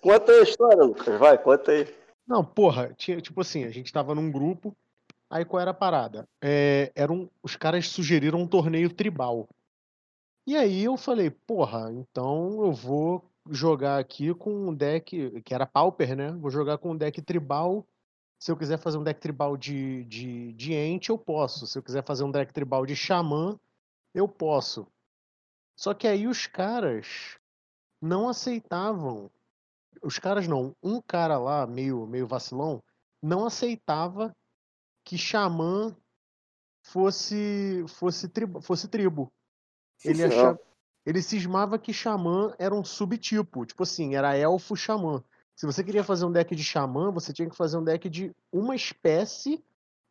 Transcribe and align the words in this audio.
Conta 0.00 0.32
a 0.32 0.42
história, 0.42 0.82
Lucas. 0.82 1.18
Vai, 1.18 1.38
conta 1.38 1.72
aí. 1.72 1.94
Não, 2.26 2.44
porra, 2.44 2.92
tinha, 2.96 3.20
tipo 3.20 3.40
assim, 3.40 3.64
a 3.64 3.70
gente 3.70 3.92
tava 3.92 4.14
num 4.14 4.30
grupo, 4.30 4.76
aí 5.30 5.44
qual 5.44 5.60
era 5.60 5.70
a 5.70 5.74
parada? 5.74 6.28
É, 6.42 6.90
eram, 6.94 7.30
os 7.42 7.56
caras 7.56 7.88
sugeriram 7.88 8.40
um 8.40 8.48
torneio 8.48 8.92
tribal. 8.92 9.48
E 10.46 10.56
aí 10.56 10.84
eu 10.84 10.96
falei, 10.96 11.30
porra, 11.30 11.92
então 11.92 12.64
eu 12.64 12.72
vou 12.72 13.24
jogar 13.50 13.98
aqui 13.98 14.34
com 14.34 14.68
um 14.68 14.74
deck, 14.74 15.40
que 15.42 15.54
era 15.54 15.66
Pauper, 15.66 16.16
né? 16.16 16.32
Vou 16.32 16.50
jogar 16.50 16.78
com 16.78 16.92
um 16.92 16.96
deck 16.96 17.20
tribal. 17.22 17.86
Se 18.38 18.50
eu 18.50 18.56
quiser 18.56 18.78
fazer 18.78 18.98
um 18.98 19.02
deck 19.02 19.20
tribal 19.20 19.56
de, 19.56 20.04
de, 20.04 20.52
de 20.52 20.72
Ent, 20.74 21.08
eu 21.08 21.18
posso. 21.18 21.66
Se 21.66 21.78
eu 21.78 21.82
quiser 21.82 22.04
fazer 22.04 22.24
um 22.24 22.30
deck 22.30 22.52
tribal 22.52 22.84
de 22.84 22.94
Xamã, 22.94 23.58
eu 24.14 24.28
posso. 24.28 24.86
Só 25.76 25.94
que 25.94 26.06
aí 26.06 26.26
os 26.26 26.46
caras 26.46 27.38
não 28.00 28.28
aceitavam. 28.28 29.30
Os 30.06 30.20
caras 30.20 30.46
não. 30.46 30.74
Um 30.80 31.00
cara 31.02 31.36
lá, 31.36 31.66
meio, 31.66 32.06
meio 32.06 32.28
vacilão, 32.28 32.80
não 33.20 33.44
aceitava 33.44 34.34
que 35.04 35.18
Xamã 35.18 35.96
fosse, 36.84 37.84
fosse, 37.88 38.28
tribo, 38.28 38.60
fosse 38.60 38.86
tribo. 38.86 39.32
Ele, 40.04 40.22
achava, 40.22 40.60
ele 41.04 41.20
cismava 41.20 41.76
que 41.76 41.92
Xamã 41.92 42.54
era 42.56 42.72
um 42.72 42.84
subtipo. 42.84 43.66
Tipo 43.66 43.82
assim, 43.82 44.14
era 44.14 44.36
elfo 44.36 44.76
Xamã. 44.76 45.24
Se 45.56 45.66
você 45.66 45.82
queria 45.82 46.04
fazer 46.04 46.24
um 46.24 46.32
deck 46.32 46.54
de 46.54 46.62
Xamã, 46.62 47.10
você 47.10 47.32
tinha 47.32 47.48
que 47.50 47.56
fazer 47.56 47.76
um 47.76 47.84
deck 47.84 48.08
de 48.08 48.32
uma 48.52 48.76
espécie 48.76 49.64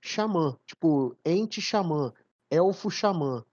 Xamã. 0.04 0.58
Tipo, 0.66 1.16
Ente 1.24 1.62
Xamã, 1.62 2.12
Elfo 2.52 2.92
Xamã. 2.92 3.46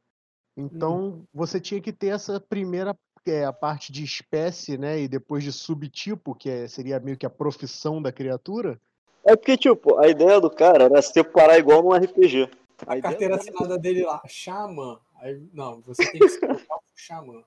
Então, 0.57 1.09
hum. 1.09 1.25
você 1.33 1.61
tinha 1.61 1.81
que 1.81 1.93
ter 1.93 2.09
essa 2.09 2.41
primeira 2.41 2.97
é, 3.27 3.45
a 3.45 3.53
parte 3.53 3.93
de 3.93 4.03
espécie, 4.03 4.77
né? 4.77 5.01
E 5.01 5.09
depois 5.09 5.45
de 5.45 5.53
subtipo, 5.53 6.35
que 6.35 6.51
é, 6.51 6.69
seria 6.69 6.99
meio 7.01 7.17
que 7.17 7.27
a 7.27 7.31
profissão 7.31 8.01
da 8.01 8.13
criatura. 8.13 8.81
É 9.25 9.37
porque, 9.37 9.57
tipo, 9.57 9.99
a 9.99 10.09
ideia 10.09 10.41
do 10.41 10.51
cara 10.51 10.85
era 10.85 11.01
separar 11.01 11.59
igual 11.59 11.83
num 11.83 11.93
RPG. 11.93 12.49
A, 12.87 12.95
a 12.95 13.01
carteira 13.01 13.37
assinada 13.37 13.79
dele 13.79 14.05
lá, 14.05 14.21
Xamã. 14.27 14.99
Aí, 15.21 15.41
não, 15.53 15.81
você 15.87 16.11
tem 16.11 16.21
que 16.21 16.29
se 16.29 16.41
colocar 16.41 16.77
o 16.77 16.83
Xamã. 16.97 17.43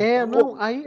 É, 0.00 0.26
não, 0.26 0.60
aí. 0.60 0.84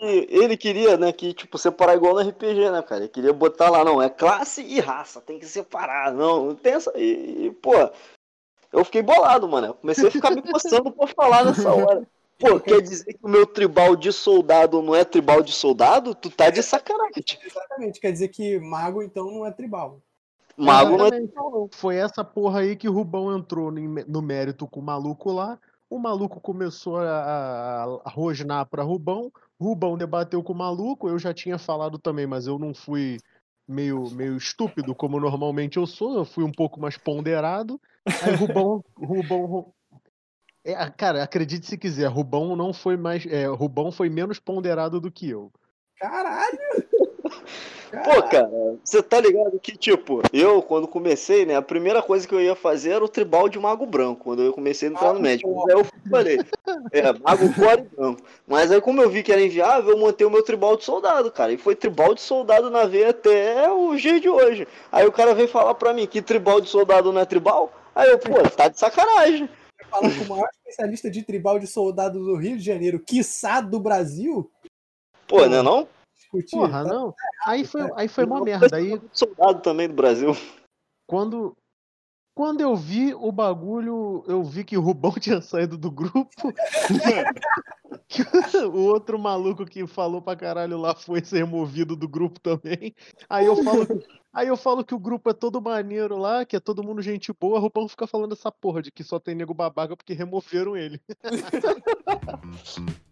É 0.00 0.08
ele 0.28 0.56
queria, 0.56 0.96
né, 0.96 1.12
que, 1.12 1.34
tipo, 1.34 1.58
separar 1.58 1.94
igual 1.94 2.14
no 2.14 2.28
RPG, 2.28 2.70
né, 2.70 2.82
cara? 2.82 3.02
Ele 3.02 3.08
queria 3.08 3.32
botar 3.32 3.68
lá, 3.68 3.84
não, 3.84 4.00
é 4.00 4.08
classe 4.08 4.62
e 4.62 4.80
raça, 4.80 5.20
tem 5.20 5.38
que 5.38 5.46
separar, 5.46 6.12
não, 6.14 6.54
tem 6.54 6.74
essa. 6.74 6.92
E, 6.96 7.46
e 7.46 7.50
pô, 7.50 7.72
eu 8.72 8.84
fiquei 8.84 9.02
bolado, 9.02 9.48
mano. 9.48 9.68
Eu 9.68 9.74
comecei 9.74 10.08
a 10.08 10.10
ficar 10.10 10.30
me 10.30 10.42
coçando 10.42 10.90
por 10.90 11.08
falar 11.10 11.44
nessa 11.44 11.72
hora. 11.72 12.06
Pô, 12.38 12.60
quer 12.60 12.80
dizer 12.80 13.14
que 13.14 13.26
o 13.26 13.28
meu 13.28 13.44
tribal 13.44 13.96
de 13.96 14.12
soldado 14.12 14.80
não 14.80 14.94
é 14.94 15.04
tribal 15.04 15.42
de 15.42 15.52
soldado? 15.52 16.14
Tu 16.14 16.30
tá 16.30 16.50
de 16.50 16.62
sacanagem. 16.62 17.24
Exatamente, 17.44 18.00
quer 18.00 18.12
dizer 18.12 18.28
que 18.28 18.60
mago 18.60 19.02
então 19.02 19.30
não 19.30 19.44
é 19.44 19.50
tribal. 19.50 20.00
Mago 20.56 20.96
não 20.96 21.06
é 21.06 21.10
tribal. 21.10 21.68
Foi 21.72 21.96
essa 21.96 22.24
porra 22.24 22.60
aí 22.60 22.76
que 22.76 22.88
o 22.88 22.92
Rubão 22.92 23.36
entrou 23.36 23.72
no 23.72 24.22
mérito 24.22 24.68
com 24.68 24.78
o 24.80 24.82
maluco 24.82 25.32
lá. 25.32 25.58
O 25.90 25.98
maluco 25.98 26.40
começou 26.40 26.98
a, 26.98 28.00
a 28.04 28.10
rosnar 28.10 28.66
pra 28.66 28.82
Rubão. 28.82 29.32
Rubão 29.60 29.96
debateu 29.96 30.42
com 30.42 30.52
o 30.52 30.56
maluco. 30.56 31.08
Eu 31.08 31.18
já 31.18 31.34
tinha 31.34 31.58
falado 31.58 31.98
também, 31.98 32.26
mas 32.26 32.46
eu 32.46 32.58
não 32.58 32.72
fui 32.72 33.18
meio, 33.66 34.10
meio 34.10 34.36
estúpido 34.36 34.94
como 34.94 35.18
normalmente 35.18 35.76
eu 35.76 35.86
sou. 35.86 36.16
Eu 36.16 36.24
fui 36.24 36.44
um 36.44 36.52
pouco 36.52 36.80
mais 36.80 36.96
ponderado. 36.96 37.80
Aí 38.22 38.34
Rubão, 38.34 38.84
Rubão, 38.96 39.72
é, 40.64 40.74
cara, 40.90 41.22
acredite 41.22 41.66
se 41.66 41.78
quiser, 41.78 42.06
Rubão 42.06 42.54
não 42.56 42.72
foi 42.72 42.96
mais, 42.96 43.24
é, 43.26 43.46
Rubão 43.46 43.90
foi 43.90 44.08
menos 44.08 44.38
ponderado 44.38 45.00
do 45.00 45.10
que 45.10 45.30
eu. 45.30 45.52
Caralho! 45.98 46.58
Pô, 48.04 48.22
cara, 48.24 48.76
você 48.84 49.02
tá 49.02 49.18
ligado 49.18 49.58
que, 49.60 49.76
tipo, 49.76 50.20
eu, 50.30 50.60
quando 50.60 50.86
comecei, 50.86 51.46
né, 51.46 51.56
a 51.56 51.62
primeira 51.62 52.02
coisa 52.02 52.28
que 52.28 52.34
eu 52.34 52.40
ia 52.40 52.54
fazer 52.54 52.90
era 52.90 53.04
o 53.04 53.08
tribal 53.08 53.48
de 53.48 53.58
Mago 53.58 53.86
Branco, 53.86 54.24
quando 54.24 54.42
eu 54.42 54.52
comecei 54.52 54.88
a 54.88 54.92
entrar 54.92 55.08
ah, 55.08 55.12
no 55.14 55.20
médico. 55.20 55.54
Mas 55.54 55.74
aí 55.74 55.80
eu 55.80 55.86
falei, 56.10 56.38
é, 56.92 57.12
Mago 57.12 57.54
Core 57.54 57.88
Branco. 57.96 58.22
Mas 58.46 58.70
aí, 58.70 58.80
como 58.80 59.00
eu 59.00 59.08
vi 59.08 59.22
que 59.22 59.32
era 59.32 59.40
inviável, 59.40 59.92
eu 59.92 59.98
montei 59.98 60.26
o 60.26 60.30
meu 60.30 60.42
tribal 60.42 60.76
de 60.76 60.84
soldado, 60.84 61.30
cara. 61.30 61.50
E 61.50 61.56
foi 61.56 61.74
tribal 61.74 62.14
de 62.14 62.20
soldado 62.20 62.70
na 62.70 62.84
veia 62.84 63.10
até 63.10 63.70
o 63.70 63.96
dia 63.96 64.20
de 64.20 64.28
hoje. 64.28 64.68
Aí 64.92 65.06
o 65.06 65.12
cara 65.12 65.34
veio 65.34 65.48
falar 65.48 65.74
pra 65.74 65.94
mim 65.94 66.06
que 66.06 66.20
tribal 66.20 66.60
de 66.60 66.68
soldado 66.68 67.10
não 67.10 67.22
é 67.22 67.24
tribal. 67.24 67.72
Aí 67.94 68.10
eu, 68.10 68.18
pô, 68.18 68.34
tá 68.54 68.68
de 68.68 68.78
sacanagem. 68.78 69.48
Falar 69.90 70.16
com 70.16 70.24
o 70.24 70.28
maior 70.28 70.48
especialista 70.52 71.10
de 71.10 71.22
tribal 71.22 71.58
de 71.58 71.66
soldado 71.66 72.18
do 72.18 72.36
Rio 72.36 72.56
de 72.56 72.64
Janeiro, 72.64 73.00
quiçá 73.00 73.60
do 73.60 73.80
Brasil. 73.80 74.50
Pô, 75.26 75.46
não 75.46 75.58
é 75.58 75.62
não? 75.62 75.88
Porra, 76.50 76.84
tá 76.84 76.84
não. 76.84 77.14
Aí 77.46 77.64
foi, 77.64 77.90
aí 77.94 78.08
foi 78.08 78.24
uma 78.24 78.42
merda. 78.42 78.76
Aí... 78.76 79.00
Soldado 79.12 79.60
também 79.60 79.88
do 79.88 79.94
Brasil. 79.94 80.32
Quando, 81.06 81.56
quando 82.38 82.60
eu 82.60 82.76
vi 82.76 83.12
o 83.14 83.32
bagulho, 83.32 84.22
eu 84.28 84.44
vi 84.44 84.62
que 84.62 84.78
o 84.78 84.80
Rubão 84.80 85.10
tinha 85.18 85.40
saído 85.40 85.76
do 85.76 85.90
grupo. 85.90 86.30
o 88.72 88.78
outro 88.78 89.18
maluco 89.18 89.66
que 89.66 89.84
falou 89.88 90.22
pra 90.22 90.36
caralho 90.36 90.78
lá 90.78 90.94
foi 90.94 91.24
ser 91.24 91.38
removido 91.38 91.96
do 91.96 92.08
grupo 92.08 92.38
também. 92.38 92.94
Aí 93.28 93.44
eu 93.44 93.56
falo, 93.56 93.88
aí 94.32 94.46
eu 94.46 94.56
falo 94.56 94.84
que 94.84 94.94
o 94.94 95.00
grupo 95.00 95.28
é 95.30 95.34
todo 95.34 95.60
maneiro 95.60 96.16
lá, 96.16 96.44
que 96.44 96.54
é 96.54 96.60
todo 96.60 96.84
mundo 96.84 97.02
gente 97.02 97.32
boa. 97.32 97.58
O 97.58 97.60
Rubão 97.60 97.88
fica 97.88 98.06
falando 98.06 98.34
essa 98.34 98.52
porra 98.52 98.82
de 98.82 98.92
que 98.92 99.02
só 99.02 99.18
tem 99.18 99.34
nego 99.34 99.52
babaca 99.52 99.96
porque 99.96 100.12
removeram 100.12 100.76
ele. 100.76 101.00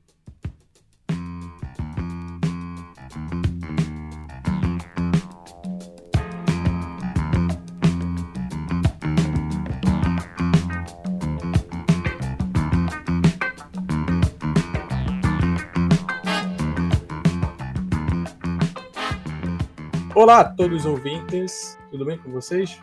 Olá 20.16 20.40
a 20.40 20.44
todos 20.44 20.86
os 20.86 20.86
ouvintes, 20.86 21.78
tudo 21.90 22.06
bem 22.06 22.16
com 22.16 22.30
vocês? 22.30 22.80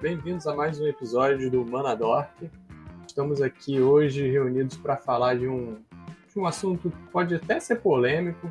Bem-vindos 0.00 0.46
a 0.46 0.54
mais 0.54 0.80
um 0.80 0.86
episódio 0.86 1.50
do 1.50 1.66
Manadork. 1.66 2.48
Estamos 3.04 3.42
aqui 3.42 3.80
hoje 3.80 4.30
reunidos 4.30 4.76
para 4.76 4.96
falar 4.96 5.36
de 5.36 5.48
um, 5.48 5.78
de 6.32 6.38
um 6.38 6.46
assunto 6.46 6.88
que 6.88 7.10
pode 7.10 7.34
até 7.34 7.58
ser 7.58 7.80
polêmico, 7.80 8.48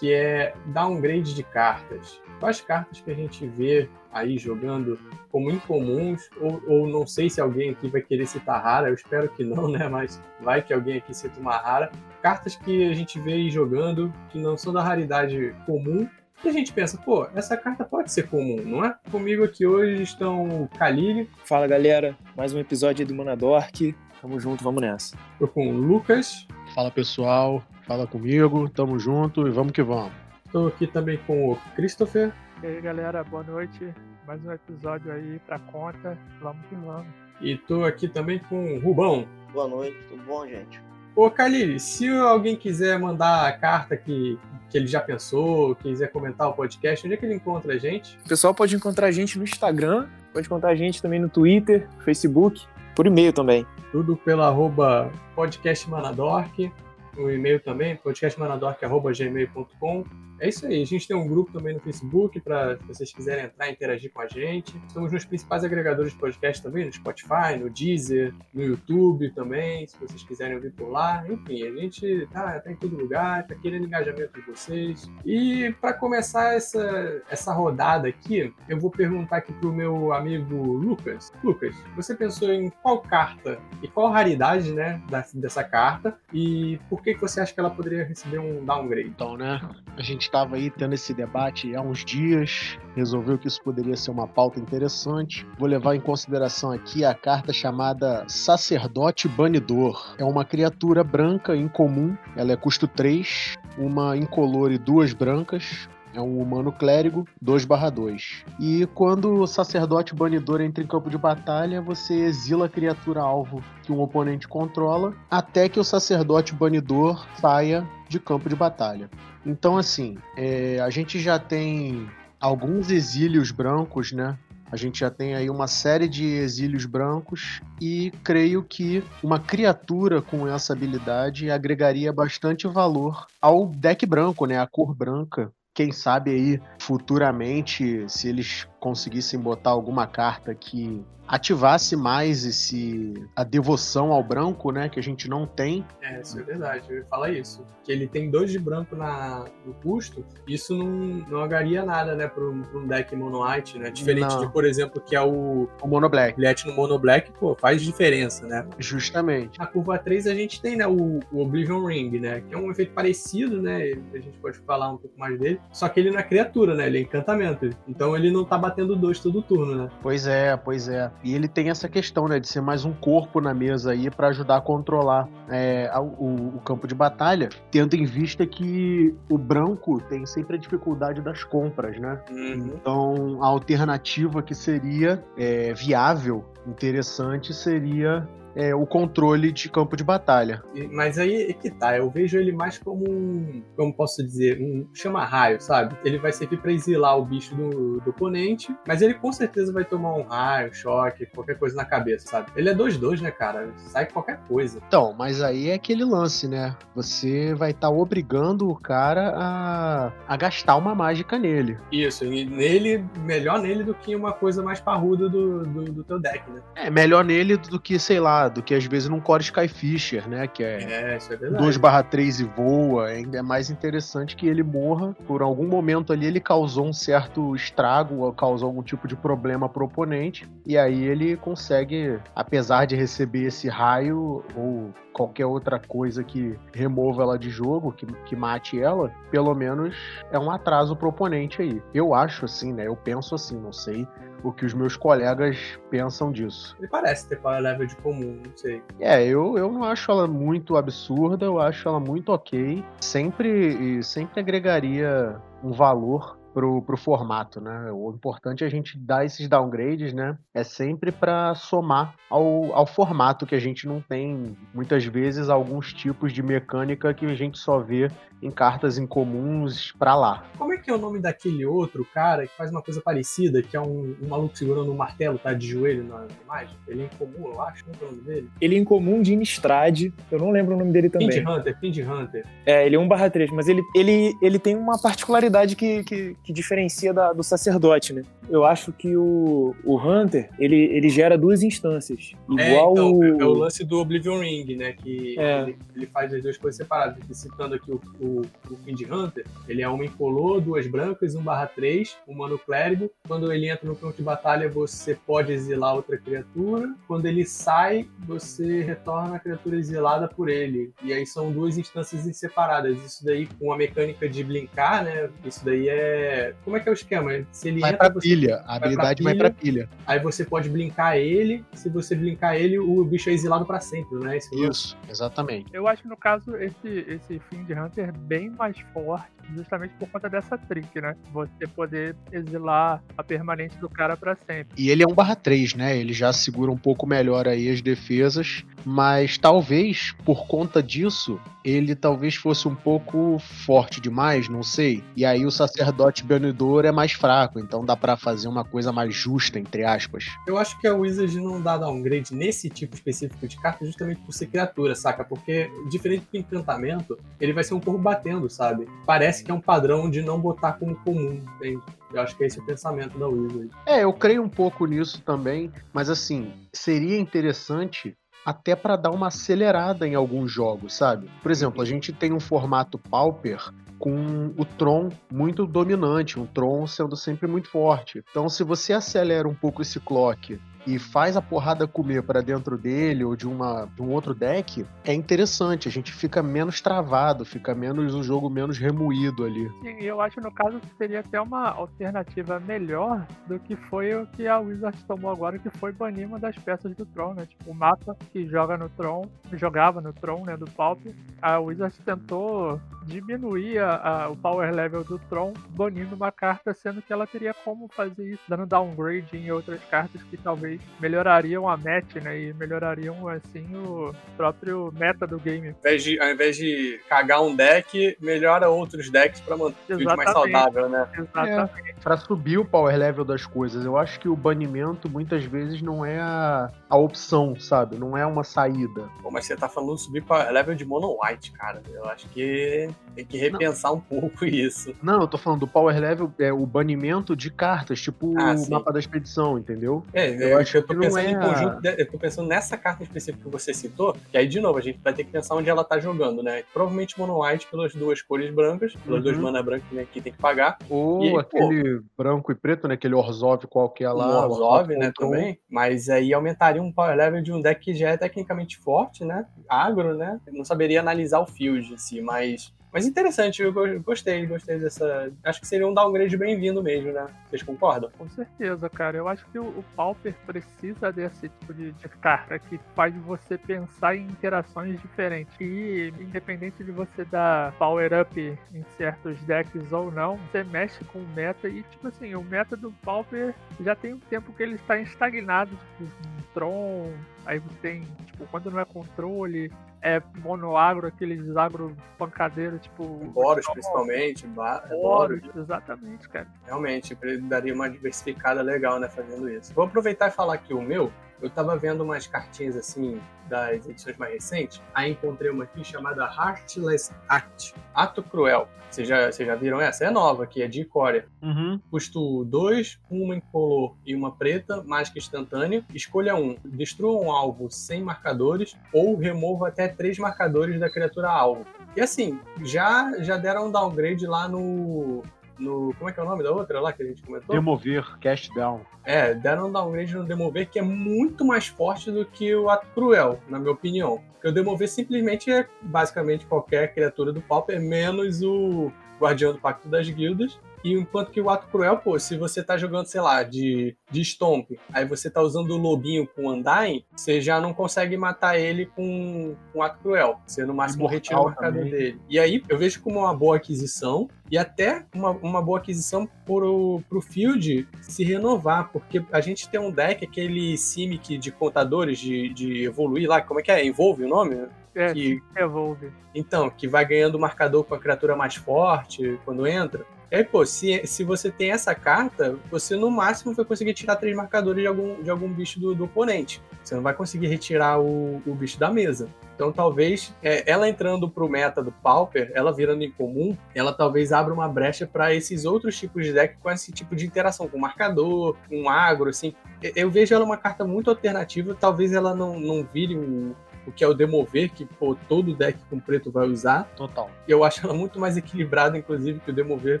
que 0.00 0.10
é 0.10 0.54
downgrade 0.68 1.34
de 1.34 1.42
cartas. 1.42 2.18
Quais 2.40 2.62
cartas 2.62 3.02
que 3.02 3.10
a 3.10 3.14
gente 3.14 3.46
vê 3.46 3.90
aí 4.10 4.38
jogando 4.38 4.98
como 5.30 5.50
incomuns, 5.50 6.30
ou, 6.40 6.62
ou 6.66 6.88
não 6.88 7.06
sei 7.06 7.28
se 7.28 7.42
alguém 7.42 7.68
aqui 7.72 7.88
vai 7.88 8.00
querer 8.00 8.26
citar 8.26 8.62
rara, 8.62 8.88
eu 8.88 8.94
espero 8.94 9.28
que 9.28 9.44
não, 9.44 9.68
né? 9.68 9.86
Mas 9.86 10.18
vai 10.40 10.62
que 10.62 10.72
alguém 10.72 10.96
aqui 10.96 11.12
cita 11.12 11.38
uma 11.38 11.58
rara. 11.58 11.92
Cartas 12.22 12.56
que 12.56 12.88
a 12.88 12.94
gente 12.94 13.20
vê 13.20 13.34
aí 13.34 13.50
jogando 13.50 14.10
que 14.30 14.38
não 14.38 14.56
são 14.56 14.72
da 14.72 14.82
raridade 14.82 15.54
comum 15.66 16.08
e 16.44 16.48
a 16.48 16.52
gente 16.52 16.72
pensa, 16.72 16.98
pô, 16.98 17.26
essa 17.34 17.56
carta 17.56 17.84
pode 17.84 18.12
ser 18.12 18.28
comum, 18.28 18.62
não 18.64 18.84
é? 18.84 18.94
Comigo 19.10 19.44
aqui 19.44 19.66
hoje 19.66 20.02
estão 20.02 20.62
o 20.62 20.68
Kalili. 20.68 21.28
Fala 21.44 21.66
galera, 21.66 22.16
mais 22.36 22.52
um 22.52 22.58
episódio 22.58 23.06
do 23.06 23.14
Monadork. 23.14 23.94
Tamo 24.20 24.38
junto, 24.38 24.62
vamos 24.62 24.80
nessa. 24.80 25.16
Tô 25.38 25.48
com 25.48 25.68
o 25.68 25.72
Lucas. 25.72 26.46
Fala 26.74 26.90
pessoal, 26.90 27.62
fala 27.86 28.06
comigo, 28.06 28.68
tamo 28.68 28.98
junto 28.98 29.46
e 29.46 29.50
vamos 29.50 29.72
que 29.72 29.82
vamos. 29.82 30.12
Tô 30.52 30.68
aqui 30.68 30.86
também 30.86 31.18
com 31.26 31.52
o 31.52 31.56
Christopher. 31.74 32.32
E 32.62 32.66
aí 32.66 32.80
galera, 32.80 33.24
boa 33.24 33.42
noite. 33.42 33.92
Mais 34.26 34.44
um 34.44 34.52
episódio 34.52 35.12
aí 35.12 35.40
pra 35.46 35.58
conta. 35.58 36.18
Vamos 36.40 36.64
que 36.66 36.74
vamos. 36.74 37.06
E 37.40 37.56
tô 37.56 37.84
aqui 37.84 38.08
também 38.08 38.38
com 38.38 38.76
o 38.76 38.80
Rubão. 38.80 39.26
Boa 39.52 39.68
noite, 39.68 39.96
tudo 40.08 40.22
bom, 40.24 40.46
gente? 40.46 40.85
Ô, 41.16 41.28
Kalili, 41.30 41.80
se 41.80 42.08
alguém 42.10 42.54
quiser 42.54 42.96
mandar 42.98 43.48
a 43.48 43.52
carta 43.52 43.96
que, 43.96 44.38
que 44.68 44.76
ele 44.76 44.86
já 44.86 45.00
pensou, 45.00 45.74
quiser 45.74 46.12
comentar 46.12 46.46
o 46.46 46.52
podcast, 46.52 47.06
onde 47.06 47.14
é 47.14 47.16
que 47.16 47.24
ele 47.24 47.36
encontra 47.36 47.72
a 47.72 47.78
gente? 47.78 48.18
O 48.22 48.28
pessoal 48.28 48.54
pode 48.54 48.76
encontrar 48.76 49.06
a 49.06 49.10
gente 49.10 49.38
no 49.38 49.44
Instagram, 49.44 50.08
pode 50.30 50.46
encontrar 50.46 50.72
a 50.72 50.74
gente 50.74 51.00
também 51.00 51.18
no 51.18 51.30
Twitter, 51.30 51.88
Facebook, 52.04 52.66
por 52.94 53.06
e-mail 53.06 53.32
também. 53.32 53.66
Tudo 53.90 54.14
pelo 54.14 54.42
arroba 54.42 55.10
podcastmanadork, 55.34 56.70
o 57.16 57.30
e-mail 57.30 57.60
também, 57.60 57.96
podcastmanadork.gmail.com. 57.96 60.04
É 60.38 60.48
isso 60.48 60.66
aí. 60.66 60.82
A 60.82 60.86
gente 60.86 61.08
tem 61.08 61.16
um 61.16 61.26
grupo 61.26 61.52
também 61.52 61.74
no 61.74 61.80
Facebook 61.80 62.40
para 62.40 62.76
vocês 62.86 63.12
quiserem 63.12 63.46
entrar 63.46 63.68
e 63.68 63.72
interagir 63.72 64.12
com 64.12 64.20
a 64.20 64.26
gente. 64.26 64.76
Estamos 64.86 65.10
nos 65.12 65.24
principais 65.24 65.64
agregadores 65.64 66.12
de 66.12 66.18
podcast 66.18 66.62
também, 66.62 66.84
no 66.84 66.92
Spotify, 66.92 67.56
no 67.58 67.70
Deezer, 67.70 68.34
no 68.52 68.62
YouTube 68.62 69.30
também, 69.30 69.86
se 69.86 69.98
vocês 69.98 70.22
quiserem 70.22 70.56
ouvir 70.56 70.72
por 70.72 70.88
lá. 70.88 71.24
Enfim, 71.28 71.62
a 71.62 71.72
gente 71.80 72.28
tá, 72.32 72.60
tá 72.60 72.70
em 72.70 72.76
todo 72.76 72.96
lugar, 72.96 73.46
tá 73.46 73.54
querendo 73.54 73.86
engajamento 73.86 74.38
de 74.38 74.46
vocês. 74.46 75.10
E 75.24 75.74
para 75.80 75.94
começar 75.94 76.54
essa, 76.54 77.22
essa 77.30 77.52
rodada 77.52 78.08
aqui, 78.08 78.52
eu 78.68 78.78
vou 78.78 78.90
perguntar 78.90 79.38
aqui 79.38 79.52
pro 79.54 79.72
meu 79.72 80.12
amigo 80.12 80.54
Lucas. 80.54 81.32
Lucas, 81.42 81.74
você 81.94 82.14
pensou 82.14 82.52
em 82.52 82.70
qual 82.82 83.00
carta 83.00 83.58
e 83.82 83.88
qual 83.88 84.10
raridade, 84.10 84.72
né, 84.72 85.00
dessa 85.34 85.64
carta 85.64 86.18
e 86.32 86.78
por 86.88 87.02
que, 87.02 87.14
que 87.14 87.20
você 87.20 87.40
acha 87.40 87.54
que 87.54 87.60
ela 87.60 87.70
poderia 87.70 88.04
receber 88.04 88.38
um 88.38 88.64
downgrade? 88.64 89.08
Então, 89.08 89.36
né, 89.36 89.60
a 89.96 90.02
gente 90.02 90.25
estava 90.26 90.56
aí 90.56 90.70
tendo 90.70 90.94
esse 90.94 91.14
debate 91.14 91.74
há 91.74 91.80
uns 91.80 92.04
dias, 92.04 92.78
resolveu 92.94 93.38
que 93.38 93.48
isso 93.48 93.62
poderia 93.62 93.96
ser 93.96 94.10
uma 94.10 94.26
pauta 94.26 94.60
interessante. 94.60 95.46
Vou 95.58 95.68
levar 95.68 95.94
em 95.94 96.00
consideração 96.00 96.70
aqui 96.70 97.04
a 97.04 97.14
carta 97.14 97.52
chamada 97.52 98.24
Sacerdote 98.28 99.28
Banidor. 99.28 100.14
É 100.18 100.24
uma 100.24 100.44
criatura 100.44 101.02
branca 101.02 101.56
incomum, 101.56 102.16
ela 102.36 102.52
é 102.52 102.56
custo 102.56 102.86
3, 102.86 103.56
uma 103.78 104.16
incolor 104.16 104.72
e 104.72 104.78
duas 104.78 105.12
brancas, 105.12 105.88
é 106.14 106.20
um 106.20 106.40
humano 106.40 106.72
clérigo 106.72 107.26
2/2. 107.42 108.44
E 108.58 108.86
quando 108.94 109.40
o 109.40 109.46
sacerdote 109.46 110.14
banidor 110.14 110.62
entra 110.62 110.82
em 110.82 110.86
campo 110.86 111.10
de 111.10 111.18
batalha, 111.18 111.82
você 111.82 112.14
exila 112.14 112.66
a 112.66 112.68
criatura 112.70 113.20
alvo 113.20 113.62
que 113.82 113.92
um 113.92 114.00
oponente 114.00 114.48
controla 114.48 115.14
até 115.30 115.68
que 115.68 115.78
o 115.78 115.84
sacerdote 115.84 116.54
banidor 116.54 117.26
saia 117.38 117.86
de 118.08 118.18
campo 118.18 118.48
de 118.48 118.56
batalha. 118.56 119.10
Então, 119.46 119.78
assim, 119.78 120.18
é, 120.36 120.80
a 120.80 120.90
gente 120.90 121.20
já 121.20 121.38
tem 121.38 122.10
alguns 122.40 122.90
exílios 122.90 123.52
brancos, 123.52 124.10
né? 124.10 124.36
A 124.72 124.76
gente 124.76 124.98
já 124.98 125.08
tem 125.08 125.36
aí 125.36 125.48
uma 125.48 125.68
série 125.68 126.08
de 126.08 126.24
exílios 126.24 126.84
brancos 126.84 127.60
e 127.80 128.10
creio 128.24 128.64
que 128.64 129.04
uma 129.22 129.38
criatura 129.38 130.20
com 130.20 130.48
essa 130.48 130.72
habilidade 130.72 131.48
agregaria 131.48 132.12
bastante 132.12 132.66
valor 132.66 133.28
ao 133.40 133.68
deck 133.68 134.04
branco, 134.04 134.44
né? 134.44 134.58
A 134.58 134.66
cor 134.66 134.92
branca 134.92 135.52
quem 135.76 135.92
sabe 135.92 136.30
aí 136.30 136.60
futuramente, 136.80 138.06
se 138.08 138.28
eles 138.28 138.66
conseguissem 138.86 139.40
botar 139.40 139.70
alguma 139.70 140.06
carta 140.06 140.54
que 140.54 141.04
ativasse 141.26 141.96
mais 141.96 142.44
esse 142.44 143.14
a 143.34 143.42
devoção 143.42 144.12
ao 144.12 144.22
branco, 144.22 144.70
né, 144.70 144.88
que 144.88 144.98
a 144.98 145.02
gente 145.02 145.28
não 145.28 145.46
tem. 145.46 145.84
É, 146.00 146.20
isso 146.20 146.38
é 146.38 146.42
verdade. 146.42 146.84
Eu 146.88 146.98
ia 146.98 147.04
falar 147.06 147.30
isso, 147.30 147.66
que 147.82 147.90
ele 147.90 148.06
tem 148.06 148.30
dois 148.30 148.50
de 148.50 148.58
branco 148.58 148.94
na, 148.94 149.44
no 149.64 149.74
custo. 149.74 150.24
Isso 150.46 150.76
não, 150.76 150.86
não 151.28 151.40
agaria 151.40 151.84
nada, 151.84 152.14
né, 152.14 152.28
para 152.28 152.44
um 152.44 152.86
deck 152.86 153.14
mono 153.16 153.44
white, 153.44 153.78
né? 153.78 153.90
Diferente 153.90 154.34
não. 154.34 154.40
de, 154.40 154.52
por 154.52 154.64
exemplo, 154.64 155.00
que 155.00 155.16
é 155.16 155.20
o 155.20 155.68
o 155.82 155.88
mono 155.88 156.08
black. 156.08 156.36
Bilhete 156.36 156.66
no 156.66 156.74
mono 156.74 156.98
black, 156.98 157.32
pô, 157.32 157.56
faz 157.56 157.82
diferença, 157.82 158.46
né? 158.46 158.66
Justamente. 158.78 159.58
Na 159.58 159.66
curva 159.66 159.98
3 159.98 160.26
a 160.26 160.34
gente 160.34 160.60
tem, 160.60 160.76
né, 160.76 160.86
o, 160.86 161.20
o 161.32 161.40
Oblivion 161.40 161.84
Ring, 161.84 162.18
né, 162.18 162.42
que 162.46 162.54
é 162.54 162.58
um 162.58 162.70
efeito 162.70 162.92
parecido, 162.92 163.60
né? 163.60 163.92
A 164.14 164.18
gente 164.18 164.38
pode 164.38 164.58
falar 164.58 164.90
um 164.90 164.96
pouco 164.96 165.18
mais 165.18 165.38
dele. 165.38 165.60
Só 165.72 165.88
que 165.88 165.98
ele 165.98 166.10
não 166.10 166.18
é 166.18 166.22
criatura, 166.22 166.74
né? 166.74 166.86
Ele 166.86 166.98
é 166.98 167.00
encantamento. 167.00 167.70
Então 167.88 168.16
ele 168.16 168.30
não 168.30 168.44
tá 168.44 168.56
batendo 168.56 168.75
dois 168.84 169.20
todo 169.20 169.42
turno, 169.42 169.74
né? 169.74 169.90
Pois 170.02 170.26
é, 170.26 170.56
pois 170.56 170.88
é. 170.88 171.10
E 171.22 171.34
ele 171.34 171.48
tem 171.48 171.70
essa 171.70 171.88
questão, 171.88 172.28
né, 172.28 172.38
de 172.38 172.48
ser 172.48 172.60
mais 172.60 172.84
um 172.84 172.92
corpo 172.92 173.40
na 173.40 173.54
mesa 173.54 173.92
aí 173.92 174.10
para 174.10 174.28
ajudar 174.28 174.56
a 174.56 174.60
controlar 174.60 175.28
é, 175.48 175.90
o, 175.98 176.56
o, 176.56 176.60
campo 176.64 176.86
de 176.86 176.94
batalha, 176.94 177.48
tendo 177.70 177.94
em 177.94 178.04
vista 178.04 178.46
que 178.46 179.14
o 179.30 179.38
branco 179.38 180.00
tem 180.08 180.26
sempre 180.26 180.56
a 180.56 180.58
dificuldade 180.58 181.20
das 181.20 181.44
compras, 181.44 181.98
né? 181.98 182.20
Uhum. 182.30 182.72
Então, 182.74 183.38
a 183.42 183.46
alternativa 183.46 184.42
que 184.42 184.54
seria 184.54 185.24
é, 185.36 185.72
viável, 185.74 186.44
interessante, 186.66 187.54
seria 187.54 188.28
é, 188.56 188.74
o 188.74 188.86
controle 188.86 189.52
de 189.52 189.68
campo 189.68 189.94
de 189.96 190.02
batalha. 190.02 190.62
Mas 190.90 191.18
aí 191.18 191.50
é 191.50 191.52
que 191.52 191.70
tá, 191.70 191.96
eu 191.96 192.10
vejo 192.10 192.38
ele 192.38 192.52
mais 192.52 192.78
como 192.78 193.04
um, 193.08 193.62
como 193.76 193.92
posso 193.92 194.22
dizer, 194.22 194.58
um 194.60 194.88
chama-raio, 194.94 195.60
sabe? 195.60 195.94
Ele 196.02 196.18
vai 196.18 196.32
servir 196.32 196.58
para 196.58 196.72
exilar 196.72 197.18
o 197.18 197.24
bicho 197.24 197.54
do, 197.54 198.00
do, 198.00 198.10
oponente, 198.10 198.74
mas 198.88 199.02
ele 199.02 199.12
com 199.12 199.30
certeza 199.30 199.72
vai 199.72 199.84
tomar 199.84 200.14
um 200.14 200.22
raio, 200.22 200.74
choque, 200.74 201.26
qualquer 201.26 201.58
coisa 201.58 201.76
na 201.76 201.84
cabeça, 201.84 202.28
sabe? 202.28 202.50
Ele 202.56 202.70
é 202.70 202.74
2-2, 202.74 203.20
né, 203.20 203.30
cara? 203.30 203.68
Sai 203.76 204.06
qualquer 204.06 204.38
coisa. 204.48 204.80
Então, 204.86 205.12
mas 205.12 205.42
aí 205.42 205.68
é 205.68 205.74
aquele 205.74 206.04
lance, 206.04 206.48
né? 206.48 206.74
Você 206.94 207.54
vai 207.54 207.72
estar 207.72 207.88
tá 207.88 207.92
obrigando 207.92 208.70
o 208.70 208.74
cara 208.74 209.34
a, 209.36 210.12
a 210.26 210.36
gastar 210.36 210.76
uma 210.76 210.94
mágica 210.94 211.38
nele. 211.38 211.76
Isso, 211.92 212.24
e 212.24 212.46
nele, 212.46 213.04
melhor 213.18 213.60
nele 213.60 213.84
do 213.84 213.92
que 213.92 214.16
uma 214.16 214.32
coisa 214.32 214.62
mais 214.62 214.80
parruda 214.80 215.28
do, 215.28 215.64
do, 215.64 215.84
do 215.84 216.04
teu 216.04 216.18
deck, 216.18 216.50
né? 216.50 216.62
É, 216.74 216.88
melhor 216.88 217.22
nele 217.22 217.58
do 217.58 217.78
que, 217.78 217.98
sei 217.98 218.18
lá, 218.18 218.45
do 218.48 218.62
que 218.62 218.74
às 218.74 218.84
vezes 218.84 219.08
num 219.08 219.20
Core 219.20 219.42
Skyfisher, 219.42 220.28
né? 220.28 220.46
Que 220.46 220.62
é, 220.62 220.82
é, 220.82 221.14
é 221.14 221.18
2/3 221.18 222.40
e 222.40 222.44
voa. 222.44 223.06
Ainda 223.08 223.38
é 223.38 223.42
mais 223.42 223.70
interessante 223.70 224.36
que 224.36 224.46
ele 224.46 224.62
morra. 224.62 225.14
Por 225.26 225.42
algum 225.42 225.66
momento 225.66 226.12
ali 226.12 226.26
ele 226.26 226.40
causou 226.40 226.86
um 226.86 226.92
certo 226.92 227.54
estrago, 227.54 228.16
ou 228.16 228.32
causou 228.32 228.68
algum 228.68 228.82
tipo 228.82 229.08
de 229.08 229.16
problema 229.16 229.68
pro 229.68 229.84
oponente. 229.84 230.48
E 230.64 230.76
aí 230.76 231.04
ele 231.04 231.36
consegue, 231.36 232.18
apesar 232.34 232.86
de 232.86 232.96
receber 232.96 233.44
esse 233.44 233.68
raio, 233.68 234.44
ou 234.54 234.92
qualquer 235.16 235.46
outra 235.46 235.78
coisa 235.80 236.22
que 236.22 236.58
remova 236.74 237.22
ela 237.22 237.38
de 237.38 237.48
jogo, 237.48 237.90
que, 237.90 238.04
que 238.04 238.36
mate 238.36 238.78
ela, 238.78 239.10
pelo 239.30 239.54
menos 239.54 239.96
é 240.30 240.38
um 240.38 240.50
atraso 240.50 240.94
pro 240.94 241.08
oponente 241.08 241.62
aí. 241.62 241.82
Eu 241.94 242.12
acho 242.12 242.44
assim, 242.44 242.70
né? 242.70 242.86
Eu 242.86 242.94
penso 242.94 243.34
assim, 243.34 243.58
não 243.58 243.72
sei 243.72 244.06
o 244.44 244.52
que 244.52 244.66
os 244.66 244.74
meus 244.74 244.94
colegas 244.94 245.56
pensam 245.90 246.30
disso. 246.30 246.76
Ele 246.78 246.88
parece 246.88 247.26
ter 247.28 247.36
power 247.36 247.60
level 247.62 247.86
de 247.86 247.96
comum, 247.96 248.42
não 248.44 248.52
sei. 248.54 248.82
É, 249.00 249.24
eu, 249.24 249.56
eu 249.56 249.72
não 249.72 249.84
acho 249.84 250.10
ela 250.10 250.26
muito 250.28 250.76
absurda, 250.76 251.46
eu 251.46 251.58
acho 251.58 251.88
ela 251.88 251.98
muito 251.98 252.30
ok. 252.30 252.84
Sempre, 253.00 254.02
sempre 254.02 254.40
agregaria 254.40 255.40
um 255.64 255.72
valor 255.72 256.38
pro, 256.56 256.80
pro 256.80 256.96
formato, 256.96 257.60
né? 257.60 257.92
O 257.92 258.10
importante 258.10 258.64
é 258.64 258.66
a 258.66 258.70
gente 258.70 258.96
dar 258.96 259.26
esses 259.26 259.46
downgrades, 259.46 260.14
né? 260.14 260.38
É 260.54 260.64
sempre 260.64 261.12
para 261.12 261.54
somar 261.54 262.14
ao, 262.30 262.74
ao 262.74 262.86
formato 262.86 263.44
que 263.44 263.54
a 263.54 263.60
gente 263.60 263.86
não 263.86 264.00
tem, 264.00 264.56
muitas 264.72 265.04
vezes, 265.04 265.50
alguns 265.50 265.92
tipos 265.92 266.32
de 266.32 266.42
mecânica 266.42 267.12
que 267.12 267.26
a 267.26 267.34
gente 267.34 267.58
só 267.58 267.78
vê 267.78 268.10
em 268.42 268.50
cartas 268.50 268.98
incomuns 268.98 269.92
para 269.98 270.14
lá. 270.14 270.44
Como 270.58 270.72
é 270.72 270.76
que 270.76 270.90
é 270.90 270.94
o 270.94 270.98
nome 270.98 271.18
daquele 271.18 271.64
outro 271.64 272.06
cara 272.12 272.46
que 272.46 272.56
faz 272.56 272.70
uma 272.70 272.82
coisa 272.82 273.00
parecida, 273.00 273.62
que 273.62 273.76
é 273.76 273.80
um, 273.80 274.14
um 274.22 274.28
maluco 274.28 274.56
segurando 274.56 274.92
um 274.92 274.96
martelo, 274.96 275.38
tá 275.38 275.52
de 275.52 275.66
joelho 275.66 276.04
na 276.04 276.26
imagem? 276.44 276.76
Ele 276.86 277.02
é 277.02 277.04
incomum, 277.06 277.52
eu 277.52 277.60
acho, 277.62 277.84
não 277.86 277.94
é 277.94 278.02
o 278.02 278.12
nome 278.12 278.22
dele? 278.22 278.50
Ele 278.60 278.76
é 278.76 278.78
incomum 278.78 279.22
de 279.22 279.32
Innistrad, 279.32 280.12
eu 280.30 280.38
não 280.38 280.50
lembro 280.50 280.74
o 280.74 280.78
nome 280.78 280.92
dele 280.92 281.08
também. 281.08 281.30
Find 281.30 281.48
Hunter, 281.48 281.80
Find 281.80 281.98
Hunter. 281.98 282.46
É, 282.64 282.86
ele 282.86 282.96
é 282.96 282.98
1 282.98 283.08
barra 283.08 283.30
3, 283.30 283.50
mas 283.50 283.68
ele, 283.68 283.82
ele, 283.94 284.34
ele 284.42 284.58
tem 284.58 284.76
uma 284.76 285.00
particularidade 285.00 285.74
que, 285.74 286.04
que, 286.04 286.36
que 286.46 286.52
diferencia 286.52 287.12
da, 287.12 287.32
do 287.32 287.42
sacerdote, 287.42 288.12
né? 288.12 288.22
Eu 288.48 288.64
acho 288.64 288.92
que 288.92 289.16
o, 289.16 289.74
o 289.84 289.96
Hunter, 289.96 290.50
ele, 290.58 290.76
ele 290.76 291.08
gera 291.08 291.36
duas 291.36 291.62
instâncias. 291.62 292.32
É, 292.58 292.70
igual 292.70 292.90
é, 292.90 292.92
então, 292.92 293.12
o... 293.12 293.24
é 293.24 293.44
o 293.44 293.52
lance 293.52 293.84
do 293.84 293.98
Oblivion 293.98 294.40
Ring, 294.40 294.76
né? 294.76 294.92
Que 294.92 295.38
é. 295.38 295.62
ele, 295.62 295.78
ele, 295.94 296.06
faz 296.06 296.32
as 296.32 296.42
duas 296.42 296.56
coisas 296.56 296.76
separadas. 296.76 297.18
Citando 297.32 297.74
aqui 297.74 297.90
o, 297.90 298.00
o, 298.20 298.42
o 298.70 298.76
Find 298.84 299.00
Hunter, 299.10 299.44
ele 299.68 299.82
é 299.82 299.88
uma 299.88 300.04
incolor, 300.04 300.60
duas 300.60 300.86
brancas, 300.86 301.34
1 301.34 301.42
barra 301.42 301.66
3, 301.66 302.16
humano 302.26 302.58
clérigo. 302.58 303.10
Quando 303.26 303.52
ele 303.52 303.68
entra 303.68 303.88
no 303.88 303.96
campo 303.96 304.16
de 304.16 304.22
batalha, 304.22 304.68
você 304.68 305.14
pode 305.26 305.52
exilar 305.52 305.94
outra 305.94 306.16
criatura. 306.16 306.94
Quando 307.06 307.26
ele 307.26 307.44
sai, 307.44 308.08
você 308.26 308.82
retorna 308.82 309.36
a 309.36 309.38
criatura 309.38 309.76
exilada 309.76 310.28
por 310.28 310.48
ele. 310.48 310.92
E 311.02 311.12
aí 311.12 311.26
são 311.26 311.50
duas 311.50 311.76
instâncias 311.78 312.24
separadas. 312.36 312.98
Isso 313.04 313.24
daí 313.24 313.46
com 313.58 313.72
a 313.72 313.76
mecânica 313.76 314.28
de 314.28 314.44
blinkar, 314.44 315.04
né? 315.04 315.28
Isso 315.44 315.64
daí 315.64 315.88
é 315.88 316.54
como 316.64 316.76
é 316.76 316.80
que 316.80 316.88
é 316.88 316.92
o 316.92 316.94
esquema? 316.94 317.30
Se 317.52 317.68
ele 317.68 317.80
vai 317.80 317.92
entra, 317.92 318.10
pra 318.10 318.20
pilha, 318.40 318.62
a 318.66 318.76
habilidade 318.76 319.22
vai 319.22 319.34
pra, 319.34 319.50
pilha. 319.50 319.88
Aí 320.06 320.18
você 320.20 320.44
pode 320.44 320.68
blinkar 320.68 321.16
ele, 321.16 321.64
se 321.72 321.88
você 321.88 322.14
blinkar 322.14 322.54
ele, 322.54 322.78
o 322.78 323.04
bicho 323.04 323.30
é 323.30 323.32
exilado 323.32 323.64
para 323.64 323.80
sempre, 323.80 324.18
né? 324.18 324.36
Esse 324.36 324.54
Isso, 324.54 324.96
exatamente. 325.08 325.66
Eu 325.72 325.88
acho 325.88 326.02
que 326.02 326.08
no 326.08 326.16
caso 326.16 326.56
esse, 326.56 326.88
esse 327.08 327.40
Fiend 327.50 327.72
Hunter 327.72 328.08
é 328.08 328.12
bem 328.12 328.50
mais 328.50 328.78
forte, 328.92 329.30
justamente 329.54 329.94
por 329.98 330.08
conta 330.08 330.28
dessa 330.28 330.58
trick, 330.58 331.00
né? 331.00 331.14
Você 331.32 331.66
poder 331.66 332.16
exilar 332.32 333.02
a 333.16 333.22
permanente 333.22 333.76
do 333.78 333.88
cara 333.88 334.16
para 334.16 334.36
sempre. 334.36 334.68
E 334.76 334.90
ele 334.90 335.02
é 335.02 335.06
1/3, 335.06 335.76
né? 335.76 335.96
Ele 335.96 336.12
já 336.12 336.32
segura 336.32 336.70
um 336.70 336.78
pouco 336.78 337.06
melhor 337.06 337.48
aí 337.48 337.70
as 337.70 337.80
defesas, 337.80 338.64
mas 338.84 339.38
talvez 339.38 340.12
por 340.24 340.46
conta 340.46 340.82
disso 340.82 341.40
ele 341.64 341.96
talvez 341.96 342.36
fosse 342.36 342.68
um 342.68 342.74
pouco 342.76 343.38
forte 343.40 344.00
demais, 344.00 344.48
não 344.48 344.62
sei. 344.62 345.02
E 345.16 345.24
aí 345.24 345.44
o 345.44 345.50
sacerdote 345.50 346.22
banidor 346.22 346.84
é 346.84 346.92
mais 346.92 347.10
fraco, 347.12 347.58
então 347.58 347.84
dá 347.84 347.96
para 347.96 348.16
fazer 348.26 348.48
uma 348.48 348.64
coisa 348.64 348.90
mais 348.90 349.14
justa, 349.14 349.56
entre 349.56 349.84
aspas. 349.84 350.24
Eu 350.48 350.58
acho 350.58 350.76
que 350.80 350.88
a 350.88 350.92
Wizard 350.92 351.38
não 351.38 351.62
dá 351.62 351.78
downgrade 351.78 352.34
nesse 352.34 352.68
tipo 352.68 352.96
específico 352.96 353.46
de 353.46 353.56
carta 353.56 353.86
justamente 353.86 354.20
por 354.22 354.32
ser 354.32 354.48
criatura, 354.48 354.96
saca? 354.96 355.24
Porque, 355.24 355.70
diferente 355.88 356.26
do 356.32 356.36
encantamento, 356.36 357.16
ele 357.40 357.52
vai 357.52 357.62
ser 357.62 357.74
um 357.74 357.80
corpo 357.80 358.00
batendo, 358.00 358.50
sabe? 358.50 358.88
Parece 359.06 359.44
que 359.44 359.50
é 359.52 359.54
um 359.54 359.60
padrão 359.60 360.10
de 360.10 360.22
não 360.22 360.40
botar 360.40 360.72
como 360.72 360.96
comum, 360.96 361.40
entende? 361.56 361.80
Eu 362.12 362.20
acho 362.20 362.36
que 362.36 362.42
esse 362.42 362.58
é 362.58 362.62
o 362.62 362.66
pensamento 362.66 363.16
da 363.16 363.28
Wizard. 363.28 363.70
É, 363.86 364.02
eu 364.02 364.12
creio 364.12 364.42
um 364.42 364.48
pouco 364.48 364.86
nisso 364.86 365.22
também, 365.22 365.70
mas 365.92 366.10
assim, 366.10 366.52
seria 366.72 367.16
interessante 367.16 368.16
até 368.44 368.74
para 368.74 368.96
dar 368.96 369.10
uma 369.10 369.28
acelerada 369.28 370.06
em 370.06 370.16
alguns 370.16 370.50
jogos, 370.50 370.94
sabe? 370.94 371.30
Por 371.42 371.52
exemplo, 371.52 371.80
a 371.80 371.84
gente 371.84 372.12
tem 372.12 372.32
um 372.32 372.40
formato 372.40 372.98
Pauper 372.98 373.72
com 373.98 374.52
o 374.56 374.64
Tron 374.64 375.08
muito 375.30 375.66
dominante, 375.66 376.38
um 376.38 376.46
Tron 376.46 376.86
sendo 376.86 377.16
sempre 377.16 377.46
muito 377.46 377.68
forte. 377.68 378.22
Então, 378.30 378.48
se 378.48 378.62
você 378.62 378.92
acelera 378.92 379.48
um 379.48 379.54
pouco 379.54 379.82
esse 379.82 380.00
clock 380.00 380.58
e 380.86 380.98
faz 380.98 381.36
a 381.36 381.42
porrada 381.42 381.86
comer 381.86 382.22
para 382.22 382.40
dentro 382.40 382.78
dele 382.78 383.24
ou 383.24 383.34
de, 383.34 383.46
uma, 383.46 383.86
de 383.86 384.00
um 384.00 384.10
outro 384.12 384.32
deck, 384.32 384.86
é 385.04 385.12
interessante. 385.12 385.88
A 385.88 385.90
gente 385.90 386.12
fica 386.12 386.42
menos 386.42 386.80
travado, 386.80 387.44
fica 387.44 387.74
menos 387.74 388.14
o 388.14 388.22
jogo 388.22 388.48
menos 388.48 388.78
remoído 388.78 389.44
ali. 389.44 389.68
Sim, 389.82 390.00
eu 390.00 390.20
acho 390.20 390.40
no 390.40 390.52
caso 390.52 390.78
que 390.78 390.96
seria 390.96 391.20
até 391.20 391.40
uma 391.40 391.70
alternativa 391.70 392.60
melhor 392.60 393.26
do 393.48 393.58
que 393.58 393.74
foi 393.74 394.14
o 394.14 394.26
que 394.28 394.46
a 394.46 394.58
Wizards 394.58 395.02
tomou 395.04 395.30
agora, 395.30 395.58
que 395.58 395.70
foi 395.70 395.92
banir 395.92 396.28
uma 396.28 396.38
das 396.38 396.56
peças 396.56 396.94
do 396.94 397.04
Tron, 397.06 397.34
né? 397.34 397.46
Tipo, 397.46 397.72
o 397.72 397.74
mapa 397.74 398.16
que 398.32 398.46
joga 398.46 398.76
no 398.76 398.88
Tron, 398.90 399.26
jogava 399.52 400.00
no 400.00 400.12
Tron, 400.12 400.44
né, 400.44 400.56
do 400.56 400.70
Pauper, 400.70 401.12
a 401.42 401.58
Wizards 401.58 401.98
tentou 402.04 402.80
diminuir 403.06 403.78
a, 403.78 404.24
a, 404.24 404.28
o 404.28 404.36
power 404.36 404.74
level 404.74 405.04
do 405.04 405.18
Tron 405.18 405.52
banindo 405.70 406.14
uma 406.14 406.32
carta, 406.32 406.74
sendo 406.74 407.00
que 407.00 407.12
ela 407.12 407.26
teria 407.26 407.54
como 407.54 407.88
fazer 407.88 408.24
isso, 408.24 408.42
dando 408.48 408.66
downgrade 408.66 409.36
em 409.36 409.50
outras 409.50 409.80
cartas 409.84 410.22
que 410.24 410.36
talvez 410.36 410.80
melhorariam 411.00 411.68
a 411.68 411.76
match, 411.76 412.16
né? 412.16 412.38
E 412.38 412.52
melhorariam, 412.52 413.28
assim, 413.28 413.66
o 413.76 414.14
próprio 414.36 414.92
meta 414.96 415.26
do 415.26 415.38
game. 415.38 415.68
Ao 415.68 415.74
invés 415.74 416.04
de, 416.04 416.20
ao 416.20 416.28
invés 416.28 416.56
de 416.56 417.00
cagar 417.08 417.42
um 417.42 417.54
deck, 417.54 418.16
melhora 418.20 418.68
outros 418.68 419.10
decks 419.10 419.40
pra 419.40 419.56
manter 419.56 419.96
o 419.96 420.04
mais 420.04 420.30
saudável, 420.30 420.88
né? 420.88 421.08
Exatamente. 421.16 421.90
É, 421.90 421.94
pra 422.02 422.16
subir 422.16 422.58
o 422.58 422.64
power 422.64 422.96
level 422.96 423.24
das 423.24 423.46
coisas. 423.46 423.84
Eu 423.84 423.96
acho 423.96 424.18
que 424.18 424.28
o 424.28 424.36
banimento 424.36 425.08
muitas 425.08 425.44
vezes 425.44 425.80
não 425.80 426.04
é 426.04 426.18
a, 426.18 426.70
a 426.88 426.96
opção, 426.96 427.58
sabe? 427.58 427.96
Não 427.96 428.16
é 428.16 428.26
uma 428.26 428.44
saída. 428.44 429.08
Pô, 429.22 429.30
mas 429.30 429.46
você 429.46 429.56
tá 429.56 429.68
falando 429.68 429.98
subir 429.98 430.22
power 430.22 430.50
level 430.50 430.74
de 430.74 430.84
mono 430.84 431.16
white, 431.22 431.52
cara. 431.52 431.82
Eu 431.92 432.04
acho 432.06 432.28
que 432.28 432.88
tem 433.16 433.24
que 433.24 433.38
repensar 433.38 433.90
não. 433.90 433.96
um 433.96 434.00
pouco 434.00 434.44
isso. 434.44 434.94
Não, 435.02 435.22
eu 435.22 435.26
tô 435.26 435.38
falando 435.38 435.60
do 435.60 435.66
power 435.66 435.98
level, 435.98 436.30
é 436.38 436.52
o 436.52 436.66
banimento 436.66 437.34
de 437.34 437.50
cartas, 437.50 438.00
tipo 438.00 438.38
ah, 438.38 438.52
o 438.52 438.58
sim. 438.58 438.70
mapa 438.70 438.92
da 438.92 438.98
expedição, 438.98 439.58
entendeu? 439.58 440.04
É, 440.12 440.28
eu, 440.30 440.48
eu 440.48 440.58
acho 440.58 440.72
que 440.72 440.78
eu 440.78 440.86
tô 440.86 440.94
pensando 440.98 441.26
é 441.26 441.30
em 441.30 441.40
conjunto. 441.40 441.80
De, 441.80 442.00
eu 442.00 442.10
tô 442.10 442.18
pensando 442.18 442.48
nessa 442.48 442.76
carta 442.76 443.02
específica 443.02 443.42
que 443.42 443.50
você 443.50 443.72
citou, 443.72 444.14
que 444.30 444.36
aí, 444.36 444.46
de 444.46 444.60
novo, 444.60 444.78
a 444.78 444.82
gente 444.82 445.00
vai 445.02 445.14
ter 445.14 445.24
que 445.24 445.30
pensar 445.30 445.54
onde 445.54 445.70
ela 445.70 445.82
tá 445.82 445.98
jogando, 445.98 446.42
né? 446.42 446.62
Provavelmente 446.72 447.18
mono 447.18 447.42
white 447.42 447.66
pelas 447.68 447.94
duas 447.94 448.20
cores 448.20 448.52
brancas, 448.52 448.94
pelas 448.94 449.18
uhum. 449.18 449.24
duas 449.24 449.38
mana 449.38 449.62
brancas 449.62 449.90
né, 449.90 450.06
que 450.12 450.20
tem 450.20 450.32
que 450.32 450.38
pagar. 450.38 450.76
Ou 450.90 451.22
aí, 451.22 451.36
aquele 451.38 452.00
pô, 452.00 452.04
branco 452.18 452.52
e 452.52 452.54
preto, 452.54 452.86
né? 452.86 452.94
Aquele 452.94 453.14
Orzhov 453.14 453.66
qualquer 453.66 454.10
lá. 454.10 454.46
Um 454.46 454.50
Orzhov, 454.50 454.88
né, 454.94 455.10
também. 455.16 455.58
Mas 455.70 456.10
aí 456.10 456.34
aumentaria 456.34 456.82
um 456.82 456.92
power 456.92 457.16
level 457.16 457.42
de 457.42 457.52
um 457.52 457.60
deck 457.60 457.80
que 457.80 457.94
já 457.94 458.10
é 458.10 458.16
tecnicamente 458.16 458.76
forte, 458.78 459.24
né? 459.24 459.46
Agro, 459.68 460.14
né? 460.14 460.38
Eu 460.46 460.52
não 460.52 460.64
saberia 460.64 461.00
analisar 461.00 461.40
o 461.40 461.46
field 461.46 461.92
em 461.92 461.98
si, 461.98 462.20
mas 462.20 462.74
mas 462.96 463.06
interessante, 463.06 463.60
eu 463.60 463.74
gostei, 464.00 464.46
gostei 464.46 464.78
dessa. 464.78 465.30
Acho 465.44 465.60
que 465.60 465.66
seria 465.66 465.86
um 465.86 465.92
downgrade 465.92 466.34
bem-vindo 466.34 466.82
mesmo, 466.82 467.12
né? 467.12 467.26
Vocês 467.46 467.62
concordam? 467.62 468.10
Com 468.16 468.26
certeza, 468.30 468.88
cara. 468.88 469.18
Eu 469.18 469.28
acho 469.28 469.44
que 469.52 469.58
o, 469.58 469.64
o 469.64 469.84
Pauper 469.94 470.34
precisa 470.46 471.12
desse 471.12 471.50
tipo 471.50 471.74
de, 471.74 471.92
de 471.92 472.08
carta 472.08 472.58
que 472.58 472.80
faz 472.94 473.14
você 473.16 473.58
pensar 473.58 474.16
em 474.16 474.22
interações 474.22 474.98
diferentes. 474.98 475.54
E 475.60 476.10
independente 476.18 476.82
de 476.82 476.90
você 476.90 477.22
dar 477.26 477.72
power 477.72 478.18
up 478.18 478.40
em 478.40 478.84
certos 478.96 479.38
decks 479.42 479.92
ou 479.92 480.10
não, 480.10 480.38
você 480.50 480.64
mexe 480.64 481.04
com 481.04 481.18
o 481.18 481.28
meta 481.34 481.68
e, 481.68 481.82
tipo 481.82 482.08
assim, 482.08 482.34
o 482.34 482.42
meta 482.42 482.78
do 482.78 482.90
Pauper 483.04 483.54
já 483.78 483.94
tem 483.94 484.14
um 484.14 484.20
tempo 484.20 484.54
que 484.54 484.62
ele 484.62 484.76
está 484.76 484.98
estagnado, 484.98 485.78
tipo, 485.98 486.10
Tron, 486.54 487.12
aí 487.44 487.58
você 487.58 487.76
tem, 487.82 488.00
tipo, 488.24 488.46
quando 488.46 488.70
não 488.70 488.80
é 488.80 488.86
controle, 488.86 489.70
é 490.02 490.22
monoagro, 490.36 491.06
aqueles 491.06 491.56
agro 491.56 491.96
pancadeiros, 492.18 492.80
tipo. 492.80 493.04
Boros, 493.32 493.66
principalmente. 493.68 494.46
Boros, 494.90 495.40
exatamente, 495.56 496.28
cara. 496.28 496.46
Realmente, 496.64 497.16
daria 497.42 497.74
uma 497.74 497.88
diversificada 497.88 498.62
legal, 498.62 499.00
né, 499.00 499.08
fazendo 499.08 499.48
isso. 499.48 499.74
Vou 499.74 499.84
aproveitar 499.84 500.28
e 500.28 500.30
falar 500.30 500.58
que 500.58 500.74
o 500.74 500.80
meu, 500.80 501.12
eu 501.40 501.50
tava 501.50 501.76
vendo 501.76 502.02
umas 502.02 502.26
cartinhas 502.26 502.76
assim 502.76 503.20
das 503.48 503.86
edições 503.86 504.16
mais 504.16 504.32
recentes, 504.34 504.82
aí 504.94 505.12
encontrei 505.12 505.50
uma 505.50 505.64
aqui 505.64 505.84
chamada 505.84 506.24
Heartless 506.24 507.12
Act, 507.28 507.74
Ato 507.94 508.22
Cruel. 508.22 508.68
Vocês 508.90 509.06
já, 509.06 509.30
vocês 509.30 509.46
já 509.46 509.54
viram 509.54 509.80
essa? 509.80 510.04
É 510.04 510.10
nova, 510.10 510.46
que 510.46 510.62
é 510.62 510.68
de 510.68 510.84
Coreia. 510.84 511.26
Uhum. 511.42 511.80
Custo 511.90 512.44
2, 512.44 513.00
uma 513.10 513.36
incolor 513.36 513.96
e 514.06 514.14
uma 514.14 514.32
preta, 514.32 514.82
mágica 514.84 515.18
instantânea. 515.18 515.84
Escolha 515.92 516.34
um. 516.34 516.56
Destrua 516.64 517.20
um 517.20 517.30
alvo 517.30 517.70
sem 517.70 518.02
marcadores 518.02 518.76
ou 518.92 519.16
remova 519.16 519.68
até 519.68 519.88
três 519.88 520.18
marcadores 520.18 520.78
da 520.78 520.88
criatura 520.88 521.28
alvo. 521.28 521.66
E 521.96 522.00
assim, 522.00 522.38
já, 522.62 523.12
já 523.20 523.36
deram 523.36 523.68
um 523.68 523.70
downgrade 523.70 524.26
lá 524.26 524.48
no, 524.48 525.22
no. 525.58 525.94
Como 525.98 526.08
é 526.10 526.12
que 526.12 526.20
é 526.20 526.22
o 526.22 526.26
nome 526.26 526.42
da 526.42 526.50
outra 526.50 526.80
lá 526.80 526.92
que 526.92 527.02
a 527.02 527.06
gente 527.06 527.22
comentou? 527.22 527.54
Demover, 527.54 528.18
Cast 528.18 528.52
Down. 528.54 528.80
É, 529.04 529.34
deram 529.34 529.68
um 529.68 529.72
downgrade 529.72 530.14
no 530.14 530.24
Demover 530.24 530.68
que 530.68 530.78
é 530.78 530.82
muito 530.82 531.44
mais 531.44 531.66
forte 531.66 532.10
do 532.10 532.24
que 532.24 532.54
o 532.54 532.68
Ato 532.68 532.86
Cruel, 532.94 533.38
na 533.48 533.58
minha 533.58 533.72
opinião. 533.72 534.22
Porque 534.34 534.48
o 534.48 534.52
Demover 534.52 534.88
simplesmente 534.88 535.50
é 535.50 535.66
basicamente 535.82 536.46
qualquer 536.46 536.92
criatura 536.92 537.32
do 537.32 537.40
Pauper, 537.40 537.80
menos 537.80 538.42
o 538.42 538.92
Guardião 539.20 539.52
do 539.52 539.58
Pacto 539.58 539.88
das 539.88 540.08
Guildas. 540.08 540.58
E 540.86 540.92
enquanto 540.92 541.32
que 541.32 541.40
o 541.40 541.50
Ato 541.50 541.66
Cruel, 541.66 541.96
pô, 541.96 542.16
se 542.16 542.38
você 542.38 542.62
tá 542.62 542.76
jogando, 542.76 543.06
sei 543.06 543.20
lá, 543.20 543.42
de, 543.42 543.96
de 544.08 544.24
Stomp, 544.24 544.70
aí 544.92 545.04
você 545.04 545.28
tá 545.28 545.42
usando 545.42 545.72
o 545.72 545.76
Lobinho 545.76 546.28
com 546.28 546.48
Undyne, 546.48 547.04
você 547.10 547.40
já 547.40 547.60
não 547.60 547.74
consegue 547.74 548.16
matar 548.16 548.56
ele 548.56 548.86
com, 548.86 549.56
com 549.72 549.82
Ato 549.82 549.98
Cruel. 549.98 550.38
Você 550.46 550.64
no 550.64 550.72
máximo 550.72 551.08
retira 551.08 551.40
o 551.40 551.46
marcador 551.46 551.82
também. 551.82 551.90
dele. 551.90 552.20
E 552.30 552.38
aí 552.38 552.62
eu 552.68 552.78
vejo 552.78 553.02
como 553.02 553.18
uma 553.18 553.34
boa 553.34 553.56
aquisição 553.56 554.28
e 554.48 554.56
até 554.56 555.04
uma, 555.12 555.30
uma 555.30 555.60
boa 555.60 555.78
aquisição 555.78 556.24
pro, 556.44 557.02
pro 557.08 557.20
Field 557.20 557.88
se 558.00 558.22
renovar, 558.22 558.88
porque 558.92 559.24
a 559.32 559.40
gente 559.40 559.68
tem 559.68 559.80
um 559.80 559.90
deck, 559.90 560.24
aquele 560.24 560.78
Simic 560.78 561.36
de 561.36 561.50
contadores 561.50 562.16
de, 562.16 562.48
de 562.50 562.84
evoluir 562.84 563.28
lá, 563.28 563.42
como 563.42 563.58
é 563.58 563.62
que 563.64 563.72
é? 563.72 563.84
Envolve 563.84 564.22
o 564.22 564.28
nome? 564.28 564.68
É, 564.94 565.12
que 565.12 565.42
evolve. 565.56 566.12
Então, 566.32 566.70
que 566.70 566.86
vai 566.86 567.04
ganhando 567.04 567.38
marcador 567.40 567.82
com 567.82 567.94
a 567.94 567.98
criatura 567.98 568.36
mais 568.36 568.54
forte 568.54 569.38
quando 569.44 569.66
entra. 569.66 570.06
Aí, 570.32 570.42
pô, 570.42 570.66
se, 570.66 571.06
se 571.06 571.22
você 571.22 571.50
tem 571.50 571.70
essa 571.70 571.94
carta, 571.94 572.58
você 572.70 572.96
no 572.96 573.10
máximo 573.10 573.54
vai 573.54 573.64
conseguir 573.64 573.94
tirar 573.94 574.16
três 574.16 574.36
marcadores 574.36 574.82
de 574.82 574.86
algum, 574.86 575.22
de 575.22 575.30
algum 575.30 575.48
bicho 575.48 575.78
do, 575.78 575.94
do 575.94 576.04
oponente. 576.04 576.60
Você 576.82 576.94
não 576.94 577.02
vai 577.02 577.14
conseguir 577.14 577.46
retirar 577.46 578.00
o, 578.00 578.42
o 578.46 578.54
bicho 578.54 578.78
da 578.78 578.90
mesa. 578.90 579.28
Então, 579.54 579.72
talvez, 579.72 580.34
é, 580.42 580.70
ela 580.70 580.88
entrando 580.88 581.30
pro 581.30 581.48
meta 581.48 581.82
do 581.82 581.90
Pauper, 581.90 582.52
ela 582.54 582.72
virando 582.72 583.02
em 583.02 583.10
comum, 583.10 583.56
ela 583.74 583.92
talvez 583.92 584.32
abra 584.32 584.52
uma 584.52 584.68
brecha 584.68 585.06
para 585.06 585.34
esses 585.34 585.64
outros 585.64 585.98
tipos 585.98 586.24
de 586.24 586.32
deck 586.32 586.56
com 586.62 586.70
esse 586.70 586.92
tipo 586.92 587.16
de 587.16 587.24
interação, 587.24 587.66
com 587.66 587.78
marcador, 587.78 588.56
com 588.68 588.88
agro, 588.88 589.30
assim. 589.30 589.54
Eu 589.94 590.10
vejo 590.10 590.34
ela 590.34 590.44
uma 590.44 590.56
carta 590.56 590.84
muito 590.84 591.08
alternativa, 591.08 591.74
talvez 591.78 592.12
ela 592.12 592.34
não, 592.34 592.60
não 592.60 592.84
vire 592.84 593.16
um, 593.16 593.54
o 593.86 593.92
que 593.92 594.02
é 594.02 594.08
o 594.08 594.14
Demover, 594.14 594.72
que 594.72 594.84
pô, 594.84 595.16
todo 595.28 595.54
deck 595.54 595.78
com 595.88 595.98
preto 595.98 596.30
vai 596.30 596.46
usar. 596.48 596.84
Total. 596.96 597.30
Eu 597.46 597.64
acho 597.64 597.84
ela 597.84 597.94
muito 597.94 598.18
mais 598.18 598.36
equilibrada, 598.36 598.98
inclusive, 598.98 599.40
que 599.40 599.50
o 599.50 599.54
Demover 599.54 600.00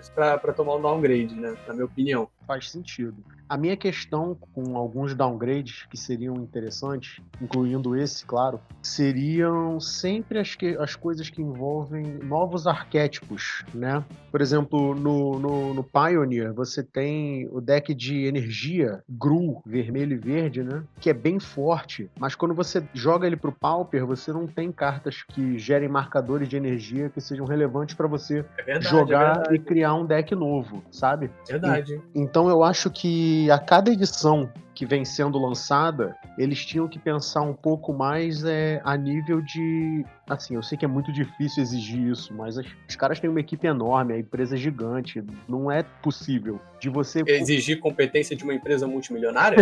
para 0.14 0.52
tomar 0.52 0.76
um 0.76 0.82
downgrade, 0.82 1.34
né? 1.34 1.56
Na 1.66 1.74
minha 1.74 1.86
opinião. 1.86 2.28
Faz 2.46 2.70
sentido. 2.70 3.16
A 3.48 3.56
minha 3.56 3.76
questão 3.76 4.36
com 4.54 4.76
alguns 4.76 5.14
downgrades 5.14 5.86
que 5.88 5.96
seriam 5.96 6.34
interessantes, 6.36 7.20
incluindo 7.40 7.96
esse, 7.96 8.24
claro, 8.24 8.60
seriam 8.82 9.78
sempre 9.78 10.38
as, 10.38 10.54
que, 10.54 10.76
as 10.78 10.96
coisas 10.96 11.30
que 11.30 11.40
envolvem 11.40 12.18
novos 12.24 12.66
arquétipos, 12.66 13.64
né? 13.72 14.04
Por 14.32 14.40
exemplo, 14.40 14.94
no, 14.94 15.38
no, 15.38 15.74
no 15.74 15.84
Pioneer, 15.84 16.52
você 16.52 16.82
tem 16.82 17.48
o 17.52 17.60
deck 17.60 17.94
de 17.94 18.24
energia, 18.24 19.02
Gru, 19.08 19.62
vermelho 19.64 20.14
e 20.14 20.18
verde, 20.18 20.62
né? 20.62 20.82
Que 21.00 21.10
é 21.10 21.14
bem 21.14 21.38
forte, 21.38 22.10
mas 22.18 22.34
quando 22.34 22.54
você 22.54 22.82
joga 22.92 23.26
ele 23.26 23.36
pro 23.36 23.52
Pauper, 23.52 24.04
você 24.04 24.32
não 24.32 24.46
tem 24.46 24.72
cartas 24.72 25.22
que 25.22 25.56
gerem 25.58 25.88
marcadores 25.88 26.48
de 26.48 26.56
energia 26.56 27.08
que 27.10 27.20
sejam 27.20 27.46
relevantes 27.46 27.94
para 27.94 28.08
você 28.08 28.44
é 28.58 28.62
verdade, 28.62 28.88
jogar 28.88 29.52
é 29.52 29.54
e 29.54 29.58
criar 29.58 29.94
um 29.94 30.04
deck 30.04 30.34
novo, 30.34 30.82
sabe? 30.90 31.30
Verdade. 31.48 32.00
E, 32.14 32.20
então 32.20 32.35
eu 32.44 32.62
acho 32.62 32.90
que 32.90 33.50
a 33.50 33.58
cada 33.58 33.90
edição 33.90 34.50
que 34.76 34.84
vem 34.84 35.06
sendo 35.06 35.38
lançada, 35.38 36.14
eles 36.36 36.64
tinham 36.64 36.86
que 36.86 36.98
pensar 36.98 37.40
um 37.40 37.54
pouco 37.54 37.94
mais 37.94 38.44
é, 38.44 38.80
a 38.84 38.94
nível 38.94 39.40
de. 39.40 40.04
Assim, 40.28 40.54
eu 40.54 40.62
sei 40.62 40.76
que 40.76 40.84
é 40.84 40.88
muito 40.88 41.10
difícil 41.12 41.62
exigir 41.62 42.10
isso, 42.10 42.34
mas 42.34 42.58
as, 42.58 42.66
os 42.88 42.94
caras 42.94 43.18
têm 43.18 43.30
uma 43.30 43.40
equipe 43.40 43.66
enorme, 43.66 44.12
a 44.12 44.18
empresa 44.18 44.54
é 44.54 44.58
gigante. 44.58 45.24
Não 45.48 45.72
é 45.72 45.82
possível 45.82 46.60
de 46.78 46.90
você. 46.90 47.22
Exigir 47.26 47.80
competência 47.80 48.36
de 48.36 48.44
uma 48.44 48.52
empresa 48.52 48.86
multimilionária? 48.86 49.56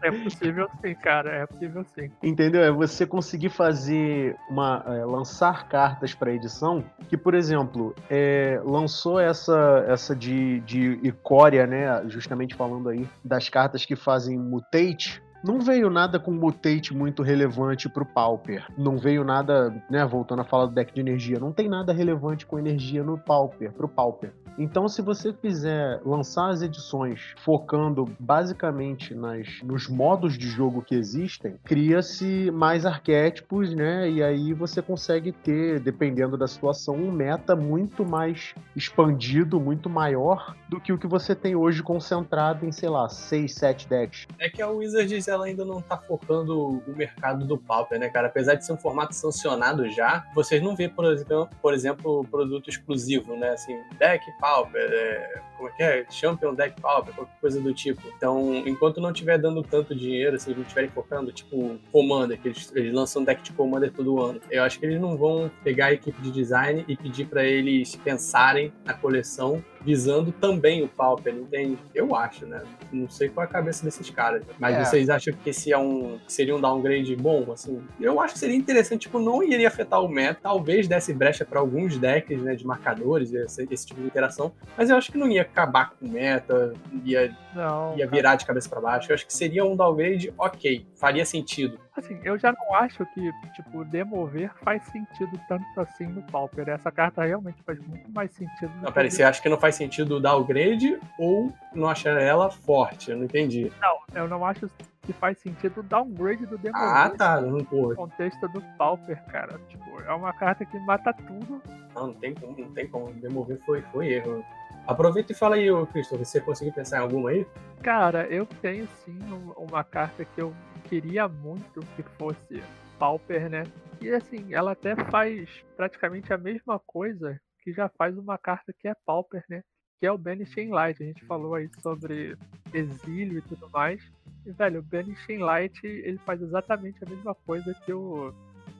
é 0.00 0.12
possível 0.12 0.68
sim, 0.80 0.94
cara. 0.94 1.30
É 1.30 1.46
possível 1.46 1.84
sim. 1.94 2.10
Entendeu? 2.22 2.62
É 2.62 2.70
você 2.70 3.04
conseguir 3.04 3.48
fazer 3.48 4.36
uma. 4.48 4.84
É, 4.86 5.04
lançar 5.04 5.68
cartas 5.68 6.14
para 6.14 6.32
edição 6.32 6.84
que, 7.08 7.16
por 7.16 7.34
exemplo, 7.34 7.96
é, 8.08 8.60
lançou 8.64 9.18
essa, 9.18 9.84
essa 9.88 10.14
de, 10.14 10.60
de 10.60 11.00
Icória, 11.02 11.66
né? 11.66 12.04
Justamente 12.06 12.54
falando 12.54 12.88
aí 12.88 13.08
das 13.24 13.48
cartas 13.48 13.84
que 13.84 13.96
fazem 13.96 14.19
fazem 14.20 14.38
mutate, 14.38 15.22
não 15.42 15.58
veio 15.60 15.88
nada 15.88 16.20
com 16.20 16.30
mutate 16.30 16.94
muito 16.94 17.22
relevante 17.22 17.88
pro 17.88 18.04
Pauper. 18.04 18.66
Não 18.76 18.98
veio 18.98 19.24
nada, 19.24 19.82
né, 19.90 20.04
voltando 20.04 20.42
a 20.42 20.44
falar 20.44 20.66
do 20.66 20.74
deck 20.74 20.92
de 20.92 21.00
energia, 21.00 21.38
não 21.38 21.52
tem 21.52 21.66
nada 21.66 21.94
relevante 21.94 22.44
com 22.44 22.58
energia 22.58 23.02
no 23.02 23.16
Pauper, 23.16 23.72
pro 23.72 23.88
Pauper. 23.88 24.34
Então, 24.60 24.86
se 24.88 25.00
você 25.00 25.32
fizer 25.32 26.02
lançar 26.04 26.50
as 26.50 26.60
edições 26.60 27.32
focando 27.38 28.04
basicamente 28.20 29.14
nas, 29.14 29.48
nos 29.62 29.88
modos 29.88 30.36
de 30.36 30.46
jogo 30.48 30.82
que 30.82 30.94
existem, 30.94 31.56
cria-se 31.64 32.50
mais 32.50 32.84
arquétipos, 32.84 33.74
né? 33.74 34.10
E 34.10 34.22
aí 34.22 34.52
você 34.52 34.82
consegue 34.82 35.32
ter, 35.32 35.80
dependendo 35.80 36.36
da 36.36 36.46
situação, 36.46 36.94
um 36.94 37.10
meta 37.10 37.56
muito 37.56 38.04
mais 38.04 38.54
expandido, 38.76 39.58
muito 39.58 39.88
maior 39.88 40.54
do 40.68 40.78
que 40.78 40.92
o 40.92 40.98
que 40.98 41.06
você 41.06 41.34
tem 41.34 41.56
hoje 41.56 41.82
concentrado 41.82 42.66
em, 42.66 42.70
sei 42.70 42.90
lá, 42.90 43.08
6, 43.08 43.54
7 43.54 43.88
decks. 43.88 44.26
É 44.38 44.50
que 44.50 44.60
a 44.60 44.68
Wizards 44.68 45.26
ela 45.26 45.46
ainda 45.46 45.64
não 45.64 45.80
tá 45.80 45.96
focando 45.96 46.82
o 46.86 46.94
mercado 46.94 47.46
do 47.46 47.56
Pauper, 47.56 47.98
né, 47.98 48.10
cara? 48.10 48.26
Apesar 48.26 48.56
de 48.56 48.66
ser 48.66 48.74
um 48.74 48.76
formato 48.76 49.14
sancionado 49.14 49.88
já, 49.88 50.22
vocês 50.34 50.62
não 50.62 50.76
vê, 50.76 50.86
por 50.86 51.06
exemplo, 51.06 51.48
por 51.62 51.72
exemplo 51.72 52.26
produto 52.30 52.68
exclusivo, 52.68 53.34
né? 53.36 53.48
Assim, 53.52 53.80
deck 53.98 54.22
Pauper, 54.38 54.49
é, 54.74 55.40
como 55.56 55.68
é 55.68 55.72
que 55.72 55.82
é? 55.82 56.06
Champion 56.10 56.54
Deck 56.54 56.80
Pauper, 56.80 57.14
qualquer 57.14 57.40
coisa 57.40 57.60
do 57.60 57.74
tipo. 57.74 58.02
Então, 58.16 58.62
enquanto 58.66 59.00
não 59.00 59.10
estiver 59.10 59.38
dando 59.38 59.62
tanto 59.62 59.94
dinheiro, 59.94 60.36
assim, 60.36 60.54
não 60.54 60.62
estiverem 60.62 60.90
focando, 60.90 61.32
tipo, 61.32 61.78
Commander, 61.92 62.40
que 62.40 62.48
eles, 62.48 62.72
eles 62.74 62.92
lançam 62.92 63.22
deck 63.22 63.42
de 63.42 63.52
Commander 63.52 63.92
todo 63.92 64.20
ano, 64.20 64.40
eu 64.50 64.62
acho 64.62 64.78
que 64.78 64.86
eles 64.86 65.00
não 65.00 65.16
vão 65.16 65.50
pegar 65.62 65.86
a 65.86 65.92
equipe 65.92 66.20
de 66.22 66.30
design 66.30 66.84
e 66.88 66.96
pedir 66.96 67.26
para 67.26 67.44
eles 67.44 67.94
pensarem 67.96 68.72
na 68.84 68.94
coleção 68.94 69.62
visando 69.82 70.30
também 70.32 70.82
o 70.82 70.88
Pauper, 70.88 71.34
entende? 71.34 71.78
Eu 71.94 72.14
acho, 72.14 72.46
né? 72.46 72.62
Não 72.92 73.08
sei 73.08 73.28
qual 73.28 73.44
é 73.44 73.48
a 73.48 73.50
cabeça 73.52 73.84
desses 73.84 74.08
caras. 74.10 74.42
Mas 74.58 74.76
É. 74.76 74.84
vocês 74.84 75.08
acham 75.10 75.32
que 75.34 75.50
esse 75.50 75.72
é 75.72 75.78
um 75.78 76.18
seria 76.28 76.54
um 76.54 76.60
downgrade 76.60 77.14
bom, 77.16 77.50
assim? 77.52 77.80
Eu 78.00 78.20
acho 78.20 78.34
que 78.34 78.40
seria 78.40 78.56
interessante, 78.56 79.02
tipo, 79.02 79.18
não 79.18 79.42
iria 79.42 79.68
afetar 79.68 80.02
o 80.02 80.08
meta, 80.08 80.38
talvez 80.42 80.86
desse 80.86 81.12
brecha 81.14 81.44
para 81.44 81.60
alguns 81.60 81.96
decks, 81.96 82.40
né, 82.42 82.54
de 82.54 82.66
marcadores, 82.66 83.32
esse, 83.32 83.66
esse 83.70 83.86
tipo 83.86 84.00
de 84.00 84.06
interação, 84.06 84.52
mas 84.76 84.90
eu 84.90 84.96
acho 84.96 85.10
que 85.10 85.18
não 85.18 85.28
ia 85.28 85.42
acabar 85.42 85.90
com 85.90 86.06
o 86.06 86.08
meta, 86.10 86.74
ia, 87.04 87.34
Não. 87.54 87.92
ia 87.96 88.04
cara. 88.06 88.10
virar 88.16 88.34
de 88.36 88.44
cabeça 88.46 88.68
para 88.68 88.80
baixo. 88.80 89.10
Eu 89.10 89.14
acho 89.14 89.26
que 89.26 89.32
seria 89.34 89.64
um 89.64 89.74
downgrade 89.76 90.32
ok, 90.38 90.86
faria 90.96 91.24
sentido. 91.24 91.78
Assim, 92.00 92.18
eu 92.24 92.38
já 92.38 92.52
não 92.52 92.74
acho 92.74 93.04
que, 93.06 93.30
tipo, 93.54 93.84
demover 93.84 94.50
faz 94.64 94.82
sentido 94.84 95.38
tanto 95.48 95.64
assim 95.80 96.06
no 96.06 96.22
Pauper. 96.22 96.68
Essa 96.68 96.90
carta 96.90 97.22
realmente 97.24 97.62
faz 97.62 97.78
muito 97.86 98.10
mais 98.10 98.30
sentido. 98.32 98.68
do 98.72 98.82
Não, 98.84 98.92
peraí, 98.92 99.10
você 99.10 99.22
acha 99.22 99.40
que 99.40 99.48
não 99.48 99.58
faz 99.58 99.74
sentido 99.74 100.16
o 100.16 100.20
downgrade 100.20 100.98
ou 101.18 101.52
não 101.74 101.88
achar 101.88 102.20
ela 102.20 102.50
forte? 102.50 103.10
Eu 103.10 103.16
não 103.18 103.24
entendi. 103.24 103.70
Não, 103.80 103.98
eu 104.14 104.28
não 104.28 104.44
acho 104.44 104.68
que 105.02 105.12
faz 105.12 105.38
sentido 105.38 105.80
o 105.80 105.82
downgrade 105.82 106.46
do 106.46 106.56
demover. 106.58 106.88
Ah, 106.88 107.10
tá, 107.10 107.40
não, 107.40 107.58
No 107.58 107.94
contexto 107.96 108.48
do 108.48 108.60
Pauper, 108.78 109.22
cara. 109.26 109.58
Tipo, 109.68 110.00
é 110.02 110.12
uma 110.12 110.32
carta 110.32 110.64
que 110.64 110.78
mata 110.80 111.12
tudo. 111.12 111.62
Não, 111.94 112.08
não 112.08 112.14
tem 112.14 112.34
como, 112.34 112.56
não 112.58 112.72
tem 112.72 112.86
como. 112.88 113.12
Demover 113.12 113.58
foi, 113.66 113.82
foi 113.92 114.08
erro. 114.12 114.44
Aproveita 114.86 115.32
e 115.32 115.34
fala 115.34 115.56
aí, 115.56 115.70
ô 115.70 115.86
Christopher, 115.86 116.24
você 116.24 116.40
conseguiu 116.40 116.72
pensar 116.72 116.98
em 116.98 117.00
alguma 117.02 117.30
aí? 117.30 117.46
Cara, 117.82 118.26
eu 118.26 118.46
tenho 118.46 118.88
sim 119.04 119.18
um- 119.30 119.52
uma 119.64 119.84
carta 119.84 120.24
que 120.24 120.40
eu 120.40 120.54
queria 120.80 121.28
muito 121.28 121.80
que 121.96 122.02
fosse 122.18 122.62
Pauper, 122.98 123.48
né? 123.48 123.64
E 124.00 124.10
assim, 124.10 124.52
ela 124.52 124.72
até 124.72 124.94
faz 124.96 125.48
praticamente 125.76 126.32
a 126.32 126.38
mesma 126.38 126.78
coisa 126.78 127.40
que 127.62 127.72
já 127.72 127.88
faz 127.88 128.16
uma 128.16 128.38
carta 128.38 128.74
que 128.78 128.88
é 128.88 128.94
Pauper, 129.06 129.44
né? 129.48 129.62
Que 129.98 130.06
é 130.06 130.12
o 130.12 130.18
Banishing 130.18 130.70
Light. 130.70 131.02
A 131.02 131.06
gente 131.06 131.24
falou 131.26 131.54
aí 131.54 131.68
sobre 131.82 132.36
exílio 132.72 133.38
e 133.38 133.42
tudo 133.42 133.68
mais. 133.70 134.02
E, 134.46 134.52
velho, 134.52 134.80
o 134.80 134.82
Banishing 134.82 135.38
Light, 135.38 135.78
ele 135.84 136.18
faz 136.18 136.40
exatamente 136.40 137.02
a 137.04 137.08
mesma 137.08 137.34
coisa 137.34 137.74
que 137.84 137.92
o... 137.92 138.32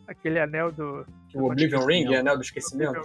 Aquele 0.07 0.41
anel 0.41 0.73
do... 0.73 1.07
O 1.35 1.51
Oblivion 1.51 1.85
Ring, 1.85 2.15
Anel 2.15 2.37
do 2.37 2.43
Esquecimento? 2.43 3.01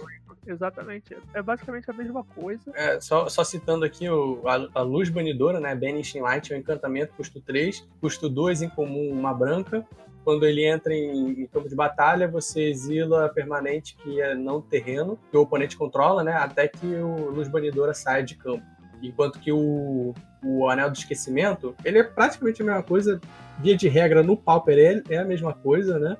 Exatamente. 0.46 1.16
É 1.34 1.42
basicamente 1.42 1.90
a 1.90 1.94
mesma 1.94 2.22
coisa. 2.22 2.70
É, 2.74 3.00
só, 3.00 3.28
só 3.28 3.42
citando 3.42 3.84
aqui 3.84 4.08
o, 4.08 4.42
a, 4.46 4.80
a 4.80 4.82
Luz 4.82 5.08
Banidora, 5.08 5.58
né? 5.58 5.74
Banishing 5.74 6.20
Light 6.20 6.52
é 6.52 6.56
um 6.56 6.60
encantamento, 6.60 7.14
custo 7.14 7.40
3, 7.40 7.86
custo 8.00 8.28
2 8.28 8.62
em 8.62 8.68
comum, 8.68 9.10
uma 9.10 9.34
branca. 9.34 9.84
Quando 10.24 10.44
ele 10.44 10.64
entra 10.64 10.92
em, 10.92 11.42
em 11.42 11.46
campo 11.46 11.68
de 11.68 11.74
batalha, 11.74 12.26
você 12.26 12.68
exila 12.68 13.26
a 13.26 13.28
permanente 13.28 13.96
que 13.96 14.20
é 14.20 14.34
não 14.34 14.60
terreno, 14.60 15.18
que 15.30 15.36
o 15.36 15.42
oponente 15.42 15.76
controla, 15.76 16.24
né? 16.24 16.32
Até 16.32 16.66
que 16.68 16.86
o 16.86 17.30
Luz 17.30 17.48
Banidora 17.48 17.94
saia 17.94 18.22
de 18.22 18.36
campo. 18.36 18.64
Enquanto 19.02 19.38
que 19.38 19.52
o, 19.52 20.14
o 20.42 20.68
Anel 20.68 20.90
do 20.90 20.96
Esquecimento, 20.96 21.74
ele 21.84 21.98
é 21.98 22.02
praticamente 22.02 22.62
a 22.62 22.64
mesma 22.64 22.82
coisa. 22.82 23.20
Via 23.58 23.76
de 23.76 23.88
regra, 23.88 24.22
no 24.22 24.36
Pauper 24.36 24.78
é, 24.78 25.14
é 25.14 25.18
a 25.18 25.24
mesma 25.24 25.52
coisa, 25.54 25.98
né? 25.98 26.16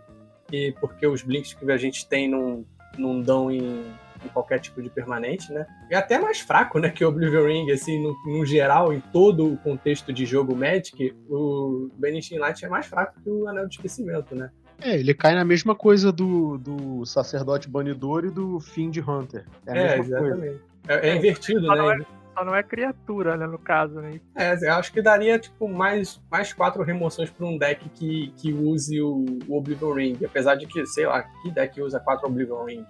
E 0.52 0.72
porque 0.80 1.06
os 1.06 1.22
blinks 1.22 1.54
que 1.54 1.70
a 1.70 1.76
gente 1.76 2.06
tem 2.08 2.28
não, 2.28 2.64
não 2.96 3.20
dão 3.20 3.50
em, 3.50 3.84
em 4.24 4.28
qualquer 4.28 4.58
tipo 4.60 4.82
de 4.82 4.88
permanente, 4.90 5.52
né? 5.52 5.66
É 5.90 5.96
até 5.96 6.18
mais 6.18 6.40
fraco, 6.40 6.78
né, 6.78 6.90
que 6.90 7.04
o 7.04 7.08
Oblivion 7.08 7.46
Ring, 7.46 7.70
assim, 7.70 8.02
no, 8.02 8.14
no 8.26 8.44
geral, 8.46 8.92
em 8.92 9.00
todo 9.00 9.52
o 9.52 9.56
contexto 9.58 10.12
de 10.12 10.24
jogo 10.26 10.54
Magic, 10.56 11.14
o 11.28 11.88
Banishing 11.98 12.38
Light 12.38 12.64
é 12.64 12.68
mais 12.68 12.86
fraco 12.86 13.20
que 13.22 13.30
o 13.30 13.48
Anel 13.48 13.66
de 13.68 13.76
Esquecimento, 13.76 14.34
né? 14.34 14.50
É, 14.80 14.94
ele 14.98 15.14
cai 15.14 15.34
na 15.34 15.44
mesma 15.44 15.74
coisa 15.74 16.12
do, 16.12 16.58
do 16.58 17.04
sacerdote 17.06 17.68
banidor 17.68 18.24
e 18.26 18.30
do 18.30 18.60
Fiend 18.60 18.98
Hunter. 19.00 19.46
É 19.66 19.72
a 19.72 19.76
É, 19.76 19.98
mesma 19.98 20.18
coisa. 20.18 20.34
exatamente. 20.34 20.60
É, 20.88 21.08
é 21.08 21.16
invertido, 21.16 21.66
Só 21.66 21.74
não 21.74 21.88
né? 21.88 22.04
Só 22.36 22.44
não 22.44 22.54
é 22.54 22.62
criatura, 22.62 23.34
né, 23.34 23.46
no 23.46 23.58
caso, 23.58 23.94
né? 23.98 24.20
É, 24.36 24.52
eu 24.68 24.74
acho 24.74 24.92
que 24.92 25.00
daria, 25.00 25.38
tipo, 25.38 25.66
mais, 25.66 26.20
mais 26.30 26.52
quatro 26.52 26.82
remoções 26.82 27.30
para 27.30 27.46
um 27.46 27.56
deck 27.56 27.88
que, 27.88 28.30
que 28.36 28.52
use 28.52 29.00
o, 29.00 29.24
o 29.48 29.56
Oblivion 29.56 29.94
Ring. 29.94 30.18
Apesar 30.22 30.54
de 30.56 30.66
que, 30.66 30.84
sei 30.84 31.06
lá, 31.06 31.22
que 31.22 31.50
deck 31.50 31.80
usa 31.80 31.98
quatro 31.98 32.28
Oblivion 32.28 32.64
Ring? 32.64 32.84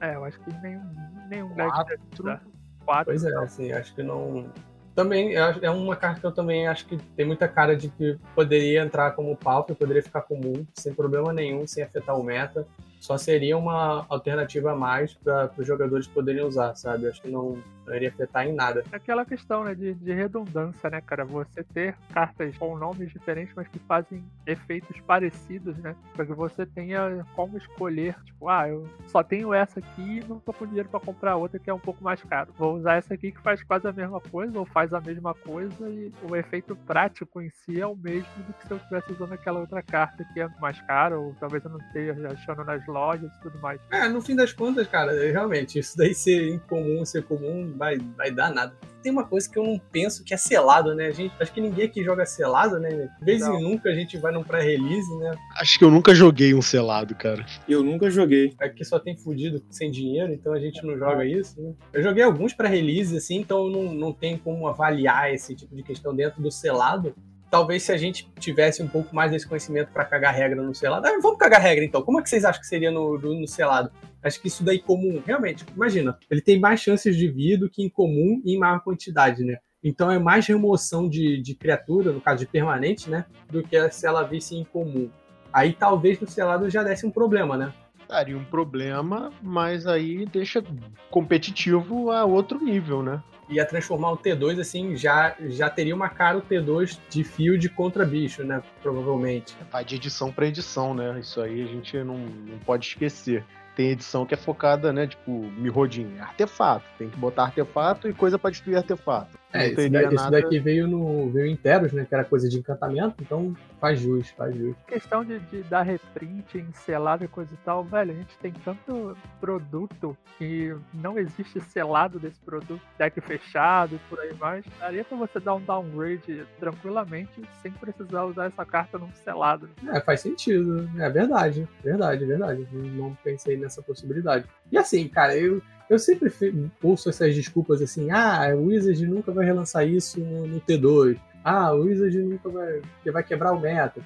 É, 0.00 0.14
eu 0.14 0.24
acho 0.24 0.40
que 0.40 0.52
nenhum, 0.60 0.82
nenhum 1.28 1.54
deck 1.54 1.70
Quatro. 1.70 2.22
dá 2.22 2.40
quatro. 2.84 3.04
Pois 3.06 3.24
é, 3.24 3.34
assim, 3.38 3.72
acho 3.72 3.94
que 3.94 4.02
não. 4.02 4.50
Também 4.94 5.34
é 5.36 5.70
uma 5.70 5.94
carta 5.94 6.20
que 6.20 6.26
eu 6.26 6.32
também 6.32 6.66
acho 6.66 6.84
que 6.86 6.98
tem 7.16 7.24
muita 7.24 7.46
cara 7.46 7.76
de 7.76 7.88
que 7.88 8.18
poderia 8.34 8.82
entrar 8.82 9.12
como 9.12 9.36
pauper, 9.36 9.76
poderia 9.76 10.02
ficar 10.02 10.22
comum, 10.22 10.66
sem 10.74 10.92
problema 10.92 11.32
nenhum, 11.32 11.66
sem 11.66 11.82
afetar 11.82 12.18
o 12.18 12.24
meta. 12.24 12.66
Só 13.00 13.16
seria 13.16 13.56
uma 13.56 14.04
alternativa 14.10 14.72
a 14.72 14.76
mais 14.76 15.14
para 15.14 15.50
os 15.56 15.66
jogadores 15.66 16.06
poderem 16.06 16.44
usar, 16.44 16.74
sabe? 16.74 17.08
Acho 17.08 17.22
que 17.22 17.30
não, 17.30 17.56
não 17.86 17.94
iria 17.94 18.10
afetar 18.10 18.46
em 18.46 18.52
nada. 18.52 18.84
Aquela 18.92 19.24
questão, 19.24 19.64
né, 19.64 19.74
de, 19.74 19.94
de 19.94 20.12
redundância, 20.12 20.90
né, 20.90 21.00
cara? 21.00 21.24
Você 21.24 21.64
ter 21.64 21.96
cartas 22.12 22.56
com 22.58 22.76
nomes 22.76 23.10
diferentes, 23.10 23.54
mas 23.56 23.66
que 23.68 23.78
fazem 23.80 24.22
efeitos 24.46 25.00
parecidos, 25.00 25.78
né? 25.78 25.96
Para 26.14 26.26
que 26.26 26.34
você 26.34 26.66
tenha 26.66 27.26
como 27.34 27.56
escolher, 27.56 28.14
tipo, 28.24 28.48
ah, 28.48 28.68
eu 28.68 28.86
só 29.06 29.22
tenho 29.22 29.54
essa 29.54 29.80
aqui 29.80 30.18
e 30.18 30.24
não 30.28 30.38
tô 30.38 30.52
com 30.52 30.66
dinheiro 30.66 30.88
para 30.88 31.00
comprar 31.00 31.36
outra 31.36 31.58
que 31.58 31.70
é 31.70 31.74
um 31.74 31.80
pouco 31.80 32.04
mais 32.04 32.22
caro. 32.22 32.52
Vou 32.58 32.76
usar 32.76 32.96
essa 32.96 33.14
aqui 33.14 33.32
que 33.32 33.40
faz 33.40 33.62
quase 33.62 33.88
a 33.88 33.92
mesma 33.92 34.20
coisa, 34.20 34.58
ou 34.58 34.66
faz 34.66 34.92
a 34.92 35.00
mesma 35.00 35.32
coisa, 35.32 35.88
e 35.88 36.12
o 36.30 36.36
efeito 36.36 36.76
prático 36.76 37.40
em 37.40 37.48
si 37.48 37.80
é 37.80 37.86
o 37.86 37.96
mesmo 37.96 38.28
do 38.46 38.52
que 38.52 38.66
se 38.66 38.72
eu 38.72 38.76
estivesse 38.76 39.12
usando 39.12 39.32
aquela 39.32 39.60
outra 39.60 39.82
carta 39.82 40.22
que 40.34 40.40
é 40.40 40.48
mais 40.60 40.80
cara, 40.82 41.18
ou 41.18 41.34
talvez 41.40 41.64
eu 41.64 41.70
não 41.70 41.78
esteja 41.78 42.28
achando 42.28 42.62
nas 42.62 42.86
lojas 42.90 43.30
e 43.30 43.42
tudo 43.42 43.58
mais. 43.60 43.80
É, 43.90 44.08
no 44.08 44.20
fim 44.20 44.34
das 44.34 44.52
contas, 44.52 44.86
cara, 44.86 45.12
realmente, 45.12 45.78
isso 45.78 45.96
daí 45.96 46.14
ser 46.14 46.48
incomum, 46.54 47.04
ser 47.04 47.22
comum, 47.22 47.72
vai, 47.76 47.98
vai 48.16 48.30
dar 48.30 48.52
nada. 48.52 48.74
Tem 49.02 49.10
uma 49.10 49.24
coisa 49.24 49.48
que 49.48 49.58
eu 49.58 49.64
não 49.64 49.78
penso 49.78 50.22
que 50.22 50.34
é 50.34 50.36
selado, 50.36 50.94
né? 50.94 51.06
A 51.06 51.10
gente, 51.10 51.34
acho 51.40 51.52
que 51.52 51.60
ninguém 51.60 51.86
aqui 51.86 52.04
joga 52.04 52.26
selado, 52.26 52.78
né? 52.78 52.90
De 52.90 53.24
vez 53.24 53.40
Não. 53.40 53.58
em 53.58 53.62
nunca 53.62 53.88
a 53.88 53.94
gente 53.94 54.18
vai 54.18 54.30
num 54.30 54.42
pré-release, 54.42 55.16
né? 55.18 55.34
Acho 55.58 55.78
que 55.78 55.84
eu 55.84 55.90
nunca 55.90 56.14
joguei 56.14 56.52
um 56.52 56.60
selado, 56.60 57.14
cara. 57.14 57.46
Eu 57.66 57.82
nunca 57.82 58.10
joguei. 58.10 58.54
Aqui 58.60 58.84
só 58.84 58.98
tem 58.98 59.16
fudido 59.16 59.62
sem 59.70 59.90
dinheiro, 59.90 60.32
então 60.34 60.52
a 60.52 60.60
gente 60.60 60.84
não 60.84 60.98
joga 60.98 61.24
isso, 61.24 61.58
né? 61.62 61.72
Eu 61.94 62.02
joguei 62.02 62.22
alguns 62.22 62.52
pré-release, 62.52 63.16
assim, 63.16 63.36
então 63.36 63.66
eu 63.66 63.70
não, 63.70 63.94
não 63.94 64.12
tem 64.12 64.36
como 64.36 64.68
avaliar 64.68 65.32
esse 65.32 65.54
tipo 65.56 65.74
de 65.74 65.82
questão 65.82 66.14
dentro 66.14 66.42
do 66.42 66.50
selado. 66.50 67.14
Talvez 67.50 67.82
se 67.82 67.92
a 67.92 67.96
gente 67.96 68.30
tivesse 68.38 68.82
um 68.82 68.86
pouco 68.86 69.14
mais 69.14 69.32
desse 69.32 69.46
conhecimento 69.46 69.90
pra 69.92 70.04
cagar 70.04 70.32
regra 70.32 70.62
no 70.62 70.74
selado. 70.74 71.06
Ah, 71.06 71.18
vamos 71.20 71.38
cagar 71.38 71.60
regra 71.60 71.84
então. 71.84 72.00
Como 72.00 72.20
é 72.20 72.22
que 72.22 72.30
vocês 72.30 72.44
acham 72.44 72.60
que 72.60 72.66
seria 72.66 72.90
no, 72.90 73.18
no, 73.18 73.40
no 73.40 73.48
selado? 73.48 73.90
Acho 74.22 74.40
que 74.40 74.48
isso 74.48 74.62
daí 74.62 74.78
comum, 74.78 75.20
realmente, 75.26 75.64
imagina, 75.74 76.16
ele 76.30 76.40
tem 76.40 76.60
mais 76.60 76.80
chances 76.80 77.16
de 77.16 77.28
vir 77.28 77.56
do 77.56 77.68
que 77.68 77.82
em 77.82 77.88
comum 77.88 78.40
e 78.44 78.54
em 78.54 78.58
maior 78.58 78.80
quantidade, 78.80 79.42
né? 79.42 79.56
Então 79.82 80.10
é 80.10 80.18
mais 80.18 80.46
remoção 80.46 81.08
de, 81.08 81.40
de 81.40 81.54
criatura, 81.54 82.12
no 82.12 82.20
caso 82.20 82.40
de 82.40 82.46
permanente, 82.46 83.08
né? 83.08 83.24
Do 83.50 83.62
que 83.62 83.90
se 83.90 84.06
ela 84.06 84.22
visse 84.22 84.54
em 84.54 84.64
comum. 84.64 85.10
Aí 85.52 85.72
talvez 85.72 86.20
no 86.20 86.28
selado 86.28 86.68
já 86.68 86.82
desse 86.82 87.06
um 87.06 87.10
problema, 87.10 87.56
né? 87.56 87.72
Daria 88.06 88.36
um 88.36 88.44
problema, 88.44 89.32
mas 89.42 89.86
aí 89.86 90.26
deixa 90.26 90.62
competitivo 91.10 92.10
a 92.10 92.24
outro 92.24 92.62
nível, 92.62 93.02
né? 93.02 93.22
Ia 93.50 93.66
transformar 93.66 94.12
o 94.12 94.16
T2 94.16 94.60
assim, 94.60 94.96
já, 94.96 95.34
já 95.48 95.68
teria 95.68 95.94
uma 95.94 96.08
cara 96.08 96.38
o 96.38 96.42
T2 96.42 96.98
de 97.08 97.24
field 97.24 97.68
contra 97.70 98.04
bicho, 98.04 98.44
né? 98.44 98.62
Provavelmente. 98.82 99.56
Vai 99.70 99.84
de 99.84 99.96
edição 99.96 100.30
pra 100.32 100.46
edição, 100.46 100.94
né? 100.94 101.18
Isso 101.20 101.40
aí 101.40 101.62
a 101.62 101.66
gente 101.66 101.96
não, 101.98 102.16
não 102.16 102.58
pode 102.60 102.86
esquecer. 102.86 103.44
Tem 103.74 103.90
edição 103.90 104.26
que 104.26 104.34
é 104.34 104.36
focada, 104.36 104.92
né? 104.92 105.06
Tipo, 105.06 105.30
Mirrodin, 105.30 106.18
artefato. 106.18 106.84
Tem 106.98 107.08
que 107.08 107.16
botar 107.16 107.44
artefato 107.44 108.08
e 108.08 108.12
coisa 108.12 108.38
pra 108.38 108.50
destruir 108.50 108.76
artefato. 108.76 109.39
É, 109.52 109.66
esse, 109.66 109.76
teria 109.76 109.90
da- 110.02 110.06
esse 110.06 110.14
nada- 110.14 110.40
daqui 110.42 110.58
veio 110.60 110.86
no 110.86 111.28
veio 111.30 111.46
em 111.46 111.56
Teros, 111.56 111.92
né? 111.92 112.04
Que 112.08 112.14
era 112.14 112.24
coisa 112.24 112.48
de 112.48 112.58
encantamento, 112.58 113.16
então 113.20 113.54
faz 113.80 113.98
jus, 113.98 114.28
faz 114.30 114.54
jus. 114.54 114.76
questão 114.86 115.24
de, 115.24 115.38
de 115.40 115.62
dar 115.64 115.82
reprint 115.82 116.58
em 116.58 116.70
selado 116.72 117.24
e 117.24 117.28
coisa 117.28 117.52
e 117.52 117.56
tal, 117.64 117.82
velho, 117.82 118.12
a 118.12 118.14
gente 118.14 118.36
tem 118.38 118.52
tanto 118.52 119.16
produto 119.40 120.16
que 120.38 120.74
não 120.94 121.18
existe 121.18 121.60
selado 121.60 122.18
desse 122.18 122.38
produto, 122.40 122.80
deck 122.98 123.20
fechado 123.20 123.96
e 123.96 123.98
por 124.08 124.20
aí 124.20 124.32
mais. 124.34 124.64
Daria 124.78 125.04
pra 125.04 125.16
você 125.16 125.40
dar 125.40 125.54
um 125.54 125.60
downgrade 125.60 126.46
tranquilamente 126.58 127.42
sem 127.62 127.72
precisar 127.72 128.24
usar 128.24 128.46
essa 128.46 128.64
carta 128.64 128.98
num 128.98 129.10
selado. 129.24 129.68
É, 129.92 130.00
faz 130.00 130.20
sentido. 130.20 130.88
É 130.98 131.08
verdade, 131.10 131.66
verdade, 131.82 132.24
verdade. 132.24 132.66
Não 132.72 133.16
pensei 133.24 133.56
nessa 133.56 133.82
possibilidade. 133.82 134.44
E 134.70 134.78
assim, 134.78 135.08
cara, 135.08 135.36
eu, 135.36 135.60
eu 135.90 135.98
sempre 135.98 136.32
ouço 136.80 137.10
essas 137.10 137.34
desculpas 137.34 137.82
assim, 137.82 138.10
ah, 138.12 138.54
o 138.56 138.66
Wizard 138.66 139.04
nunca 139.06 139.32
vai 139.32 139.44
relançar 139.44 139.86
isso 139.86 140.20
no, 140.20 140.46
no 140.46 140.60
T2. 140.60 141.18
Ah, 141.44 141.72
o 141.72 141.82
Wizard 141.84 142.16
nunca 142.18 142.48
vai, 142.48 142.80
vai 143.12 143.22
quebrar 143.24 143.52
o 143.52 143.60
meta. 143.60 144.00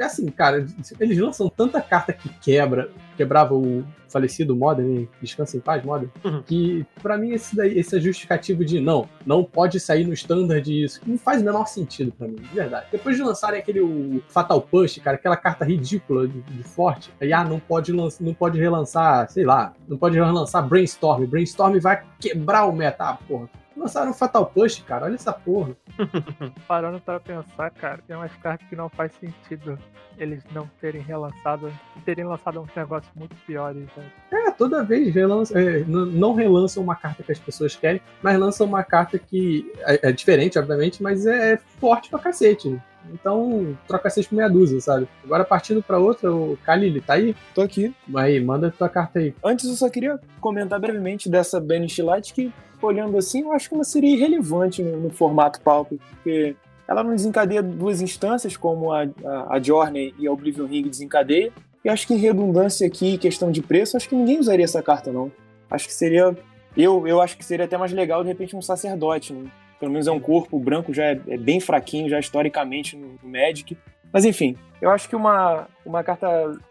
Assim, 0.00 0.26
cara, 0.30 0.64
eles 1.00 1.18
lançam 1.18 1.48
tanta 1.50 1.80
carta 1.82 2.12
que 2.12 2.28
quebra, 2.40 2.88
quebrava 3.16 3.54
o 3.54 3.84
falecido 4.08 4.56
Modern, 4.56 5.00
né? 5.00 5.08
Descansa 5.20 5.56
em 5.56 5.60
paz, 5.60 5.84
Modern, 5.84 6.08
Uhum. 6.24 6.42
que 6.44 6.86
pra 7.02 7.18
mim 7.18 7.32
esse, 7.32 7.54
daí, 7.54 7.78
esse 7.78 7.94
é 7.96 8.00
justificativo 8.00 8.64
de 8.64 8.80
não, 8.80 9.06
não 9.26 9.44
pode 9.44 9.78
sair 9.78 10.06
no 10.06 10.14
standard 10.14 10.66
isso. 10.84 11.00
Não 11.06 11.18
faz 11.18 11.42
o 11.42 11.44
menor 11.44 11.66
sentido 11.66 12.10
pra 12.12 12.26
mim, 12.26 12.36
de 12.36 12.54
verdade. 12.54 12.86
Depois 12.90 13.16
de 13.16 13.22
lançarem 13.22 13.60
aquele 13.60 14.22
Fatal 14.28 14.62
Push, 14.62 14.98
cara, 14.98 15.16
aquela 15.16 15.36
carta 15.36 15.64
ridícula 15.64 16.26
de, 16.26 16.40
de 16.40 16.62
forte, 16.62 17.12
aí 17.20 17.32
ah, 17.32 17.44
não 17.44 17.58
pode, 17.60 17.92
lanç- 17.92 18.20
não 18.20 18.32
pode 18.32 18.58
relançar, 18.58 19.28
sei 19.30 19.44
lá, 19.44 19.74
não 19.86 19.98
pode 19.98 20.14
relançar 20.16 20.66
Brainstorm. 20.66 21.26
Brainstorm 21.26 21.78
vai 21.80 22.02
quebrar 22.18 22.64
o 22.64 22.72
meta, 22.72 23.04
ah, 23.10 23.18
porra. 23.28 23.50
Lançaram 23.76 24.14
Fatal 24.14 24.46
Push, 24.46 24.82
cara, 24.82 25.04
olha 25.04 25.14
essa 25.14 25.32
porra. 25.32 25.76
Parando 26.66 27.00
pra 27.00 27.20
pensar, 27.20 27.70
cara, 27.70 28.00
tem 28.06 28.16
umas 28.16 28.34
cartas 28.36 28.66
que 28.68 28.74
não 28.74 28.88
faz 28.88 29.12
sentido 29.20 29.78
eles 30.18 30.42
não 30.52 30.68
terem 30.80 31.02
relançado, 31.02 31.70
terem 32.04 32.24
lançado 32.24 32.60
uns 32.60 32.74
negócios 32.74 33.12
muito 33.14 33.36
piores, 33.46 33.86
velho. 33.94 34.46
É, 34.46 34.50
toda 34.50 34.82
vez 34.82 35.14
relança, 35.14 35.58
é, 35.60 35.84
não 35.84 36.34
relançam 36.34 36.82
uma 36.82 36.96
carta 36.96 37.22
que 37.22 37.32
as 37.32 37.38
pessoas 37.38 37.76
querem, 37.76 38.00
mas 38.22 38.38
lançam 38.38 38.66
uma 38.66 38.82
carta 38.82 39.18
que 39.18 39.70
é, 39.80 40.08
é 40.08 40.12
diferente, 40.12 40.58
obviamente, 40.58 41.02
mas 41.02 41.26
é, 41.26 41.52
é 41.52 41.56
forte 41.56 42.08
pra 42.08 42.18
cacete. 42.18 42.80
Então, 43.12 43.76
troca 43.86 44.10
seis 44.10 44.26
por 44.26 44.36
meia 44.36 44.48
dúzia, 44.48 44.80
sabe? 44.80 45.08
Agora 45.24 45.44
partindo 45.44 45.82
pra 45.82 45.98
outra, 45.98 46.32
o 46.32 46.58
Kalili, 46.64 47.00
tá 47.00 47.14
aí? 47.14 47.34
Tô 47.54 47.62
aqui. 47.62 47.94
Aí, 48.14 48.40
manda 48.40 48.70
tua 48.70 48.88
carta 48.88 49.18
aí. 49.18 49.34
Antes 49.44 49.68
eu 49.68 49.74
só 49.74 49.88
queria 49.88 50.18
comentar 50.40 50.80
brevemente 50.80 51.28
dessa 51.28 51.60
Banish 51.60 51.98
Light 51.98 52.32
que, 52.32 52.52
olhando 52.80 53.16
assim, 53.16 53.42
eu 53.42 53.52
acho 53.52 53.68
que 53.68 53.74
ela 53.74 53.84
seria 53.84 54.14
irrelevante 54.14 54.82
no, 54.82 55.00
no 55.00 55.10
formato 55.10 55.60
Pauper, 55.60 55.98
porque 56.10 56.56
ela 56.88 57.02
não 57.02 57.14
desencadeia 57.14 57.62
duas 57.62 58.00
instâncias, 58.00 58.56
como 58.56 58.92
a, 58.92 59.02
a, 59.24 59.56
a 59.56 59.60
Journey 59.60 60.14
e 60.18 60.26
a 60.26 60.32
Oblivion 60.32 60.66
Ring 60.66 60.88
desencadeia. 60.88 61.52
E 61.84 61.88
acho 61.88 62.06
que 62.06 62.14
em 62.14 62.18
redundância 62.18 62.86
aqui, 62.86 63.18
questão 63.18 63.50
de 63.50 63.62
preço, 63.62 63.96
acho 63.96 64.08
que 64.08 64.14
ninguém 64.16 64.38
usaria 64.38 64.64
essa 64.64 64.82
carta, 64.82 65.12
não. 65.12 65.30
Acho 65.70 65.86
que 65.86 65.94
seria. 65.94 66.36
Eu, 66.76 67.06
eu 67.06 67.20
acho 67.20 67.36
que 67.38 67.44
seria 67.44 67.64
até 67.64 67.76
mais 67.76 67.92
legal, 67.92 68.22
de 68.22 68.28
repente, 68.28 68.54
um 68.54 68.62
sacerdote, 68.62 69.32
né? 69.32 69.50
Pelo 69.78 69.92
menos 69.92 70.06
é 70.06 70.12
um 70.12 70.20
corpo, 70.20 70.56
o 70.56 70.60
branco 70.60 70.92
já 70.92 71.04
é, 71.04 71.20
é 71.28 71.36
bem 71.36 71.60
fraquinho, 71.60 72.08
já 72.08 72.18
historicamente 72.18 72.96
no, 72.96 73.18
no 73.22 73.28
Magic. 73.28 73.76
Mas 74.12 74.24
enfim, 74.24 74.56
eu 74.80 74.90
acho 74.90 75.08
que 75.08 75.16
uma, 75.16 75.66
uma 75.84 76.02
carta 76.04 76.26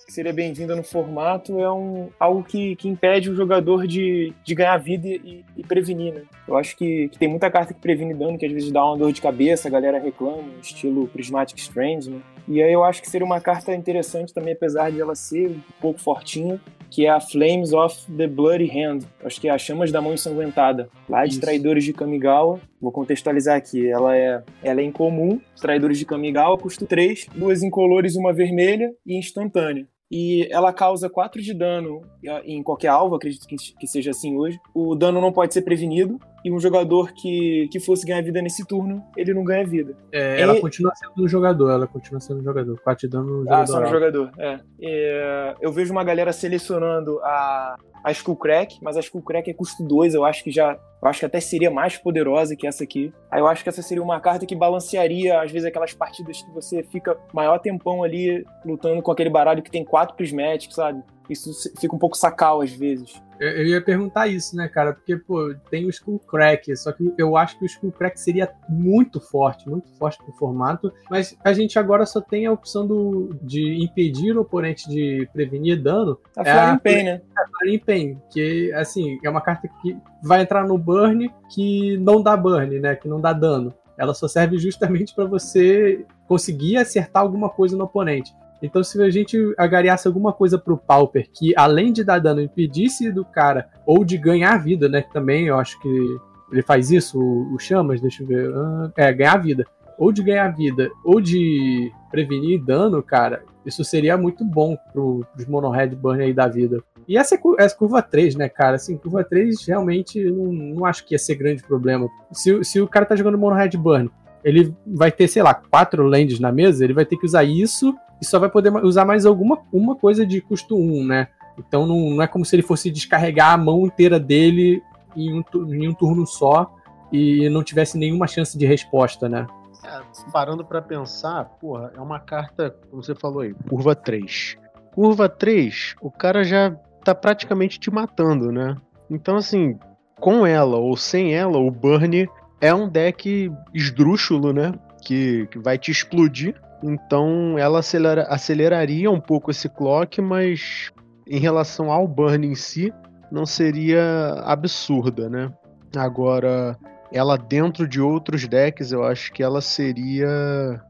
que 0.06 0.14
seria 0.14 0.32
bem-vinda 0.32 0.76
no 0.76 0.84
formato 0.84 1.60
é 1.60 1.72
um, 1.72 2.10
algo 2.20 2.44
que, 2.44 2.76
que 2.76 2.88
impede 2.88 3.30
o 3.30 3.36
jogador 3.36 3.88
de, 3.88 4.34
de 4.44 4.56
ganhar 4.56 4.78
vida 4.78 5.08
e, 5.08 5.44
e 5.58 5.64
prevenir, 5.64 6.14
né? 6.14 6.22
Eu 6.48 6.58
acho 6.58 6.76
que, 6.78 7.10
que 7.10 7.18
tem 7.18 7.28
muita 7.28 7.50
carta 7.50 7.74
que 7.74 7.80
previne 7.80 8.14
dano, 8.14 8.38
que 8.38 8.46
às 8.46 8.52
vezes 8.52 8.72
dá 8.72 8.86
uma 8.86 8.98
dor 8.98 9.12
de 9.12 9.22
cabeça, 9.22 9.68
a 9.68 9.72
galera 9.72 10.00
reclama, 10.00 10.44
estilo 10.62 11.08
Prismatic 11.08 11.58
Strands, 11.58 12.08
né? 12.08 12.20
E 12.48 12.62
aí 12.62 12.72
eu 12.72 12.84
acho 12.84 13.02
que 13.02 13.10
seria 13.10 13.26
uma 13.26 13.42
carta 13.42 13.74
interessante 13.74 14.34
também, 14.34 14.54
apesar 14.54 14.92
de 14.92 15.02
ela 15.02 15.16
ser 15.16 15.50
um 15.50 15.62
pouco 15.82 16.00
fortinha, 16.00 16.60
que 16.90 17.06
é 17.06 17.10
a 17.10 17.20
Flames 17.20 17.74
of 17.74 18.06
the 18.16 18.28
Bloody 18.28 18.70
Hand. 18.70 19.00
Acho 19.24 19.42
que 19.42 19.48
é 19.48 19.52
a 19.52 19.58
Chamas 19.58 19.92
da 19.92 20.02
Mão 20.02 20.14
Ensanguentada. 20.14 20.90
Lá 21.10 21.26
de 21.26 21.32
Isso. 21.32 21.42
Traidores 21.42 21.84
de 21.84 21.94
Kamigawa. 21.94 22.60
Vou 22.80 22.92
contextualizar 22.92 23.58
aqui. 23.58 23.88
Ela 23.90 24.16
é, 24.16 24.44
ela 24.64 24.80
é 24.80 24.84
incomum. 24.84 25.40
Traidores 25.60 25.98
de 25.98 26.06
Kamigawa, 26.06 26.58
custo 26.58 26.86
3. 26.86 27.28
Duas 27.36 27.64
incolores 27.64 28.16
uma 28.16 28.32
vermelha 28.32 28.94
e 29.06 29.18
instantânea. 29.18 29.88
E 30.18 30.48
ela 30.50 30.72
causa 30.72 31.10
4 31.10 31.42
de 31.42 31.54
dano 31.54 32.02
em 32.46 32.64
qualquer 32.64 32.88
alvo, 32.88 33.16
acredito 33.16 33.46
que, 33.46 33.86
seja 33.86 34.12
assim 34.12 34.38
hoje. 34.38 34.58
O 34.74 34.96
dano 34.96 35.20
não 35.20 35.34
pode 35.34 35.54
ser 35.54 35.62
prevenido. 35.62 36.18
E 36.46 36.52
um 36.54 36.60
jogador 36.60 37.12
que, 37.12 37.68
que 37.70 37.80
fosse 37.82 38.06
ganhar 38.06 38.22
vida 38.24 38.42
nesse 38.42 38.66
turno, 38.66 39.04
ele 39.18 39.34
não 39.34 39.44
ganha 39.44 39.66
vida. 39.66 39.98
É, 40.14 40.40
ela 40.40 40.56
E- 40.56 40.62
continua 40.62 40.94
sendo 40.96 41.26
um 41.26 41.28
jogador, 41.28 41.70
ela 41.72 41.86
continua 41.88 42.22
sendo 42.22 42.40
um 42.40 42.44
jogador. 42.44 42.80
4 42.80 43.08
de 43.08 43.12
dano 43.12 43.44
no 43.44 43.54
Ah, 43.54 43.66
só 43.66 43.82
no 43.82 43.88
jogador. 43.88 44.28
jogador. 44.28 44.42
É. 44.42 44.60
É, 44.82 45.56
eu 45.60 45.72
vejo 45.74 45.92
uma 45.92 46.04
galera 46.04 46.32
selecionando 46.32 47.20
a, 47.22 47.76
a 48.06 48.12
Skullcrack, 48.12 48.78
mas 48.84 48.96
a 48.96 49.00
Skullcrack 49.00 49.50
é 49.50 49.54
custo 49.54 49.84
2, 49.84 50.14
eu 50.14 50.24
acho 50.24 50.44
que 50.44 50.52
já. 50.52 50.78
Eu 51.02 51.10
acho 51.10 51.20
que 51.20 51.26
até 51.26 51.40
seria 51.40 51.72
mais 51.72 51.98
poderosa 51.98 52.56
que 52.56 52.68
essa 52.68 52.84
aqui. 52.84 53.12
Aí 53.32 53.40
eu 53.40 53.48
acho 53.48 53.64
que 53.64 53.70
essa 53.70 53.82
seria 53.82 54.04
uma 54.04 54.20
carta 54.20 54.46
que 54.46 54.56
balancearia, 54.56 55.42
às 55.42 55.52
vezes, 55.52 55.68
aquelas 55.68 55.94
partidas 55.94 56.40
que 56.42 56.52
você 56.52 56.84
fica 56.84 57.18
maior 57.34 57.58
tempão 57.58 58.04
ali 58.04 58.46
lutando 58.64 59.02
com 59.02 59.12
aquele 59.12 59.30
baralho 59.30 59.64
que 59.64 59.72
tem 59.72 59.84
quatro 59.84 60.16
prismáticos, 60.16 60.76
sabe? 60.76 61.04
Isso 61.28 61.52
fica 61.80 61.96
um 61.96 62.00
pouco 62.00 62.16
sacal 62.16 62.62
às 62.62 62.72
vezes. 62.72 63.20
Eu, 63.40 63.66
ia 63.66 63.82
perguntar 63.82 64.28
isso, 64.28 64.56
né, 64.56 64.68
cara? 64.68 64.94
Porque, 64.94 65.18
pô, 65.18 65.54
tem 65.70 65.86
o 65.86 65.90
Skullcrack, 65.90 66.76
só 66.78 66.92
que 66.92 67.14
eu 67.18 67.36
acho 67.36 67.58
que 67.58 67.66
o 67.66 67.68
Skullcrack 67.68 68.20
seria 68.20 68.50
muito 68.70 69.20
forte, 69.20 69.70
muito 69.70 69.90
forte 69.98 70.18
pro 70.24 70.32
formato, 70.34 70.92
mas 71.10 71.36
a 71.44 71.52
gente 71.54 71.78
agora 71.78 72.06
só 72.06 72.22
tem 72.22 72.46
a 72.46 72.52
opção 72.52 72.86
do, 72.88 73.36
de 73.42 73.84
impedir 73.84 74.38
o 74.38 74.42
oponente 74.42 74.90
de 74.90 75.28
prevenir 75.34 75.82
dano, 75.82 76.18
A 76.38 76.42
É, 76.42 76.54
Flying 76.54 76.76
a- 76.76 76.80
Pain, 76.80 77.04
né? 77.04 77.22
Flying 77.60 77.80
Pain, 77.80 78.22
que, 78.32 78.72
assim, 78.74 79.18
é 79.24 79.30
uma 79.30 79.42
carta 79.42 79.68
que 79.82 79.98
vai 80.24 80.42
entrar 80.42 80.66
no 80.66 80.78
burn 80.78 81.30
que 81.54 81.98
não 81.98 82.22
dá 82.22 82.36
burn, 82.38 82.80
né, 82.80 82.96
que 82.96 83.08
não 83.08 83.20
dá 83.20 83.34
dano. 83.34 83.74
Ela 83.98 84.14
só 84.14 84.28
serve 84.28 84.58
justamente 84.58 85.14
pra 85.16 85.26
você 85.26 86.06
conseguir 86.28 86.78
acertar 86.78 87.22
alguma 87.24 87.50
coisa 87.50 87.78
no 87.78 87.86
oponente. 87.86 88.34
Então, 88.62 88.84
se 88.84 89.02
a 89.02 89.10
gente 89.10 89.38
agariasse 89.58 90.08
alguma 90.08 90.32
coisa 90.34 90.58
pro 90.58 90.78
Pauper 90.78 91.30
que, 91.34 91.54
além 91.58 91.92
de 91.94 92.04
dar 92.04 92.20
dano, 92.20 92.42
impedisse 92.42 93.12
do 93.12 93.24
cara, 93.26 93.68
ou 93.86 94.04
de 94.04 94.18
ganhar 94.18 94.58
vida, 94.58 94.88
né? 94.90 95.02
Que 95.02 95.12
também 95.14 95.48
eu 95.48 95.58
acho 95.58 95.80
que 95.82 96.18
ele 96.52 96.62
faz 96.62 96.90
isso, 96.92 97.20
o, 97.20 97.58
Chamas, 97.60 98.00
deixa 98.02 98.24
eu 98.24 98.28
ver. 98.28 98.52
ah, 98.56 98.92
é, 98.98 99.12
ganhar 99.14 99.38
vida. 99.38 99.66
Ou 99.98 100.12
de 100.12 100.22
ganhar 100.24 100.50
vida, 100.50 100.90
ou 101.06 101.22
de 101.22 101.90
prevenir 102.12 102.62
dano, 102.64 103.02
cara, 103.02 103.44
isso 103.66 103.82
seria 103.84 104.18
muito 104.18 104.44
bom 104.44 104.78
pro, 104.92 105.26
pros 105.34 105.46
Monohead 105.48 105.96
Burn 105.96 106.22
aí 106.22 106.34
da 106.34 106.48
vida. 106.48 106.84
E 107.08 107.18
essa, 107.18 107.36
é 107.36 107.40
essa 107.60 107.78
curva 107.78 108.02
3, 108.02 108.36
né, 108.36 108.50
cara? 108.50 108.76
Assim, 108.76 108.98
curva 108.98 109.24
3 109.24 109.66
realmente 109.68 110.22
não, 110.32 110.52
não 110.52 110.86
acho 110.86 111.06
que 111.06 111.14
ia 111.14 111.20
ser 111.20 111.36
grande 111.36 111.64
problema. 111.64 112.10
Se, 112.32 112.52
o- 112.52 112.64
se 112.64 112.82
o 112.82 112.88
cara 112.88 113.06
tá 113.06 113.16
jogando 113.16 113.38
Monohead 113.38 113.78
Burn, 113.78 114.10
ele 114.46 114.76
vai 114.86 115.12
ter, 115.12 115.28
sei 115.28 115.42
lá, 115.42 115.56
quatro 115.56 116.04
lands 116.04 116.40
na 116.40 116.52
mesa, 116.52 116.84
ele 116.84 116.94
vai 116.94 117.04
ter 117.04 117.18
que 117.18 117.26
usar 117.26 117.44
isso 117.44 117.96
e 118.22 118.26
só 118.26 118.38
vai 118.38 118.48
poder 118.48 118.72
usar 118.86 119.04
mais 119.04 119.26
alguma 119.26 119.58
uma 119.74 119.96
coisa 119.96 120.24
de 120.24 120.40
custo 120.40 120.78
1, 120.78 121.04
né? 121.04 121.28
Então 121.58 121.88
não, 121.88 122.12
não 122.12 122.22
é 122.22 122.28
como 122.28 122.46
se 122.46 122.56
ele 122.56 122.62
fosse 122.62 122.92
descarregar 122.92 123.54
a 123.54 123.58
mão 123.58 123.88
inteira 123.88 124.20
dele 124.20 124.84
em 125.16 125.34
um, 125.34 125.44
em 125.74 125.88
um 125.88 125.94
turno 125.94 126.28
só 126.28 126.72
e 127.12 127.50
não 127.50 127.64
tivesse 127.64 127.98
nenhuma 127.98 128.28
chance 128.28 128.56
de 128.56 128.68
resposta, 128.68 129.28
né? 129.28 129.48
É, 129.84 130.00
parando 130.32 130.64
pra 130.64 130.82
pensar, 130.82 131.46
porra, 131.60 131.92
é 131.96 132.00
uma 132.00 132.20
carta, 132.20 132.76
como 132.90 133.04
você 133.04 133.16
falou 133.16 133.42
aí, 133.42 133.56
curva 133.68 133.96
3. 133.96 134.58
Curva 134.94 135.28
3, 135.28 135.96
o 136.02 136.12
cara 136.12 136.44
já 136.44 136.72
tá 137.04 137.16
praticamente 137.16 137.80
te 137.80 137.90
matando, 137.90 138.52
né? 138.52 138.78
Então, 139.10 139.38
assim, 139.38 139.78
com 140.20 140.46
ela 140.46 140.78
ou 140.78 140.96
sem 140.96 141.34
ela, 141.34 141.58
o 141.58 141.72
Burn 141.72 142.28
é 142.62 142.74
um 142.74 142.88
deck 142.88 143.52
esdrúxulo, 143.74 144.54
né? 144.54 144.74
Que, 145.04 145.48
que 145.48 145.60
vai 145.60 145.78
te 145.78 145.92
explodir. 145.92 146.56
Então, 146.84 147.58
ela 147.58 147.80
acelera- 147.80 148.28
aceleraria 148.30 149.10
um 149.10 149.20
pouco 149.20 149.52
esse 149.52 149.70
clock, 149.70 150.22
mas 150.22 150.92
em 151.28 151.40
relação 151.40 151.92
ao 151.92 152.08
Burn 152.08 152.46
em 152.46 152.56
si, 152.56 152.94
não 153.32 153.46
seria 153.46 154.42
absurda, 154.44 155.30
né? 155.30 155.52
Agora, 155.96 156.78
ela 157.12 157.38
dentro 157.38 157.88
de 157.88 158.02
outros 158.02 158.48
decks, 158.48 158.92
eu 158.92 159.04
acho 159.04 159.32
que 159.32 159.42
ela 159.42 159.62
seria 159.62 160.82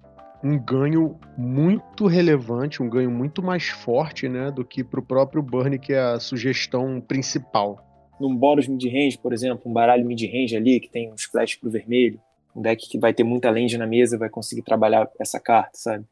um 0.44 0.60
ganho 0.60 1.18
muito 1.38 2.06
relevante, 2.06 2.82
um 2.82 2.90
ganho 2.90 3.10
muito 3.10 3.42
mais 3.42 3.70
forte, 3.70 4.28
né, 4.28 4.52
do 4.52 4.64
que 4.64 4.84
pro 4.84 5.02
próprio 5.02 5.42
Burn, 5.42 5.80
que 5.80 5.94
é 5.94 6.00
a 6.00 6.20
sugestão 6.20 7.02
principal. 7.02 7.85
Num 8.20 8.36
Boros 8.36 8.68
mid-range, 8.68 9.18
por 9.18 9.34
exemplo, 9.34 9.70
um 9.70 9.74
baralho 9.74 10.06
mid-range 10.06 10.56
ali, 10.56 10.80
que 10.80 10.90
tem 10.90 11.12
um 11.12 11.16
splash 11.16 11.56
pro 11.60 11.70
vermelho, 11.70 12.20
um 12.56 12.62
deck 12.62 12.88
que 12.90 12.98
vai 12.98 13.14
ter 13.14 13.24
muita 13.24 13.50
land 13.50 13.78
na 13.78 13.86
mesa, 13.88 14.18
vai 14.18 14.30
conseguir 14.30 14.62
trabalhar 14.62 15.10
essa 15.20 15.40
carta, 15.40 15.72
sabe? 15.74 16.06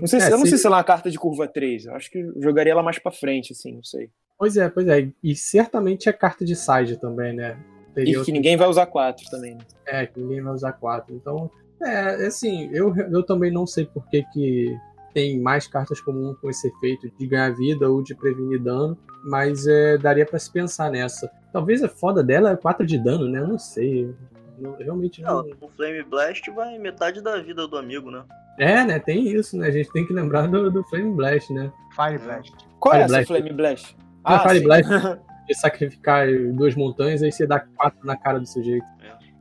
Não 0.00 0.06
sei 0.06 0.20
se, 0.20 0.26
É, 0.26 0.32
eu 0.32 0.38
não 0.38 0.44
se- 0.44 0.50
sei 0.50 0.58
se 0.58 0.66
ela 0.66 0.76
é 0.76 0.78
uma 0.78 0.84
carta 0.84 1.10
de 1.10 1.18
curva 1.18 1.46
3, 1.48 1.86
eu 1.86 1.94
acho 1.94 2.10
que 2.10 2.18
eu 2.18 2.40
jogaria 2.40 2.72
ela 2.72 2.82
mais 2.82 2.98
pra 2.98 3.10
frente, 3.12 3.52
assim, 3.52 3.74
não 3.74 3.82
sei. 3.84 4.10
Pois 4.38 4.56
é, 4.56 4.68
pois 4.68 4.86
é. 4.88 5.08
E 5.22 5.34
certamente 5.34 6.08
é 6.08 6.12
carta 6.12 6.44
de 6.44 6.54
side 6.54 6.98
também, 7.00 7.32
né? 7.34 7.56
e 7.96 8.04
que 8.10 8.16
outro- 8.18 8.32
ninguém 8.34 8.56
vai 8.58 8.68
usar 8.68 8.84
quatro 8.86 9.24
também. 9.30 9.54
né? 9.54 9.60
É, 9.86 10.06
que 10.06 10.20
ninguém 10.20 10.42
vai 10.42 10.52
usar 10.52 10.72
quatro. 10.72 11.14
Então, 11.14 11.50
é, 11.82 12.26
assim, 12.26 12.68
eu, 12.72 12.94
eu 12.94 13.22
também 13.22 13.50
não 13.50 13.66
sei 13.66 13.86
por 13.86 14.06
que, 14.10 14.22
que 14.34 14.76
tem 15.16 15.40
mais 15.40 15.66
cartas 15.66 15.98
comuns 15.98 16.36
com 16.38 16.50
esse 16.50 16.68
efeito 16.68 17.10
de 17.18 17.26
ganhar 17.26 17.48
vida 17.54 17.88
ou 17.88 18.02
de 18.02 18.14
prevenir 18.14 18.60
dano, 18.60 18.98
mas 19.24 19.66
é, 19.66 19.96
daria 19.96 20.26
pra 20.26 20.38
se 20.38 20.52
pensar 20.52 20.90
nessa. 20.90 21.32
Talvez 21.50 21.82
a 21.82 21.88
foda 21.88 22.22
dela 22.22 22.50
é 22.50 22.56
4 22.56 22.84
de 22.84 22.98
dano, 22.98 23.26
né? 23.26 23.40
Eu 23.40 23.48
não 23.48 23.58
sei. 23.58 24.14
Não- 24.58 24.76
realmente 24.76 25.22
não. 25.22 25.42
Não, 25.42 25.56
o 25.62 25.70
Flame 25.70 26.02
Blast 26.02 26.50
vai 26.50 26.78
metade 26.78 27.22
da 27.22 27.40
vida 27.40 27.66
do 27.66 27.78
amigo, 27.78 28.10
né? 28.10 28.24
É, 28.58 28.84
né? 28.84 28.98
Tem 28.98 29.26
isso, 29.26 29.56
né? 29.56 29.68
A 29.68 29.70
gente 29.70 29.90
tem 29.90 30.06
que 30.06 30.12
lembrar 30.12 30.48
do, 30.48 30.70
do 30.70 30.84
Flame 30.84 31.14
Blast, 31.14 31.50
né? 31.50 31.72
Fire 31.94 32.18
Blast. 32.18 32.52
Qual 32.78 32.94
é 32.94 32.98
Fire 32.98 33.04
essa 33.04 33.12
Blast. 33.14 33.26
Flame 33.26 33.52
Blast? 33.54 33.96
Ah, 34.22 34.40
Fire 34.40 34.58
sim. 34.58 34.64
Blast. 34.64 34.88
De 35.48 35.54
sacrificar 35.54 36.26
duas 36.52 36.74
montanhas, 36.74 37.22
aí 37.22 37.32
você 37.32 37.46
dá 37.46 37.60
quatro 37.60 38.04
na 38.04 38.16
cara 38.16 38.38
do 38.38 38.46
sujeito. 38.46 38.84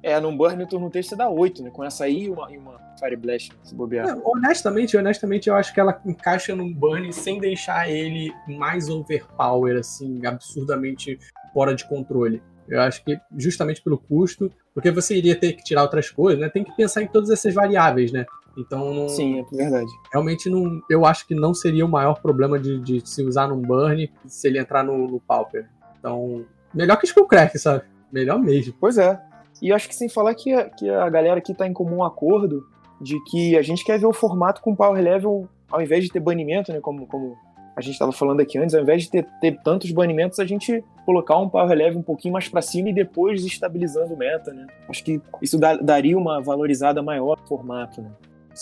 É, 0.02 0.20
num 0.20 0.38
burn 0.38 0.56
no 0.56 0.68
turno 0.68 0.90
3 0.90 1.06
você 1.06 1.16
dá 1.18 1.28
8, 1.28 1.64
né? 1.64 1.72
Com 1.72 1.84
essa 1.84 2.06
aí 2.06 2.26
e 2.26 2.30
uma, 2.30 2.50
e 2.54 2.58
uma 2.60 2.85
Fire 3.00 3.16
Blast, 3.16 3.52
se 3.64 3.76
bobear. 3.76 4.08
É, 4.08 4.22
honestamente, 4.24 4.96
honestamente, 4.98 5.48
eu 5.50 5.56
acho 5.56 5.74
que 5.74 5.80
ela 5.80 6.00
encaixa 6.06 6.56
num 6.56 6.74
burn 6.74 7.12
sem 7.12 7.40
deixar 7.40 7.90
ele 7.90 8.32
mais 8.48 8.90
overpower, 8.90 9.78
assim, 9.78 10.26
absurdamente 10.26 11.20
fora 11.54 11.74
de 11.76 11.88
controle. 11.88 12.42
Eu 12.68 12.82
acho 12.82 13.04
que 13.04 13.18
justamente 13.38 13.82
pelo 13.82 13.98
custo, 13.98 14.52
porque 14.74 14.90
você 14.90 15.16
iria 15.16 15.36
ter 15.36 15.54
que 15.54 15.64
tirar 15.64 15.84
outras 15.84 16.10
coisas, 16.10 16.40
né? 16.40 16.50
Tem 16.50 16.64
que 16.64 16.76
pensar 16.76 17.02
em 17.04 17.08
todas 17.08 17.30
essas 17.30 17.54
variáveis, 17.54 18.12
né? 18.12 18.26
Então, 18.58 18.94
não- 18.94 19.10
Sim, 19.10 19.40
é 19.40 19.56
verdade. 19.56 19.92
realmente 20.12 20.50
não, 20.50 20.82
eu 20.90 21.06
acho 21.06 21.28
que 21.28 21.36
não 21.36 21.54
seria 21.54 21.86
o 21.86 21.90
maior 21.90 22.22
problema 22.22 22.58
de, 22.58 22.80
de 22.80 23.08
se 23.08 23.22
usar 23.24 23.48
num 23.50 23.62
burn 23.62 24.10
se 24.26 24.48
ele 24.48 24.58
entrar 24.58 24.84
no, 24.84 25.08
no 25.08 25.20
Pauper. 25.20 25.68
Então, 26.00 26.46
melhor 26.74 26.96
que 26.98 27.06
Skullcrack, 27.06 27.58
sabe? 27.60 27.84
Melhor 28.12 28.40
mesmo. 28.40 28.74
Pois 28.80 28.98
é. 28.98 29.22
E 29.62 29.70
eu 29.70 29.76
acho 29.76 29.88
que 29.88 29.96
sem 29.96 30.10
falar 30.10 30.34
que 30.36 30.54
a, 30.54 30.70
que 30.70 30.90
a 30.90 31.10
galera 31.10 31.38
aqui 31.38 31.54
tá 31.54 31.68
em 31.68 31.74
comum 31.74 32.04
acordo 32.04 32.66
de 33.02 33.20
que 33.26 33.58
a 33.58 33.62
gente 33.62 33.84
quer 33.84 34.00
ver 34.00 34.06
o 34.08 34.14
formato 34.14 34.62
com 34.62 34.76
power 34.76 35.02
level, 35.02 35.48
ao 35.70 35.82
invés 35.82 36.04
de 36.04 36.12
ter 36.12 36.20
banimento, 36.20 36.72
né? 36.72 36.80
Como, 36.80 37.06
como 37.08 37.36
a 37.76 37.82
gente 37.82 37.94
estava 37.94 38.12
falando 38.14 38.40
aqui 38.40 38.58
antes, 38.58 38.74
ao 38.74 38.82
invés 38.82 39.04
de 39.04 39.12
ter, 39.12 39.28
ter 39.42 39.60
tantos 39.64 39.92
banimentos, 39.92 40.40
a 40.40 40.46
gente 40.46 40.82
colocar 41.06 41.38
um 41.38 41.50
power 41.50 41.76
level 41.78 42.00
um 42.00 42.04
pouquinho 42.04 42.34
mais 42.34 42.48
pra 42.48 42.62
cima 42.62 42.90
e 42.90 42.94
depois 42.94 43.44
estabilizando 43.46 44.14
o 44.14 44.18
meta, 44.18 44.54
né? 44.54 44.66
Acho 44.88 45.04
que 45.04 45.22
isso 45.42 45.58
dá- 45.60 45.76
daria 45.76 46.18
uma 46.18 46.42
valorizada 46.42 47.04
maior 47.04 47.38
no 47.42 47.48
formato, 47.48 48.02
né? 48.02 48.10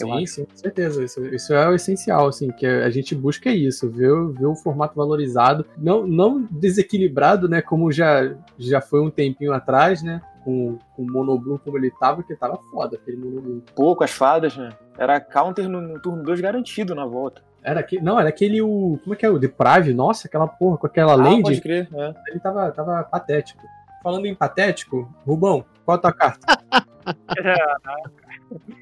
Eu 0.01 0.07
Sim, 0.07 0.23
acho. 0.23 0.27
sim, 0.33 0.45
com 0.45 0.57
certeza. 0.57 1.03
Isso, 1.03 1.23
isso 1.27 1.53
é 1.53 1.69
o 1.69 1.75
essencial, 1.75 2.27
assim, 2.27 2.49
que 2.49 2.65
a 2.65 2.89
gente 2.89 3.13
busca 3.13 3.51
isso, 3.51 3.87
ver, 3.91 4.11
o- 4.11 4.31
ver 4.31 4.47
o 4.47 4.55
formato 4.55 4.95
valorizado, 4.95 5.63
não, 5.77 6.07
não 6.07 6.47
desequilibrado, 6.49 7.47
né, 7.47 7.61
como 7.61 7.91
já, 7.91 8.35
já 8.57 8.81
foi 8.81 8.99
um 9.01 9.11
tempinho 9.11 9.53
atrás, 9.53 10.01
né, 10.01 10.19
com, 10.43 10.77
com 10.95 11.03
o 11.03 11.11
Monoblue 11.11 11.59
como 11.59 11.77
ele 11.77 11.91
tava, 11.91 12.23
que 12.23 12.35
tava 12.35 12.57
foda 12.71 12.97
aquele 12.97 13.17
Monoblue. 13.17 13.63
Pouco 13.75 14.03
as 14.03 14.11
fadas, 14.11 14.55
né? 14.57 14.69
Era 14.97 15.19
counter 15.19 15.67
no, 15.67 15.81
no 15.81 15.99
turno 15.99 16.23
2 16.23 16.41
garantido 16.41 16.93
na 16.93 17.05
volta. 17.05 17.41
Era 17.63 17.79
aquele, 17.79 18.01
não, 18.01 18.19
era 18.19 18.29
aquele, 18.29 18.61
o, 18.61 18.99
como 19.01 19.13
é 19.13 19.17
que 19.17 19.25
é, 19.25 19.29
o 19.29 19.39
Deprave, 19.39 19.93
nossa, 19.93 20.27
aquela 20.27 20.47
porra, 20.47 20.77
com 20.77 20.87
aquela 20.87 21.13
Ah, 21.13 21.15
land, 21.15 21.43
pode 21.43 21.61
crer, 21.61 21.87
é. 21.93 22.13
ele 22.27 22.39
tava, 22.39 22.71
tava 22.71 23.03
patético. 23.03 23.63
Falando 24.03 24.25
em 24.25 24.35
patético, 24.35 25.09
Rubão, 25.25 25.63
qual 25.85 25.95
a 25.95 25.97
tua 25.97 26.11
carta? 26.11 26.45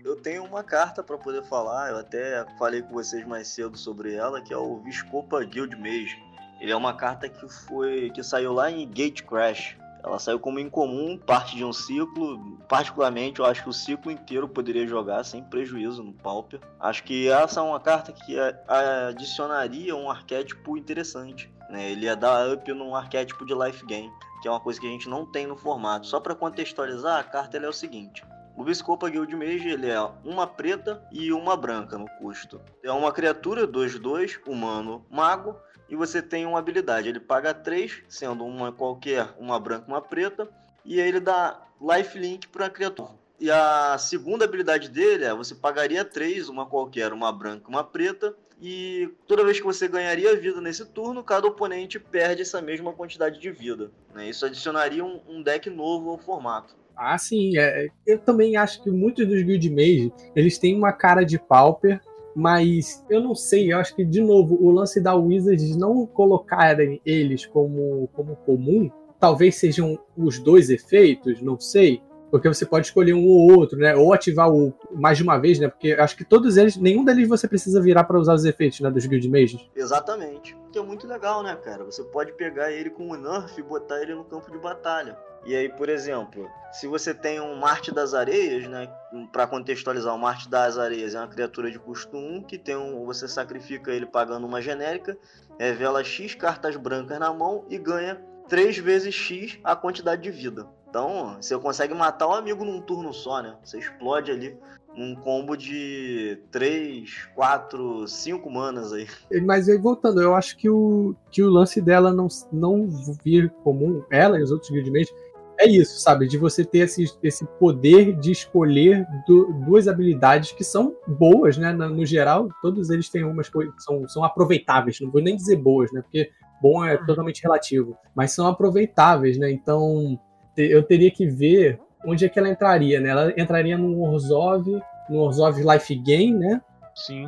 Eu 0.04 0.16
tenho 0.18 0.44
uma 0.44 0.64
carta 0.64 1.02
pra 1.02 1.18
poder 1.18 1.44
falar, 1.44 1.92
eu 1.92 1.98
até 1.98 2.46
falei 2.60 2.82
com 2.82 2.94
vocês 2.94 3.26
mais 3.26 3.48
cedo 3.48 3.78
sobre 3.78 4.14
ela, 4.14 4.42
que 4.42 4.54
é 4.54 4.58
o 4.58 4.78
Viscopa 4.80 5.44
Guild 5.44 5.76
Mage. 5.78 6.22
Ele 6.60 6.72
é 6.72 6.76
uma 6.76 6.94
carta 6.94 7.30
que 7.30 7.48
foi 7.48 8.10
que 8.12 8.22
saiu 8.22 8.54
lá 8.54 8.70
em 8.70 8.88
Gate 8.88 9.24
Crash. 9.24 9.78
Ela 10.04 10.18
saiu 10.20 10.40
como 10.40 10.60
incomum, 10.60 11.18
parte 11.18 11.56
de 11.56 11.64
um 11.64 11.72
ciclo. 11.72 12.58
Particularmente, 12.68 13.40
eu 13.40 13.46
acho 13.46 13.64
que 13.64 13.70
o 13.70 13.74
ciclo 13.74 14.12
inteiro 14.12 14.48
poderia 14.48 14.88
jogar 14.88 15.24
sem 15.24 15.44
prejuízo 15.44 16.04
no 16.04 16.14
Pauper. 16.14 16.60
Acho 16.80 17.04
que 17.04 17.30
essa 17.30 17.60
é 17.60 17.64
uma 17.64 17.80
carta 17.80 18.12
que 18.12 18.36
adicionaria 18.68 19.96
um 19.96 20.10
arquétipo 20.10 20.78
interessante. 20.78 21.52
Né? 21.70 21.92
Ele 21.92 22.06
ia 22.06 22.16
dar 22.16 22.52
up 22.52 22.74
num 22.74 22.96
arquétipo 22.96 23.46
de 23.46 23.54
life 23.54 23.86
gain, 23.86 24.12
que 24.42 24.48
é 24.48 24.52
uma 24.52 24.60
coisa 24.60 24.80
que 24.80 24.88
a 24.88 24.90
gente 24.90 25.08
não 25.08 25.26
tem 25.26 25.46
no 25.46 25.56
formato. 25.56 26.08
Só 26.08 26.20
para 26.20 26.36
contextualizar, 26.36 27.20
a 27.20 27.24
carta 27.24 27.58
é 27.58 27.70
o 27.70 27.74
seguinte: 27.74 28.24
o 28.56 28.64
Viscopa 28.64 29.10
Guild 29.10 29.36
Mage 29.36 29.70
ele 29.70 29.90
é 29.90 30.00
uma 30.26 30.46
preta 30.46 31.02
e 31.12 31.32
uma 31.32 31.56
branca 31.56 31.98
no 31.98 32.08
custo. 32.20 32.60
É 32.84 32.92
uma 32.92 33.12
criatura 33.12 33.68
2-2, 33.68 34.40
humano, 34.46 35.06
mago, 35.10 35.56
e 35.92 35.96
você 35.96 36.22
tem 36.22 36.46
uma 36.46 36.58
habilidade. 36.58 37.10
Ele 37.10 37.20
paga 37.20 37.54
3, 37.54 38.04
sendo 38.08 38.46
uma 38.46 38.72
qualquer, 38.72 39.28
uma 39.38 39.60
branca 39.60 39.86
uma 39.88 40.02
preta, 40.02 40.50
e 40.86 41.00
ele 41.00 41.20
dá 41.20 41.62
lifelink 41.82 42.48
para 42.48 42.68
a 42.68 42.70
criatura. 42.70 43.10
E 43.38 43.52
a 43.52 43.98
segunda 43.98 44.46
habilidade 44.46 44.88
dele 44.88 45.26
é 45.26 45.34
você 45.34 45.54
pagaria 45.54 46.06
3, 46.06 46.48
uma 46.48 46.66
qualquer, 46.66 47.12
uma 47.12 47.32
branca 47.32 47.68
uma 47.68 47.84
preta, 47.84 48.34
e 48.62 49.10
toda 49.28 49.44
vez 49.44 49.60
que 49.60 49.66
você 49.66 49.88
ganharia 49.88 50.36
vida 50.36 50.62
nesse 50.62 50.86
turno, 50.86 51.24
cada 51.24 51.48
oponente 51.48 52.00
perde 52.00 52.44
essa 52.44 52.62
mesma 52.62 52.94
quantidade 52.94 53.40
de 53.40 53.52
vida. 53.52 53.92
né? 54.14 54.30
Isso 54.30 54.46
adicionaria 54.46 55.04
um, 55.04 55.20
um 55.28 55.42
deck 55.42 55.70
novo 55.70 56.12
ao 56.12 56.18
formato. 56.18 56.76
Ah, 56.96 57.18
sim. 57.18 57.58
é, 57.58 57.90
eu 58.06 58.20
também 58.20 58.56
acho 58.56 58.84
que 58.84 58.92
muitos 58.92 59.28
dos 59.28 59.42
Guild 59.42 59.70
Mage, 59.72 60.14
eles 60.36 60.60
têm 60.60 60.78
uma 60.78 60.94
cara 60.94 61.24
de 61.24 61.40
Pauper, 61.40 62.00
mas 62.36 63.04
eu 63.10 63.22
não 63.22 63.36
sei, 63.36 63.72
eu 63.72 63.78
acho 63.78 63.96
que, 63.96 64.06
de 64.06 64.22
novo, 64.22 64.58
o 64.62 64.72
lance 64.72 65.02
da 65.02 65.16
Wizards 65.16 65.76
não 65.76 66.06
colocarem 66.06 67.02
eles 67.06 67.46
como, 67.46 68.10
como 68.14 68.36
comum, 68.38 68.90
talvez 69.20 69.56
sejam 69.56 70.00
os 70.18 70.40
dois 70.40 70.70
efeitos, 70.70 71.42
não 71.42 71.60
sei. 71.60 72.02
Porque 72.32 72.48
você 72.48 72.66
pode 72.66 72.88
escolher 72.88 73.14
um 73.14 73.28
ou 73.28 73.52
outro, 73.52 73.78
né? 73.78 73.94
Ou 73.94 74.14
ativar 74.14 74.50
o 74.50 74.74
mais 74.92 75.18
de 75.18 75.24
uma 75.24 75.38
vez, 75.38 75.60
né? 75.60 75.68
Porque 75.68 75.92
acho 75.92 76.16
que 76.16 76.24
todos 76.24 76.56
eles, 76.56 76.78
nenhum 76.78 77.04
deles 77.04 77.28
você 77.28 77.48
precisa 77.48 77.82
virar 77.82 78.06
para 78.06 78.18
usar 78.18 78.34
os 78.34 78.46
efeitos, 78.46 78.80
né? 78.80 78.90
Dos 78.90 79.06
Guild 79.06 79.30
Mages. 79.30 79.70
Exatamente. 79.76 80.58
Que 80.72 80.80
é 80.80 80.82
muito 80.82 81.06
legal, 81.06 81.44
né, 81.44 81.56
cara? 81.58 81.84
Você 81.84 82.04
pode 82.06 82.32
pegar 82.34 82.72
ele 82.72 82.90
com 82.90 83.10
o 83.10 83.18
Nerf 83.18 83.60
e 83.60 83.62
botar 83.62 84.02
ele 84.02 84.16
no 84.16 84.24
campo 84.24 84.50
de 84.50 84.58
batalha. 84.58 85.18
E 85.46 85.56
aí, 85.56 85.68
por 85.70 85.90
exemplo, 85.90 86.48
se 86.72 86.88
você 86.88 87.14
tem 87.14 87.42
um 87.42 87.56
Marte 87.56 87.92
das 87.92 88.14
Areias, 88.14 88.68
né? 88.68 88.88
Pra 89.34 89.48
contextualizar, 89.48 90.16
o 90.16 90.20
Marte 90.20 90.50
das 90.50 90.78
Areias 90.78 91.16
é 91.16 91.20
uma 91.20 91.28
criatura 91.28 91.70
de 91.70 91.80
custo 91.80 92.16
1 92.16 92.44
que 92.44 92.58
tem 92.58 92.78
um. 92.78 93.06
Você 93.06 93.28
sacrifica 93.28 93.92
ele 93.92 94.06
pagando 94.06 94.46
uma 94.46 94.62
genérica, 94.62 95.18
revela 95.60 96.04
X 96.04 96.36
cartas 96.36 96.78
brancas 96.78 97.20
na 97.20 97.34
mão 97.34 97.66
e 97.70 97.78
ganha 97.78 98.22
3 98.48 98.78
vezes 98.78 99.14
X 99.16 99.58
a 99.64 99.76
quantidade 99.76 100.22
de 100.22 100.30
vida. 100.30 100.68
Então, 100.92 101.38
você 101.40 101.58
consegue 101.58 101.94
matar 101.94 102.28
o 102.28 102.34
amigo 102.34 102.66
num 102.66 102.82
turno 102.82 103.14
só, 103.14 103.42
né? 103.42 103.56
Você 103.64 103.80
explode 103.80 104.30
ali 104.30 104.58
um 104.94 105.16
combo 105.16 105.56
de 105.56 106.38
3, 106.52 107.30
4, 107.34 108.06
5 108.10 108.52
manas 108.52 108.92
aí. 108.92 109.08
Mas 109.46 109.70
aí, 109.70 109.78
voltando, 109.78 110.22
eu 110.22 110.36
acho 110.36 110.58
que 110.58 110.70
o, 110.70 111.16
que 111.32 111.42
o 111.42 111.50
lance 111.50 111.80
dela 111.80 112.12
não, 112.12 112.28
não 112.52 112.90
vir 113.24 113.50
comum, 113.64 114.04
ela 114.12 114.38
e 114.38 114.44
os 114.44 114.52
outros 114.52 114.70
Guild 114.70 114.92
Mages, 114.92 115.14
é 115.58 115.66
isso, 115.66 115.98
sabe? 116.02 116.28
De 116.28 116.38
você 116.38 116.66
ter 116.66 116.80
esse, 116.80 117.06
esse 117.24 117.46
poder 117.58 118.20
de 118.20 118.32
escolher 118.34 119.08
du- 119.26 119.54
duas 119.66 119.88
habilidades 119.88 120.52
que 120.52 120.64
são 120.66 120.94
boas, 121.08 121.58
né? 121.58 121.72
No, 121.72 121.88
no 121.88 122.06
geral, 122.06 122.50
todos 122.62 122.90
eles 122.90 123.08
têm 123.08 123.24
umas 123.24 123.48
coisas 123.48 123.74
que 123.74 123.82
são, 123.82 124.06
são 124.10 124.26
aproveitáveis, 124.26 125.00
não 125.00 125.10
vou 125.10 125.22
nem 125.22 125.38
dizer 125.38 125.56
boas, 125.56 125.90
né? 125.94 126.02
Porque 126.02 126.30
bom 126.62 126.84
é 126.84 126.98
totalmente 126.98 127.42
relativo, 127.42 127.96
mas 128.14 128.34
são 128.34 128.46
aproveitáveis, 128.46 129.38
né? 129.38 129.50
Então 129.50 130.20
eu 130.58 130.84
teria 130.84 131.12
que 131.12 131.26
ver 131.26 131.80
onde 132.06 132.26
é 132.26 132.30
que 132.30 132.40
ela 132.40 132.50
entraria, 132.50 133.00
né? 133.00 133.10
Ela 133.10 133.34
entraria 133.38 133.78
no 133.78 134.02
Orzhov, 134.02 134.82
no 135.10 135.20
Orzhov 135.20 135.62
Life 135.62 135.96
Game, 135.96 136.38
né? 136.38 136.62
Sim. 136.96 137.28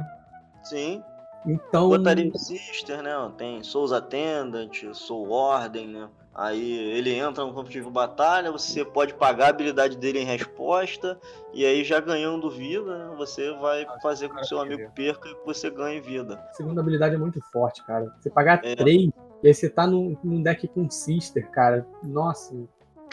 Sim. 0.64 1.04
Então. 1.46 1.90
Botaria 1.90 2.32
Sister, 2.36 3.02
né? 3.02 3.12
Tem 3.38 3.64
Souls 3.64 3.92
Attendant, 3.92 4.72
Soul 4.94 5.30
Ordem, 5.32 5.88
né? 5.88 6.10
Aí 6.36 6.80
ele 6.98 7.14
entra 7.14 7.46
no 7.46 7.54
campo 7.54 7.70
de 7.70 7.80
batalha, 7.82 8.52
você 8.52 8.84
pode 8.84 9.14
pagar 9.14 9.46
a 9.46 9.50
habilidade 9.50 9.98
dele 9.98 10.20
em 10.20 10.26
resposta, 10.26 11.20
e 11.54 11.64
aí 11.64 11.84
já 11.84 12.00
ganhando 12.00 12.50
vida, 12.50 12.98
né, 12.98 13.16
você 13.16 13.54
vai 13.54 13.86
fazer 14.02 14.30
com 14.30 14.38
que 14.38 14.48
seu 14.48 14.60
amigo 14.60 14.90
perca 14.96 15.30
e 15.30 15.36
que 15.36 15.46
você 15.46 15.70
ganhe 15.70 16.02
vida. 16.02 16.44
A 16.50 16.54
segunda 16.54 16.82
habilidade 16.82 17.14
é 17.14 17.20
muito 17.20 17.40
forte, 17.52 17.86
cara. 17.86 18.12
Você 18.20 18.32
pagar 18.32 18.62
É. 18.64 18.76
três 18.76 19.12
e 19.44 19.48
aí 19.48 19.54
você 19.54 19.70
tá 19.70 19.86
num, 19.86 20.18
num 20.24 20.42
deck 20.42 20.68
com 20.70 20.90
Sister, 20.90 21.52
cara. 21.52 21.86
Nossa. 22.02 22.56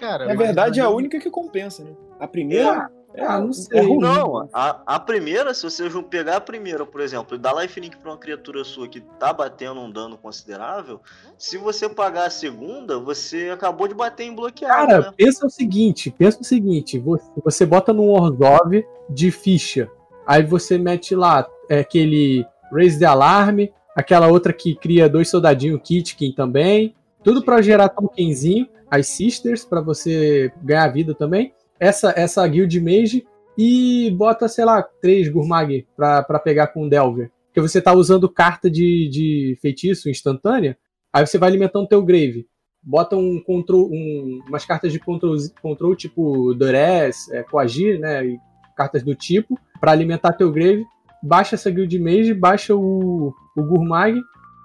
Cara, 0.00 0.24
Na 0.26 0.34
verdade, 0.34 0.80
é 0.80 0.82
a 0.82 0.88
única 0.88 1.20
que 1.20 1.30
compensa, 1.30 1.84
né? 1.84 1.90
A 2.18 2.26
primeira. 2.26 2.90
É, 3.12 3.24
Ah, 3.26 3.38
não 3.40 3.50
é 3.50 3.52
sei. 3.52 3.80
ruim. 3.82 3.98
Não, 3.98 4.48
a, 4.52 4.82
a 4.86 4.98
primeira, 5.00 5.52
se 5.52 5.62
você 5.64 5.90
pegar 6.04 6.36
a 6.36 6.40
primeira, 6.40 6.86
por 6.86 7.00
exemplo, 7.00 7.34
e 7.36 7.38
dar 7.38 7.52
lifelink 7.60 7.96
pra 7.98 8.12
uma 8.12 8.16
criatura 8.16 8.62
sua 8.64 8.88
que 8.88 9.00
tá 9.00 9.32
batendo 9.32 9.80
um 9.80 9.90
dano 9.90 10.16
considerável, 10.16 11.00
se 11.36 11.58
você 11.58 11.88
pagar 11.88 12.26
a 12.26 12.30
segunda, 12.30 12.98
você 12.98 13.50
acabou 13.52 13.86
de 13.88 13.94
bater 13.94 14.24
em 14.24 14.34
bloqueado, 14.34 14.86
Cara, 14.86 15.00
né? 15.00 15.12
pensa 15.16 15.44
o 15.44 15.50
seguinte, 15.50 16.14
pensa 16.16 16.40
o 16.40 16.44
seguinte, 16.44 16.98
você, 17.00 17.24
você 17.44 17.66
bota 17.66 17.92
num 17.92 18.08
Orzhov 18.10 18.82
de 19.10 19.30
ficha, 19.32 19.90
aí 20.24 20.42
você 20.44 20.78
mete 20.78 21.14
lá 21.14 21.46
é, 21.68 21.80
aquele 21.80 22.46
Raise 22.72 22.98
the 22.98 23.06
Alarm, 23.06 23.66
aquela 23.96 24.28
outra 24.28 24.52
que 24.52 24.76
cria 24.76 25.08
dois 25.08 25.28
soldadinhos 25.28 25.80
Kitkin 25.82 26.32
também, 26.32 26.94
tudo 27.24 27.42
pra 27.42 27.60
gerar 27.60 27.88
tokenzinho, 27.88 28.68
as 28.90 29.06
Sisters 29.06 29.64
para 29.64 29.80
você 29.80 30.52
ganhar 30.62 30.88
vida 30.88 31.14
também. 31.14 31.52
Essa, 31.78 32.12
essa 32.16 32.46
Guild 32.46 32.80
Mage 32.80 33.26
e 33.56 34.10
bota, 34.16 34.48
sei 34.48 34.64
lá, 34.64 34.82
três 34.82 35.28
Gurmag 35.28 35.86
pra 35.96 36.38
pegar 36.42 36.68
com 36.68 36.86
o 36.86 36.88
Delver. 36.88 37.30
Porque 37.46 37.60
você 37.60 37.80
tá 37.80 37.92
usando 37.92 38.28
carta 38.28 38.70
de, 38.70 39.08
de 39.08 39.58
feitiço 39.60 40.08
instantânea, 40.08 40.78
aí 41.12 41.26
você 41.26 41.36
vai 41.36 41.48
alimentando 41.48 41.88
teu 41.88 42.02
Grave. 42.02 42.46
Bota 42.82 43.16
um 43.16 43.42
control, 43.42 43.90
um, 43.92 44.40
umas 44.48 44.64
cartas 44.64 44.92
de 44.92 44.98
control, 44.98 45.36
control 45.60 45.94
tipo 45.96 46.54
Duress, 46.54 47.30
é, 47.32 47.42
Coagir, 47.42 47.98
né? 47.98 48.24
E 48.24 48.38
cartas 48.76 49.02
do 49.02 49.14
tipo, 49.14 49.58
para 49.80 49.92
alimentar 49.92 50.32
teu 50.32 50.50
Grave. 50.50 50.86
Baixa 51.22 51.56
essa 51.56 51.70
Guild 51.70 51.98
Mage, 51.98 52.32
baixa 52.32 52.74
o, 52.74 53.34
o 53.56 53.62
Gurmag, 53.62 54.18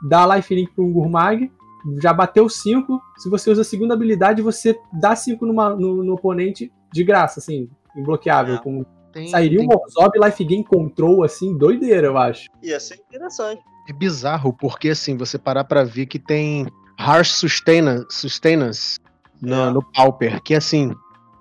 dá 0.08 0.36
lifelink 0.36 0.74
pro 0.74 0.88
Gurmag, 0.88 1.52
já 2.02 2.14
bateu 2.14 2.50
5. 2.50 3.02
Se 3.18 3.30
você 3.30 3.50
usa 3.50 3.62
a 3.62 3.66
segunda 3.66 3.94
habilidade, 3.94 4.42
você 4.42 4.78
dá 4.94 5.16
5 5.16 5.46
no, 5.46 6.04
no 6.04 6.14
oponente 6.14 6.72
de 6.92 7.04
graça, 7.04 7.40
assim, 7.40 7.70
imbloqueável. 7.96 8.56
É. 8.56 8.58
Com... 8.60 8.86
Tem, 9.12 9.28
Sairia 9.28 9.60
tem... 9.60 9.68
um 9.68 9.72
Morzob 9.72 10.20
Life 10.20 10.44
Game 10.44 10.64
Control, 10.64 11.24
assim, 11.24 11.58
doideira, 11.58 12.08
eu 12.08 12.18
acho. 12.18 12.50
Ia 12.62 12.80
ser 12.80 12.96
interessante. 12.96 13.62
É 13.88 13.94
bizarro, 13.94 14.52
porque 14.52 14.90
assim, 14.90 15.16
você 15.16 15.38
parar 15.38 15.64
pra 15.64 15.84
ver 15.84 16.08
que 16.08 16.18
tem 16.18 16.68
Harsh 16.98 17.34
Sustainance, 17.34 18.08
sustainance 18.10 19.00
no, 19.42 19.56
é. 19.56 19.70
no 19.70 19.84
Pauper, 19.94 20.42
que 20.42 20.56
assim, 20.56 20.94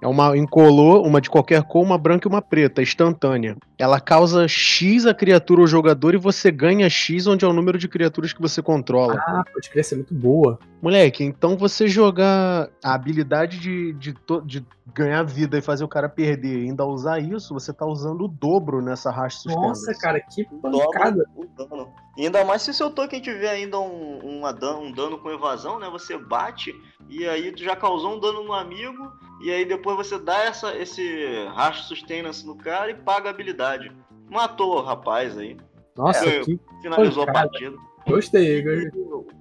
é 0.05 0.07
uma 0.07 0.37
incolor, 0.37 1.03
uma 1.07 1.19
de 1.19 1.31
qualquer 1.31 1.62
cor, 1.62 1.83
uma 1.83 1.97
branca 1.97 2.29
e 2.29 2.31
uma 2.31 2.43
preta, 2.43 2.83
instantânea. 2.83 3.57
Ela 3.79 3.99
causa 3.99 4.47
X 4.47 5.07
a 5.07 5.14
criatura 5.14 5.62
ou 5.62 5.67
jogador 5.67 6.12
e 6.14 6.19
você 6.19 6.51
ganha 6.51 6.90
X, 6.90 7.27
onde 7.27 7.43
é 7.43 7.49
o 7.49 7.55
número 7.55 7.79
de 7.79 7.88
criaturas 7.88 8.31
que 8.31 8.40
você 8.40 8.61
controla. 8.61 9.14
Ah, 9.27 9.43
pode 9.51 9.71
crer, 9.71 9.87
é 9.90 9.95
muito 9.95 10.12
boa. 10.12 10.59
Moleque, 10.85 11.25
então 11.25 11.57
você 11.57 11.88
jogar 11.88 12.68
a 12.85 12.92
habilidade 12.92 13.59
de, 13.59 13.94
de, 13.94 14.14
de, 14.44 14.66
ganhar 14.92 15.23
vida 15.23 15.57
e 15.57 15.62
fazer 15.62 15.83
o 15.83 15.88
cara 15.88 16.11
perder 16.11 16.59
e 16.59 16.66
ainda 16.66 16.85
usar 16.85 17.20
isso, 17.20 17.55
você 17.55 17.73
tá 17.73 17.87
usando 17.87 18.27
o 18.27 18.29
dobro 18.29 18.83
nessa 18.83 19.11
racha 19.11 19.49
Nossa, 19.49 19.99
cara, 19.99 20.20
que 20.20 20.44
pancada. 20.61 21.25
O 21.35 21.47
dano. 21.47 21.90
E 22.18 22.27
ainda 22.27 22.44
mais 22.44 22.61
se 22.61 22.75
seu 22.75 22.90
token 22.90 23.18
tiver 23.18 23.49
ainda 23.49 23.81
um, 23.81 24.42
um, 24.42 24.42
um 24.44 24.92
dano 24.92 25.16
com 25.16 25.31
evasão, 25.31 25.79
né? 25.79 25.88
Você 25.88 26.18
bate 26.18 26.75
e 27.09 27.27
aí 27.27 27.51
tu 27.51 27.64
já 27.64 27.75
causou 27.75 28.16
um 28.16 28.20
dano 28.20 28.44
no 28.44 28.53
amigo 28.53 29.11
e 29.42 29.51
aí 29.51 29.64
depois 29.64 29.97
você 29.97 30.18
dá 30.18 30.44
essa, 30.44 30.77
esse 30.77 31.47
racha 31.55 31.83
sustenance 31.85 32.47
no 32.47 32.59
cara 32.59 32.90
e 32.90 32.94
paga 32.94 33.29
a 33.29 33.31
habilidade. 33.31 33.90
Matou 34.31 34.77
o 34.77 34.83
rapaz 34.83 35.38
aí. 35.38 35.57
Nossa, 35.97 36.29
é, 36.29 36.40
que 36.40 36.61
finalizou 36.83 37.25
pancada. 37.25 37.47
a 37.47 37.49
partida. 37.49 37.77
Gostei, 38.07 38.62
gostei. 38.62 38.90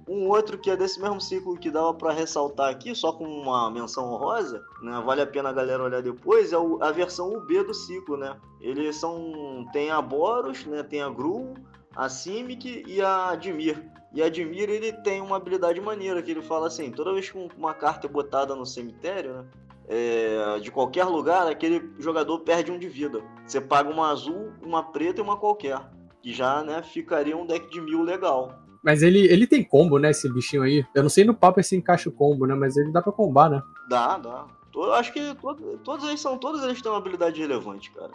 Um 0.06 0.28
outro 0.28 0.58
que 0.58 0.70
é 0.70 0.76
desse 0.76 1.00
mesmo 1.00 1.20
ciclo 1.20 1.56
que 1.56 1.70
dava 1.70 1.94
para 1.94 2.12
ressaltar 2.12 2.70
aqui, 2.70 2.94
só 2.94 3.12
com 3.12 3.24
uma 3.24 3.70
menção 3.70 4.12
honrosa, 4.12 4.62
né? 4.82 5.02
Vale 5.04 5.22
a 5.22 5.26
pena 5.26 5.48
a 5.48 5.52
galera 5.52 5.82
olhar 5.82 6.02
depois, 6.02 6.52
é 6.52 6.56
a 6.80 6.92
versão 6.92 7.32
UB 7.32 7.64
do 7.64 7.72
ciclo, 7.72 8.16
né? 8.16 8.36
Eles 8.60 8.96
são. 8.96 9.66
Tem 9.72 9.90
a 9.90 10.02
Boros, 10.02 10.66
né? 10.66 10.82
Tem 10.82 11.00
a 11.00 11.08
Gru, 11.08 11.54
a 11.96 12.08
Simic 12.08 12.84
e 12.86 13.00
a 13.00 13.30
Admir. 13.30 13.82
E 14.12 14.22
Admir 14.22 14.68
ele 14.68 14.92
tem 14.92 15.22
uma 15.22 15.36
habilidade 15.36 15.80
maneira, 15.80 16.22
que 16.22 16.30
ele 16.30 16.42
fala 16.42 16.66
assim, 16.66 16.90
toda 16.90 17.12
vez 17.12 17.30
que 17.30 17.48
uma 17.56 17.72
carta 17.72 18.06
é 18.06 18.10
botada 18.10 18.54
no 18.54 18.66
cemitério, 18.66 19.34
né? 19.34 19.44
É, 19.86 20.58
de 20.60 20.70
qualquer 20.70 21.04
lugar, 21.04 21.46
aquele 21.46 21.92
jogador 21.98 22.40
perde 22.40 22.70
um 22.70 22.78
de 22.78 22.88
vida. 22.88 23.22
Você 23.46 23.60
paga 23.60 23.90
uma 23.90 24.10
azul, 24.10 24.52
uma 24.62 24.82
preta 24.82 25.20
e 25.20 25.22
uma 25.22 25.36
qualquer 25.36 25.78
que 26.24 26.32
já, 26.32 26.62
né, 26.62 26.82
ficaria 26.82 27.36
um 27.36 27.44
deck 27.44 27.68
de 27.68 27.82
mil 27.82 28.00
legal. 28.00 28.63
Mas 28.84 29.02
ele, 29.02 29.20
ele 29.20 29.46
tem 29.46 29.64
combo, 29.64 29.98
né, 29.98 30.10
esse 30.10 30.30
bichinho 30.30 30.62
aí? 30.62 30.84
Eu 30.94 31.02
não 31.02 31.10
sei 31.10 31.24
no 31.24 31.34
papo 31.34 31.62
se 31.62 31.74
encaixa 31.74 32.08
o 32.08 32.12
combo, 32.12 32.46
né, 32.46 32.54
mas 32.54 32.76
ele 32.76 32.92
dá 32.92 33.00
pra 33.00 33.12
combar, 33.12 33.48
né? 33.48 33.62
Dá, 33.88 34.18
dá. 34.18 34.46
Eu 34.74 34.92
acho 34.92 35.12
que 35.12 35.34
todo, 35.36 35.78
todos 35.78 36.06
eles 36.06 36.20
são, 36.20 36.36
todos 36.36 36.62
eles 36.62 36.82
têm 36.82 36.90
uma 36.90 36.98
habilidade 36.98 37.40
relevante, 37.40 37.90
cara. 37.92 38.10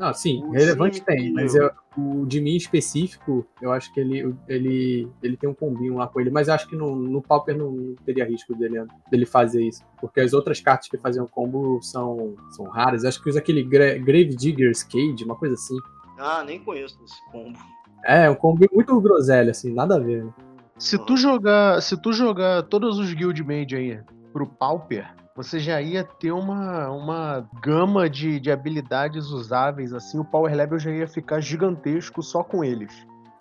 Ah, 0.00 0.12
sim, 0.12 0.42
o 0.42 0.50
relevante 0.50 1.00
tem, 1.02 1.32
mas 1.32 1.54
eu, 1.54 1.70
o 1.96 2.26
de 2.26 2.40
mim 2.40 2.56
específico, 2.56 3.46
eu 3.62 3.70
acho 3.70 3.92
que 3.94 4.00
ele, 4.00 4.34
ele, 4.48 5.08
ele 5.22 5.36
tem 5.36 5.48
um 5.48 5.54
combinho 5.54 5.96
lá 5.96 6.08
com 6.08 6.20
ele, 6.20 6.30
mas 6.30 6.48
eu 6.48 6.54
acho 6.54 6.68
que 6.68 6.74
no, 6.74 6.96
no 6.96 7.22
Pauper 7.22 7.56
não 7.56 7.94
teria 8.04 8.24
risco 8.24 8.54
dele, 8.56 8.84
dele 9.08 9.24
fazer 9.24 9.62
isso, 9.62 9.84
porque 10.00 10.20
as 10.20 10.32
outras 10.32 10.60
cartas 10.60 10.88
que 10.88 10.98
faziam 10.98 11.28
combo 11.28 11.80
são, 11.80 12.34
são 12.50 12.64
raras. 12.64 13.04
Eu 13.04 13.08
acho 13.08 13.22
que 13.22 13.28
usa 13.28 13.38
aquele 13.38 13.62
Gra 13.62 13.96
Grave 13.98 14.34
Digger's 14.34 14.82
Cage, 14.82 15.24
uma 15.24 15.36
coisa 15.36 15.54
assim. 15.54 15.76
Ah, 16.18 16.42
nem 16.44 16.58
conheço 16.58 16.98
esse 17.04 17.24
combo. 17.30 17.56
É, 18.04 18.28
um 18.28 18.34
combo 18.34 18.66
muito 18.72 19.00
groselha, 19.00 19.50
assim, 19.50 19.72
nada 19.72 19.96
a 19.96 19.98
ver. 19.98 20.24
Né? 20.24 20.32
Se 20.78 20.98
tu 20.98 21.16
jogar, 21.16 21.80
se 21.80 21.96
tu 21.96 22.12
jogar 22.12 22.62
todos 22.64 22.98
os 22.98 23.12
Guild 23.12 23.42
Mage 23.42 23.76
aí 23.76 24.00
pro 24.32 24.46
Pauper, 24.46 25.06
você 25.36 25.58
já 25.58 25.80
ia 25.80 26.04
ter 26.04 26.32
uma, 26.32 26.90
uma 26.90 27.48
gama 27.62 28.08
de, 28.08 28.38
de 28.38 28.50
habilidades 28.50 29.30
usáveis, 29.30 29.92
assim, 29.92 30.18
o 30.18 30.24
Power 30.24 30.54
Level 30.54 30.78
já 30.78 30.90
ia 30.90 31.08
ficar 31.08 31.40
gigantesco 31.40 32.22
só 32.22 32.42
com 32.42 32.62
eles. 32.62 32.92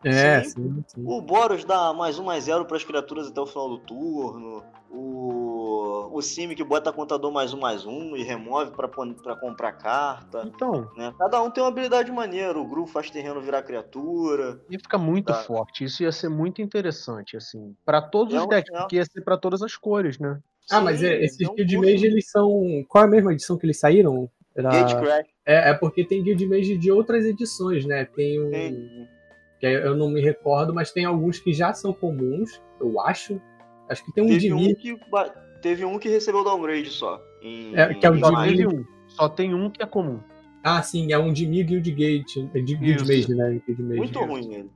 É, 0.05 0.43
sim. 0.43 0.49
sim, 0.49 0.83
sim. 0.87 1.03
O 1.05 1.21
Boros 1.21 1.63
dá 1.63 1.93
mais 1.93 2.19
um, 2.19 2.23
mais 2.23 2.45
zero 2.45 2.65
para 2.65 2.77
as 2.77 2.83
criaturas 2.83 3.27
até 3.27 3.39
o 3.39 3.45
final 3.45 3.69
do 3.69 3.77
turno. 3.79 4.63
O, 4.89 6.09
o 6.11 6.21
Sim 6.21 6.53
que 6.53 6.63
bota 6.63 6.93
contador 6.93 7.31
mais 7.31 7.51
um, 7.51 7.59
mais 7.59 7.83
um 7.83 8.15
e 8.15 8.21
remove 8.21 8.71
para 8.71 9.35
comprar 9.35 9.73
carta. 9.73 10.43
Então. 10.45 10.87
Né? 10.95 11.11
Cada 11.17 11.41
um 11.41 11.49
tem 11.49 11.63
uma 11.63 11.69
habilidade 11.69 12.11
maneira. 12.11 12.59
O 12.59 12.67
Gru 12.67 12.85
faz 12.85 13.09
terreno 13.09 13.41
virar 13.41 13.63
criatura. 13.63 14.61
Ia 14.69 14.77
ficar 14.77 14.99
muito 14.99 15.27
tá. 15.27 15.35
forte. 15.35 15.85
Isso 15.85 16.03
ia 16.03 16.11
ser 16.11 16.29
muito 16.29 16.61
interessante, 16.61 17.35
assim. 17.35 17.75
para 17.83 18.01
todos 18.01 18.35
é 18.35 18.39
os 18.39 18.47
decks, 18.47 18.71
é. 18.71 18.79
porque 18.79 18.97
ia 18.97 19.05
ser 19.05 19.21
para 19.21 19.37
todas 19.37 19.63
as 19.63 19.75
cores, 19.75 20.19
né? 20.19 20.39
Ah, 20.69 20.77
Sim, 20.77 20.83
mas 20.83 21.03
é, 21.03 21.23
esses 21.23 21.41
é 21.41 21.49
um 21.49 21.55
Guild 21.55 21.77
Mage, 21.77 22.05
eles 22.05 22.29
são. 22.29 22.85
Qual 22.87 23.03
é 23.03 23.07
a 23.07 23.09
mesma 23.09 23.33
edição 23.33 23.57
que 23.57 23.65
eles 23.65 23.79
saíram? 23.79 24.29
Era... 24.55 24.69
Gate 24.69 24.95
Crash. 24.95 25.27
É, 25.45 25.71
é 25.71 25.73
porque 25.73 26.05
tem 26.05 26.23
Guild 26.23 26.45
Mage 26.47 26.77
de 26.77 26.91
outras 26.91 27.25
edições, 27.25 27.85
né? 27.85 28.05
Tem 28.05 28.39
um. 28.39 28.51
Tem 28.51 29.09
que 29.63 29.67
eu 29.67 29.95
não 29.95 30.09
me 30.09 30.19
recordo, 30.19 30.73
mas 30.73 30.91
tem 30.91 31.05
alguns 31.05 31.39
que 31.39 31.53
já 31.53 31.73
são 31.73 31.93
comuns, 31.93 32.61
eu 32.81 32.99
acho. 32.99 33.39
Acho 33.89 34.03
que 34.03 34.11
tem 34.11 34.23
um 34.23 34.27
teve 34.27 34.39
de 34.39 34.53
um 34.53 34.75
que 34.75 34.99
Teve 35.61 35.85
um 35.85 35.97
que 35.97 36.09
recebeu 36.09 36.43
downgrade 36.43 36.89
só. 36.89 37.21
Em, 37.41 37.73
é, 37.73 37.93
que 37.93 38.05
é 38.05 38.11
o 38.11 38.19
só 38.19 38.43
teve 38.43 38.67
um. 38.67 38.85
Só 39.07 39.29
tem 39.29 39.53
um 39.53 39.69
que 39.69 39.81
é 39.81 39.85
comum. 39.85 40.19
Ah, 40.61 40.81
sim, 40.81 41.13
é 41.13 41.17
um 41.17 41.31
de 41.31 41.47
Mig 41.47 41.63
Guild 41.63 41.89
Gate. 41.91 42.37
É 42.53 42.59
de 42.59 42.75
Guild 42.75 43.07
Mage, 43.07 43.33
né? 43.33 43.61
Guild 43.65 43.83
Mage, 43.83 43.97
Muito 43.97 44.19
ruim 44.19 44.53
ele. 44.53 44.69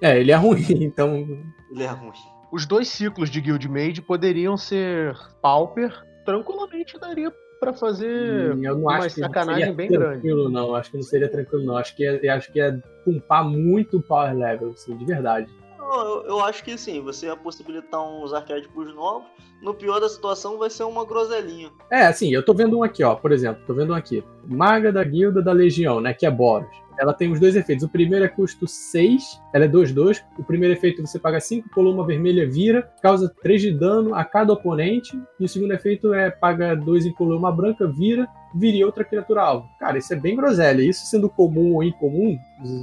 É, 0.00 0.18
ele 0.18 0.32
é 0.32 0.34
ruim, 0.34 0.64
então. 0.82 1.14
Ele 1.70 1.82
é 1.84 1.86
ruim. 1.86 2.10
Os 2.50 2.66
dois 2.66 2.88
ciclos 2.88 3.30
de 3.30 3.40
Guild 3.40 3.68
Mage 3.68 4.02
poderiam 4.02 4.56
ser 4.56 5.16
Pauper, 5.40 5.92
tranquilamente 6.24 6.98
daria 6.98 7.32
para 7.62 7.72
fazer 7.72 8.56
hum, 8.56 8.64
eu 8.64 8.76
não 8.76 8.88
acho 8.90 9.20
uma 9.20 9.28
sacanagem 9.28 9.72
bem 9.72 9.88
grande. 9.88 10.26
Não, 10.26 10.74
acho 10.74 10.90
que 10.90 10.96
não 10.96 11.04
seria 11.04 11.28
tranquilo, 11.28 11.64
não. 11.64 11.76
Acho 11.76 11.94
que 11.94 12.04
é, 12.04 12.28
acho 12.28 12.50
que 12.50 12.60
é 12.60 12.76
pumpar 13.04 13.44
muito 13.44 13.98
o 13.98 14.02
power 14.02 14.36
level, 14.36 14.70
assim, 14.70 14.96
de 14.96 15.04
verdade. 15.04 15.48
Eu, 15.94 16.24
eu, 16.26 16.40
acho 16.40 16.64
que 16.64 16.76
sim, 16.78 17.00
você 17.02 17.26
ia 17.26 17.36
possibilitar 17.36 18.00
uns 18.00 18.32
arquétipos 18.32 18.94
novos. 18.94 19.28
No 19.60 19.74
pior 19.74 20.00
da 20.00 20.08
situação, 20.08 20.58
vai 20.58 20.70
ser 20.70 20.84
uma 20.84 21.04
groselinha. 21.04 21.70
É, 21.90 22.06
assim, 22.06 22.32
eu 22.32 22.44
tô 22.44 22.52
vendo 22.52 22.78
um 22.78 22.82
aqui, 22.82 23.04
ó, 23.04 23.14
por 23.14 23.30
exemplo, 23.30 23.62
tô 23.66 23.74
vendo 23.74 23.92
um 23.92 23.96
aqui. 23.96 24.24
Maga 24.44 24.90
da 24.90 25.04
Guilda 25.04 25.40
da 25.40 25.52
Legião, 25.52 26.00
né, 26.00 26.12
que 26.12 26.26
é 26.26 26.30
Boros. 26.30 26.82
Ela 26.98 27.12
tem 27.12 27.30
os 27.30 27.40
dois 27.40 27.56
efeitos. 27.56 27.84
O 27.84 27.88
primeiro 27.88 28.24
é 28.24 28.28
custo 28.28 28.66
6, 28.66 29.40
ela 29.52 29.64
é 29.64 29.68
2-2. 29.68 30.22
O 30.38 30.44
primeiro 30.44 30.74
efeito 30.74 31.00
você 31.00 31.18
paga 31.18 31.40
5, 31.40 31.70
coluna 31.70 32.04
vermelha 32.04 32.48
vira, 32.48 32.82
causa 33.02 33.32
3 33.42 33.62
de 33.62 33.72
dano 33.72 34.14
a 34.14 34.24
cada 34.24 34.52
oponente. 34.52 35.18
E 35.38 35.44
o 35.44 35.48
segundo 35.48 35.72
efeito 35.72 36.12
é 36.12 36.30
paga 36.30 36.74
2 36.74 37.06
em 37.06 37.12
coluna 37.12 37.50
branca, 37.50 37.86
vira, 37.86 38.28
viria 38.54 38.86
outra 38.86 39.04
criatura 39.04 39.42
alvo. 39.42 39.68
Cara, 39.78 39.98
isso 39.98 40.12
é 40.12 40.16
bem 40.16 40.36
groselha. 40.36 40.82
Isso 40.82 41.06
sendo 41.06 41.28
comum 41.30 41.74
ou 41.74 41.82
incomum, 41.82 42.36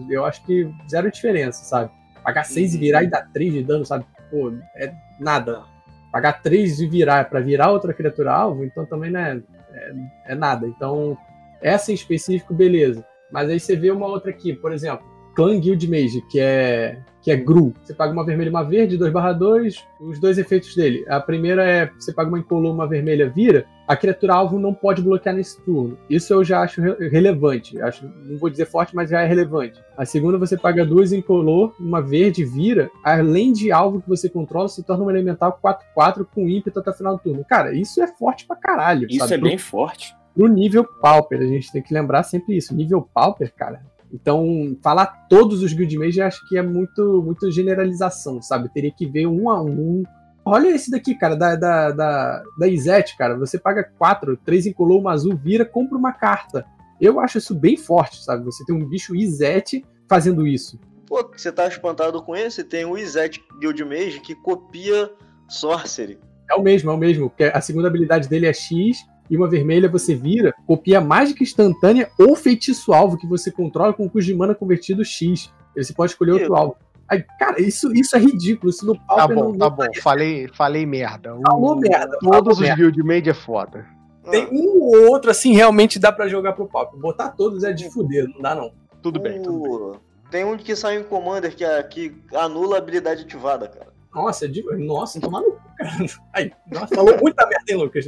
eu 0.10 0.26
acho 0.26 0.44
que 0.44 0.70
zero 0.90 1.12
diferença, 1.12 1.64
sabe? 1.64 1.92
Pagar 2.24 2.44
6 2.44 2.74
e 2.74 2.76
uhum. 2.76 2.82
virar 2.82 3.04
e 3.04 3.08
dar 3.08 3.28
3 3.34 3.54
de 3.54 3.64
dano, 3.64 3.86
sabe? 3.86 4.06
Pô, 4.30 4.54
é 4.76 4.94
nada. 5.20 5.64
Pagar 6.12 6.42
3 6.42 6.80
e 6.82 6.88
virar 6.88 7.30
para 7.30 7.40
virar 7.40 7.72
outra 7.72 7.94
criatura 7.94 8.34
alvo, 8.34 8.64
então 8.64 8.86
também 8.86 9.12
não 9.12 9.20
é, 9.20 9.42
é, 9.74 9.94
é 10.28 10.36
nada. 10.36 10.68
Então, 10.68 11.18
essa 11.62 11.92
em 11.92 11.96
específico, 11.96 12.54
beleza. 12.54 13.06
Mas 13.32 13.50
aí 13.50 13.60
você 13.60 13.76
vê 13.76 13.92
uma 13.92 14.08
outra 14.08 14.32
aqui, 14.32 14.54
por 14.54 14.72
exemplo, 14.72 15.06
Clan 15.36 15.60
Guild 15.60 15.88
Mage, 15.88 16.22
que 16.30 16.40
é 16.40 16.98
que 17.22 17.32
é 17.32 17.36
Gru. 17.36 17.74
Você 17.84 17.94
paga 17.94 18.14
uma 18.14 18.26
vermelha 18.26 18.48
e 18.48 18.50
uma 18.50 18.64
verde, 18.64 18.98
2/2, 18.98 19.86
os 20.00 20.20
dois 20.20 20.38
efeitos 20.38 20.76
dele. 20.76 21.06
A 21.08 21.20
primeira 21.20 21.64
é 21.64 21.86
você 21.98 22.14
paga 22.14 22.30
uma 22.30 22.40
incolor, 22.40 22.74
uma 22.74 22.88
vermelha, 22.88 23.30
vira. 23.30 23.66
A 23.90 23.98
criatura 23.98 24.36
alvo 24.36 24.60
não 24.60 24.72
pode 24.72 25.02
bloquear 25.02 25.36
nesse 25.36 25.60
turno. 25.64 25.98
Isso 26.08 26.32
eu 26.32 26.44
já 26.44 26.62
acho 26.62 26.80
re 26.80 27.10
relevante. 27.10 27.82
Acho, 27.82 28.06
não 28.24 28.38
vou 28.38 28.48
dizer 28.48 28.68
forte, 28.68 28.96
mas 28.96 29.10
já 29.10 29.22
é 29.24 29.26
relevante. 29.26 29.84
A 29.98 30.06
segunda 30.06 30.38
você 30.38 30.56
paga 30.56 30.86
duas 30.86 31.12
incolor, 31.12 31.74
uma 31.80 32.00
verde, 32.00 32.46
vira. 32.46 32.92
Além 33.04 33.52
de 33.52 33.72
alvo 33.72 34.00
que 34.00 34.08
você 34.08 34.30
controla, 34.30 34.68
se 34.68 34.84
torna 34.84 35.06
um 35.06 35.10
elemental 35.10 35.60
4/4 35.60 36.24
com 36.24 36.48
ímpeto 36.48 36.78
até 36.78 36.92
o 36.92 36.94
final 36.94 37.18
do 37.18 37.24
turno. 37.24 37.44
Cara, 37.44 37.74
isso 37.74 38.00
é 38.00 38.06
forte 38.06 38.46
pra 38.46 38.56
caralho. 38.56 39.08
Isso 39.10 39.28
sabe? 39.28 39.34
é 39.34 39.38
bem 39.50 39.58
forte 39.58 40.16
pro 40.36 40.46
nível 40.46 40.86
Pauper. 41.02 41.40
A 41.40 41.48
gente 41.48 41.72
tem 41.72 41.82
que 41.82 41.92
lembrar 41.92 42.22
sempre 42.22 42.56
isso. 42.56 42.76
Nível 42.76 43.02
Pauper, 43.12 43.52
cara. 43.56 43.82
Então, 44.14 44.78
falar 44.84 45.28
todos 45.28 45.64
os 45.64 45.74
Guild 45.74 45.98
Mage 45.98 46.22
acho 46.22 46.48
que 46.48 46.60
é 46.60 46.62
muito, 46.62 47.24
muito 47.24 47.50
generalização, 47.52 48.40
sabe? 48.40 48.70
Teria 48.70 48.92
que 48.92 49.08
ver 49.08 49.26
um 49.26 49.50
a 49.50 49.62
um 49.64 50.04
Olha 50.46 50.70
esse 50.70 50.90
daqui, 50.90 51.16
cara, 51.16 51.36
da, 51.36 51.56
da, 51.56 51.92
da, 51.92 52.44
da 52.58 52.68
Izete, 52.68 53.18
cara. 53.18 53.38
Você 53.38 53.60
paga 53.60 53.84
4, 53.98 54.38
3 54.38 54.68
incolor, 54.68 55.00
uma 55.00 55.12
azul, 55.12 55.36
vira, 55.36 55.66
compra 55.66 55.98
uma 55.98 56.12
carta. 56.12 56.66
Eu 57.00 57.20
acho 57.20 57.38
isso 57.38 57.56
bem 57.56 57.78
forte, 57.78 58.24
sabe? 58.24 58.44
Você 58.46 58.66
tem 58.66 58.76
um 58.76 58.86
bicho 58.86 59.16
Izete 59.16 59.86
fazendo 60.08 60.48
isso. 60.48 60.80
Pô, 61.06 61.24
você 61.36 61.52
tá 61.52 61.68
espantado 61.68 62.22
com 62.22 62.36
esse? 62.36 62.64
Tem 62.64 62.86
o 62.86 62.98
Izete 62.98 63.44
Guildmage 63.60 64.20
que 64.22 64.36
copia 64.36 65.12
Sorcery. 65.48 66.20
É 66.50 66.56
o 66.56 66.62
mesmo, 66.62 66.92
é 66.92 66.94
o 66.94 66.98
mesmo. 66.98 67.30
Porque 67.30 67.46
a 67.46 67.62
segunda 67.62 67.88
habilidade 67.88 68.28
dele 68.28 68.48
é 68.48 68.54
X 68.54 68.98
e 69.30 69.38
uma 69.38 69.48
vermelha 69.48 69.88
você 69.88 70.16
vira, 70.16 70.54
copia 70.66 71.00
mágica 71.00 71.44
instantânea 71.44 72.10
ou 72.18 72.36
feitiço 72.36 72.92
alvo 72.92 73.18
que 73.18 73.28
você 73.28 73.52
controla 73.52 73.94
com 73.94 74.10
custo 74.10 74.32
de 74.32 74.36
mana 74.36 74.56
convertido 74.56 75.06
X. 75.06 75.52
Você 75.78 75.94
pode 75.94 76.12
escolher 76.12 76.32
outro 76.32 76.56
alvo. 76.56 76.78
Aí, 77.10 77.24
cara, 77.40 77.60
isso, 77.62 77.92
isso 77.94 78.16
é 78.16 78.20
ridículo. 78.20 78.70
Isso 78.70 78.86
no 78.86 78.96
Tá 78.96 79.28
bom, 79.28 79.52
não, 79.52 79.58
tá 79.58 79.70
bom. 79.70 79.88
Falei, 80.02 80.48
falei 80.54 80.86
merda. 80.86 81.36
Falou 81.48 81.74
o, 81.74 81.76
merda. 81.76 82.18
Todos 82.20 82.58
falou 82.58 82.72
os 82.72 82.76
build 82.76 83.04
made 83.04 83.30
é 83.30 83.34
foda. 83.34 83.86
Tem 84.30 84.48
um 84.52 84.80
ou 84.80 85.12
outro, 85.12 85.32
assim, 85.32 85.54
realmente 85.54 85.98
dá 85.98 86.12
pra 86.12 86.28
jogar 86.28 86.54
pro 86.54 86.68
pop. 86.68 86.96
Botar 87.00 87.30
todos 87.30 87.64
é 87.64 87.74
de 87.74 87.90
fuder, 87.90 88.28
não 88.28 88.42
dá 88.42 88.54
não. 88.54 88.72
Tudo 89.02 89.20
bem, 89.20 89.42
tudo 89.42 89.92
bem. 89.92 90.00
Tem 90.30 90.44
um 90.44 90.56
que 90.56 90.76
sai 90.76 90.98
em 90.98 91.04
Commander 91.04 91.56
que, 91.56 91.64
é, 91.66 91.82
que 91.82 92.16
anula 92.36 92.76
a 92.76 92.78
habilidade 92.78 93.24
ativada, 93.24 93.68
cara. 93.68 93.90
Nossa, 94.14 94.46
é 94.46 94.48
de... 94.48 94.64
nossa, 94.78 95.20
toma 95.20 95.42
no 95.42 95.52
cu, 95.52 95.62
cara. 95.78 95.92
Aí, 96.34 96.52
nossa, 96.72 96.94
falou 96.94 97.18
muita 97.20 97.48
merda, 97.48 97.66
hein, 97.68 97.78
Lucas? 97.78 98.06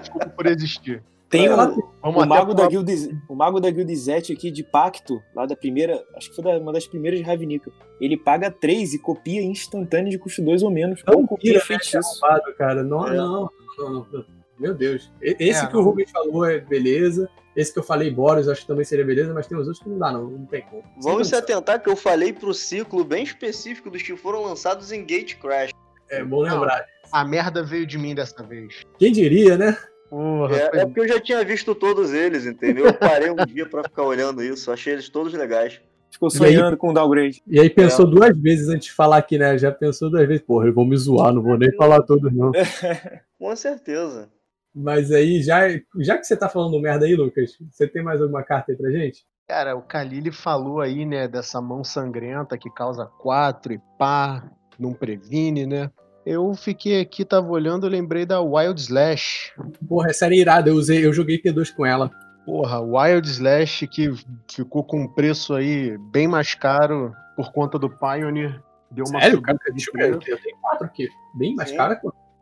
Desculpa 0.00 0.28
por 0.30 0.46
existir. 0.46 1.02
Tem 1.28 1.48
o, 1.48 1.54
o, 2.02 2.26
mago 2.26 2.54
da 2.54 2.68
Guild, 2.68 3.20
o 3.28 3.34
mago 3.34 3.58
da 3.58 3.68
Guild 3.68 3.94
Zet 3.96 4.32
aqui 4.32 4.48
de 4.48 4.62
Pacto, 4.62 5.20
lá 5.34 5.44
da 5.44 5.56
primeira, 5.56 6.04
acho 6.14 6.30
que 6.30 6.36
foi 6.36 6.44
da, 6.44 6.56
uma 6.58 6.72
das 6.72 6.86
primeiras 6.86 7.18
de 7.18 7.26
Ravnica. 7.26 7.70
Ele 8.00 8.16
paga 8.16 8.48
3 8.48 8.94
e 8.94 8.98
copia 8.98 9.42
instantâneo 9.42 10.10
de 10.10 10.18
custo 10.18 10.40
2 10.42 10.62
ou 10.62 10.70
menos. 10.70 11.02
Não 11.06 11.26
copia 11.26 11.54
né, 11.54 11.60
feitiço. 11.60 12.20
Cara. 12.56 12.84
Não, 12.84 13.08
é. 13.08 13.16
não, 13.16 13.50
não, 13.76 14.06
não, 14.12 14.24
Meu 14.58 14.72
Deus. 14.72 15.10
Esse 15.20 15.64
é, 15.64 15.66
que 15.66 15.74
não. 15.74 15.80
o 15.80 15.84
Rubens 15.84 16.10
falou 16.12 16.44
é 16.44 16.60
beleza. 16.60 17.28
Esse 17.56 17.72
que 17.72 17.78
eu 17.78 17.82
falei, 17.82 18.10
Boris, 18.10 18.48
acho 18.48 18.60
que 18.60 18.66
também 18.66 18.84
seria 18.84 19.04
beleza, 19.04 19.32
mas 19.32 19.46
tem 19.46 19.56
os 19.56 19.66
outros 19.66 19.82
que 19.82 19.88
não 19.88 19.98
dá, 19.98 20.12
não. 20.12 20.30
Não 20.30 20.46
tem 20.46 20.62
como. 20.62 20.84
Vamos 21.02 21.28
se 21.28 21.34
atentar 21.34 21.82
que 21.82 21.88
eu 21.88 21.96
falei 21.96 22.32
pro 22.32 22.54
ciclo 22.54 23.02
bem 23.02 23.24
específico 23.24 23.90
dos 23.90 24.02
que 24.02 24.14
foram 24.16 24.42
lançados 24.42 24.92
em 24.92 25.04
Gate 25.04 25.36
Crash. 25.38 25.70
É 26.08 26.22
bom 26.22 26.42
lembrar. 26.42 26.84
a 27.10 27.24
merda 27.24 27.64
veio 27.64 27.84
de 27.84 27.98
mim 27.98 28.14
dessa 28.14 28.44
vez. 28.44 28.82
Quem 28.98 29.10
diria, 29.10 29.56
né? 29.56 29.76
Porra, 30.08 30.56
é, 30.56 30.70
é, 30.80 30.86
porque 30.86 31.00
eu 31.00 31.08
já 31.08 31.20
tinha 31.20 31.44
visto 31.44 31.74
todos 31.74 32.12
eles, 32.12 32.46
entendeu? 32.46 32.86
Eu 32.86 32.94
parei 32.94 33.30
um 33.30 33.36
dia 33.36 33.68
pra 33.68 33.82
ficar 33.82 34.04
olhando 34.04 34.42
isso, 34.42 34.70
achei 34.70 34.92
eles 34.92 35.08
todos 35.08 35.32
legais. 35.32 35.80
Ficou 36.10 36.30
sonhando 36.30 36.70
aí, 36.70 36.76
com 36.76 36.90
o 36.90 36.94
downgrade. 36.94 37.42
E 37.46 37.60
aí 37.60 37.68
pensou 37.68 38.06
é. 38.06 38.10
duas 38.10 38.38
vezes 38.38 38.68
antes 38.68 38.86
de 38.86 38.92
falar 38.92 39.18
aqui, 39.18 39.36
né? 39.36 39.58
Já 39.58 39.72
pensou 39.72 40.08
duas 40.08 40.26
vezes, 40.26 40.42
porra, 40.42 40.66
eu 40.66 40.72
vou 40.72 40.86
me 40.86 40.96
zoar, 40.96 41.32
não 41.32 41.42
vou 41.42 41.58
nem 41.58 41.74
falar 41.76 42.02
todos, 42.02 42.32
não. 42.32 42.52
com 43.38 43.56
certeza. 43.56 44.30
Mas 44.74 45.10
aí, 45.10 45.42
já, 45.42 45.68
já 45.98 46.18
que 46.18 46.24
você 46.24 46.36
tá 46.36 46.48
falando 46.48 46.80
merda 46.80 47.06
aí, 47.06 47.16
Lucas, 47.16 47.56
você 47.70 47.88
tem 47.88 48.02
mais 48.02 48.20
alguma 48.20 48.42
carta 48.42 48.72
aí 48.72 48.78
pra 48.78 48.90
gente? 48.90 49.26
Cara, 49.48 49.76
o 49.76 49.82
Kalili 49.82 50.32
falou 50.32 50.80
aí, 50.80 51.06
né, 51.06 51.28
dessa 51.28 51.60
mão 51.60 51.82
sangrenta 51.84 52.58
que 52.58 52.70
causa 52.70 53.06
quatro 53.06 53.72
e 53.72 53.80
pá, 53.98 54.44
não 54.78 54.92
previne, 54.92 55.66
né? 55.66 55.90
Eu 56.26 56.52
fiquei 56.54 57.00
aqui, 57.00 57.24
tava 57.24 57.46
olhando, 57.46 57.86
lembrei 57.86 58.26
da 58.26 58.40
Wild 58.40 58.80
Slash. 58.80 59.52
Porra, 59.88 60.10
essa 60.10 60.26
era 60.26 60.34
irada, 60.34 60.68
eu 60.68 60.74
usei, 60.74 61.06
eu 61.06 61.12
joguei 61.12 61.40
T2 61.40 61.72
com 61.72 61.86
ela. 61.86 62.10
Porra, 62.44 62.80
Wild 62.80 63.28
Slash 63.28 63.86
que 63.86 64.12
ficou 64.52 64.82
com 64.82 65.02
um 65.02 65.08
preço 65.08 65.54
aí 65.54 65.96
bem 66.10 66.26
mais 66.26 66.52
caro 66.52 67.14
por 67.36 67.52
conta 67.52 67.78
do 67.78 67.88
Pioneer. 67.88 68.60
Deu 68.90 69.04
uma 69.08 69.20
Sério, 69.20 69.40
cara? 69.40 69.56
Deixa 69.70 69.88
eu 69.94 69.94
ver, 69.94 70.30
eu 70.32 70.38
tenho 70.38 70.56
quatro 70.60 70.86
aqui. 70.86 71.08
Bem 71.34 71.54
mais 71.54 71.70
cara. 71.70 72.00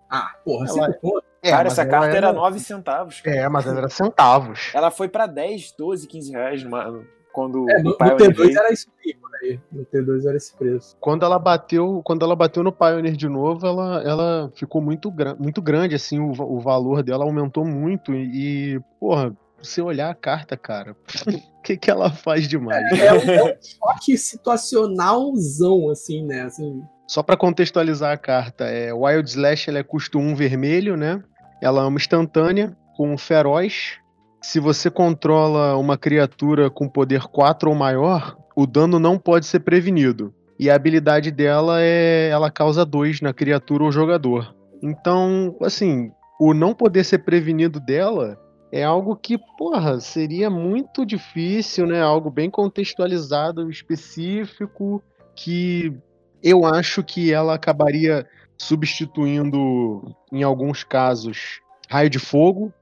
Ah, 0.09 0.35
porra, 0.43 0.67
ela... 0.67 0.95
É, 1.43 1.51
cara, 1.51 1.69
essa 1.69 1.85
carta 1.85 2.17
era 2.17 2.33
9 2.33 2.59
centavos. 2.61 3.21
Cara. 3.21 3.37
É, 3.37 3.49
mas 3.51 3.67
ela 3.67 3.79
era 3.81 3.89
centavos. 3.91 4.71
Ela 4.73 4.91
foi 4.91 5.11
pra 5.11 5.27
10, 5.27 5.75
12, 5.77 6.07
15 6.07 6.33
reais 6.33 6.65
numa, 6.65 7.05
quando 7.35 7.69
é, 7.69 7.83
no, 7.83 7.91
no 7.91 7.97
T2 7.97 8.57
era 8.57 8.73
isso 8.73 8.89
aí. 9.05 9.61
No 9.71 9.85
T2 9.85 10.25
era 10.27 10.37
esse 10.37 10.57
preço. 10.57 10.97
Quando 11.01 11.25
ela 11.25 11.39
bateu, 11.39 12.01
quando 12.05 12.25
ela 12.25 12.37
bateu 12.37 12.63
no 12.63 12.73
Pioneer 12.73 13.17
de 13.17 13.29
novo, 13.29 13.67
ela, 13.67 14.03
ela 14.03 14.53
ficou 14.55 14.81
muito, 14.81 15.13
muito 15.39 15.61
grande, 15.61 15.97
assim, 15.97 16.21
o, 16.21 16.31
o 16.31 16.61
valor 16.61 17.03
dela 17.03 17.25
aumentou 17.25 17.65
muito. 17.65 18.15
E, 18.15 18.81
porra, 18.99 19.37
você 19.61 19.83
olhar 19.83 20.09
a 20.09 20.15
carta, 20.15 20.57
cara, 20.57 20.93
o 20.93 20.97
que, 21.63 21.77
que 21.77 21.91
ela 21.91 22.11
faz 22.11 22.49
demais? 22.49 22.85
É, 22.93 23.07
é, 23.07 23.13
um, 23.13 23.31
é 23.31 23.43
um 23.43 23.57
choque 23.63 24.17
situacionalzão, 24.17 25.91
assim, 25.91 26.25
né? 26.25 26.43
Assim... 26.43 26.83
Só 27.07 27.23
para 27.23 27.37
contextualizar 27.37 28.13
a 28.13 28.17
carta, 28.17 28.65
é, 28.65 28.95
Wild 28.95 29.29
Slash 29.29 29.69
ela 29.69 29.81
é 29.81 29.83
custo 29.83 30.19
1 30.19 30.37
vermelho, 30.37 30.97
né? 30.97 31.23
Ela 31.61 31.83
é 31.83 31.85
uma 31.85 31.99
instantânea 31.99 32.77
com 32.97 33.19
feroz, 33.19 33.99
se 34.45 34.61
você 34.61 34.91
controla 34.91 35.75
uma 35.79 35.97
criatura 35.97 36.69
com 36.69 36.87
poder 36.87 37.23
4 37.23 37.71
ou 37.71 37.75
maior, 37.75 38.37
o 38.55 38.67
dano 38.67 38.99
não 38.99 39.19
pode 39.19 39.47
ser 39.47 39.61
prevenido. 39.61 40.35
E 40.59 40.71
a 40.71 40.75
habilidade 40.75 41.31
dela 41.31 41.81
é. 41.81 42.29
Ela 42.29 42.51
causa 42.51 42.85
2 42.85 43.23
na 43.23 43.33
criatura 43.33 43.85
ou 43.85 43.91
jogador. 43.91 44.55
Então, 44.83 45.57
assim, 45.63 46.13
o 46.39 46.53
não 46.53 46.75
poder 46.75 47.05
ser 47.05 47.21
prevenido 47.21 47.81
dela 47.81 48.39
é 48.71 48.85
algo 48.85 49.17
que, 49.17 49.39
porra, 49.57 49.99
seria 49.99 50.51
muito 50.51 51.07
difícil, 51.07 51.87
né? 51.87 52.03
Algo 52.03 52.31
bem 52.31 52.51
contextualizado, 52.51 53.71
específico, 53.71 55.03
que 55.35 55.97
eu 56.43 56.67
acho 56.67 57.03
que 57.03 57.33
ela 57.33 57.55
acabaria 57.55 58.27
substituindo, 58.59 60.15
em 60.31 60.43
alguns 60.43 60.85
casos, 60.85 61.61
raio 61.89 62.11
de 62.11 62.19
fogo, 62.19 62.73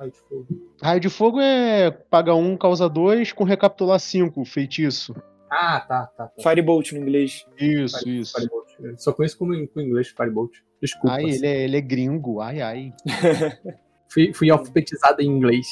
raio 0.00 0.10
de 0.10 0.18
fogo? 0.18 0.46
Raio 0.82 1.00
de 1.00 1.08
fogo 1.08 1.40
é 1.40 1.90
paga 1.90 2.34
um, 2.34 2.56
causa 2.56 2.88
dois, 2.88 3.32
com 3.32 3.44
recapitular 3.44 4.00
cinco, 4.00 4.44
feitiço. 4.44 5.14
Ah, 5.50 5.80
tá, 5.80 6.06
tá. 6.06 6.26
tá. 6.28 6.42
Firebolt 6.42 6.92
no 6.92 6.98
inglês. 6.98 7.44
Isso, 7.58 7.98
Fire, 7.98 8.20
isso. 8.20 8.34
Firebolt. 8.34 8.70
Só 8.96 9.12
conheço 9.12 9.36
como 9.36 9.54
em, 9.54 9.66
com 9.66 9.80
inglês 9.80 10.08
Firebolt. 10.08 10.52
Desculpa. 10.80 11.16
Ai, 11.16 11.24
ele 11.24 11.46
é, 11.46 11.64
ele 11.64 11.76
é 11.76 11.80
gringo, 11.80 12.40
ai, 12.40 12.60
ai. 12.60 12.92
fui, 14.08 14.32
fui 14.32 14.50
alfabetizado 14.50 15.20
em 15.20 15.26
inglês. 15.26 15.66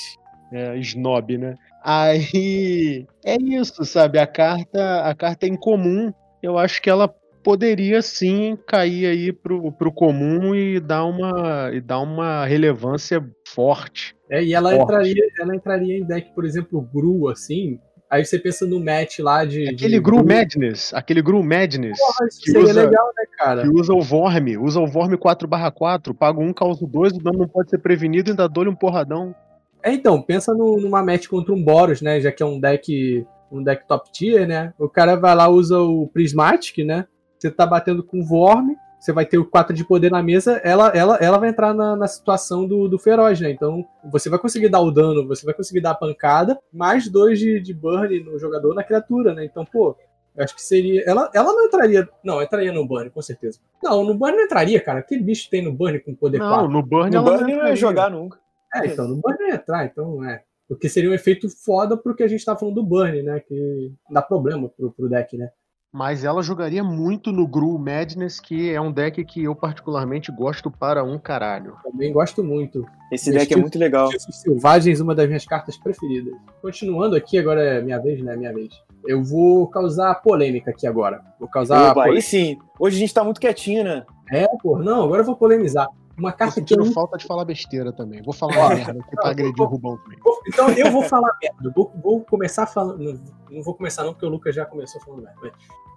É, 0.53 0.77
snob, 0.79 1.37
né? 1.37 1.57
Aí 1.83 3.07
é 3.25 3.37
isso, 3.37 3.85
sabe? 3.85 4.19
A 4.19 4.27
carta, 4.27 5.03
a 5.03 5.15
carta 5.15 5.47
é 5.47 5.49
incomum. 5.49 6.13
Eu 6.43 6.57
acho 6.57 6.81
que 6.81 6.89
ela 6.89 7.15
poderia 7.43 8.03
sim 8.03 8.57
cair 8.67 9.07
aí 9.07 9.33
pro, 9.33 9.73
pro 9.73 9.93
comum 9.93 10.55
e 10.55 10.81
dar 10.81 11.05
uma, 11.05 11.71
e 11.73 11.81
dar 11.81 12.01
uma 12.01 12.45
relevância 12.45 13.25
forte. 13.47 14.15
É, 14.31 14.43
e 14.43 14.53
ela 14.53 14.75
entraria, 14.75 15.25
ela 15.41 15.57
entraria 15.57 15.99
em 15.99 16.05
deck, 16.05 16.35
por 16.35 16.45
exemplo, 16.45 16.81
Gru, 16.81 17.29
assim. 17.29 17.79
Aí 18.11 18.25
você 18.25 18.39
pensa 18.39 18.67
no 18.67 18.83
match 18.83 19.19
lá 19.19 19.45
de. 19.45 19.69
Aquele 19.69 19.97
de 19.97 20.01
Gru, 20.01 20.25
Madness. 20.25 20.95
Aquele 20.95 21.21
Gru 21.21 21.43
Madness. 21.43 21.99
Porra, 21.99 22.29
isso 22.29 22.41
que 22.41 22.51
seria 22.51 22.69
usa, 22.69 22.85
legal, 22.85 23.07
né, 23.17 23.25
cara? 23.37 23.63
Que 23.63 23.69
usa 23.69 23.93
o 23.93 24.01
Vorme. 24.01 24.57
Usa 24.57 24.81
o 24.81 24.87
Vorme 24.87 25.17
4/4. 25.17 26.15
Paga 26.15 26.41
um, 26.41 26.53
causa 26.53 26.87
dois, 26.87 27.13
o 27.13 27.19
dano 27.19 27.41
não 27.41 27.49
pode 27.49 27.69
ser 27.69 27.79
prevenido 27.79 28.31
e 28.31 28.33
ainda 28.33 28.49
dou-lhe 28.49 28.71
um 28.71 28.75
porradão. 28.75 29.35
É, 29.83 29.93
então, 29.93 30.23
pensa 30.23 30.55
no, 30.55 30.79
numa 30.79 31.03
match 31.03 31.29
contra 31.29 31.53
um 31.53 31.63
Boros, 31.63 32.01
né? 32.01 32.21
Já 32.21 32.33
que 32.33 32.43
é 32.43 32.47
um 32.47 32.59
deck. 32.59 33.27
Um 33.51 33.63
deck 33.63 33.87
top 33.89 34.13
tier, 34.13 34.47
né? 34.47 34.75
O 34.79 34.91
cara 34.91 35.17
vai 35.17 35.35
lá, 35.35 35.49
usa 35.49 35.79
o 35.79 36.07
Prismatic, 36.09 36.85
né? 36.85 37.07
Você 37.39 37.51
tá 37.51 37.67
batendo 37.67 38.03
com 38.03 38.21
o 38.21 38.25
Vorme, 38.25 38.77
você 38.99 39.13
vai 39.13 39.25
ter 39.25 39.39
o 39.39 39.45
4 39.45 39.75
de 39.75 39.85
poder 39.85 40.11
na 40.11 40.23
mesa, 40.23 40.61
ela, 40.65 40.89
ela, 40.89 41.17
ela 41.17 41.39
vai 41.39 41.51
entrar 41.51 41.73
na, 41.73 41.95
na 41.95 42.09
situação 42.09 42.67
do, 42.67 42.89
do 42.89 42.99
feroz, 42.99 43.41
né? 43.41 43.51
Então 43.51 43.87
você 44.11 44.29
vai 44.29 44.39
conseguir 44.39 44.69
dar 44.69 44.81
o 44.81 44.91
dano, 44.91 45.27
você 45.27 45.45
vai 45.45 45.55
conseguir 45.55 45.81
dar 45.81 45.93
a 45.93 45.95
pancada, 45.95 46.59
mais 46.73 47.09
dois 47.09 47.39
de, 47.39 47.61
de 47.61 47.73
burn 47.73 48.21
no 48.25 48.39
jogador, 48.39 48.75
na 48.75 48.83
criatura, 48.83 49.35
né? 49.35 49.45
Então, 49.45 49.65
pô, 49.65 49.97
eu 50.37 50.45
acho 50.45 50.55
que 50.55 50.63
seria. 50.63 51.03
Ela, 51.05 51.31
ela 51.35 51.53
não 51.53 51.67
entraria. 51.67 52.09
Não, 52.23 52.43
entraria 52.43 52.73
no 52.73 52.87
burn, 52.87 53.11
com 53.11 53.23
certeza. 53.23 53.59
Não, 53.83 54.05
no 54.05 54.15
burn 54.15 54.37
não 54.37 54.45
entraria, 54.45 54.81
cara. 54.81 55.01
Aquele 55.01 55.23
bicho 55.23 55.49
tem 55.51 55.63
no 55.63 55.73
burn 55.73 55.99
com 56.01 56.15
poder 56.15 56.39
não, 56.39 56.49
4. 56.49 56.69
No 56.69 56.83
burn, 56.83 57.11
no 57.11 57.23
burn 57.23 57.55
não 57.55 57.67
ia 57.67 57.77
jogar 57.77 58.11
nunca. 58.11 58.39
É, 58.75 58.87
então, 58.87 59.09
no 59.09 59.17
burn 59.17 59.37
não 59.39 59.49
ia 59.49 59.55
entrar, 59.55 59.85
então 59.85 60.25
é. 60.25 60.43
Porque 60.69 60.89
seria 60.89 61.11
um 61.11 61.15
efeito 61.15 61.49
foda 61.49 61.97
porque 61.97 62.23
a 62.23 62.29
gente 62.29 62.45
tá 62.45 62.55
falando 62.55 62.75
do 62.75 62.85
burn, 62.85 63.23
né? 63.23 63.41
Que 63.41 63.93
dá 64.11 64.21
problema 64.21 64.69
pro, 64.69 64.91
pro 64.93 65.09
deck, 65.09 65.37
né? 65.37 65.51
Mas 65.93 66.23
ela 66.23 66.43
jogaria 66.43 66.85
muito 66.85 67.33
no 67.33 67.47
Gru 67.47 67.79
Madness, 67.79 68.39
que 68.39 68.71
é 68.71 68.81
um 68.81 68.93
deck 68.93 69.25
que 69.25 69.45
eu 69.45 69.55
particularmente 69.55 70.31
gosto 70.31 70.71
para 70.71 71.03
um 71.03 71.19
caralho. 71.19 71.77
Também 71.83 72.13
gosto 72.13 72.45
muito. 72.45 72.85
Esse 73.11 73.33
deck 73.33 73.55
é 73.55 73.57
muito 73.57 73.79
legal. 73.79 74.11
Selvagens, 74.19 75.01
uma 75.01 75.15
das 75.15 75.27
minhas 75.27 75.47
cartas 75.47 75.79
preferidas. 75.79 76.35
Continuando 76.61 77.17
aqui, 77.17 77.39
agora 77.39 77.63
é 77.63 77.83
minha 77.83 77.99
vez, 77.99 78.23
né? 78.23 78.37
Minha 78.37 78.53
vez. 78.53 78.69
Eu 79.07 79.25
vou 79.25 79.67
causar 79.69 80.15
polêmica 80.17 80.71
aqui 80.71 80.87
agora. 80.87 81.23
Vou 81.41 81.49
causar. 81.49 81.93
Opa, 81.93 82.05
aí 82.05 82.21
sim. 82.21 82.59
Hoje 82.79 82.97
a 82.97 83.01
gente 83.01 83.15
tá 83.15 83.25
muito 83.25 83.41
quietinho, 83.41 83.83
né? 83.83 84.05
É, 84.31 84.47
pô. 84.63 84.79
Não, 84.79 85.05
agora 85.05 85.23
eu 85.23 85.27
vou 85.27 85.37
polemizar. 85.37 85.89
Uma 86.19 86.33
carta 86.33 86.61
que. 86.61 86.75
Eu 86.79 86.87
falta 86.87 87.17
de 87.17 87.25
falar 87.27 87.45
besteira 87.45 87.93
também. 87.93 88.21
Vou 88.23 88.35
falar 88.35 88.57
uma 88.57 88.69
merda 88.75 89.01
aqui 89.01 89.15
pra 89.15 89.31
agredir 89.31 89.63
o 89.63 89.67
Rubão 89.67 89.97
também. 89.99 90.19
Então 90.49 90.69
eu 90.71 90.91
vou 90.91 91.03
falar 91.03 91.31
merda. 91.41 91.73
Vou, 91.75 91.93
vou 92.03 92.21
começar 92.25 92.67
falando. 92.67 93.21
Não 93.51 93.63
vou 93.63 93.75
começar, 93.75 94.03
não, 94.05 94.13
porque 94.13 94.27
o 94.27 94.29
Lucas 94.29 94.55
já 94.55 94.65
começou 94.67 95.01
falando 95.01 95.23
merda. 95.23 95.53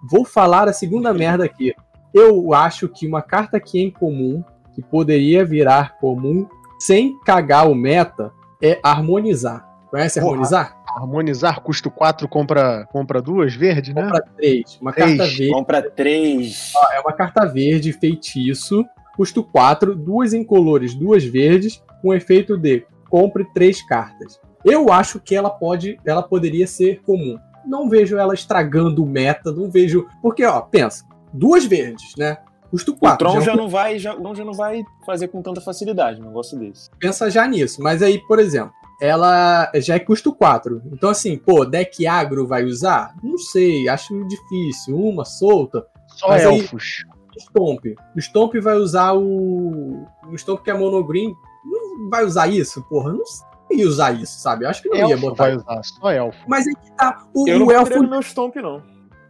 Vou 0.08 0.24
falar 0.24 0.68
a 0.68 0.72
segunda 0.72 1.12
merda 1.12 1.44
aqui. 1.44 1.74
Eu 2.14 2.52
acho 2.54 2.88
que 2.88 3.06
uma 3.06 3.22
carta 3.22 3.58
que 3.58 3.78
é 3.80 3.82
incomum, 3.84 4.44
que 4.74 4.82
poderia 4.82 5.44
virar 5.44 5.96
comum, 5.98 6.46
sem 6.78 7.18
cagar 7.20 7.68
o 7.68 7.74
meta, 7.74 8.32
é 8.62 8.78
harmonizar. 8.82 9.68
Conhece 9.90 10.20
Porra. 10.20 10.32
harmonizar? 10.32 10.82
Harmonizar, 10.96 11.60
custo 11.62 11.90
4, 11.90 12.28
compra, 12.28 12.86
compra 12.92 13.20
duas, 13.22 13.54
verde, 13.54 13.94
né? 13.94 14.02
Compra 14.02 14.22
três. 14.36 14.78
Uma 14.80 14.92
Três. 14.92 15.08
carta 15.16 15.24
verde. 15.24 15.50
Compra 15.50 15.90
três. 15.90 16.72
É 16.92 17.00
uma 17.00 17.12
carta 17.14 17.46
verde, 17.46 17.92
feitiço, 17.94 18.84
custo 19.16 19.42
4, 19.42 19.94
duas 19.94 20.32
incolores, 20.32 20.94
duas 20.94 21.24
verdes, 21.24 21.82
com 22.00 22.12
efeito 22.14 22.56
de 22.56 22.84
compre 23.08 23.44
três 23.52 23.82
cartas. 23.86 24.40
Eu 24.64 24.92
acho 24.92 25.20
que 25.20 25.34
ela 25.34 25.50
pode, 25.50 25.98
ela 26.04 26.22
poderia 26.22 26.66
ser 26.66 27.00
comum. 27.02 27.36
Não 27.66 27.88
vejo 27.88 28.16
ela 28.16 28.34
estragando 28.34 29.02
o 29.02 29.06
meta, 29.06 29.52
não 29.52 29.70
vejo. 29.70 30.06
Porque, 30.20 30.44
ó, 30.44 30.60
pensa, 30.60 31.04
duas 31.32 31.64
verdes, 31.64 32.14
né? 32.16 32.38
Custo 32.70 32.92
O 32.92 32.96
4. 32.96 33.18
Tron 33.28 33.40
já 33.40 33.50
já 33.52 33.56
não 33.56 33.68
vai, 33.68 33.98
já, 33.98 34.14
o 34.14 34.20
Tron 34.20 34.34
já 34.34 34.44
não 34.44 34.54
vai 34.54 34.82
fazer 35.04 35.28
com 35.28 35.42
tanta 35.42 35.60
facilidade 35.60 36.20
um 36.20 36.24
negócio 36.24 36.58
desse. 36.58 36.88
pensa 36.98 37.30
já 37.30 37.46
nisso. 37.46 37.82
Mas 37.82 38.02
aí, 38.02 38.18
por 38.26 38.38
exemplo, 38.38 38.72
ela 39.00 39.70
já 39.74 39.96
é 39.96 39.98
custo 39.98 40.32
4. 40.34 40.80
Então, 40.92 41.10
assim, 41.10 41.36
pô, 41.36 41.64
deck 41.66 42.06
agro 42.06 42.46
vai 42.46 42.64
usar? 42.64 43.14
Não 43.22 43.36
sei, 43.36 43.88
acho 43.88 44.14
difícil. 44.26 44.96
Uma 44.96 45.24
solta. 45.24 45.84
Só 46.16 46.28
Mas 46.28 46.46
aí- 46.46 46.60
elfos. 46.60 47.04
Stomp. 47.40 47.84
O 48.16 48.20
Stomp 48.20 48.54
vai 48.60 48.76
usar 48.76 49.12
o. 49.14 50.06
O 50.30 50.34
Stomp 50.36 50.62
que 50.62 50.70
é 50.70 50.74
monogreen. 50.74 51.34
Não 51.64 52.10
vai 52.10 52.24
usar 52.24 52.46
isso, 52.48 52.82
porra. 52.88 53.12
Não 53.12 53.24
sei 53.24 53.84
usar 53.86 54.12
isso, 54.12 54.38
sabe? 54.38 54.64
Eu 54.64 54.70
acho 54.70 54.82
que 54.82 54.88
não 54.88 54.96
ia 54.96 55.14
Elfo 55.14 55.20
botar. 55.30 55.44
vai 55.44 55.56
usar, 55.56 55.82
só 55.82 56.10
elfo. 56.10 56.38
Mas 56.46 56.66
aí 56.66 56.74
que 56.74 56.92
tá. 56.92 57.24
O, 57.34 57.48
Eu 57.48 57.56
o 57.56 57.60
não 57.60 57.70
elfo, 57.72 57.92
elfo... 57.94 58.08
meu 58.08 58.20
Stomp, 58.22 58.56
não. 58.56 58.82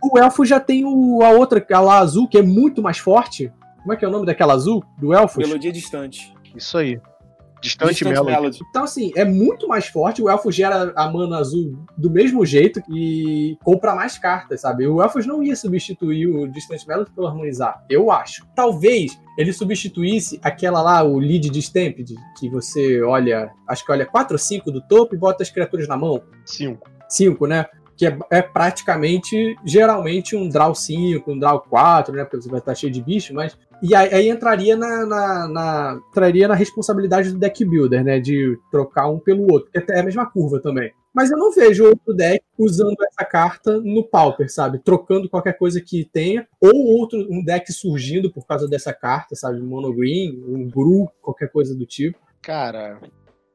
o 0.02 0.18
elfo 0.18 0.44
já 0.44 0.58
tem 0.58 0.84
o, 0.84 1.22
a 1.22 1.30
outra, 1.30 1.58
aquela 1.58 1.98
azul, 1.98 2.26
que 2.26 2.38
é 2.38 2.42
muito 2.42 2.82
mais 2.82 2.98
forte. 2.98 3.52
Como 3.82 3.92
é 3.92 3.96
que 3.96 4.04
é 4.04 4.08
o 4.08 4.10
nome 4.10 4.26
daquela 4.26 4.54
azul? 4.54 4.82
Do 4.98 5.12
elfo? 5.12 5.38
Melodia 5.40 5.70
distante. 5.72 6.34
Isso 6.56 6.76
aí. 6.78 7.00
Distante, 7.62 7.90
Distant 7.90 8.12
Melody. 8.12 8.32
Melody. 8.32 8.58
Então, 8.68 8.84
assim, 8.84 9.12
é 9.14 9.24
muito 9.24 9.68
mais 9.68 9.86
forte. 9.86 10.20
O 10.20 10.28
Elfos 10.28 10.54
gera 10.54 10.92
a 10.96 11.10
mana 11.10 11.38
azul 11.38 11.78
do 11.96 12.10
mesmo 12.10 12.44
jeito 12.44 12.82
e 12.90 13.56
compra 13.62 13.94
mais 13.94 14.18
cartas, 14.18 14.60
sabe? 14.62 14.86
O 14.86 15.00
Elfos 15.00 15.24
não 15.24 15.42
ia 15.42 15.54
substituir 15.54 16.26
o 16.26 16.48
Distant 16.48 16.84
Melody 16.86 17.10
pelo 17.12 17.28
Harmonizar, 17.28 17.84
eu 17.88 18.10
acho. 18.10 18.44
Talvez 18.54 19.18
ele 19.38 19.52
substituísse 19.52 20.38
aquela 20.42 20.82
lá, 20.82 21.02
o 21.02 21.18
Lead 21.18 21.48
Distempt, 21.48 22.14
que 22.38 22.48
você 22.50 23.00
olha, 23.02 23.50
acho 23.66 23.84
que 23.84 23.92
olha 23.92 24.04
4 24.04 24.34
ou 24.34 24.38
5 24.38 24.70
do 24.70 24.80
topo 24.80 25.14
e 25.14 25.18
bota 25.18 25.42
as 25.42 25.50
criaturas 25.50 25.88
na 25.88 25.96
mão. 25.96 26.22
5. 26.44 26.90
5, 27.08 27.46
né? 27.46 27.66
Que 27.96 28.06
é, 28.06 28.18
é 28.30 28.42
praticamente, 28.42 29.56
geralmente, 29.64 30.34
um 30.34 30.48
draw 30.48 30.74
5, 30.74 31.30
um 31.30 31.38
draw 31.38 31.60
4, 31.60 32.14
né? 32.14 32.24
Porque 32.24 32.42
você 32.42 32.48
vai 32.48 32.58
estar 32.58 32.74
cheio 32.74 32.92
de 32.92 33.02
bicho, 33.02 33.32
mas. 33.32 33.56
E 33.82 33.94
aí, 33.94 34.14
aí 34.14 34.28
entraria 34.28 34.76
na, 34.76 35.04
na, 35.04 35.48
na- 35.48 36.00
entraria 36.08 36.46
na 36.46 36.54
responsabilidade 36.54 37.32
do 37.32 37.38
deck 37.38 37.64
builder, 37.64 38.04
né? 38.04 38.20
De 38.20 38.56
trocar 38.70 39.08
um 39.08 39.18
pelo 39.18 39.50
outro. 39.52 39.68
É 39.74 40.00
a 40.00 40.04
mesma 40.04 40.24
curva 40.24 40.60
também. 40.60 40.92
Mas 41.14 41.30
eu 41.30 41.36
não 41.36 41.52
vejo 41.52 41.84
outro 41.84 42.14
deck 42.14 42.42
usando 42.58 42.96
essa 43.02 43.24
carta 43.28 43.78
no 43.80 44.02
Pauper, 44.02 44.50
sabe? 44.50 44.78
Trocando 44.78 45.28
qualquer 45.28 45.58
coisa 45.58 45.80
que 45.80 46.08
tenha. 46.10 46.46
Ou 46.60 46.74
outro, 46.98 47.18
um 47.30 47.44
deck 47.44 47.70
surgindo 47.72 48.32
por 48.32 48.46
causa 48.46 48.66
dessa 48.68 48.94
carta, 48.94 49.34
sabe? 49.34 49.60
Mono 49.60 49.92
Green, 49.92 50.42
um 50.46 50.68
Gru, 50.70 51.10
qualquer 51.20 51.50
coisa 51.50 51.74
do 51.74 51.84
tipo. 51.84 52.18
Cara, 52.40 52.98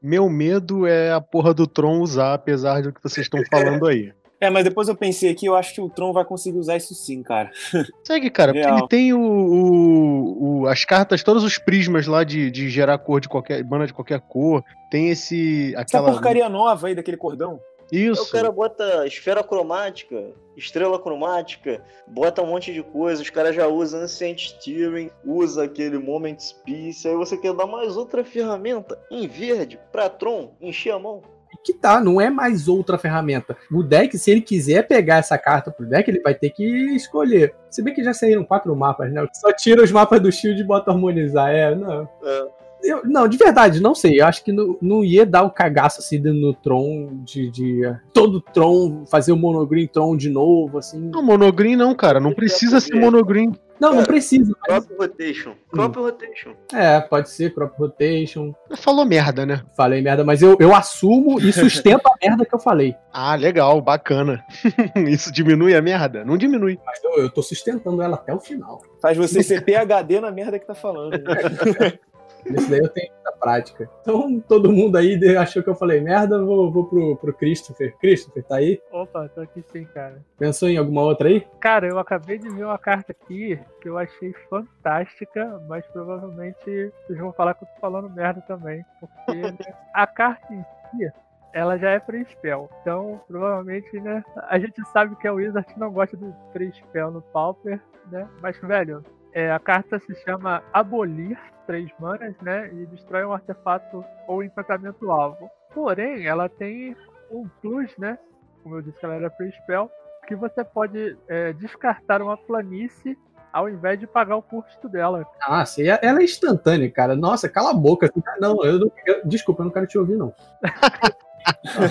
meu 0.00 0.28
medo 0.28 0.86
é 0.86 1.12
a 1.12 1.20
porra 1.20 1.52
do 1.52 1.66
Tron 1.66 2.00
usar, 2.00 2.34
apesar 2.34 2.82
do 2.82 2.92
que 2.92 3.02
vocês 3.02 3.26
estão 3.26 3.42
falando 3.50 3.86
aí. 3.88 4.12
É, 4.40 4.48
mas 4.50 4.62
depois 4.64 4.88
eu 4.88 4.94
pensei 4.94 5.30
aqui, 5.30 5.46
eu 5.46 5.56
acho 5.56 5.74
que 5.74 5.80
o 5.80 5.88
Tron 5.88 6.12
vai 6.12 6.24
conseguir 6.24 6.58
usar 6.58 6.76
isso 6.76 6.94
sim, 6.94 7.22
cara. 7.22 7.50
Segue, 8.04 8.30
cara, 8.30 8.52
porque 8.52 8.64
Real. 8.66 8.78
ele 8.78 8.88
tem 8.88 9.12
o, 9.12 9.18
o- 9.20 10.60
o- 10.62 10.66
as 10.68 10.84
cartas, 10.84 11.22
todos 11.22 11.42
os 11.44 11.58
prismas 11.58 12.06
lá 12.06 12.24
de, 12.24 12.50
de 12.50 12.68
gerar 12.68 12.98
cor 12.98 13.20
de 13.20 13.28
qualquer. 13.28 13.64
mana 13.64 13.86
de 13.86 13.92
qualquer 13.92 14.20
cor. 14.20 14.62
Tem 14.90 15.08
esse. 15.10 15.72
Essa 15.74 15.80
aquela. 15.82 16.12
porcaria 16.12 16.48
nova 16.48 16.86
aí 16.86 16.94
daquele 16.94 17.16
cordão. 17.16 17.60
Isso. 17.90 18.22
O 18.22 18.30
cara 18.30 18.52
bota 18.52 19.06
esfera 19.06 19.42
cromática, 19.42 20.22
estrela 20.54 20.98
cromática, 21.00 21.82
bota 22.06 22.42
um 22.42 22.46
monte 22.46 22.70
de 22.72 22.82
coisa, 22.82 23.22
os 23.22 23.30
caras 23.30 23.56
já 23.56 23.66
usam 23.66 24.02
Ancient 24.02 24.40
Steering, 24.50 25.10
usa 25.24 25.64
aquele 25.64 25.98
Moment 25.98 26.36
Piece, 26.66 27.08
aí 27.08 27.14
você 27.16 27.34
quer 27.38 27.54
dar 27.54 27.66
mais 27.66 27.96
outra 27.96 28.22
ferramenta 28.22 28.98
em 29.10 29.26
verde 29.26 29.80
pra 29.90 30.10
Tron, 30.10 30.52
encher 30.60 30.92
a 30.92 30.98
mão. 30.98 31.22
Que 31.64 31.72
tá, 31.72 32.00
não 32.00 32.20
é 32.20 32.30
mais 32.30 32.68
outra 32.68 32.96
ferramenta. 32.98 33.56
O 33.70 33.82
deck, 33.82 34.16
se 34.16 34.30
ele 34.30 34.40
quiser 34.40 34.86
pegar 34.86 35.16
essa 35.16 35.36
carta 35.36 35.70
pro 35.70 35.86
deck, 35.86 36.10
ele 36.10 36.20
vai 36.20 36.34
ter 36.34 36.50
que 36.50 36.64
escolher. 36.94 37.54
Se 37.70 37.82
bem 37.82 37.94
que 37.94 38.02
já 38.02 38.14
saíram 38.14 38.44
quatro 38.44 38.74
mapas, 38.74 39.12
né? 39.12 39.26
Só 39.34 39.52
tira 39.52 39.82
os 39.82 39.92
mapas 39.92 40.20
do 40.20 40.32
Shield 40.32 40.60
e 40.60 40.64
bota 40.64 40.90
harmonizar. 40.90 41.50
É, 41.50 41.74
não. 41.74 42.08
É. 42.24 42.58
Eu- 42.82 43.02
não, 43.04 43.26
de 43.26 43.36
verdade, 43.36 43.80
não 43.80 43.94
sei. 43.94 44.20
Eu 44.20 44.26
acho 44.26 44.44
que 44.44 44.52
não, 44.52 44.76
não 44.80 45.04
ia 45.04 45.26
dar 45.26 45.42
o 45.42 45.50
cagaço 45.50 46.00
assim 46.00 46.18
no 46.18 46.54
Tron 46.54 47.22
de, 47.24 47.50
de 47.50 47.84
eh, 47.84 47.96
todo 48.12 48.40
Tron 48.40 49.04
fazer 49.06 49.32
o 49.32 49.36
monogreen 49.36 49.86
Tron 49.88 50.16
de 50.16 50.28
novo, 50.30 50.78
assim. 50.78 51.10
Não, 51.12 51.22
monogreen 51.22 51.76
não, 51.76 51.94
cara. 51.94 52.20
Não 52.20 52.32
precisa 52.32 52.78
ser 52.80 52.94
monogreen. 52.94 53.52
Não, 53.80 53.90
não 53.90 53.96
Cara, 53.98 54.08
precisa. 54.08 54.52
mas- 54.68 54.84
Crop 54.86 54.98
Rotation. 55.00 55.52
Crop 55.70 55.96
Rotation. 55.98 56.50
é, 56.72 57.00
pode 57.00 57.30
ser 57.30 57.54
crop 57.54 57.78
rotation. 57.78 58.52
Falou 58.76 59.04
merda, 59.04 59.46
né? 59.46 59.62
Falei 59.76 60.02
merda, 60.02 60.24
mas 60.24 60.42
eu, 60.42 60.56
eu 60.58 60.74
assumo 60.74 61.38
e 61.38 61.52
sustento 61.52 62.04
a 62.08 62.14
merda 62.20 62.44
que 62.44 62.52
eu 62.52 62.58
falei. 62.58 62.96
Ah, 63.12 63.36
legal, 63.36 63.80
bacana. 63.80 64.44
Isso 65.08 65.32
diminui 65.32 65.76
a 65.76 65.80
merda? 65.82 66.24
Não 66.24 66.36
diminui. 66.36 66.76
Mas 66.84 66.98
eu, 67.04 67.22
eu 67.22 67.30
tô 67.30 67.40
sustentando 67.40 68.02
ela 68.02 68.16
até 68.16 68.34
o 68.34 68.40
final. 68.40 68.82
Faz 69.00 69.16
você 69.16 69.44
ser 69.44 69.64
PHD 69.64 70.20
na 70.20 70.32
merda 70.32 70.58
que 70.58 70.66
tá 70.66 70.74
falando. 70.74 71.12
né? 71.12 71.92
Nesse 72.46 72.70
daí 72.70 72.80
eu 72.80 72.88
tenho 72.88 73.12
muita 73.12 73.32
prática. 73.32 73.90
Então, 74.00 74.40
todo 74.40 74.72
mundo 74.72 74.96
aí 74.96 75.18
achou 75.36 75.62
que 75.62 75.68
eu 75.68 75.74
falei 75.74 76.00
merda, 76.00 76.36
eu 76.36 76.46
vou, 76.46 76.70
vou 76.70 76.86
pro, 76.86 77.16
pro 77.16 77.34
Christopher. 77.34 77.96
Christopher, 77.98 78.44
tá 78.44 78.56
aí? 78.56 78.80
Opa, 78.90 79.28
tô 79.28 79.40
aqui 79.40 79.62
sim, 79.72 79.84
cara. 79.86 80.22
Pensou 80.38 80.68
em 80.68 80.76
alguma 80.76 81.02
outra 81.02 81.28
aí? 81.28 81.46
Cara, 81.60 81.86
eu 81.86 81.98
acabei 81.98 82.38
de 82.38 82.48
ver 82.48 82.64
uma 82.64 82.78
carta 82.78 83.12
aqui 83.12 83.58
que 83.80 83.88
eu 83.88 83.98
achei 83.98 84.32
fantástica, 84.48 85.60
mas 85.68 85.86
provavelmente 85.86 86.92
vocês 87.06 87.18
vão 87.18 87.32
falar 87.32 87.54
que 87.54 87.64
eu 87.64 87.68
tô 87.68 87.80
falando 87.80 88.10
merda 88.10 88.40
também. 88.42 88.84
Porque 89.00 89.40
né, 89.40 89.56
a 89.94 90.06
carta 90.06 90.52
em 90.52 90.62
si, 90.90 91.10
ela 91.52 91.78
já 91.78 91.90
é 91.90 92.00
free 92.00 92.24
spell. 92.26 92.70
Então, 92.80 93.20
provavelmente, 93.26 93.98
né? 94.00 94.22
A 94.48 94.58
gente 94.58 94.82
sabe 94.90 95.16
que 95.16 95.26
a 95.26 95.32
Wizard 95.32 95.66
não 95.76 95.92
gosta 95.92 96.16
do 96.16 96.34
free 96.52 96.72
spell 96.72 97.10
no 97.10 97.22
Pauper, 97.22 97.80
né? 98.10 98.28
Mas, 98.40 98.58
velho, 98.58 99.04
é, 99.32 99.50
a 99.52 99.58
carta 99.58 99.98
se 100.00 100.14
chama 100.24 100.62
Abolir 100.72 101.38
três 101.66 101.90
manas, 102.00 102.34
né? 102.40 102.70
E 102.72 102.86
destrói 102.86 103.24
um 103.24 103.32
artefato 103.32 104.04
ou 104.26 104.42
encantamento 104.42 105.10
alvo. 105.10 105.50
Porém, 105.74 106.26
ela 106.26 106.48
tem 106.48 106.96
um 107.30 107.46
plus, 107.60 107.90
né? 107.98 108.18
Como 108.62 108.76
eu 108.76 108.82
disse 108.82 108.98
que 108.98 109.04
ela 109.04 109.14
era 109.14 109.30
free 109.30 109.52
spell, 109.52 109.90
que 110.26 110.34
você 110.34 110.64
pode 110.64 111.16
é, 111.28 111.52
descartar 111.52 112.22
uma 112.22 112.36
planície 112.36 113.16
ao 113.52 113.68
invés 113.68 113.98
de 113.98 114.06
pagar 114.06 114.36
o 114.36 114.42
custo 114.42 114.88
dela. 114.88 115.26
Ah, 115.42 115.64
sim, 115.64 115.84
ela 115.86 116.20
é 116.20 116.24
instantânea, 116.24 116.90
cara. 116.90 117.16
Nossa, 117.16 117.48
cala 117.48 117.70
a 117.70 117.74
boca. 117.74 118.10
Não, 118.40 118.64
eu 118.64 118.78
não. 118.78 118.92
eu- 119.06 119.26
desculpa, 119.26 119.62
eu 119.62 119.66
não 119.66 119.72
quero 119.72 119.86
te 119.86 119.98
ouvir, 119.98 120.16
não. 120.16 120.34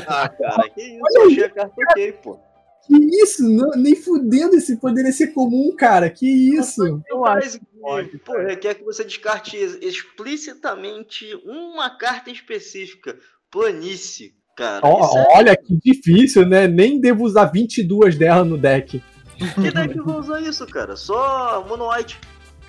Ah, 0.07 0.29
cara, 0.29 0.69
que 0.69 0.81
isso? 0.81 1.01
Eu 1.17 1.25
achei 1.25 1.43
a 1.45 1.49
carta 1.49 1.73
ok, 1.89 2.11
pô. 2.23 2.39
Que 2.87 2.95
isso? 3.21 3.43
Não, 3.43 3.71
nem 3.71 3.95
fudendo 3.95 4.55
esse 4.55 4.77
poderia 4.77 5.11
ser 5.11 5.27
comum, 5.27 5.75
cara. 5.75 6.09
Que 6.09 6.25
isso? 6.25 7.01
Eu 7.09 7.25
acho 7.25 7.59
pode, 7.81 8.17
pô, 8.19 8.33
requer 8.37 8.75
que 8.75 8.83
você 8.83 9.03
descarte 9.03 9.55
ex- 9.57 9.77
explicitamente 9.81 11.25
uma 11.45 11.89
carta 11.89 12.29
específica. 12.31 13.17
Planície, 13.51 14.33
cara. 14.55 14.85
É... 14.87 15.37
Olha 15.37 15.55
que 15.55 15.77
difícil, 15.83 16.45
né? 16.45 16.67
Nem 16.67 16.99
devo 16.99 17.23
usar 17.23 17.45
22 17.45 18.17
dela 18.17 18.43
no 18.43 18.57
deck. 18.57 19.01
Que 19.37 19.71
deck 19.71 19.99
vai 19.99 20.17
usar 20.17 20.41
isso, 20.41 20.65
cara? 20.67 20.95
Só 20.95 21.65
Mono 21.67 21.89
White. 21.91 22.19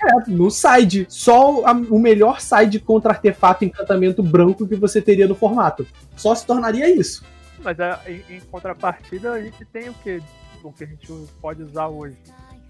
É, 0.01 0.31
no 0.31 0.51
side. 0.51 1.07
Só 1.09 1.65
a- 1.67 1.73
o 1.73 1.99
melhor 1.99 2.41
side 2.41 2.79
contra 2.79 3.11
artefato 3.13 3.65
encantamento 3.65 4.23
branco 4.23 4.69
que 4.69 4.77
você 4.77 5.03
teria 5.03 5.27
no 5.27 5.35
formato. 5.35 5.87
Só 6.17 6.35
se 6.35 6.47
tornaria 6.47 6.89
isso. 6.95 7.25
Mas 7.63 7.79
a- 7.81 8.01
em, 8.07 8.23
em 8.37 8.41
contrapartida, 8.41 9.33
a 9.33 9.43
gente 9.43 9.65
tem 9.67 9.89
o 9.89 9.95
que? 9.95 10.21
O 10.63 10.73
que 10.73 10.85
a 10.85 10.87
gente 10.87 11.07
pode 11.41 11.63
usar 11.63 11.89
hoje. 11.89 12.17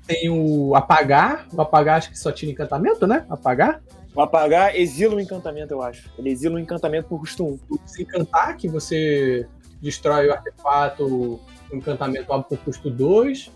Tem 0.07 0.29
o 0.31 0.75
apagar. 0.75 1.47
O 1.53 1.61
apagar 1.61 1.99
acho 1.99 2.11
que 2.11 2.19
só 2.19 2.31
tira 2.33 2.53
encantamento, 2.53 3.07
né? 3.07 3.25
Apagar. 3.29 3.83
O 4.15 4.21
apagar 4.21 4.75
exila 4.77 5.17
o 5.17 5.21
encantamento, 5.21 5.73
eu 5.75 5.83
acho. 5.83 6.11
Ele 6.19 6.31
exila 6.31 6.57
o 6.57 6.59
encantamento 6.59 7.09
por 7.09 7.21
custo 7.21 7.45
1. 7.47 7.59
O 7.71 7.79
desencantar, 7.85 8.57
que 8.57 8.69
você 8.69 9.47
destrói 9.81 10.27
o 10.29 10.33
artefato, 10.33 11.05
o 11.07 11.41
encantamento 11.73 12.33
alvo 12.33 12.45
por 12.49 12.59
custo 12.59 12.91
2. 12.91 13.51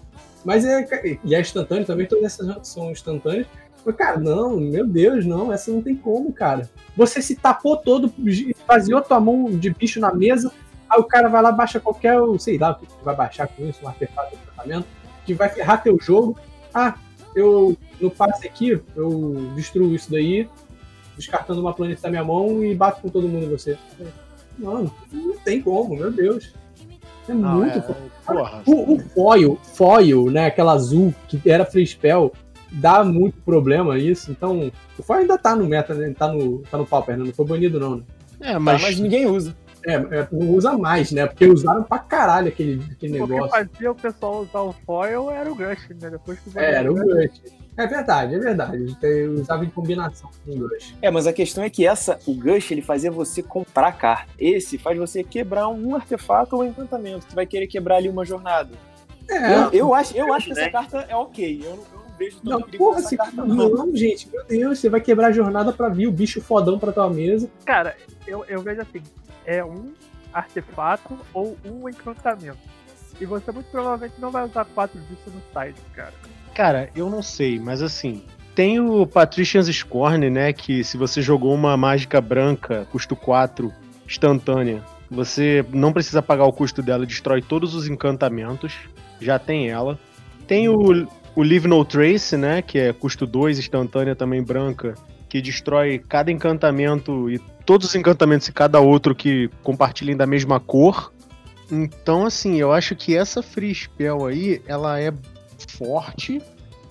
Mas 0.45 0.65
é. 0.65 0.87
E 1.25 1.35
é 1.35 1.41
instantâneo 1.41 1.87
também, 1.87 2.07
todas 2.07 2.25
essas 2.25 2.69
são 2.69 2.91
instantâneas. 2.91 3.47
Mas, 3.85 3.97
cara, 3.97 4.19
não, 4.19 4.57
meu 4.59 4.87
Deus, 4.87 5.25
não, 5.27 5.53
essa 5.53 5.71
não 5.71 5.83
tem 5.83 5.97
como, 5.97 6.33
cara. 6.33 6.69
Você 6.97 7.21
se 7.21 7.35
tapou 7.35 7.77
todo, 7.77 8.13
esvaziou 8.25 9.03
tua 9.03 9.19
mão 9.21 9.51
de 9.51 9.71
bicho 9.71 9.99
na 9.99 10.13
mesa, 10.15 10.53
aí 10.93 11.01
o 11.01 11.05
cara 11.05 11.29
vai 11.29 11.43
lá, 11.43 11.53
baixa 11.53 11.81
qualquer, 11.81 12.17
sei 12.39 12.59
lá, 12.59 12.73
o 12.73 12.75
que 12.77 13.05
vai 13.05 13.15
baixar 13.17 13.49
com 13.49 13.67
isso, 13.67 13.81
um 13.83 13.89
artefato 13.89 14.37
de 14.37 14.43
tratamento, 14.43 14.87
que 15.25 15.35
vai 15.35 15.49
ferrar 15.49 15.83
teu 15.83 15.99
jogo. 16.01 16.39
Ah, 16.73 16.95
eu 17.35 17.77
no 18.01 18.11
passe 18.11 18.47
aqui, 18.47 18.81
eu 18.95 19.53
destruo 19.55 19.95
isso 19.95 20.11
daí, 20.11 20.49
descartando 21.17 21.61
uma 21.61 21.73
planície 21.73 22.03
da 22.03 22.11
minha 22.11 22.25
mão 22.25 22.65
e 22.65 22.75
bato 22.75 23.01
com 23.01 23.09
todo 23.09 23.29
mundo 23.29 23.47
em 23.47 23.51
você. 23.51 23.79
Mano, 24.59 24.93
não 25.11 25.37
tem 25.39 25.63
como, 25.63 25.97
meu 25.97 26.11
Deus. 26.11 26.53
É 27.29 27.33
Não, 27.33 27.59
muito 27.59 27.79
é, 27.79 27.83
porra. 28.27 28.63
o, 28.67 28.95
o 28.95 28.99
foil, 28.99 29.59
foil, 29.63 30.31
né, 30.31 30.47
aquela 30.47 30.73
azul 30.73 31.15
que 31.29 31.41
era 31.49 31.65
free 31.65 31.87
spell, 31.87 32.33
dá 32.71 33.05
muito 33.05 33.41
problema 33.43 33.97
isso. 33.99 34.31
Então, 34.31 34.73
o 34.99 35.03
foil 35.03 35.21
ainda 35.21 35.39
tá 35.39 35.55
no 35.55 35.67
meta, 35.67 35.95
né? 35.95 36.13
Tá 36.19 36.29
no, 36.29 36.59
tá 36.71 36.77
no 36.79 36.87
pauper, 36.87 37.17
né? 37.17 37.25
Não 37.25 37.33
foi 37.33 37.47
banido, 37.47 37.79
não, 37.79 37.97
né? 37.97 38.03
É, 38.41 38.59
Mas, 38.59 38.63
mas, 38.63 38.83
mas 38.83 39.01
ninguém 39.01 39.27
usa. 39.27 39.55
É, 39.87 39.95
é, 39.95 40.29
não 40.31 40.51
usa 40.51 40.77
mais, 40.77 41.11
né? 41.11 41.27
Porque 41.27 41.47
usaram 41.47 41.83
pra 41.83 41.99
caralho 41.99 42.49
aquele, 42.49 42.83
aquele 42.93 43.21
O 43.21 43.27
que 43.27 43.33
negócio. 43.33 43.51
fazia 43.51 43.91
o 43.91 43.95
pessoal 43.95 44.43
usar 44.43 44.61
o 44.61 44.73
foil 44.87 45.31
era 45.31 45.51
o 45.51 45.55
Gush, 45.55 45.89
né? 46.01 46.11
Depois 46.11 46.39
que 46.39 46.59
É, 46.59 46.75
era 46.75 46.91
o 46.91 46.95
Gush. 46.95 47.43
É 47.77 47.87
verdade, 47.87 48.35
é 48.35 48.39
verdade. 48.39 48.97
Eu 49.03 49.33
usava 49.33 49.65
em 49.65 49.71
combinação 49.71 50.31
com 50.45 50.53
o 50.53 50.69
Gush. 50.69 50.95
É, 51.01 51.11
mas 51.11 51.27
a 51.27 51.33
questão 51.33 51.65
é 51.65 51.71
que 51.71 51.87
essa, 51.87 52.19
o 52.27 52.35
Gush, 52.35 52.71
ele 52.71 52.83
fazia 52.83 53.11
você 53.11 53.43
comprar 53.43 53.93
carta. 53.93 54.31
Esse 54.39 54.79
faz 54.79 54.99
você 54.99 55.25
quebrar 55.25 55.69
um 55.69 55.95
artefato 55.97 56.55
ou 56.55 56.63
um 56.63 56.67
encantamento. 56.67 57.27
Tu 57.27 57.35
vai 57.35 57.47
querer 57.47 57.67
quebrar 57.67 57.97
ali 57.97 58.09
uma 58.09 58.25
jornada. 58.25 58.71
É, 59.29 59.55
eu, 59.55 59.73
eu 59.73 59.95
acho, 59.95 60.17
eu 60.17 60.33
acho 60.33 60.49
que 60.49 60.55
né? 60.55 60.63
essa 60.63 60.71
carta 60.71 61.07
é 61.09 61.17
ok. 61.17 61.63
Eu 61.65 61.77
não, 61.77 61.79
eu 61.79 62.19
vejo 62.19 62.37
não, 62.43 62.61
porra, 62.63 63.01
você... 63.01 63.17
carta, 63.17 63.45
não. 63.45 63.69
não. 63.69 63.97
gente, 63.97 64.29
meu 64.31 64.45
Deus, 64.45 64.79
você 64.79 64.89
vai 64.89 65.01
quebrar 65.01 65.29
a 65.29 65.33
jornada 65.33 65.73
pra 65.73 65.89
vir 65.89 66.07
o 66.07 66.13
bicho 66.13 66.41
fodão 66.41 66.79
pra 66.79 66.93
tua 66.93 67.09
mesa. 67.09 67.49
Cara, 67.65 67.97
eu, 68.27 68.45
eu 68.47 68.61
vejo 68.61 68.83
assim: 68.83 69.03
é 69.47 69.65
um 69.65 69.93
artefato 70.33 71.19
ou 71.33 71.57
um 71.65 71.89
encantamento. 71.89 72.59
E 73.21 73.27
você 73.27 73.53
muito 73.53 73.71
provavelmente 73.71 74.21
não 74.21 74.31
vai 74.31 74.45
usar 74.45 74.65
quatro 74.65 74.99
disso 75.01 75.31
no 75.33 75.41
site, 75.53 75.81
cara. 75.95 76.13
cara, 76.55 76.91
eu 76.97 77.09
não 77.09 77.23
sei, 77.23 77.59
mas 77.59 77.83
assim, 77.83 78.25
tem 78.55 78.81
o 78.81 79.07
Patrician's 79.07 79.69
Scorn, 79.69 80.29
né, 80.31 80.53
que 80.53 80.83
se 80.85 80.97
você 80.97 81.23
jogou 81.23 81.55
uma 81.55 81.77
mágica 81.77 82.21
branca, 82.21 82.87
custo 82.91 83.15
4, 83.15 83.73
instantânea, 84.07 84.83
você 85.11 85.65
não 85.73 85.93
precisa 85.93 86.23
pagar 86.23 86.45
o 86.45 86.53
custo 86.53 86.83
dela, 86.83 87.07
destrói 87.07 87.43
todos 87.43 87.75
os 87.75 87.87
encantamentos, 87.87 88.75
já 89.21 89.39
tem 89.39 89.71
ela. 89.71 89.99
Tem 90.47 90.69
o, 90.69 91.07
o 91.35 91.43
Leave 91.43 91.69
No 91.69 91.85
Trace, 91.85 92.37
né, 92.37 92.61
que 92.61 92.79
é 92.79 92.93
custo 92.93 93.27
2, 93.27 93.59
instantânea 93.59 94.17
também 94.17 94.43
branca, 94.43 94.95
que 95.33 95.41
destrói 95.41 95.99
cada 95.99 96.31
encantamento 96.31 97.31
e 97.31 97.39
todos 97.65 97.89
os 97.89 97.95
encantamentos 97.95 98.49
e 98.49 98.53
cada 98.53 98.81
outro 98.81 99.15
que 99.15 99.49
compartilhem 99.63 100.15
da 100.15 100.27
mesma 100.27 100.61
cor. 100.61 101.11
Então, 101.71 102.27
assim, 102.27 102.61
eu 102.61 102.71
acho 102.71 102.95
que 102.95 103.17
essa 103.17 103.43
Free 103.43 103.75
Spell 103.75 104.27
aí, 104.27 104.61
ela 104.67 105.01
é 105.01 105.11
forte 105.71 106.43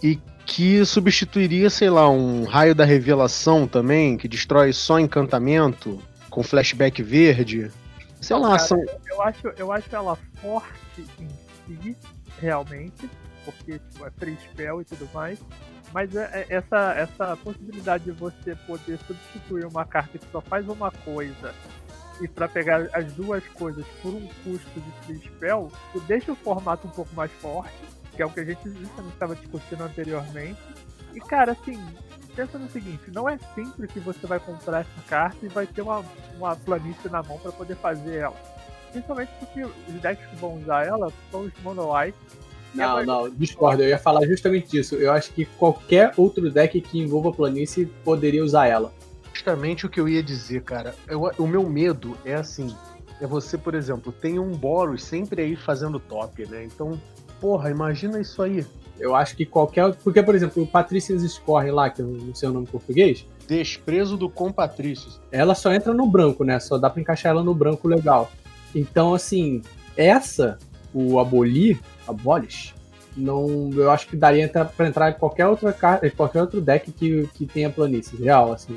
e 0.01 0.19
que 0.43 0.83
substituiria, 0.83 1.69
sei 1.69 1.91
lá, 1.91 2.09
um 2.09 2.43
raio 2.43 2.73
da 2.73 2.83
revelação 2.83 3.67
também, 3.67 4.17
que 4.17 4.27
destrói 4.27 4.73
só 4.73 4.99
encantamento, 4.99 6.01
com 6.31 6.41
flashback 6.41 7.03
verde. 7.03 7.71
Sei 8.19 8.35
Não, 8.35 8.41
lá, 8.41 8.55
cara, 8.55 8.59
são. 8.67 8.83
Eu 9.07 9.21
acho, 9.21 9.47
eu 9.55 9.71
acho 9.71 9.95
ela 9.95 10.17
forte 10.41 11.05
em 11.19 11.77
si, 11.77 11.95
realmente, 12.39 13.07
porque 13.51 13.79
tipo, 13.79 14.05
é 14.05 14.11
free 14.11 14.37
spell 14.37 14.81
e 14.81 14.85
tudo 14.85 15.09
mais. 15.13 15.39
Mas 15.93 16.15
é- 16.15 16.45
é- 16.49 16.55
essa, 16.55 16.93
essa 16.93 17.37
possibilidade 17.37 18.05
de 18.05 18.11
você 18.11 18.55
poder 18.67 18.97
substituir 19.05 19.65
uma 19.65 19.85
carta 19.85 20.17
que 20.17 20.25
só 20.31 20.41
faz 20.41 20.67
uma 20.67 20.91
coisa 20.91 21.53
e 22.21 22.27
para 22.27 22.47
pegar 22.47 22.87
as 22.93 23.11
duas 23.13 23.45
coisas 23.49 23.85
por 24.01 24.13
um 24.13 24.27
custo 24.43 24.79
de 24.79 24.91
free 25.05 25.19
spell, 25.19 25.71
deixa 26.07 26.31
o 26.31 26.35
formato 26.35 26.87
um 26.87 26.91
pouco 26.91 27.13
mais 27.15 27.31
forte, 27.33 27.73
que 28.15 28.21
é 28.21 28.25
o 28.25 28.29
que 28.29 28.39
a 28.41 28.45
gente 28.45 28.67
estava 29.11 29.35
discutindo 29.35 29.81
anteriormente. 29.83 30.59
E 31.13 31.19
cara, 31.19 31.53
assim, 31.53 31.83
pensa 32.35 32.57
no 32.57 32.69
seguinte, 32.69 33.11
não 33.11 33.27
é 33.27 33.37
sempre 33.55 33.87
que 33.87 33.99
você 33.99 34.25
vai 34.27 34.39
comprar 34.39 34.81
essa 34.81 35.01
carta 35.07 35.37
e 35.43 35.49
vai 35.49 35.65
ter 35.65 35.81
uma, 35.81 36.05
uma 36.37 36.55
planície 36.55 37.09
na 37.09 37.23
mão 37.23 37.39
para 37.39 37.51
poder 37.51 37.75
fazer 37.75 38.17
ela. 38.17 38.37
Principalmente 38.91 39.31
porque 39.39 39.63
os 39.63 40.01
decks 40.01 40.25
que 40.29 40.35
vão 40.35 40.57
usar 40.57 40.85
ela 40.85 41.11
são 41.31 41.41
os 41.41 41.53
Mono 41.63 41.93
White. 41.93 42.17
Não, 42.73 42.99
É, 42.99 43.05
não, 43.05 43.29
discordo. 43.29 43.83
Eu 43.83 43.89
ia 43.89 43.97
falar 43.99 44.25
justamente 44.25 44.69
disso. 44.71 44.95
Eu 44.95 45.11
acho 45.11 45.31
que 45.33 45.45
qualquer 45.45 46.13
outro 46.17 46.49
deck 46.49 46.79
que 46.81 46.99
envolva 46.99 47.31
planície 47.31 47.85
poderia 48.03 48.43
usar 48.43 48.67
ela. 48.67 48.93
justamente 49.33 49.85
o 49.85 49.89
que 49.89 49.99
eu 49.99 50.07
ia 50.09 50.21
dizer, 50.21 50.61
cara. 50.63 50.93
Eu- 51.07 51.31
o 51.37 51.47
meu 51.47 51.67
medo 51.69 52.17
é 52.25 52.33
assim: 52.35 52.75
é 53.19 53.25
você, 53.25 53.57
por 53.57 53.73
exemplo, 53.75 54.11
tem 54.11 54.37
um 54.39 54.51
Boros 54.51 55.03
sempre 55.03 55.41
aí 55.41 55.55
fazendo 55.55 55.99
top, 55.99 56.45
né? 56.47 56.63
Então, 56.65 56.99
porra, 57.39 57.69
imagina 57.69 58.19
isso 58.19 58.41
aí. 58.41 58.65
Eu 58.99 59.15
acho 59.15 59.35
que 59.35 59.45
qualquer. 59.45 59.95
Porque, 59.95 60.21
por 60.21 60.35
exemplo, 60.35 60.61
o 60.61 60.67
Patricia's 60.67 61.23
Scorn 61.23 61.71
lá, 61.71 61.89
que 61.89 62.01
eu 62.01 62.07
não 62.07 62.35
sei 62.35 62.49
o 62.49 62.51
nome 62.51 62.65
em 62.67 62.71
português, 62.71 63.25
Desprezo 63.47 64.15
do 64.15 64.29
Compatrícios. 64.29 65.19
ela 65.31 65.55
só 65.55 65.73
entra 65.73 65.93
no 65.93 66.05
branco, 66.07 66.43
né? 66.43 66.59
Só 66.59 66.77
dá 66.77 66.89
pra 66.89 67.01
encaixar 67.01 67.31
ela 67.31 67.43
no 67.43 67.53
branco 67.55 67.87
legal. 67.87 68.31
Então, 68.75 69.13
assim, 69.13 69.61
essa, 69.97 70.57
o 70.93 71.19
abolir, 71.19 71.79
abolish, 72.07 72.73
não, 73.15 73.69
eu 73.73 73.91
acho 73.91 74.07
que 74.07 74.15
daria 74.15 74.47
pra 74.49 74.87
entrar 74.87 75.11
em 75.11 75.19
qualquer 75.19 75.47
outra 75.47 75.73
carta, 75.73 76.09
qualquer 76.11 76.41
outro 76.41 76.61
deck 76.61 76.91
que, 76.91 77.27
que 77.33 77.45
tenha 77.45 77.69
planície 77.69 78.17
real, 78.17 78.53
assim, 78.53 78.75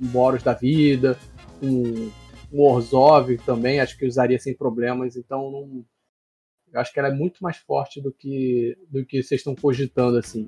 um 0.00 0.06
Boros 0.06 0.42
da 0.42 0.52
vida, 0.52 1.18
um, 1.62 2.10
um 2.52 2.60
Orzhov 2.60 3.36
também, 3.38 3.80
acho 3.80 3.98
que 3.98 4.06
usaria 4.06 4.38
sem 4.38 4.54
problemas, 4.54 5.16
então 5.16 5.50
não, 5.50 5.84
eu 6.72 6.80
acho 6.80 6.92
que 6.92 6.98
ela 6.98 7.08
é 7.08 7.12
muito 7.14 7.42
mais 7.42 7.56
forte 7.56 8.00
do 8.00 8.12
que 8.12 8.76
do 8.88 9.04
que 9.04 9.22
vocês 9.22 9.40
estão 9.40 9.54
cogitando, 9.54 10.18
assim. 10.18 10.46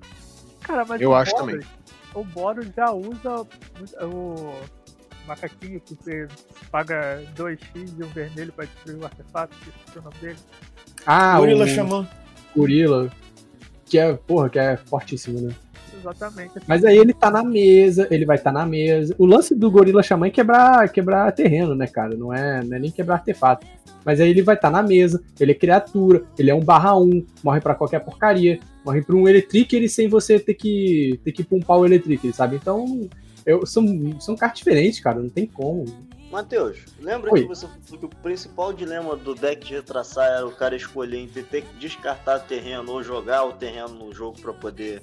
Cara, 0.60 0.84
mas 0.84 1.00
Eu 1.00 1.10
o 1.10 1.14
acho 1.14 1.32
Boros, 1.32 1.52
também. 1.52 1.66
O 2.14 2.24
Boros 2.24 2.66
já 2.76 2.92
usa 2.92 3.46
o 4.02 4.52
macaquinho 5.28 5.80
que 5.80 5.94
você 5.94 6.26
paga 6.70 7.22
2x 7.36 7.58
e 7.98 8.02
um 8.02 8.08
vermelho 8.08 8.52
pra 8.52 8.64
destruir 8.64 8.96
o 8.96 9.04
artefato, 9.04 9.54
que 9.62 9.98
é 9.98 10.00
o 10.00 10.04
nome 10.04 10.16
dele. 10.20 10.38
Ah, 11.06 11.38
Gorila 11.38 11.64
o 11.64 11.68
Xamã. 11.68 12.08
Gorila, 12.56 13.10
que 13.84 13.98
é, 13.98 14.12
porra, 14.14 14.48
que 14.48 14.58
é 14.58 14.76
fortíssimo, 14.76 15.40
né? 15.40 15.54
Exatamente. 16.00 16.52
Mas 16.66 16.84
aí 16.84 16.96
ele 16.96 17.12
tá 17.12 17.30
na 17.30 17.42
mesa, 17.42 18.06
ele 18.10 18.24
vai 18.24 18.36
estar 18.36 18.52
tá 18.52 18.58
na 18.58 18.66
mesa. 18.66 19.14
O 19.18 19.26
lance 19.26 19.54
do 19.54 19.70
Gorila 19.70 20.02
Xamã 20.02 20.26
é 20.26 20.30
quebrar, 20.30 20.88
quebrar 20.90 21.32
terreno, 21.32 21.74
né, 21.74 21.86
cara? 21.86 22.16
Não 22.16 22.32
é, 22.32 22.62
não 22.64 22.76
é 22.76 22.80
nem 22.80 22.90
quebrar 22.90 23.16
artefato. 23.16 23.66
Mas 24.04 24.20
aí 24.20 24.30
ele 24.30 24.42
vai 24.42 24.54
estar 24.54 24.70
tá 24.70 24.82
na 24.82 24.86
mesa, 24.86 25.22
ele 25.38 25.52
é 25.52 25.54
criatura, 25.54 26.22
ele 26.38 26.50
é 26.50 26.54
um 26.54 26.64
barra 26.64 26.96
1, 26.96 27.26
morre 27.42 27.60
pra 27.60 27.74
qualquer 27.74 28.00
porcaria, 28.00 28.58
morre 28.84 29.02
pra 29.02 29.14
um 29.14 29.28
Electric 29.28 29.88
sem 29.88 30.08
você 30.08 30.38
ter 30.38 30.54
que, 30.54 31.20
ter 31.24 31.32
que 31.32 31.44
pumpar 31.44 31.76
o 31.76 31.84
Electric, 31.84 32.32
sabe? 32.32 32.56
Então, 32.56 33.08
eu, 33.48 33.64
são, 33.64 33.84
são 34.20 34.36
cartas 34.36 34.58
diferentes, 34.58 35.00
cara, 35.00 35.18
não 35.18 35.30
tem 35.30 35.46
como. 35.46 35.86
Matheus, 36.30 36.76
lembra 37.00 37.32
Oi. 37.32 37.40
que 37.40 37.48
você 37.48 37.66
falou 37.66 37.98
que 37.98 38.04
o 38.04 38.20
principal 38.22 38.72
dilema 38.74 39.16
do 39.16 39.34
deck 39.34 39.66
de 39.66 39.74
retraçar 39.74 40.26
era 40.26 40.46
o 40.46 40.52
cara 40.52 40.76
escolher 40.76 41.18
entre 41.18 41.42
ter 41.42 41.62
que 41.62 41.74
descartar 41.78 42.40
terreno 42.40 42.92
ou 42.92 43.02
jogar 43.02 43.44
o 43.44 43.54
terreno 43.54 43.94
no 43.94 44.12
jogo 44.12 44.38
pra 44.38 44.52
poder 44.52 45.02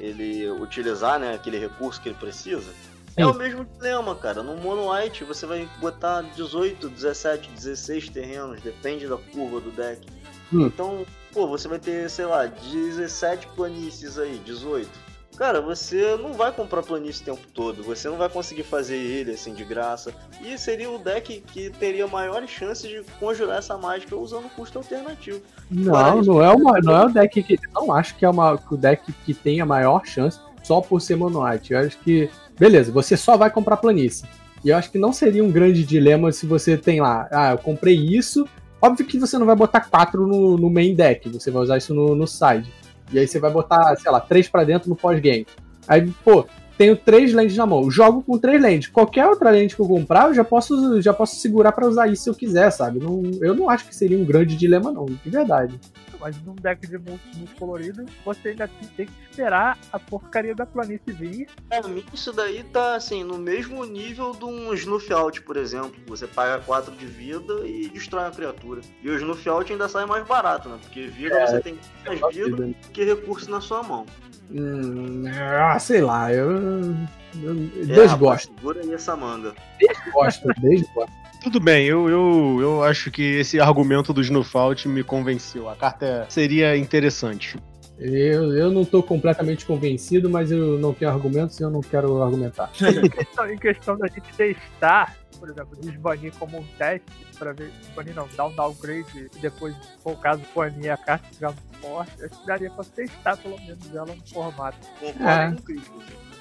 ele 0.00 0.50
utilizar, 0.50 1.20
né, 1.20 1.34
aquele 1.34 1.58
recurso 1.58 2.00
que 2.02 2.08
ele 2.08 2.18
precisa? 2.18 2.68
É 3.16 3.22
Sim. 3.22 3.30
o 3.30 3.34
mesmo 3.34 3.64
dilema, 3.64 4.16
cara. 4.16 4.42
No 4.42 4.56
Mono 4.56 4.92
White 4.92 5.22
você 5.22 5.46
vai 5.46 5.68
botar 5.80 6.22
18, 6.22 6.88
17, 6.88 7.48
16 7.50 8.08
terrenos, 8.08 8.60
depende 8.60 9.06
da 9.06 9.16
curva 9.16 9.60
do 9.60 9.70
deck. 9.70 10.04
Hum. 10.52 10.66
Então, 10.66 11.06
pô, 11.32 11.46
você 11.46 11.68
vai 11.68 11.78
ter, 11.78 12.10
sei 12.10 12.26
lá, 12.26 12.46
17 12.46 13.46
planícies 13.54 14.18
aí, 14.18 14.40
18. 14.44 15.03
Cara, 15.36 15.60
você 15.60 16.16
não 16.16 16.32
vai 16.32 16.52
comprar 16.52 16.82
planície 16.82 17.22
o 17.22 17.24
tempo 17.24 17.46
todo, 17.52 17.82
você 17.82 18.08
não 18.08 18.16
vai 18.16 18.28
conseguir 18.28 18.62
fazer 18.62 18.96
ele 18.96 19.32
assim 19.32 19.52
de 19.52 19.64
graça. 19.64 20.14
E 20.40 20.56
seria 20.56 20.88
o 20.88 20.98
deck 20.98 21.42
que 21.52 21.70
teria 21.70 22.06
maiores 22.06 22.50
chances 22.50 22.88
de 22.88 23.02
conjurar 23.18 23.58
essa 23.58 23.76
mágica 23.76 24.14
usando 24.14 24.48
custo 24.54 24.78
alternativo. 24.78 25.40
Não, 25.68 26.22
não 26.22 26.42
é, 26.42 26.50
uma, 26.50 26.78
não 26.80 26.96
é 26.96 27.06
o 27.06 27.08
deck 27.08 27.42
que. 27.42 27.58
Não 27.74 27.92
acho 27.92 28.14
que 28.16 28.24
é 28.24 28.28
uma, 28.28 28.58
o 28.70 28.76
deck 28.76 29.12
que 29.24 29.34
tem 29.34 29.60
a 29.60 29.66
maior 29.66 30.06
chance 30.06 30.38
só 30.62 30.80
por 30.80 31.00
ser 31.00 31.16
Mono 31.16 31.44
White. 31.44 31.72
Eu 31.72 31.80
acho 31.80 31.98
que. 31.98 32.30
Beleza, 32.56 32.92
você 32.92 33.16
só 33.16 33.36
vai 33.36 33.50
comprar 33.50 33.76
planície. 33.78 34.24
E 34.64 34.70
eu 34.70 34.76
acho 34.76 34.90
que 34.90 34.98
não 34.98 35.12
seria 35.12 35.44
um 35.44 35.50
grande 35.50 35.84
dilema 35.84 36.32
se 36.32 36.46
você 36.46 36.78
tem 36.78 37.00
lá, 37.00 37.28
ah, 37.30 37.50
eu 37.50 37.58
comprei 37.58 37.94
isso. 37.94 38.48
Óbvio 38.80 39.04
que 39.04 39.18
você 39.18 39.36
não 39.36 39.46
vai 39.46 39.56
botar 39.56 39.80
quatro 39.80 40.26
no, 40.26 40.56
no 40.56 40.70
main 40.70 40.94
deck, 40.94 41.28
você 41.28 41.50
vai 41.50 41.62
usar 41.62 41.76
isso 41.76 41.92
no, 41.92 42.14
no 42.14 42.26
side. 42.26 42.72
E 43.12 43.18
aí 43.18 43.26
você 43.26 43.38
vai 43.38 43.50
botar, 43.50 43.94
sei 43.96 44.10
lá, 44.10 44.20
três 44.20 44.48
pra 44.48 44.64
dentro 44.64 44.88
no 44.88 44.96
pós-game. 44.96 45.46
Aí, 45.86 46.10
pô, 46.24 46.46
tenho 46.76 46.96
três 46.96 47.32
lentes 47.32 47.56
na 47.56 47.66
mão, 47.66 47.90
jogo 47.90 48.22
com 48.22 48.38
três 48.38 48.60
lentes. 48.60 48.88
Qualquer 48.88 49.26
outra 49.26 49.50
lente 49.50 49.76
que 49.76 49.82
eu 49.82 49.86
comprar, 49.86 50.28
eu 50.28 50.34
já 50.34 50.44
posso, 50.44 51.00
já 51.00 51.12
posso 51.12 51.36
segurar 51.36 51.72
pra 51.72 51.86
usar 51.86 52.08
isso 52.08 52.24
se 52.24 52.30
eu 52.30 52.34
quiser, 52.34 52.70
sabe? 52.70 52.98
Não, 52.98 53.22
eu 53.40 53.54
não 53.54 53.70
acho 53.70 53.86
que 53.86 53.94
seria 53.94 54.18
um 54.18 54.24
grande 54.24 54.56
dilema, 54.56 54.90
não, 54.90 55.06
de 55.06 55.30
verdade. 55.30 55.78
Mas 56.24 56.40
num 56.40 56.54
deck 56.54 56.86
de 56.86 56.96
multi 56.96 57.36
muito 57.36 57.54
colorido, 57.56 58.06
você 58.24 58.48
ainda 58.48 58.66
tem 58.96 59.04
que 59.04 59.12
esperar 59.30 59.76
a 59.92 59.98
porcaria 59.98 60.54
da 60.54 60.64
planície 60.64 61.12
vir. 61.12 61.48
Pra 61.68 61.82
mim, 61.86 62.02
isso 62.14 62.32
daí 62.32 62.62
tá 62.64 62.94
assim, 62.94 63.22
no 63.22 63.36
mesmo 63.36 63.84
nível 63.84 64.32
de 64.32 64.46
um 64.46 64.72
Snuff 64.72 65.12
Out, 65.12 65.42
por 65.42 65.58
exemplo. 65.58 65.92
Você 66.06 66.26
paga 66.26 66.62
4 66.64 66.96
de 66.96 67.04
vida 67.04 67.66
e 67.66 67.90
destrói 67.90 68.24
uma 68.24 68.30
criatura. 68.30 68.80
E 69.02 69.10
o 69.10 69.16
Snuff 69.16 69.46
Out 69.46 69.70
ainda 69.70 69.86
sai 69.86 70.06
mais 70.06 70.26
barato, 70.26 70.70
né? 70.70 70.78
Porque 70.80 71.08
vida 71.08 71.38
É, 71.38 71.46
você 71.46 71.60
tem 71.60 71.78
mais 72.06 72.34
vida 72.34 72.74
que 72.90 73.04
recurso 73.04 73.50
na 73.50 73.60
sua 73.60 73.82
mão. 73.82 74.06
Hum, 74.50 75.24
ah, 75.28 75.78
sei 75.78 76.00
lá, 76.00 76.32
eu, 76.32 76.50
eu 76.52 77.52
É, 77.82 77.84
desgosto, 77.84 78.16
rapaz, 78.24 78.42
Segura 78.44 78.80
aí 78.80 78.94
essa 78.94 79.14
manga. 79.14 79.54
desgosto, 79.78 80.48
desgosto. 80.62 81.23
Tudo 81.44 81.60
bem, 81.60 81.84
eu, 81.84 82.08
eu, 82.08 82.58
eu 82.58 82.82
acho 82.82 83.10
que 83.10 83.22
esse 83.22 83.60
argumento 83.60 84.14
do 84.14 84.22
Snufalt 84.22 84.86
me 84.86 85.04
convenceu. 85.04 85.68
A 85.68 85.76
carta 85.76 86.24
seria 86.30 86.74
interessante. 86.74 87.58
Eu, 87.98 88.56
eu 88.56 88.72
não 88.72 88.82
tô 88.82 89.02
completamente 89.02 89.66
convencido, 89.66 90.30
mas 90.30 90.50
eu 90.50 90.78
não 90.78 90.94
tenho 90.94 91.10
argumentos 91.10 91.60
e 91.60 91.62
eu 91.62 91.68
não 91.68 91.82
quero 91.82 92.22
argumentar. 92.22 92.70
Em 92.80 93.10
questão, 93.10 93.50
em 93.50 93.58
questão 93.58 93.98
da 93.98 94.06
gente 94.08 94.34
testar, 94.34 95.14
por 95.38 95.50
exemplo, 95.50 95.76
desbanir 95.78 96.32
como 96.38 96.58
um 96.60 96.64
teste, 96.78 97.04
pra 97.38 97.52
ver, 97.52 97.70
desbanir 97.78 98.14
não, 98.14 98.26
dar 98.34 98.46
um 98.46 98.54
downgrade 98.54 99.30
e 99.36 99.38
depois, 99.38 99.74
se 99.76 100.02
for 100.02 100.14
o 100.14 100.16
caso, 100.16 100.40
banir 100.56 100.90
a 100.92 100.96
carta 100.96 101.28
ficar 101.30 101.48
muito 101.48 101.78
forte, 101.82 102.24
acho 102.24 102.40
que 102.40 102.46
daria 102.46 102.70
pra 102.70 102.84
testar 102.84 103.36
pelo 103.36 103.60
menos 103.60 103.94
ela 103.94 104.06
no 104.06 104.26
formato. 104.32 104.78
Concordo 104.98 105.28
É. 105.28 105.50
com 105.50 105.56
o 105.56 105.62
Cris. 105.62 105.82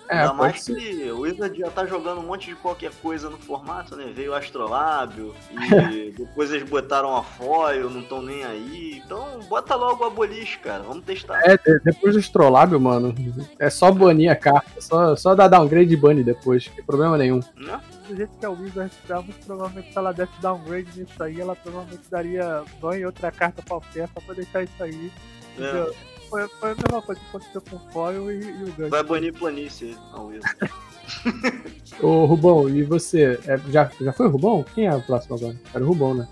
É, 0.10 0.20
Ainda 0.20 0.34
mais 0.34 0.62
ser. 0.62 0.76
que 0.76 1.12
o 1.12 1.22
Wizard 1.22 1.58
já 1.58 1.70
tá 1.70 1.86
jogando 1.86 2.20
um 2.20 2.26
monte 2.26 2.50
de 2.50 2.56
qualquer 2.56 2.92
coisa 3.02 3.30
no 3.30 3.38
formato, 3.38 3.96
né? 3.96 4.12
Veio 4.14 4.32
o 4.32 4.36
Astrolábio 4.36 5.34
e 5.52 6.12
depois 6.18 6.52
eles 6.52 6.68
botaram 6.70 7.16
a 7.16 7.24
foil, 7.24 7.90
não 7.90 8.02
estão 8.02 8.22
nem 8.22 8.44
aí. 8.44 9.02
Então 9.06 9.40
bota 9.48 9.76
logo 9.76 10.04
a 10.04 10.10
boliche, 10.10 10.60
cara. 10.60 10.84
Vamos 10.84 11.06
testar. 11.06 11.42
É, 11.46 11.58
de- 11.58 11.80
depois 11.80 12.14
do 12.14 12.20
Astrolábio, 12.20 12.80
mano, 12.80 13.14
é 13.60 13.70
só 13.70 13.92
banir 13.92 14.30
a 14.32 14.36
carta, 14.36 14.82
só, 14.82 15.16
só 15.16 15.34
dar 15.36 15.48
downgrade 15.48 15.94
e 15.94 15.98
banir 15.98 16.26
depois, 16.26 16.68
não 16.68 16.76
tem 16.76 16.84
problema 16.84 17.18
nenhum. 17.18 17.40
Né? 17.56 17.80
Do 18.08 18.16
jeito 18.16 18.32
que 18.38 18.46
a 18.46 18.50
Wizard 18.50 18.92
muito 19.22 19.46
provavelmente 19.46 19.92
se 19.92 19.98
ela 19.98 20.12
desse 20.12 20.42
downgrade 20.42 21.00
nisso 21.00 21.24
aí, 21.24 21.40
ela 21.40 21.56
provavelmente 21.56 22.04
daria 22.12 22.64
banho 22.82 23.02
e 23.02 23.06
outra 23.06 23.32
carta 23.32 23.62
pra 23.62 23.78
oferta 23.78 24.20
só 24.20 24.22
pra 24.26 24.36
deixar 24.36 24.64
isso 24.64 24.84
aí. 24.84 25.12
É. 25.58 25.62
Entendeu? 25.62 25.96
Foi, 26.34 26.48
foi 26.48 26.72
a 26.72 26.76
mesma 26.76 27.00
coisa 27.00 27.22
que 27.22 27.28
aconteceu 27.28 27.62
com 27.62 27.76
o 27.76 27.80
Foil 27.92 28.32
e, 28.32 28.44
e 28.44 28.64
o 28.64 28.74
Gun. 28.74 28.90
Vai 28.90 29.04
banir 29.04 29.32
planície 29.38 29.96
ao. 30.12 30.32
Ô, 32.02 32.26
Rubão, 32.26 32.68
e 32.68 32.82
você? 32.82 33.40
É, 33.46 33.56
já, 33.70 33.92
já 34.02 34.12
foi 34.12 34.26
o 34.26 34.32
Rubão? 34.32 34.66
Quem 34.74 34.88
é 34.88 34.96
o 34.96 35.02
próximo 35.04 35.36
agora? 35.36 35.56
Era 35.72 35.84
o 35.84 35.88
Rubão, 35.88 36.16
né? 36.16 36.28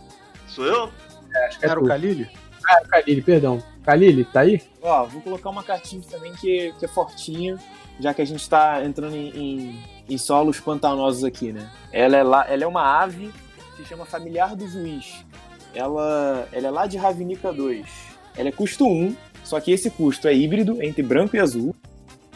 Sou 0.48 0.66
eu? 0.66 0.90
Acho 1.46 1.60
que 1.60 1.66
é 1.66 1.70
Era 1.70 1.80
tu. 1.80 1.86
o 1.86 1.88
Kalili? 1.88 2.28
Ah, 2.68 2.80
é 2.80 2.84
o 2.84 2.88
Kalili, 2.88 3.22
perdão. 3.22 3.64
Kalili, 3.84 4.26
tá 4.26 4.40
aí? 4.40 4.64
Ó, 4.82 5.06
vou 5.06 5.22
colocar 5.22 5.52
uma 5.52 5.62
cartinha 5.62 6.02
aqui 6.02 6.10
também 6.10 6.34
que, 6.34 6.74
que 6.80 6.86
é 6.86 6.88
fortinha, 6.88 7.60
já 8.00 8.12
que 8.12 8.24
a 8.24 8.26
gente 8.26 8.50
tá 8.50 8.84
entrando 8.84 9.16
em, 9.16 9.30
em, 9.30 9.86
em 10.10 10.18
solos 10.18 10.60
pantanosos 10.60 11.24
aqui, 11.24 11.52
né? 11.52 11.70
Ela 11.92 12.18
é, 12.18 12.24
lá, 12.24 12.50
ela 12.50 12.64
é 12.64 12.68
uma 12.68 13.04
ave, 13.04 13.32
se 13.78 13.86
chama 13.86 14.04
Familiar 14.06 14.56
do 14.56 14.68
Juiz. 14.68 15.24
Ela, 15.76 16.48
ela 16.52 16.68
é 16.68 16.72
lá 16.72 16.88
de 16.88 16.98
Ravnica 16.98 17.54
2. 17.54 17.86
Ela 18.36 18.50
é 18.50 18.52
custo 18.52 18.88
1, 18.88 19.16
só 19.44 19.60
que 19.60 19.72
esse 19.72 19.90
custo 19.90 20.28
é 20.28 20.34
híbrido 20.34 20.82
entre 20.82 21.02
branco 21.04 21.36
e 21.36 21.40
azul. 21.40 21.76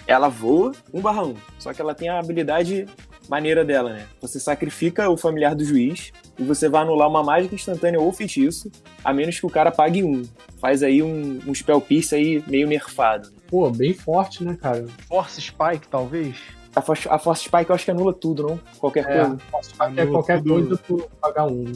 Ela 0.08 0.28
voa 0.30 0.72
1 0.94 1.02
barra 1.02 1.24
1, 1.24 1.36
só 1.58 1.74
que 1.74 1.82
ela 1.82 1.96
tem 1.96 2.10
a 2.10 2.20
habilidade 2.20 2.86
maneira 3.28 3.66
dela, 3.66 3.92
né? 3.94 4.06
Você 4.22 4.40
sacrifica 4.40 5.10
o 5.10 5.18
Familiar 5.18 5.56
do 5.56 5.66
Juiz 5.66 6.12
e 6.38 6.44
você 6.44 6.70
vai 6.70 6.84
anular 6.84 7.10
uma 7.10 7.24
mágica 7.24 7.56
instantânea 7.56 8.00
ou 8.00 8.12
feitiço, 8.12 8.70
a 9.04 9.12
menos 9.12 9.40
que 9.40 9.46
o 9.48 9.50
cara 9.50 9.72
pague 9.72 10.04
um. 10.04 10.24
Faz 10.60 10.84
aí 10.84 11.02
um, 11.02 11.40
um 11.48 11.54
spell 11.56 11.82
pierce 11.82 12.14
aí 12.14 12.44
meio 12.46 12.68
nerfado. 12.68 13.32
Pô, 13.48 13.68
bem 13.72 13.94
forte, 13.96 14.44
né, 14.44 14.56
cara? 14.62 14.86
Force 15.08 15.42
Spike, 15.42 15.88
talvez? 15.90 16.36
A 16.76 16.82
Force, 16.82 17.08
a 17.10 17.18
Force 17.18 17.46
Spike 17.46 17.70
eu 17.70 17.76
acho 17.76 17.86
que 17.86 17.92
anula 17.92 18.14
tudo, 18.14 18.44
não? 18.44 18.60
Qualquer 18.78 19.06
É, 19.10 19.22
coisa. 19.26 19.38
Qualquer, 19.50 20.02
Anula 20.02 20.12
qualquer 20.12 20.38
tudo. 20.44 20.50
coisa 20.54 20.78
por 20.88 21.10
pagar 21.20 21.46
um. 21.48 21.72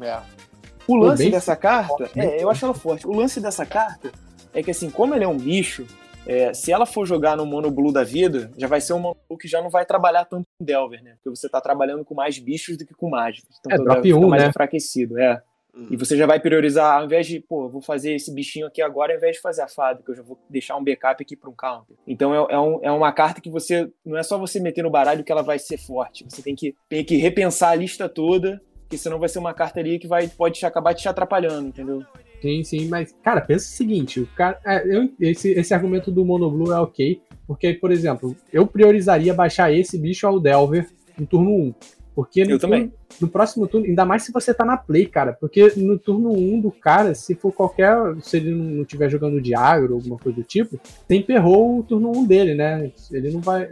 É. 0.00 0.18
O 0.88 0.96
lance 0.96 1.30
dessa 1.30 1.54
carta, 1.54 1.88
forte, 1.88 2.14
bem 2.18 2.26
é, 2.28 2.42
eu 2.42 2.50
acho 2.50 2.64
ela 2.64 2.74
forte. 2.74 3.06
O 3.06 3.14
lance 3.14 3.40
dessa 3.40 3.64
carta 3.64 4.10
é 4.54 4.62
que 4.62 4.70
assim, 4.70 4.90
como 4.90 5.14
ele 5.14 5.24
é 5.24 5.28
um 5.28 5.36
bicho, 5.36 5.86
é, 6.26 6.52
se 6.52 6.70
ela 6.72 6.86
for 6.86 7.06
jogar 7.06 7.36
no 7.36 7.46
Mono 7.46 7.70
Blue 7.70 7.92
da 7.92 8.04
vida, 8.04 8.50
já 8.56 8.66
vai 8.66 8.80
ser 8.80 8.92
um 8.92 8.98
Mono 8.98 9.16
Blue 9.28 9.38
que 9.38 9.48
já 9.48 9.62
não 9.62 9.70
vai 9.70 9.84
trabalhar 9.86 10.24
tanto 10.24 10.44
com 10.58 10.64
Delver, 10.64 11.02
né? 11.02 11.14
Porque 11.22 11.30
você 11.36 11.48
tá 11.48 11.60
trabalhando 11.60 12.04
com 12.04 12.14
mais 12.14 12.38
bichos 12.38 12.76
do 12.76 12.84
que 12.86 12.94
com 12.94 13.08
mágicas. 13.08 13.56
Então 13.58 13.72
É, 13.72 13.76
drop 13.76 13.94
Delver 14.02 14.14
fica 14.14 14.26
um, 14.26 14.28
mais 14.28 14.42
né? 14.42 14.48
enfraquecido, 14.48 15.18
é. 15.18 15.42
E 15.88 15.96
você 15.96 16.16
já 16.16 16.26
vai 16.26 16.40
priorizar, 16.40 16.98
ao 16.98 17.04
invés 17.04 17.28
de, 17.28 17.38
pô, 17.40 17.66
eu 17.66 17.68
vou 17.70 17.80
fazer 17.80 18.12
esse 18.14 18.34
bichinho 18.34 18.66
aqui 18.66 18.82
agora, 18.82 19.12
ao 19.12 19.18
invés 19.18 19.36
de 19.36 19.40
fazer 19.40 19.62
a 19.62 19.68
fábrica, 19.68 20.10
eu 20.10 20.16
já 20.16 20.22
vou 20.22 20.36
deixar 20.50 20.76
um 20.76 20.82
backup 20.82 21.22
aqui 21.22 21.36
para 21.36 21.48
um 21.48 21.54
counter. 21.54 21.96
Então 22.08 22.34
é, 22.34 22.54
é, 22.54 22.58
um- 22.58 22.80
é 22.82 22.90
uma 22.90 23.12
carta 23.12 23.40
que 23.40 23.48
você. 23.48 23.88
Não 24.04 24.18
é 24.18 24.22
só 24.24 24.36
você 24.36 24.58
meter 24.58 24.82
no 24.82 24.90
baralho 24.90 25.22
que 25.22 25.30
ela 25.30 25.44
vai 25.44 25.60
ser 25.60 25.78
forte. 25.78 26.26
Você 26.28 26.42
tem 26.42 26.56
que, 26.56 26.74
tem 26.88 27.04
que 27.04 27.16
repensar 27.16 27.70
a 27.70 27.74
lista 27.76 28.08
toda, 28.08 28.60
porque 28.82 28.98
senão 28.98 29.20
vai 29.20 29.28
ser 29.28 29.38
uma 29.38 29.54
carta 29.54 29.78
ali 29.78 29.96
que 30.00 30.08
vai, 30.08 30.26
pode 30.26 30.58
te 30.58 30.66
acabar 30.66 30.92
te 30.92 31.08
atrapalhando, 31.08 31.68
entendeu? 31.68 32.04
Sim, 32.40 32.64
sim, 32.64 32.88
mas, 32.88 33.14
cara, 33.22 33.40
pensa 33.40 33.66
o 33.66 33.68
seguinte: 33.76 34.20
o 34.20 34.26
cara, 34.28 34.58
é, 34.64 34.96
eu- 34.96 35.10
esse, 35.20 35.50
esse 35.50 35.74
argumento 35.74 36.10
do 36.10 36.24
Monoblue 36.24 36.72
é 36.72 36.78
ok, 36.78 37.20
porque, 37.46 37.74
por 37.74 37.90
exemplo, 37.90 38.34
eu 38.52 38.66
priorizaria 38.66 39.34
baixar 39.34 39.72
esse 39.72 39.98
bicho 39.98 40.26
ao 40.26 40.40
Delver 40.40 40.88
no 41.18 41.26
turno 41.26 41.50
1. 41.50 41.74
Porque 42.14 42.44
no, 42.44 42.52
Eu 42.52 42.58
também. 42.58 42.88
turno- 42.88 42.94
no 43.20 43.28
próximo 43.28 43.66
turno, 43.66 43.86
ainda 43.86 44.04
mais 44.04 44.22
se 44.24 44.32
você 44.32 44.52
tá 44.52 44.64
na 44.64 44.76
play, 44.76 45.06
cara, 45.06 45.32
porque 45.32 45.72
no 45.76 45.98
turno 45.98 46.32
1 46.32 46.60
do 46.60 46.70
cara, 46.70 47.14
se 47.14 47.34
for 47.34 47.52
qualquer. 47.52 47.96
Se 48.22 48.36
ele 48.38 48.50
não 48.54 48.82
estiver 48.82 49.08
jogando 49.08 49.40
de 49.40 49.54
agro 49.54 49.92
ou 49.92 49.98
alguma 49.98 50.18
coisa 50.18 50.36
do 50.36 50.44
tipo, 50.44 50.78
você 51.06 51.14
emperrou 51.14 51.78
o 51.78 51.82
turno 51.82 52.10
1 52.16 52.26
dele, 52.26 52.54
né? 52.54 52.90
Ele 53.10 53.30
não 53.30 53.40
vai. 53.40 53.70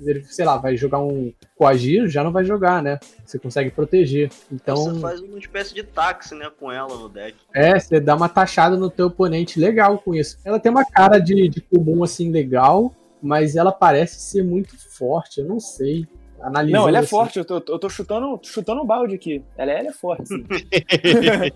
Ele, 0.00 0.24
sei 0.24 0.44
lá, 0.44 0.56
vai 0.56 0.76
jogar 0.76 1.00
um 1.00 1.32
coagir, 1.56 2.08
já 2.08 2.22
não 2.24 2.32
vai 2.32 2.44
jogar, 2.44 2.82
né? 2.82 2.98
Você 3.24 3.38
consegue 3.38 3.70
proteger. 3.70 4.30
Então. 4.50 4.76
Você 4.76 5.00
faz 5.00 5.20
uma 5.20 5.38
espécie 5.38 5.74
de 5.74 5.82
táxi, 5.82 6.34
né, 6.34 6.50
com 6.58 6.70
ela 6.70 6.96
no 6.96 7.08
deck. 7.08 7.36
É, 7.54 7.78
você 7.78 8.00
dá 8.00 8.14
uma 8.14 8.28
taxada 8.28 8.76
no 8.76 8.90
teu 8.90 9.06
oponente 9.06 9.58
legal 9.60 9.98
com 9.98 10.14
isso. 10.14 10.38
Ela 10.44 10.58
tem 10.58 10.70
uma 10.70 10.84
cara 10.84 11.18
de, 11.18 11.48
de 11.48 11.60
comum, 11.60 12.02
assim, 12.02 12.30
legal, 12.30 12.92
mas 13.22 13.54
ela 13.56 13.70
parece 13.72 14.20
ser 14.20 14.42
muito 14.42 14.76
forte, 14.96 15.40
eu 15.40 15.46
não 15.46 15.60
sei. 15.60 16.06
Analisando, 16.42 16.82
Não, 16.82 16.88
ela 16.88 16.98
é 16.98 17.00
assim. 17.00 17.08
forte, 17.08 17.38
eu 17.38 17.44
tô, 17.44 17.54
eu 17.56 17.78
tô 17.78 17.88
chutando, 17.88 18.40
chutando 18.42 18.82
um 18.82 18.86
balde 18.86 19.14
aqui. 19.14 19.42
Ela, 19.56 19.72
ela 19.72 19.88
é 19.88 19.92
forte, 19.92 20.28
sim. 20.28 20.44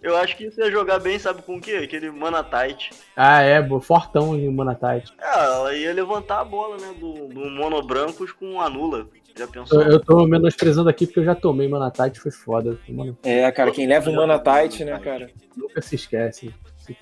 Eu 0.00 0.16
acho 0.16 0.36
que 0.36 0.46
isso 0.46 0.60
ia 0.60 0.70
jogar 0.70 1.00
bem, 1.00 1.18
sabe 1.18 1.42
com 1.42 1.56
o 1.56 1.60
quê? 1.60 1.72
Aquele 1.82 2.08
Mana 2.08 2.42
Tight. 2.44 2.90
Ah, 3.16 3.42
é, 3.42 3.60
bo- 3.60 3.80
fortão 3.80 4.36
em 4.36 4.48
Manatite. 4.48 5.12
É, 5.20 5.44
ela 5.44 5.74
ia 5.74 5.92
levantar 5.92 6.38
a 6.40 6.44
bola, 6.44 6.76
né, 6.76 6.94
do, 7.00 7.26
do 7.26 7.50
Mono 7.50 7.82
Brancos 7.82 8.30
com 8.30 8.60
Anula. 8.60 9.08
Já 9.36 9.48
pensou? 9.48 9.82
Eu, 9.82 9.90
eu 9.92 10.00
tô 10.00 10.24
menosprezando 10.24 10.88
aqui 10.88 11.04
porque 11.04 11.18
eu 11.18 11.24
já 11.24 11.34
tomei 11.34 11.66
Manatite, 11.68 12.20
foi 12.20 12.30
foda. 12.30 12.78
Mano, 12.88 13.18
É, 13.24 13.50
cara, 13.50 13.72
quem 13.72 13.88
leva 13.88 14.08
o 14.08 14.14
Mana 14.14 14.38
Tight, 14.38 14.84
né, 14.84 14.96
cara? 15.00 15.30
nunca 15.56 15.82
se 15.82 15.96
esquece. 15.96 16.54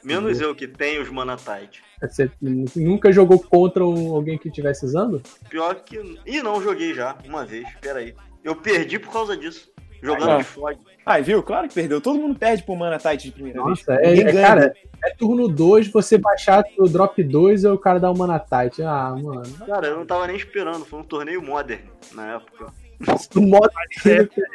Menos 0.04 0.40
eu 0.40 0.54
que 0.54 0.66
tenho 0.68 1.02
os 1.02 1.10
Mana 1.10 1.36
Tight. 1.36 1.82
Você 2.00 2.30
nunca 2.76 3.10
jogou 3.12 3.38
contra 3.38 3.84
um- 3.84 4.14
alguém 4.14 4.36
que 4.38 4.48
estivesse 4.48 4.84
usando? 4.84 5.22
Pior 5.48 5.74
que. 5.76 5.96
Ih, 6.26 6.42
não, 6.42 6.62
joguei 6.62 6.92
já, 6.94 7.16
uma 7.26 7.44
vez, 7.44 7.66
pera 7.80 8.00
aí. 8.00 8.14
Eu 8.44 8.54
perdi 8.56 8.98
por 8.98 9.12
causa 9.12 9.36
disso. 9.36 9.70
Jogando 10.02 10.30
Ah. 10.32 10.36
de 10.38 10.44
fog. 10.44 10.78
Ah, 11.06 11.18
viu? 11.20 11.42
Claro 11.42 11.68
que 11.68 11.74
perdeu. 11.74 12.00
Todo 12.00 12.18
mundo 12.18 12.38
perde 12.38 12.62
pro 12.62 12.76
Mana 12.76 12.98
Tight 12.98 13.24
de 13.24 13.32
primeira 13.32 13.58
Nossa, 13.60 13.96
vez. 13.96 14.18
é, 14.18 14.22
é, 14.28 14.32
cara, 14.42 14.74
é 15.04 15.14
turno 15.14 15.48
2, 15.48 15.88
você 15.88 16.18
baixar 16.18 16.62
o 16.78 16.86
drop 16.88 17.22
2 17.24 17.64
e 17.64 17.68
o 17.68 17.78
cara 17.78 17.98
dá 17.98 18.10
um 18.10 18.16
Manatite. 18.16 18.82
Ah, 18.82 19.14
mano. 19.16 19.42
Cara, 19.66 19.86
eu 19.86 19.96
não 19.96 20.04
tava 20.04 20.26
nem 20.26 20.36
esperando, 20.36 20.84
foi 20.84 21.00
um 21.00 21.04
torneio 21.04 21.40
modern 21.42 21.80
na 22.12 22.34
época. 22.34 22.66
No 23.34 23.42
modo 23.42 23.70
Essa, 23.96 24.10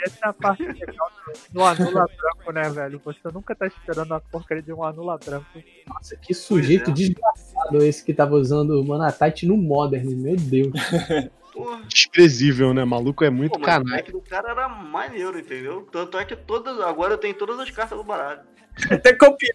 essa 0.06 0.26
é 0.26 0.28
a 0.28 0.34
parte 0.34 0.64
legal 0.64 1.12
do, 1.52 1.64
anula 1.64 2.08
branco, 2.08 2.52
né, 2.52 2.70
velho? 2.70 3.02
Você 3.06 3.20
nunca 3.34 3.56
tá 3.56 3.68
esperando 3.68 4.14
a 4.14 4.20
porcaria 4.20 4.64
de 4.64 4.74
um 4.74 4.84
anula 4.84 5.18
branco. 5.18 5.46
Nossa, 5.88 6.16
que 6.16 6.34
sujeito 6.34 6.89
é. 6.89 6.94
desgraçado 6.94 7.84
esse 7.84 8.04
que 8.04 8.14
tava 8.14 8.36
usando 8.36 8.82
o 8.82 8.86
Manatite 8.86 9.46
no 9.46 9.58
Modern, 9.58 10.10
meu 10.16 10.36
Deus. 10.36 10.72
Porra. 11.54 11.82
Desprezível, 11.88 12.74
né? 12.74 12.86
Maluco 12.86 13.24
é 13.24 13.30
muito 13.30 13.60
Pô, 13.60 13.66
mas 13.68 13.78
o 13.78 13.84
deck 13.84 14.12
do 14.12 14.22
cara 14.22 14.52
era 14.52 14.70
maneiro, 14.70 15.38
entendeu? 15.38 15.88
Tanto 15.92 16.18
é 16.18 16.24
que 16.24 16.36
todas. 16.36 16.80
Agora 16.80 17.14
eu 17.14 17.18
tenho 17.18 17.34
todas 17.34 17.60
as 17.60 17.70
cartas 17.70 17.98
do 17.98 18.04
baralho. 18.04 18.39
Até 18.89 19.14
copiou. 19.14 19.52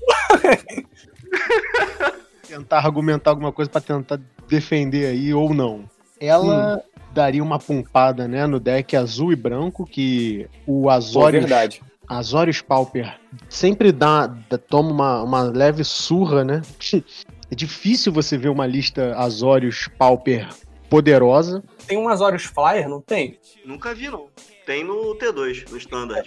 Tentar 2.46 2.78
argumentar 2.78 3.30
alguma 3.30 3.50
coisa 3.50 3.70
pra 3.70 3.80
tentar 3.80 4.20
defender 4.46 5.06
aí 5.06 5.32
ou 5.32 5.54
não. 5.54 5.88
Ela 6.20 6.82
daria 7.12 7.42
uma 7.42 7.58
pumpada, 7.58 8.28
né, 8.28 8.46
no 8.46 8.60
deck 8.60 8.94
azul 8.96 9.32
e 9.32 9.36
branco 9.36 9.86
que 9.86 10.48
o 10.66 10.82
Pô, 10.82 10.90
Azorius, 10.90 11.42
verdade. 11.44 11.82
Azorius 12.08 12.60
Pauper 12.60 13.18
sempre 13.48 13.90
dá, 13.90 14.26
dá- 14.26 14.58
toma 14.58 14.90
uma, 14.90 15.22
uma 15.22 15.42
leve 15.42 15.82
surra, 15.84 16.44
né? 16.44 16.62
É 17.48 17.54
difícil 17.54 18.12
você 18.12 18.36
ver 18.36 18.48
uma 18.48 18.66
lista 18.66 19.14
Azorius 19.16 19.88
Pauper 19.96 20.48
poderosa. 20.90 21.62
Tem 21.86 21.96
um 21.96 22.08
Azorius 22.08 22.42
Flyer, 22.42 22.88
não 22.88 23.00
tem? 23.00 23.38
Nunca 23.64 23.94
vi, 23.94 24.08
não. 24.08 24.26
Tem 24.66 24.82
no 24.82 25.14
T2, 25.16 25.70
no 25.70 25.76
Standard. 25.76 26.26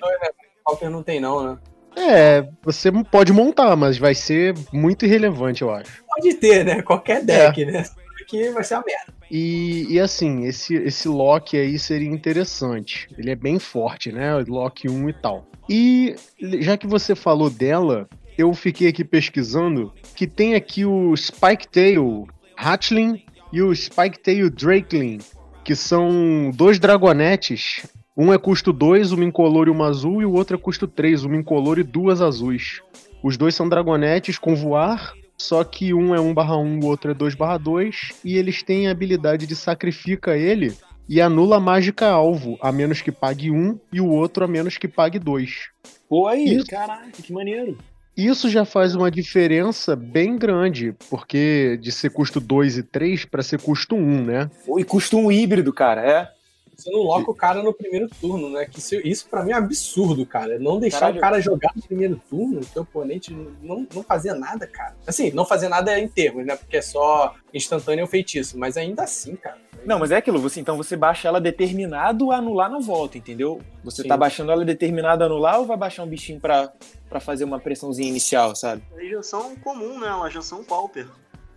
Pauper 0.64 0.90
não 0.90 1.04
tem 1.04 1.20
não, 1.20 1.44
né? 1.44 1.58
É, 1.98 2.48
você 2.64 2.90
pode 3.12 3.34
montar, 3.34 3.76
mas 3.76 3.98
vai 3.98 4.16
ser 4.16 4.56
muito 4.72 5.06
irrelevante, 5.06 5.62
eu 5.62 5.70
acho. 5.72 6.02
Pode 6.08 6.36
ter, 6.36 6.64
né? 6.64 6.82
Qualquer 6.82 7.22
deck, 7.26 7.66
né? 7.66 7.84
Que 8.30 8.52
vai 8.52 8.64
ser 8.64 8.76
a 8.76 8.84
merda. 8.86 9.14
E, 9.32 9.88
e 9.90 10.00
assim, 10.00 10.46
esse, 10.46 10.76
esse 10.76 11.08
Loki 11.08 11.58
aí 11.58 11.80
seria 11.80 12.08
interessante. 12.08 13.08
Ele 13.18 13.32
é 13.32 13.36
bem 13.36 13.58
forte, 13.58 14.12
né? 14.12 14.38
Loki 14.48 14.88
1 14.88 15.10
e 15.10 15.14
tal. 15.14 15.48
E 15.68 16.16
já 16.40 16.78
que 16.78 16.86
você 16.86 17.16
falou 17.16 17.50
dela, 17.50 18.08
eu 18.38 18.54
fiquei 18.54 18.88
aqui 18.88 19.04
pesquisando 19.04 19.92
que 20.16 20.28
tem 20.28 20.54
aqui 20.54 20.86
o 20.86 21.16
Spike 21.16 21.68
Tail 21.68 22.28
Hatchling 22.56 23.24
e 23.52 23.64
o 23.64 23.76
Spike 23.76 24.20
Tail 24.20 24.50
Drakeling, 24.50 25.18
que 25.64 25.76
são 25.76 26.52
dois 26.54 26.80
dragonetes. 26.80 27.86
Um 28.16 28.32
é 28.32 28.38
custo 28.38 28.72
2, 28.72 29.12
uma 29.12 29.24
incolor 29.24 29.68
e 29.68 29.72
uma 29.72 29.88
azul, 29.88 30.22
e 30.22 30.26
o 30.26 30.34
outro 30.34 30.56
é 30.56 30.60
custo 30.60 30.88
3, 30.88 31.24
uma 31.24 31.38
incolor 31.38 31.80
e 31.80 31.84
duas 31.84 32.22
azuis. 32.22 32.82
Os 33.24 33.38
dois 33.38 33.56
são 33.56 33.68
dragonetes 33.68 34.38
com 34.38 34.56
voar, 34.56 35.14
só 35.40 35.64
que 35.64 35.94
um 35.94 36.14
é 36.14 36.20
1 36.20 36.34
barra 36.34 36.58
1, 36.58 36.82
o 36.82 36.86
outro 36.86 37.12
é 37.12 37.14
2 37.14 37.34
barra 37.34 37.58
2, 37.58 38.12
e 38.24 38.38
eles 38.38 38.62
têm 38.62 38.88
a 38.88 38.92
habilidade 38.92 39.48
de 39.48 39.56
sacrifica 39.56 40.38
ele 40.38 40.76
e 41.08 41.20
anula 41.20 41.58
a 41.58 41.60
mágica 41.60 42.08
alvo, 42.08 42.58
a 42.62 42.72
menos 42.72 43.02
que 43.02 43.12
pague 43.12 43.50
um, 43.50 43.80
e 43.92 44.00
o 44.00 44.08
outro 44.08 44.46
a 44.46 44.48
menos 44.48 44.78
que 44.78 44.88
pague 44.88 45.18
dois. 45.18 45.70
Pô, 46.08 46.28
aí, 46.28 46.56
Isso. 46.56 46.68
caraca, 46.68 47.10
que 47.12 47.34
maneiro. 47.34 47.78
Isso 48.16 48.50
já 48.50 48.66
faz 48.66 48.94
uma 48.94 49.10
diferença 49.10 49.96
bem 49.96 50.38
grande, 50.38 50.94
porque 51.10 51.80
de 51.82 51.92
ser 51.92 52.12
custo 52.12 52.40
2 52.40 52.78
e 52.78 52.84
3 52.84 53.26
para 53.26 53.42
ser 53.42 53.62
custo 53.62 53.96
1, 53.96 54.24
né? 54.26 54.52
Pô, 54.66 54.78
e 54.78 54.84
custa 54.84 55.16
um 55.16 55.32
híbrido, 55.32 55.72
cara, 55.72 56.02
é. 56.06 56.39
Você 56.80 56.90
não 56.90 57.02
loca 57.02 57.30
o 57.30 57.36
cara 57.36 57.62
no 57.62 57.74
primeiro 57.74 58.08
turno, 58.22 58.50
né? 58.50 58.66
Que 58.66 58.80
isso, 58.80 58.96
isso 58.96 59.28
pra 59.30 59.44
mim 59.44 59.52
é 59.52 59.56
absurdo, 59.56 60.26
cara. 60.26 60.58
Não 60.58 60.80
deixar 60.80 61.00
Caralho. 61.00 61.18
o 61.18 61.22
cara 61.22 61.42
jogar 61.42 61.72
no 61.76 61.82
primeiro 61.82 62.22
turno, 62.30 62.62
o 62.62 62.66
teu 62.66 62.84
oponente 62.84 63.34
não, 63.62 63.86
não 63.94 64.02
fazer 64.02 64.34
nada, 64.34 64.66
cara. 64.66 64.96
Assim, 65.06 65.32
não 65.32 65.46
fazer 65.46 65.68
nada 65.68 65.92
é 65.92 66.00
em 66.00 66.08
termos, 66.08 66.46
né? 66.46 66.56
Porque 66.56 66.78
é 66.78 66.82
só 66.82 67.36
instantâneo 67.54 68.08
feitiço. 68.08 68.58
Mas 68.58 68.78
ainda 68.78 69.04
assim, 69.04 69.36
cara. 69.36 69.58
Não, 69.86 70.00
mas 70.00 70.12
é 70.12 70.18
aquilo, 70.18 70.40
você 70.40 70.60
então 70.60 70.76
você 70.76 70.96
baixa 70.96 71.28
ela 71.28 71.40
determinado 71.40 72.32
a 72.32 72.38
anular 72.38 72.70
na 72.70 72.80
volta, 72.80 73.18
entendeu? 73.18 73.62
Você 73.84 74.02
Sim. 74.02 74.08
tá 74.08 74.18
baixando 74.18 74.52
ela 74.52 74.66
determinado 74.66 75.24
a 75.24 75.28
anular 75.28 75.60
ou 75.60 75.66
vai 75.66 75.78
baixar 75.78 76.04
um 76.04 76.08
bichinho 76.08 76.40
pra, 76.40 76.72
pra 77.10 77.20
fazer 77.20 77.44
uma 77.44 77.60
pressãozinha 77.60 78.10
inicial, 78.10 78.56
sabe? 78.56 78.84
Aí 78.98 79.10
já 79.10 79.24
são 79.24 79.56
comum, 79.58 80.00
né? 80.00 80.08
Elas 80.08 80.34
já 80.34 80.42
são 80.42 80.64
pauper. 80.64 81.08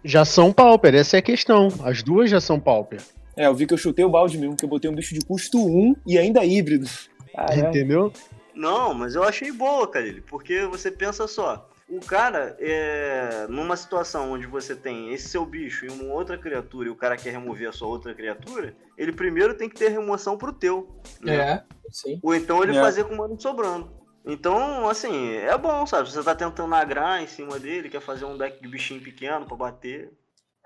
Já 0.05 0.25
são 0.25 0.53
pauper, 0.53 0.95
essa 0.95 1.17
é 1.17 1.21
a 1.21 1.23
questão. 1.23 1.69
As 1.85 2.03
duas 2.03 2.31
já 2.31 2.41
são 2.41 2.59
pauper. 2.59 3.01
É, 3.37 3.47
eu 3.47 3.55
vi 3.55 3.67
que 3.67 3.75
eu 3.75 3.79
chutei 3.79 4.05
o 4.05 4.11
balde 4.11 4.37
mesmo, 4.39 4.57
que 4.57 4.65
eu 4.65 4.69
botei 4.69 4.91
um 4.91 4.95
bicho 4.95 5.15
de 5.15 5.25
custo 5.25 5.59
1 5.59 5.97
e 6.07 6.19
ainda 6.19 6.45
híbrido. 6.45 6.87
Ah. 7.35 7.47
Entendeu? 7.57 8.13
Não, 8.55 8.93
mas 8.93 9.15
eu 9.15 9.23
achei 9.25 9.51
boa, 9.51 9.89
Kalil, 9.89 10.23
porque 10.27 10.67
você 10.67 10.91
pensa 10.91 11.27
só, 11.27 11.71
o 11.89 12.01
cara 12.01 12.55
é 12.61 13.47
numa 13.49 13.77
situação 13.77 14.33
onde 14.33 14.47
você 14.47 14.77
tem 14.77 15.13
esse 15.13 15.29
seu 15.29 15.47
bicho 15.47 15.87
e 15.87 15.89
uma 15.89 16.13
outra 16.13 16.37
criatura 16.37 16.89
e 16.89 16.91
o 16.91 16.97
cara 16.97 17.17
quer 17.17 17.31
remover 17.31 17.69
a 17.69 17.73
sua 17.73 17.89
outra 17.89 18.15
criatura, 18.15 18.77
ele 18.99 19.13
primeiro 19.13 19.55
tem 19.55 19.69
que 19.71 19.77
ter 19.77 19.89
remoção 19.89 20.37
pro 20.37 20.53
teu. 20.53 21.01
né? 21.23 21.35
É, 21.37 21.63
sim. 21.91 22.21
Ou 22.23 22.35
então 22.35 22.63
ele 22.63 22.77
É. 22.77 22.81
fazer 22.81 23.05
com 23.05 23.15
o 23.15 23.19
mano 23.19 23.41
sobrando. 23.41 23.91
Então, 24.25 24.89
assim, 24.89 25.33
é 25.33 25.57
bom, 25.59 25.85
sabe? 25.87 26.09
Você 26.11 26.23
tá 26.23 26.35
tentando 26.35 26.73
agrar 26.75 27.23
em 27.23 27.27
cima 27.27 27.59
dele, 27.59 27.89
quer 27.89 28.01
fazer 28.01 28.25
um 28.27 28.37
deck 28.39 28.61
de 28.63 28.69
bichinho 28.69 29.01
pequeno 29.01 29.47
pra 29.47 29.57
bater. 29.57 30.13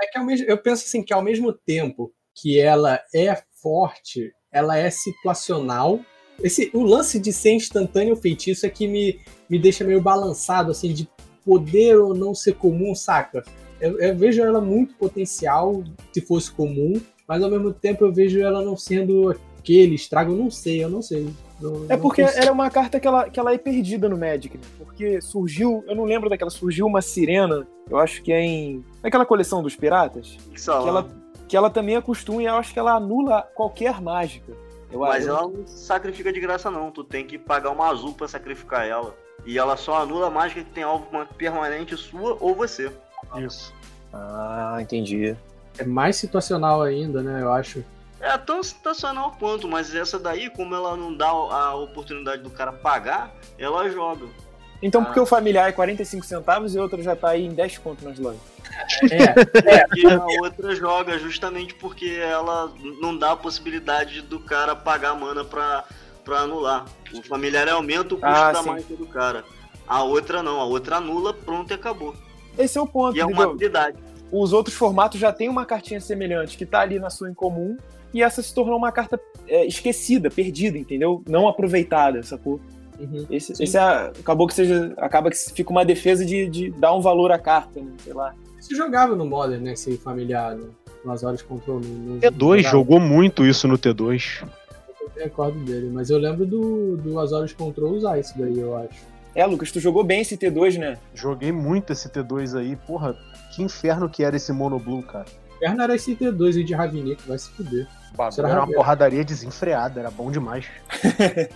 É 0.01 0.07
que 0.09 0.19
ao 0.19 0.25
mesmo, 0.27 0.45
eu 0.47 0.59
penso 0.59 0.85
assim 0.85 1.03
que 1.03 1.15
ao 1.15 1.23
mesmo 1.23 1.53
tempo 1.53 2.13
que 2.37 2.61
ela 2.61 3.01
é 3.15 3.37
forte, 3.63 4.33
ela 4.53 4.77
é 4.77 4.91
situacional. 4.91 6.01
Esse, 6.43 6.71
o 6.75 6.83
lance 6.83 7.19
de 7.19 7.33
ser 7.33 7.53
instantâneo 7.53 8.15
feitiço 8.15 8.67
é 8.67 8.69
que 8.69 8.87
me, 8.87 9.19
me 9.49 9.59
deixa 9.59 9.85
meio 9.85 10.01
balançado, 10.01 10.71
assim, 10.71 10.93
de 10.93 11.09
poder 11.45 11.97
ou 11.97 12.15
não 12.15 12.35
ser 12.35 12.55
comum, 12.55 12.95
saca? 12.95 13.43
Eu, 13.81 13.99
eu 14.01 14.17
vejo 14.17 14.43
ela 14.43 14.61
muito 14.61 14.95
potencial 14.97 15.83
se 16.13 16.21
fosse 16.21 16.51
comum, 16.51 17.01
mas 17.27 17.43
ao 17.43 17.51
mesmo 17.51 17.73
tempo 17.73 18.05
eu 18.05 18.13
vejo 18.13 18.41
ela 18.41 18.63
não 18.63 18.77
sendo 18.77 19.35
aquele 19.59 19.95
estrago, 19.95 20.33
eu 20.33 20.37
não 20.37 20.51
sei, 20.51 20.85
eu 20.85 20.89
não 20.91 21.01
sei. 21.03 21.27
Não- 21.61 21.87
É 21.89 21.97
porque 21.97 22.21
era 22.21 22.53
uma 22.53 22.71
carta 22.71 23.01
que 23.01 23.07
ela, 23.07 23.29
que 23.31 23.41
ela 23.41 23.53
é 23.55 23.59
perdida 23.59 24.09
no 24.09 24.17
Magic, 24.19 24.57
né? 24.59 24.65
Porque 24.79 25.21
surgiu, 25.23 25.83
eu 25.89 25.95
não 25.97 26.05
lembro 26.05 26.29
daquela, 26.29 26.51
surgiu 26.51 26.87
uma 26.87 27.01
sirena, 27.01 27.67
eu 27.89 27.99
acho 27.99 28.23
que 28.23 28.31
é 28.33 28.41
em. 28.43 28.85
Naquela 29.03 29.25
coleção 29.25 29.63
dos 29.63 29.75
piratas, 29.75 30.37
que 30.83 30.89
ela, 30.89 31.09
que 31.49 31.57
ela 31.57 31.71
também 31.71 31.97
é 31.97 32.01
costume 32.01 32.45
e 32.45 32.47
eu 32.47 32.55
acho 32.55 32.73
que 32.73 32.79
ela 32.79 32.95
anula 32.95 33.43
qualquer 33.55 34.01
mágica. 34.01 34.53
Eu 34.91 35.01
Mas 35.01 35.27
acho. 35.27 35.29
ela 35.29 35.43
não 35.43 35.67
sacrifica 35.67 36.33
de 36.33 36.41
graça, 36.41 36.71
não. 36.71 36.91
Tu 36.91 37.05
tem 37.05 37.27
que 37.27 37.39
pagar 37.39 37.71
uma 37.71 37.89
azul 37.89 38.15
pra 38.15 38.29
sacrificar 38.29 38.87
ela. 38.87 39.15
E 39.45 39.59
ela 39.59 39.77
só 39.77 40.03
anula 40.03 40.29
a 40.29 40.31
mágica 40.31 40.63
que 40.63 40.71
tem 40.71 40.83
alvo 40.85 41.07
permanente 41.37 41.97
sua 41.97 42.37
ou 42.41 42.55
você. 42.55 42.91
Isso. 43.37 43.73
Ah, 44.13 44.79
entendi. 44.81 45.37
É 45.79 45.85
mais 45.85 46.17
situacional 46.17 46.83
ainda, 46.83 47.23
né? 47.23 47.43
Eu 47.43 47.53
acho. 47.53 47.85
É 48.21 48.37
tão 48.39 48.63
situacional 48.63 49.37
quanto, 49.39 49.69
mas 49.69 49.95
essa 49.95 50.19
daí, 50.19 50.49
como 50.51 50.75
ela 50.75 50.97
não 50.97 51.15
dá 51.15 51.29
a 51.29 51.75
oportunidade 51.75 52.43
do 52.43 52.51
cara 52.51 52.73
pagar, 52.73 53.35
ela 53.59 53.89
joga. 53.91 54.27
Então, 54.83 55.01
Ah. 55.01 55.05
porque 55.07 55.21
o 55.21 55.27
familiar 55.27 55.69
é 55.69 55.73
45 55.73 56.25
centavos 56.27 56.75
e 56.75 56.79
o 56.79 56.83
outro 56.83 57.03
já 57.03 57.17
tá 57.17 57.31
aí 57.31 57.45
em 57.47 57.51
10 57.55 57.79
conto 57.79 58.05
nas 58.05 58.19
lojas. 58.19 58.41
É, 59.11 59.87
E 59.97 60.07
a 60.07 60.25
outra 60.43 60.75
joga 60.75 61.19
justamente 61.19 61.75
porque 61.75 62.19
ela 62.21 62.73
não 63.01 63.17
dá 63.17 63.33
a 63.33 63.37
possibilidade 63.37 64.21
do 64.23 64.39
cara 64.39 64.77
pagar 64.77 65.15
mana 65.15 65.45
pra, 65.45 65.85
pra 66.25 66.41
anular. 66.41 66.85
O 67.15 67.23
familiar 67.23 67.69
aumenta 67.69 68.15
o 68.15 68.19
custo 68.19 68.27
Ah, 68.27 68.53
da 68.53 68.63
mágica 68.63 68.95
do 68.97 69.07
cara. 69.07 69.45
A 69.89 70.03
outra 70.03 70.43
não, 70.43 70.61
a 70.61 70.65
outra 70.65 70.97
anula, 70.97 71.33
pronto 71.33 71.71
e 71.71 71.75
acabou. 71.75 72.15
Esse 72.59 72.77
é 72.77 72.81
o 72.81 72.87
ponto, 72.87 73.17
E 73.17 73.21
é 73.21 73.25
uma 73.25 73.33
entendeu? 73.33 73.51
habilidade. 73.51 73.97
Os 74.33 74.53
outros 74.53 74.75
formatos 74.75 75.21
já 75.21 75.33
tem 75.33 75.49
uma 75.49 75.65
cartinha 75.65 76.01
semelhante 76.01 76.59
que 76.59 76.67
tá 76.67 76.81
ali 76.81 76.99
na 76.99 77.09
sua 77.11 77.31
em 77.31 77.35
comum 77.35 77.77
e 78.13 78.23
essa 78.23 78.43
se 78.43 78.53
tornou 78.53 78.77
uma 78.77 78.91
carta 78.91 79.21
é, 79.47 79.65
esquecida, 79.65 80.29
perdida, 80.31 80.77
entendeu? 80.77 81.23
Não 81.29 81.47
aproveitada, 81.49 82.23
sacou? 82.25 82.61
Uhum. 82.99 83.27
Esse, 83.31 83.55
Sim. 83.55 83.65
esse 83.65 83.77
é, 83.77 83.81
acabou 83.81 84.47
que 84.47 84.55
seja. 84.55 84.93
Acaba 84.97 85.31
que 85.31 85.37
fica 85.37 85.71
uma 85.71 85.85
defesa 85.85 86.25
de, 86.25 86.49
de 86.49 86.71
dar 86.71 86.95
um 86.95 87.01
valor 87.01 87.33
à 87.33 87.39
carta, 87.39 87.81
né? 87.81 87.93
Sei 88.03 88.13
lá. 88.13 88.35
Você 88.61 88.75
jogava 88.75 89.15
no 89.15 89.25
Modern, 89.25 89.63
né? 89.63 89.73
Esse 89.73 89.97
familiar, 89.97 90.57
no, 90.57 90.75
no 91.05 91.13
Azores 91.13 91.43
Control. 91.43 91.81
No, 91.81 91.89
no, 91.89 92.21
T2 92.21 92.39
jogava. 92.39 92.63
jogou 92.63 93.01
muito 93.01 93.45
isso 93.45 93.69
no 93.69 93.79
T2. 93.79 94.43
Eu 94.43 95.11
não 95.15 95.25
recordo 95.25 95.59
dele, 95.61 95.91
mas 95.93 96.11
eu 96.11 96.19
lembro 96.19 96.45
do, 96.45 96.97
do 96.97 97.19
Azores 97.21 97.53
Control 97.53 97.93
usar 97.93 98.19
isso 98.19 98.37
daí, 98.37 98.59
eu 98.59 98.77
acho. 98.77 99.17
É, 99.35 99.45
Lucas, 99.45 99.71
tu 99.71 99.79
jogou 99.79 100.03
bem 100.03 100.23
esse 100.23 100.37
T2, 100.37 100.79
né? 100.79 100.99
Joguei 101.15 101.53
muito 101.53 101.93
esse 101.93 102.09
T2 102.09 102.59
aí. 102.59 102.75
Porra, 102.75 103.15
que 103.55 103.63
inferno 103.63 104.09
que 104.09 104.25
era 104.25 104.35
esse 104.35 104.51
Mono 104.51 104.79
Blue, 104.79 105.03
cara. 105.03 105.27
Perna 105.61 105.85
era 105.85 105.95
esse 105.95 106.17
T2 106.17 106.57
aí 106.57 106.65
de 106.65 106.75
Ravinic, 106.75 107.23
vai 107.27 107.39
se 107.39 107.51
fuder. 107.51 107.87
Será 108.31 108.49
era 108.49 108.65
uma 108.65 108.73
porradaria 108.73 109.25
desenfreada, 109.25 110.01
era 110.01 110.11
bom 110.11 110.31
demais. 110.31 110.67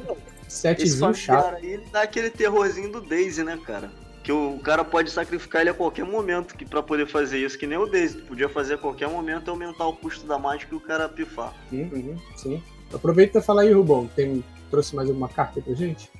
Esse 0.50 0.60
Setezinho 0.62 1.14
chato. 1.14 1.44
familiar 1.44 1.62
aí, 1.62 1.72
ele 1.74 1.84
dá 1.92 2.02
aquele 2.02 2.28
terrorzinho 2.30 2.90
do 2.90 3.00
Daisy, 3.00 3.44
né, 3.44 3.58
cara? 3.64 3.90
Que 4.24 4.32
o 4.32 4.58
cara 4.58 4.84
pode 4.84 5.10
sacrificar 5.10 5.62
ele 5.62 5.70
a 5.70 5.74
qualquer 5.74 6.04
momento 6.04 6.54
que 6.56 6.64
para 6.64 6.82
poder 6.82 7.06
fazer 7.06 7.38
isso, 7.38 7.56
que 7.58 7.66
nem 7.66 7.78
o 7.78 7.86
Daisy. 7.86 8.18
Tu 8.18 8.24
podia 8.26 8.48
fazer 8.48 8.74
a 8.74 8.78
qualquer 8.78 9.08
momento 9.08 9.48
e 9.48 9.50
aumentar 9.50 9.86
o 9.86 9.94
custo 9.94 10.26
da 10.26 10.38
mágica 10.38 10.74
e 10.74 10.76
o 10.76 10.80
cara 10.80 11.08
pifar. 11.08 11.54
Uhum, 11.72 12.16
sim. 12.36 12.62
Aproveita 12.92 13.38
e 13.38 13.42
fala 13.42 13.62
aí, 13.62 13.72
Rubão. 13.72 14.06
Tem, 14.08 14.44
trouxe 14.70 14.94
mais 14.94 15.08
alguma 15.08 15.28
carta 15.28 15.58
aí 15.60 15.62
pra 15.62 15.74
gente? 15.74 16.10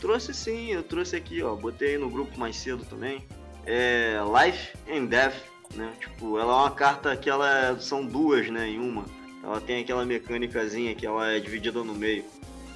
Trouxe 0.00 0.34
sim, 0.34 0.72
eu 0.72 0.82
trouxe 0.82 1.14
aqui, 1.16 1.42
ó. 1.42 1.54
Botei 1.54 1.90
aí 1.94 1.98
no 1.98 2.10
grupo 2.10 2.38
mais 2.38 2.56
cedo 2.56 2.84
também. 2.84 3.24
É 3.64 4.16
Life 4.44 4.72
and 4.90 5.04
Death, 5.06 5.34
né? 5.74 5.92
Tipo, 6.00 6.38
ela 6.38 6.52
é 6.52 6.56
uma 6.56 6.70
carta 6.70 7.16
que 7.16 7.30
ela 7.30 7.48
é- 7.70 7.78
são 7.78 8.04
duas, 8.04 8.50
né, 8.50 8.68
em 8.68 8.78
uma. 8.78 9.04
Ela 9.42 9.60
tem 9.60 9.80
aquela 9.82 10.04
mecânicazinha 10.04 10.94
que 10.94 11.06
ela 11.06 11.30
é 11.32 11.38
dividida 11.40 11.82
no 11.84 11.94
meio. 11.94 12.24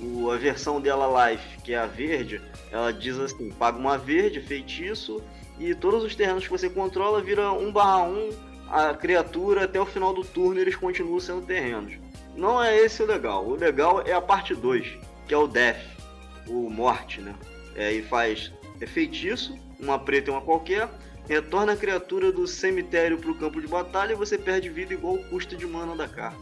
O, 0.01 0.31
a 0.31 0.37
versão 0.37 0.81
dela 0.81 1.31
Life, 1.31 1.59
que 1.63 1.73
é 1.73 1.79
a 1.79 1.87
verde, 1.87 2.41
ela 2.71 2.93
diz 2.93 3.19
assim, 3.19 3.51
paga 3.51 3.79
uma 3.79 3.97
verde, 3.97 4.41
feitiço, 4.41 5.23
e 5.59 5.75
todos 5.75 6.03
os 6.03 6.15
terrenos 6.17 6.45
que 6.45 6.51
você 6.51 6.69
controla 6.69 7.23
vira 7.23 7.53
1 7.53 7.73
barra 7.73 8.03
1 8.05 8.31
a 8.71 8.95
criatura 8.95 9.65
até 9.65 9.81
o 9.81 9.87
final 9.87 10.13
do 10.13 10.25
turno 10.25 10.59
eles 10.61 10.75
continuam 10.75 11.21
sendo 11.21 11.43
terrenos. 11.47 11.93
Não 12.35 12.61
é 12.63 12.77
esse 12.77 13.03
o 13.03 13.07
legal. 13.07 13.47
O 13.47 13.55
legal 13.55 14.03
é 14.05 14.13
a 14.13 14.21
parte 14.21 14.55
2, 14.55 14.99
que 15.29 15.35
é 15.35 15.37
o 15.37 15.47
Death, 15.47 15.79
o 16.49 16.69
Morte, 16.69 17.21
né? 17.21 17.35
É, 17.77 17.93
e 17.93 18.03
faz 18.03 18.53
é 18.81 18.87
feitiço, 18.87 19.57
uma 19.79 19.99
preta 19.99 20.31
e 20.31 20.33
uma 20.33 20.41
qualquer, 20.41 20.89
retorna 21.29 21.73
a 21.73 21.77
criatura 21.77 22.33
do 22.33 22.47
cemitério 22.49 23.19
pro 23.19 23.35
campo 23.37 23.61
de 23.61 23.69
batalha 23.69 24.13
e 24.13 24.17
você 24.17 24.37
perde 24.37 24.69
vida 24.69 24.93
igual 24.93 25.15
o 25.15 25.25
custo 25.29 25.57
de 25.57 25.67
mana 25.67 25.95
da 25.95 26.09
carta. 26.09 26.39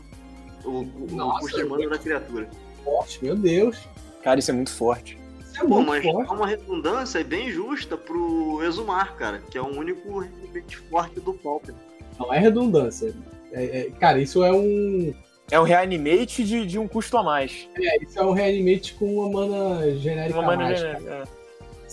O, 0.65 0.71
o- 0.71 1.09
o 1.11 1.15
Nossa, 1.15 1.41
custo 1.41 1.59
de 1.59 1.65
mana 1.69 1.89
da 1.91 1.99
criatura. 1.99 2.49
Forte, 2.85 3.19
meu 3.23 3.37
Deus. 3.37 3.79
Cara, 4.23 4.39
isso 4.39 4.51
é 4.51 4.55
muito 4.55 4.71
forte. 4.73 5.19
Isso 5.41 5.61
é 5.61 5.67
Pô, 5.67 5.77
muito 5.77 5.89
mas 5.89 6.03
forte. 6.05 6.31
é 6.31 6.35
uma 6.35 6.47
redundância 6.47 7.23
bem 7.25 7.51
justa 7.51 7.97
pro 7.97 8.63
Exumar, 8.65 9.15
cara, 9.17 9.43
que 9.51 9.59
é 9.59 9.61
o 9.63 9.67
único 9.67 10.19
remete 10.21 10.77
forte 10.79 11.21
do 11.21 11.35
Pauper. 11.35 11.75
Não 12.19 12.33
é 12.33 12.39
redundância. 12.39 13.15
É- 13.53 13.81
é- 13.81 13.91
cara, 13.99 14.19
isso 14.21 14.43
é 14.45 14.53
um. 14.53 15.13
É 15.51 15.61
um 15.61 15.65
reanimate 15.65 16.45
de, 16.45 16.65
de 16.65 16.79
um 16.79 16.89
custo 16.89 17.17
a 17.19 17.23
mais. 17.23 17.69
É, 17.77 18.03
isso 18.03 18.19
é 18.19 18.23
um 18.25 18.33
reanimate 18.33 18.95
com 18.95 19.19
uma 19.19 19.29
mana 19.47 19.95
genérica 19.99 20.41
Uma 20.41 20.55
a 20.55 20.57
mais, 20.57 20.81
cara. 20.83 21.25
é. 21.29 21.43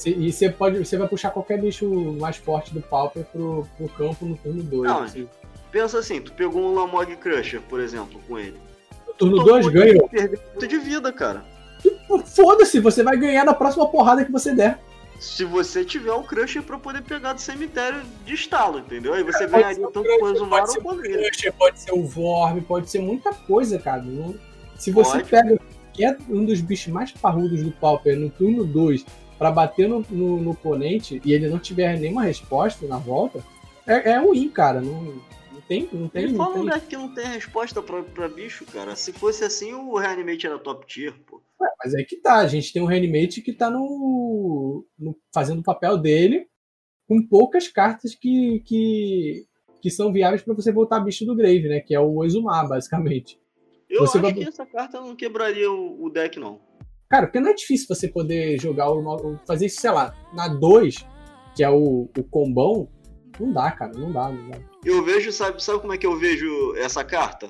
E 0.09 0.31
você 0.31 0.49
pode. 0.49 0.77
Você 0.79 0.95
vai 0.95 1.07
puxar 1.09 1.31
qualquer 1.31 1.59
bicho 1.59 1.85
mais 2.19 2.37
forte 2.37 2.73
do 2.73 2.81
Pauper 2.81 3.25
pro, 3.25 3.67
pro 3.75 3.89
campo 3.89 4.25
no 4.25 4.37
turno 4.37 4.63
2. 4.63 4.89
Não, 4.89 5.03
assim. 5.03 5.27
Pensa 5.71 5.99
assim, 5.99 6.21
tu 6.21 6.31
pegou 6.31 6.61
um 6.61 6.73
Lamog 6.73 7.13
Crusher, 7.17 7.61
por 7.67 7.81
exemplo, 7.81 8.19
com 8.27 8.39
ele. 8.39 8.55
No 9.21 9.31
turno 9.31 9.43
2 9.43 9.67
ganha. 9.67 10.07
Perder 10.07 10.39
muito 10.49 10.67
de 10.67 10.77
vida, 10.77 11.11
cara. 11.11 11.43
Foda-se, 12.25 12.79
você 12.79 13.03
vai 13.03 13.17
ganhar 13.17 13.45
na 13.45 13.53
próxima 13.53 13.87
porrada 13.87 14.25
que 14.25 14.31
você 14.31 14.53
der. 14.53 14.79
Se 15.19 15.43
você 15.43 15.83
tiver 15.83 16.13
um 16.13 16.23
Crusher 16.23 16.63
pra 16.63 16.77
poder 16.77 17.01
pegar 17.01 17.33
do 17.33 17.41
cemitério 17.41 18.01
de 18.25 18.33
estalo, 18.33 18.79
entendeu? 18.79 19.13
Aí 19.13 19.23
você 19.23 19.39
Pode 19.47 19.51
ganharia 19.51 19.75
ser 19.75 19.85
o 19.85 19.91
tanto 19.91 20.05
Crusher, 20.05 20.23
o 20.23 20.33
Exumar 20.33 20.61
pode 20.61 20.71
ser 20.71 20.79
o. 20.79 20.97
Crusher, 20.97 21.53
pode 21.53 21.79
ser 21.81 21.91
o 21.91 22.03
Vorm, 22.03 22.61
pode 22.61 22.89
ser 22.89 22.99
muita 22.99 23.33
coisa, 23.33 23.77
cara. 23.77 24.03
Se 24.77 24.91
você 24.91 25.17
Pode. 25.17 25.29
pega 25.29 25.59
que 25.91 26.05
é 26.05 26.17
um 26.29 26.45
dos 26.45 26.61
bichos 26.61 26.87
mais 26.87 27.11
parrudos 27.11 27.61
do 27.61 27.71
Pauper 27.71 28.17
no 28.17 28.29
turno 28.29 28.63
2 28.63 29.05
pra 29.37 29.51
bater 29.51 29.89
no, 29.89 30.05
no, 30.09 30.37
no 30.37 30.51
oponente 30.51 31.21
e 31.25 31.33
ele 31.33 31.49
não 31.49 31.59
tiver 31.59 31.99
nenhuma 31.99 32.23
resposta 32.23 32.87
na 32.87 32.97
volta, 32.97 33.43
é, 33.85 34.11
é 34.11 34.17
ruim, 34.17 34.47
cara. 34.47 34.79
Não 34.79 35.15
tem. 35.69 35.87
Não 35.93 36.09
tem, 36.09 36.23
Ele 36.23 36.31
não 36.33 36.43
fala 36.45 36.55
um 36.57 36.61
tem. 36.65 36.73
deck 36.73 36.87
que 36.87 36.97
não 36.97 37.13
tem 37.13 37.25
resposta 37.25 37.81
pra, 37.81 38.03
pra 38.03 38.27
bicho, 38.27 38.65
cara. 38.65 38.95
Se 38.95 39.13
fosse 39.13 39.43
assim, 39.45 39.73
o 39.73 39.95
Reanimate 39.97 40.47
era 40.47 40.59
top 40.59 40.85
tier, 40.85 41.13
pô. 41.25 41.41
Ué, 41.61 41.69
mas 41.83 41.93
é 41.93 42.03
que 42.03 42.17
tá, 42.17 42.35
a 42.37 42.47
gente 42.47 42.73
tem 42.73 42.81
um 42.81 42.85
Reanimate 42.85 43.41
que 43.41 43.53
tá 43.53 43.69
no, 43.69 44.85
no- 44.97 45.15
fazendo 45.33 45.59
o 45.59 45.63
papel 45.63 45.97
dele 45.97 46.47
com 47.07 47.25
poucas 47.25 47.67
cartas 47.67 48.13
que, 48.15 48.61
que, 48.65 49.45
que 49.81 49.89
são 49.89 50.11
viáveis 50.11 50.41
pra 50.41 50.53
você 50.53 50.71
voltar 50.71 50.99
bicho 50.99 51.25
do 51.25 51.35
Grave, 51.35 51.67
né? 51.69 51.79
Que 51.79 51.93
é 51.95 51.99
o 51.99 52.23
Exumar, 52.25 52.67
basicamente. 52.67 53.39
Eu 53.89 54.01
Você 54.01 54.17
acho 54.17 54.21
vai- 54.21 54.33
que 54.33 54.43
essa 54.47 54.65
carta 54.65 54.99
não 55.01 55.15
quebraria 55.15 55.71
o, 55.71 56.03
o 56.05 56.09
deck, 56.09 56.39
não. 56.39 56.59
Cara, 57.09 57.25
porque 57.25 57.39
não 57.39 57.49
é 57.49 57.53
difícil 57.55 57.87
você 57.89 58.07
poder 58.07 58.59
jogar 58.61 58.91
o. 58.91 58.99
o- 59.01 59.39
fazer 59.47 59.65
isso, 59.65 59.81
sei 59.81 59.89
lá, 59.91 60.13
na 60.33 60.47
2, 60.47 61.05
que 61.55 61.63
é 61.63 61.69
o, 61.69 62.07
o 62.17 62.23
combão, 62.29 62.87
não 63.39 63.51
dá, 63.51 63.71
cara, 63.71 63.91
não 63.93 64.11
dá, 64.11 64.29
não 64.29 64.49
dá. 64.49 64.57
Eu 64.83 65.03
vejo, 65.03 65.31
sabe, 65.31 65.63
sabe 65.63 65.79
como 65.79 65.93
é 65.93 65.97
que 65.97 66.05
eu 66.05 66.17
vejo 66.17 66.75
essa 66.75 67.03
carta? 67.03 67.49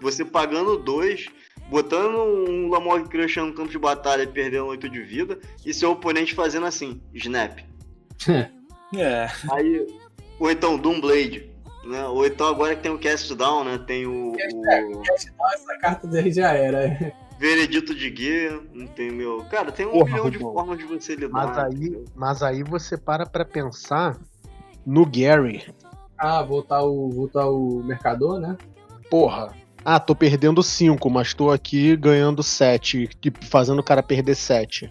Você 0.00 0.24
pagando 0.24 0.78
dois, 0.78 1.26
botando 1.68 2.18
um 2.18 2.68
Lamog 2.68 3.08
Crusher 3.08 3.44
no 3.44 3.52
campo 3.52 3.70
de 3.70 3.78
batalha 3.78 4.22
e 4.22 4.26
perdendo 4.26 4.66
8 4.66 4.88
de 4.88 5.02
vida, 5.02 5.38
e 5.64 5.74
seu 5.74 5.90
oponente 5.90 6.34
fazendo 6.34 6.66
assim, 6.66 7.00
snap. 7.14 7.58
É. 8.96 9.28
Aí, 9.52 9.86
ou 10.40 10.50
então 10.50 10.78
Doomblade, 10.78 11.52
né? 11.84 12.06
Ou 12.06 12.24
então 12.26 12.46
agora 12.46 12.74
que 12.74 12.82
tem 12.82 12.90
o 12.90 12.98
Cast 12.98 13.34
Down, 13.34 13.64
né? 13.64 13.78
Tem 13.86 14.06
o, 14.06 14.32
o 14.32 15.02
Essa 15.52 15.78
carta 15.78 16.06
daí 16.06 16.32
já 16.32 16.52
era. 16.52 17.12
Veredito 17.38 17.94
de 17.94 18.10
Guia, 18.10 18.60
entendeu? 18.74 19.44
Cara, 19.48 19.70
tem 19.70 19.86
um 19.86 19.92
Porra, 19.92 20.06
milhão 20.06 20.30
de 20.30 20.38
formas 20.38 20.78
de 20.78 20.84
você 20.84 21.14
lidar. 21.14 21.46
Mas 21.46 21.58
aí, 21.58 22.04
mas 22.16 22.42
aí 22.42 22.62
você 22.64 22.96
para 22.96 23.24
pra 23.26 23.44
pensar 23.44 24.18
no 24.88 25.04
Gary. 25.04 25.62
Ah, 26.16 26.42
voltar 26.42 26.82
o, 26.82 27.10
voltar 27.10 27.46
o 27.46 27.82
mercador, 27.84 28.40
né? 28.40 28.56
Porra. 29.10 29.52
Ah, 29.84 30.00
tô 30.00 30.14
perdendo 30.14 30.62
5, 30.62 31.10
mas 31.10 31.34
tô 31.34 31.50
aqui 31.50 31.94
ganhando 31.94 32.42
7, 32.42 33.08
fazendo 33.42 33.80
o 33.80 33.82
cara 33.82 34.02
perder 34.02 34.34
7. 34.34 34.90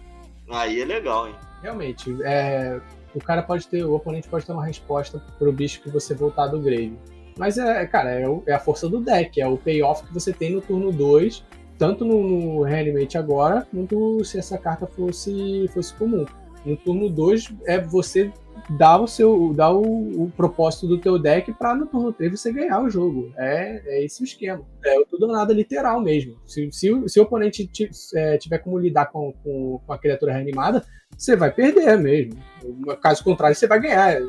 Aí 0.50 0.80
é 0.80 0.84
legal, 0.84 1.28
hein? 1.28 1.34
Realmente, 1.62 2.16
é, 2.22 2.80
o 3.12 3.18
cara 3.18 3.42
pode 3.42 3.66
ter, 3.66 3.84
o 3.84 3.94
oponente 3.94 4.28
pode 4.28 4.46
ter 4.46 4.52
uma 4.52 4.64
resposta 4.64 5.20
pro 5.36 5.52
bicho 5.52 5.82
que 5.82 5.90
você 5.90 6.14
voltar 6.14 6.46
do 6.46 6.60
grave. 6.60 6.96
Mas 7.36 7.58
é, 7.58 7.84
cara, 7.86 8.10
é, 8.12 8.24
é 8.46 8.54
a 8.54 8.60
força 8.60 8.88
do 8.88 9.00
deck, 9.00 9.40
é 9.40 9.46
o 9.46 9.58
payoff 9.58 10.06
que 10.06 10.14
você 10.14 10.32
tem 10.32 10.52
no 10.52 10.60
turno 10.60 10.92
2, 10.92 11.44
tanto 11.76 12.04
no, 12.04 12.22
no 12.22 12.62
Reanimate 12.62 13.18
agora, 13.18 13.66
quanto 13.72 14.24
se 14.24 14.38
essa 14.38 14.56
carta 14.56 14.86
fosse, 14.86 15.68
fosse 15.74 15.92
comum. 15.94 16.24
No 16.64 16.76
turno 16.76 17.08
2 17.08 17.52
é 17.66 17.80
você 17.80 18.32
dar 18.70 18.98
o 19.00 19.06
seu 19.06 19.52
dar 19.54 19.72
o, 19.72 20.24
o 20.24 20.32
propósito 20.36 20.86
do 20.86 20.98
teu 20.98 21.18
deck 21.18 21.52
pra 21.54 21.74
no 21.74 21.86
turno 21.86 22.12
3 22.12 22.32
você 22.38 22.52
ganhar 22.52 22.80
o 22.82 22.90
jogo. 22.90 23.32
É, 23.36 23.80
é 23.86 24.04
esse 24.04 24.22
o 24.22 24.24
esquema. 24.24 24.62
É 24.84 24.98
o 24.98 25.06
tudo 25.06 25.26
ou 25.26 25.32
nada 25.32 25.52
literal 25.52 26.00
mesmo. 26.00 26.36
Se, 26.46 26.68
se, 26.72 26.90
o- 26.92 27.08
se 27.08 27.18
o 27.18 27.22
oponente 27.22 27.66
ti- 27.66 27.90
é, 28.14 28.36
tiver 28.38 28.58
como 28.58 28.78
lidar 28.78 29.06
com, 29.06 29.32
com, 29.42 29.80
com 29.86 29.92
a 29.92 29.98
criatura 29.98 30.32
reanimada, 30.32 30.84
você 31.16 31.34
vai 31.34 31.50
perder 31.50 31.96
mesmo. 31.98 32.34
No 32.64 32.96
Caso 32.96 33.24
contrário, 33.24 33.56
você 33.56 33.66
vai 33.66 33.80
ganhar. 33.80 34.20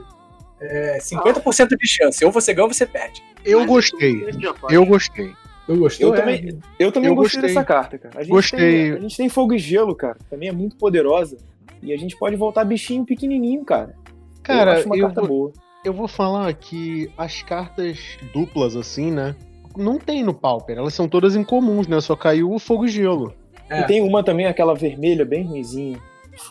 É 0.62 0.98
50% 1.00 1.70
de 1.78 1.88
chance. 1.88 2.24
Ou 2.26 2.32
você 2.32 2.54
ganha 2.54 2.66
ou 2.68 2.74
você 2.74 2.86
perde. 2.86 3.24
Eu 3.46 3.60
Mas 3.60 3.68
gostei. 3.70 4.22
faz. 4.60 4.74
Eu 4.74 4.86
gostei. 4.86 5.32
Eu 5.68 5.78
gostei. 5.78 6.06
Eu 6.08 6.14
também, 6.14 6.60
eu 6.80 6.92
também 6.92 7.10
Eu 7.10 7.16
gostei, 7.16 7.42
gostei. 7.42 7.56
dessa 7.56 7.64
carta, 7.64 7.98
cara. 7.98 8.18
A 8.20 8.24
gente 8.24 8.32
Gostei. 8.32 8.60
Tem, 8.60 8.92
a 8.94 9.00
gente 9.00 9.16
tem 9.16 9.30
fogo 9.30 9.54
e 9.54 9.60
gelo, 9.60 9.96
cara. 9.96 10.18
Também 10.30 10.50
é 10.50 10.52
muito 10.52 10.76
poderosa. 10.78 11.38
E 11.82 11.94
a 11.94 11.98
gente 11.98 12.18
pode 12.18 12.36
voltar 12.36 12.66
bichinho 12.66 13.06
pequenininho, 13.06 13.64
cara. 13.64 13.96
Eu 14.40 14.44
Cara, 14.44 14.74
acho 14.74 14.86
uma 14.86 14.98
eu 14.98 15.06
carta 15.06 15.22
vou, 15.22 15.28
boa. 15.30 15.54
eu 15.86 15.94
vou 15.94 16.08
falar 16.08 16.52
que 16.54 17.12
as 17.18 17.42
cartas 17.42 18.18
duplas, 18.34 18.76
assim, 18.76 19.12
né? 19.12 19.36
Não 19.78 19.98
tem 20.00 20.24
no 20.24 20.34
Pauper. 20.34 20.78
Elas 20.78 20.94
são 20.94 21.08
todas 21.08 21.36
incomuns, 21.36 21.88
né? 21.88 22.02
Só 22.02 22.16
caiu 22.16 22.52
o 22.52 22.60
fogo 22.60 22.86
e 22.86 22.90
gelo. 22.90 23.34
É. 23.70 23.82
E 23.82 23.84
tem 23.86 24.02
uma 24.02 24.24
também, 24.24 24.46
aquela 24.46 24.74
vermelha, 24.74 25.24
bem 25.24 25.44
ruizinha. 25.44 26.00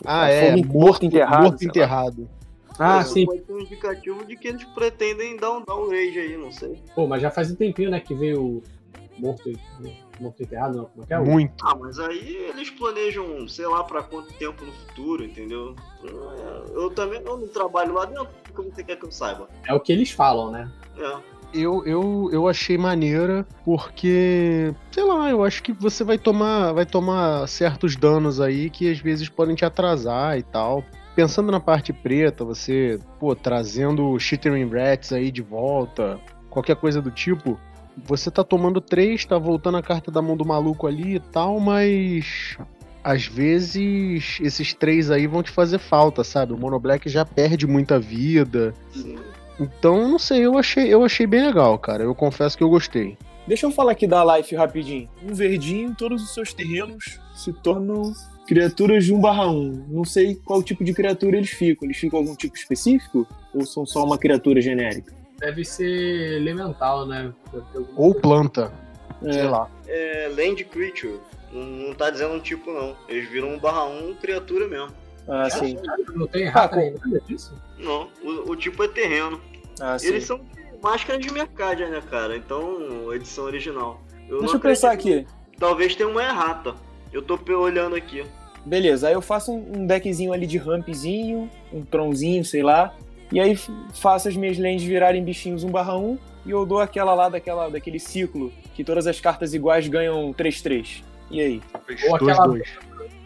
Ah, 0.05 0.29
é. 0.29 0.51
Fogo 0.51 0.67
morto 0.79 1.05
enterrado. 1.05 1.43
Morto 1.43 1.63
enterrado. 1.63 2.29
Ah, 2.77 3.03
sim. 3.03 3.25
Pode 3.25 3.45
ser 3.45 3.51
um 3.51 3.59
indicativo 3.59 4.25
de 4.25 4.37
que 4.37 4.47
eles 4.47 4.63
pretendem 4.63 5.35
dar 5.35 5.51
um 5.51 5.63
downgrade 5.65 6.17
aí, 6.17 6.37
não 6.37 6.49
sei. 6.49 6.81
Pô, 6.95 7.05
mas 7.05 7.21
já 7.21 7.29
faz 7.29 7.51
um 7.51 7.55
tempinho, 7.55 7.89
né, 7.91 7.99
que 7.99 8.15
veio 8.15 8.63
morto, 9.17 9.51
morto 9.79 10.08
enterrado, 10.27 10.77
não, 10.77 10.85
como 10.85 11.03
é 11.03 11.07
que 11.07 11.13
é? 11.13 11.19
Muito. 11.19 11.53
Ah, 11.65 11.75
mas 11.75 11.99
aí 11.99 12.35
eles 12.49 12.69
planejam, 12.69 13.47
sei 13.47 13.67
lá, 13.67 13.83
pra 13.83 14.03
quanto 14.03 14.33
tempo 14.33 14.65
no 14.65 14.71
futuro, 14.71 15.23
entendeu? 15.23 15.75
Eu 16.73 16.89
também 16.91 17.21
eu 17.25 17.37
não 17.37 17.47
trabalho 17.47 17.93
lá 17.93 18.05
dentro, 18.05 18.29
como 18.53 18.69
você 18.73 18.83
quer 18.83 18.97
que 18.97 19.05
eu 19.05 19.11
saiba? 19.11 19.47
É 19.67 19.73
o 19.73 19.79
que 19.79 19.91
eles 19.91 20.11
falam, 20.11 20.51
né? 20.51 20.71
É. 20.97 21.39
Eu, 21.51 21.83
eu, 21.85 22.29
eu 22.31 22.47
achei 22.47 22.77
maneira 22.77 23.45
porque, 23.65 24.73
sei 24.91 25.03
lá, 25.03 25.29
eu 25.31 25.43
acho 25.43 25.63
que 25.63 25.73
você 25.73 26.03
vai 26.03 26.17
tomar, 26.17 26.73
vai 26.73 26.85
tomar 26.85 27.47
certos 27.47 27.95
danos 27.95 28.39
aí 28.39 28.69
que 28.69 28.91
às 28.91 28.99
vezes 28.99 29.29
podem 29.29 29.55
te 29.55 29.65
atrasar 29.65 30.37
e 30.37 30.43
tal. 30.43 30.83
Pensando 31.15 31.51
na 31.51 31.59
parte 31.59 31.91
preta, 31.91 32.45
você, 32.45 32.99
pô, 33.19 33.35
trazendo 33.35 34.17
Shittering 34.19 34.69
Rats 34.69 35.11
aí 35.11 35.31
de 35.31 35.41
volta, 35.41 36.19
qualquer 36.49 36.75
coisa 36.75 37.01
do 37.01 37.09
tipo, 37.09 37.59
você 38.05 38.29
tá 38.31 38.43
tomando 38.43 38.81
três, 38.81 39.25
tá 39.25 39.37
voltando 39.37 39.77
a 39.77 39.83
carta 39.83 40.11
da 40.11 40.21
mão 40.21 40.35
do 40.35 40.45
maluco 40.45 40.87
ali 40.87 41.15
e 41.15 41.19
tal, 41.19 41.59
mas 41.59 42.57
às 43.03 43.25
vezes 43.25 44.39
esses 44.41 44.73
três 44.73 45.09
aí 45.09 45.27
vão 45.27 45.41
te 45.41 45.51
fazer 45.51 45.79
falta, 45.79 46.23
sabe? 46.23 46.53
O 46.53 46.57
Mono 46.57 46.79
Black 46.79 47.09
já 47.09 47.25
perde 47.25 47.65
muita 47.65 47.99
vida. 47.99 48.73
Sim. 48.91 49.17
Então, 49.59 50.07
não 50.07 50.19
sei, 50.19 50.45
eu 50.45 50.57
achei, 50.57 50.93
eu 50.93 51.03
achei 51.03 51.27
bem 51.27 51.45
legal, 51.45 51.77
cara. 51.77 52.03
Eu 52.03 52.15
confesso 52.15 52.57
que 52.57 52.63
eu 52.63 52.69
gostei. 52.69 53.17
Deixa 53.45 53.65
eu 53.65 53.71
falar 53.71 53.91
aqui 53.91 54.07
da 54.07 54.37
Life 54.37 54.55
rapidinho. 54.55 55.09
Um 55.27 55.33
verdinho, 55.33 55.93
todos 55.95 56.23
os 56.23 56.33
seus 56.33 56.53
terrenos 56.53 57.19
se 57.33 57.51
tornam 57.51 58.13
criaturas 58.47 59.03
de 59.03 59.13
1 59.13 59.19
barra 59.19 59.49
1. 59.49 59.85
Não 59.89 60.05
sei 60.05 60.35
qual 60.35 60.63
tipo 60.63 60.83
de 60.83 60.93
criatura 60.93 61.37
eles 61.37 61.49
ficam. 61.49 61.87
Eles 61.87 61.97
ficam 61.97 62.19
algum 62.19 62.35
tipo 62.35 62.55
específico? 62.55 63.27
Ou 63.53 63.65
são 63.65 63.85
só 63.85 64.05
uma 64.05 64.17
criatura 64.17 64.61
genérica? 64.61 65.18
Deve 65.39 65.63
ser 65.63 66.33
elemental, 66.37 67.05
né? 67.05 67.33
Ou 67.95 68.13
planta, 68.13 68.71
É. 69.23 69.31
sei 69.33 69.43
lá. 69.47 69.69
É 69.87 70.31
Land 70.35 70.63
Creature. 70.65 71.19
Não, 71.51 71.63
não 71.63 71.93
tá 71.95 72.09
dizendo 72.09 72.33
um 72.33 72.39
tipo, 72.39 72.71
não. 72.71 72.95
Eles 73.07 73.29
viram 73.29 73.49
um 73.49 73.59
barra 73.59 73.85
um 73.85 74.13
criatura 74.13 74.67
mesmo. 74.67 74.89
Ah, 75.27 75.49
sim. 75.49 75.77
Não 76.15 76.27
tem 76.27 76.43
errado 76.43 76.73
Ah, 76.79 77.05
nada 77.05 77.21
disso? 77.27 77.53
Não, 77.77 78.09
o, 78.23 78.51
o 78.51 78.55
tipo 78.55 78.83
é 78.83 78.87
terreno. 78.87 79.39
Ah, 79.79 79.97
sim. 79.97 80.07
Eles 80.07 80.25
são 80.25 80.41
máscaras 80.81 81.21
de 81.25 81.31
mercado, 81.31 81.79
né, 81.87 82.01
cara? 82.09 82.35
Então, 82.35 83.13
edição 83.13 83.45
original. 83.45 84.01
Eu 84.27 84.39
Deixa 84.39 84.55
eu 84.55 84.59
pensar 84.59 84.91
aqui. 84.91 85.25
Talvez 85.57 85.95
tenha 85.95 86.09
uma 86.09 86.23
errata. 86.23 86.75
Eu 87.11 87.21
tô 87.21 87.37
olhando 87.59 87.95
aqui. 87.95 88.23
Beleza, 88.65 89.07
aí 89.07 89.13
eu 89.13 89.21
faço 89.21 89.51
um 89.51 89.79
um 89.79 89.87
deckzinho 89.87 90.33
ali 90.33 90.45
de 90.45 90.57
rampzinho, 90.57 91.49
um 91.73 91.83
tronzinho, 91.83 92.43
sei 92.45 92.61
lá. 92.61 92.93
E 93.31 93.39
aí 93.39 93.55
faço 93.93 94.27
as 94.27 94.35
minhas 94.35 94.57
lands 94.57 94.83
virarem 94.83 95.23
bichinhos 95.23 95.63
1 95.63 95.69
barra 95.69 95.95
1 95.97 96.17
e 96.45 96.51
eu 96.51 96.65
dou 96.65 96.79
aquela 96.79 97.13
lá 97.13 97.29
daquela, 97.29 97.69
daquele 97.69 97.99
ciclo 97.99 98.51
que 98.73 98.83
todas 98.83 99.05
as 99.05 99.19
cartas 99.21 99.53
iguais 99.53 99.87
ganham 99.87 100.33
3-3. 100.33 101.03
E 101.29 101.39
aí? 101.41 101.61
Ou 102.09 102.17
Dois, 102.17 102.31
aquela- 102.37 102.47
dois. 102.47 102.69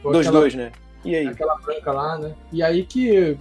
Ou 0.04 0.12
2-2, 0.12 0.56
né? 0.56 0.72
E 1.06 1.16
aí? 1.16 1.28
Aquela 1.28 1.56
branca 1.56 1.92
lá, 1.92 2.18
né? 2.18 2.34
E 2.52 2.62
aí 2.62 2.84
que, 2.84 3.38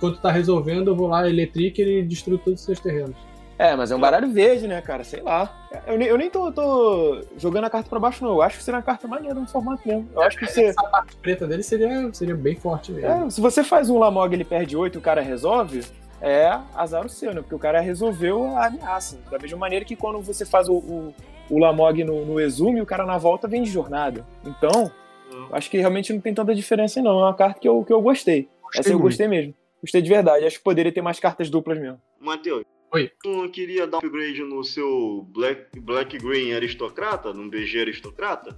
quando 0.00 0.18
tá 0.18 0.30
resolvendo, 0.30 0.88
eu 0.88 0.96
vou 0.96 1.08
lá, 1.08 1.28
Electric, 1.28 1.80
e 1.80 1.84
ele 1.84 2.02
destrui 2.02 2.36
todos 2.38 2.60
os 2.60 2.66
seus 2.66 2.80
terrenos. 2.80 3.16
É, 3.58 3.76
mas 3.76 3.90
é 3.92 3.96
um 3.96 4.00
baralho 4.00 4.30
verde, 4.32 4.66
né, 4.66 4.80
cara? 4.80 5.04
Sei 5.04 5.22
lá. 5.22 5.68
Eu, 5.86 5.96
nem- 5.96 6.08
eu 6.08 6.18
nem 6.18 6.28
tô, 6.28 6.50
tô 6.50 7.20
jogando 7.38 7.64
a 7.64 7.70
carta 7.70 7.88
pra 7.88 8.00
baixo, 8.00 8.24
não. 8.24 8.32
Eu 8.32 8.42
acho 8.42 8.58
que 8.58 8.64
seria 8.64 8.78
uma 8.78 8.82
carta 8.82 9.06
maneira 9.06 9.34
no 9.38 9.46
formato 9.46 9.86
mesmo. 9.86 10.08
Eu 10.12 10.22
acho 10.22 10.36
que 10.36 10.46
você. 10.46 10.64
Essa 10.64 10.82
parte 10.84 11.14
preta 11.16 11.46
dele 11.46 11.62
seria, 11.62 12.12
seria 12.12 12.34
bem 12.34 12.56
forte 12.56 12.90
mesmo. 12.90 13.08
É, 13.26 13.30
se 13.30 13.40
você 13.40 13.62
faz 13.62 13.88
um 13.88 13.98
Lamog 13.98 14.34
ele 14.34 14.44
perde 14.44 14.76
8 14.76 14.96
e 14.96 14.98
o 14.98 15.02
cara 15.02 15.20
resolve, 15.20 15.82
é 16.22 16.58
azar 16.74 17.04
o 17.04 17.08
seu, 17.08 17.34
né? 17.34 17.40
Porque 17.42 17.54
o 17.54 17.58
cara 17.58 17.80
resolveu 17.80 18.44
a 18.56 18.66
ameaça. 18.66 19.18
Da 19.30 19.38
mesma 19.38 19.58
maneira 19.58 19.84
que 19.84 19.96
quando 19.96 20.20
você 20.22 20.46
faz 20.46 20.68
o, 20.68 20.74
o, 20.74 21.14
o 21.50 21.58
Lamog 21.58 22.02
no, 22.04 22.24
no 22.24 22.40
Exume, 22.40 22.80
o 22.80 22.86
cara 22.86 23.04
na 23.04 23.18
volta 23.18 23.48
vem 23.48 23.62
de 23.62 23.70
jornada. 23.70 24.24
Então, 24.46 24.90
Hum. 25.34 25.48
acho 25.52 25.70
que 25.70 25.78
realmente 25.78 26.12
não 26.12 26.20
tem 26.20 26.34
tanta 26.34 26.54
diferença, 26.54 27.00
não. 27.02 27.18
É 27.20 27.24
uma 27.24 27.34
carta 27.34 27.58
que 27.58 27.66
eu, 27.66 27.82
que 27.84 27.92
eu 27.92 28.00
gostei. 28.02 28.48
Essa 28.76 28.90
eu 28.90 28.92
muito. 28.94 29.04
gostei 29.04 29.26
mesmo. 29.26 29.54
Gostei 29.82 30.02
de 30.02 30.08
verdade. 30.10 30.44
Acho 30.44 30.58
que 30.58 30.64
poderia 30.64 30.92
ter 30.92 31.00
mais 31.00 31.18
cartas 31.18 31.48
duplas 31.50 31.78
mesmo. 31.78 31.98
Matheus. 32.20 32.64
Oi. 32.92 33.10
Tu 33.22 33.30
não 33.30 33.48
queria 33.48 33.86
dar 33.86 33.96
um 33.96 34.00
upgrade 34.00 34.42
no 34.42 34.62
seu 34.62 35.26
Black, 35.30 35.80
Black 35.80 36.18
Green 36.18 36.52
aristocrata, 36.52 37.32
num 37.32 37.48
BG 37.48 37.80
aristocrata? 37.80 38.50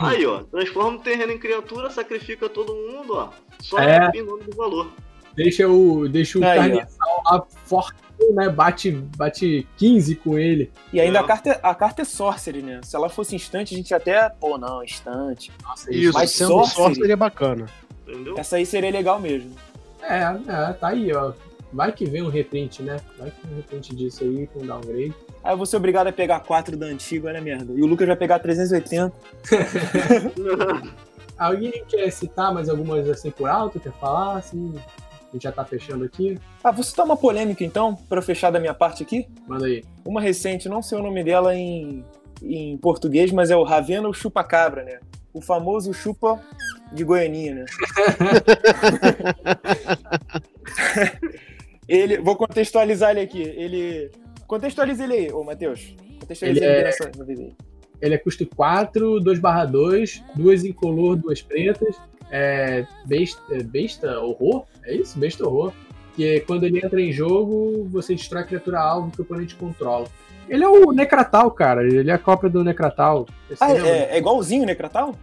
Hum. 0.00 0.04
Aí, 0.04 0.26
ó, 0.26 0.42
transforma 0.42 0.98
o 0.98 1.00
terreno 1.00 1.30
em 1.32 1.38
criatura, 1.38 1.88
sacrifica 1.90 2.48
todo 2.48 2.74
mundo, 2.74 3.14
ó. 3.14 3.30
Só 3.60 3.78
É. 3.78 4.10
em 4.14 4.22
nome 4.22 4.42
do 4.42 4.56
valor. 4.56 4.90
Deixa 5.36 5.68
o, 5.68 6.08
deixa 6.08 6.38
o 6.38 6.44
Aí, 6.44 6.72
ó. 6.74 7.32
lá 7.34 7.46
forte, 7.64 7.94
né? 8.32 8.48
Bate, 8.48 8.90
bate 8.90 9.66
15 9.76 10.14
com 10.16 10.38
ele. 10.38 10.70
E 10.92 11.00
ainda 11.00 11.18
Não. 11.18 11.24
a 11.24 11.28
carta, 11.28 11.60
a 11.62 11.74
carta 11.74 12.02
é 12.02 12.04
sorcery, 12.04 12.62
né? 12.62 12.80
Se 12.82 12.96
ela 12.96 13.08
fosse 13.08 13.36
instante, 13.36 13.74
a 13.74 13.76
gente 13.76 13.92
até. 13.94 14.28
Pô, 14.30 14.56
não, 14.56 14.82
instante. 14.82 15.52
Nossa, 15.62 15.92
Isso, 15.94 16.12
Mas 16.14 16.30
sendo 16.30 16.48
sorcery- 16.50 16.74
sorcery 16.94 17.12
é 17.12 17.16
bacana. 17.16 17.66
Entendeu? 18.08 18.34
Essa 18.38 18.56
aí 18.56 18.64
seria 18.64 18.90
legal 18.90 19.20
mesmo. 19.20 19.50
É, 20.02 20.22
é, 20.48 20.72
tá 20.72 20.88
aí, 20.88 21.12
ó. 21.12 21.32
Vai 21.72 21.92
que 21.92 22.06
vem 22.06 22.22
um 22.22 22.28
reprint, 22.30 22.82
né? 22.82 22.96
Vai 23.18 23.30
que 23.30 23.46
vem 23.46 23.52
um 23.52 23.56
reprint 23.56 23.94
disso 23.94 24.22
aí 24.24 24.46
com 24.46 24.64
downgrade. 24.64 25.12
Aí 25.44 25.52
eu 25.52 25.56
vou 25.56 25.66
ser 25.66 25.76
obrigado 25.76 26.06
a 26.06 26.12
pegar 26.12 26.40
4 26.40 26.76
da 26.76 26.86
antiga, 26.86 27.28
olha 27.28 27.38
a 27.40 27.42
merda. 27.42 27.72
E 27.76 27.82
o 27.82 27.86
Lucas 27.86 28.06
vai 28.06 28.16
pegar 28.16 28.38
380. 28.38 29.12
Alguém 31.36 31.84
quer 31.86 32.10
citar 32.10 32.54
mais 32.54 32.68
algumas 32.68 33.08
assim 33.10 33.30
por 33.30 33.48
alto? 33.48 33.78
Quer 33.78 33.92
falar? 34.00 34.36
Assim, 34.38 34.74
a 35.28 35.32
gente 35.32 35.42
já 35.42 35.52
tá 35.52 35.64
fechando 35.64 36.04
aqui. 36.04 36.38
Ah, 36.62 36.70
vou 36.70 36.84
citar 36.84 37.04
uma 37.04 37.16
polêmica 37.16 37.64
então, 37.64 37.94
pra 37.94 38.18
eu 38.18 38.22
fechar 38.22 38.50
da 38.50 38.60
minha 38.60 38.74
parte 38.74 39.02
aqui. 39.02 39.26
Manda 39.46 39.66
aí. 39.66 39.82
Uma 40.04 40.20
recente, 40.20 40.68
não 40.68 40.82
sei 40.82 40.98
o 40.98 41.02
nome 41.02 41.22
dela 41.24 41.54
em, 41.54 42.04
em 42.42 42.76
português, 42.78 43.32
mas 43.32 43.50
é 43.50 43.56
o 43.56 43.64
Ravena 43.64 44.08
o 44.08 44.14
Chupa-Cabra, 44.14 44.84
né? 44.84 45.00
O 45.32 45.40
famoso 45.40 45.92
chupa 45.92 46.40
de 46.92 47.04
Goianinha, 47.04 47.54
né? 47.56 47.64
ele, 51.86 52.18
vou 52.18 52.36
contextualizar 52.36 53.10
ele 53.10 53.20
aqui. 53.20 53.42
Ele. 53.42 54.10
Contextualiza 54.46 55.04
ele 55.04 55.14
aí, 55.14 55.32
ô 55.32 55.44
Matheus. 55.44 55.94
Contextualiza 56.20 56.64
Ele 56.64 56.72
ele, 56.72 56.80
é- 56.80 56.84
nessa 56.84 57.10
vez 57.24 57.40
aí. 57.40 57.52
Ele 58.00 58.14
é 58.14 58.18
custo 58.18 58.46
4, 58.46 59.20
2 59.20 59.38
barra 59.38 59.64
2, 59.64 60.22
duas 60.34 60.64
incolor, 60.64 61.16
duas 61.16 61.40
pretas. 61.40 61.96
É 62.30 62.84
besta, 63.06 63.40
é 63.54 63.62
besta 63.62 64.20
horror? 64.20 64.66
É 64.86 64.94
isso? 64.94 65.18
Besta 65.18 65.46
horror. 65.46 65.72
Que 66.14 66.36
é 66.36 66.40
quando 66.40 66.64
ele 66.64 66.78
entra 66.78 67.00
em 67.00 67.12
jogo, 67.12 67.86
você 67.90 68.14
destrói 68.14 68.42
a 68.42 68.46
criatura 68.46 68.80
alvo 68.80 69.10
que 69.10 69.20
o 69.20 69.22
oponente 69.22 69.54
controla. 69.54 70.06
Ele 70.48 70.64
é 70.64 70.68
o 70.68 70.92
Necratal, 70.92 71.50
cara. 71.50 71.84
Ele 71.84 72.10
é 72.10 72.14
a 72.14 72.18
cópia 72.18 72.48
do 72.48 72.64
Necratal. 72.64 73.26
Ah, 73.60 73.68
lembra? 73.68 73.88
é, 73.88 74.14
é 74.14 74.18
igualzinho 74.18 74.62
o 74.62 74.66
Necratal? 74.66 75.14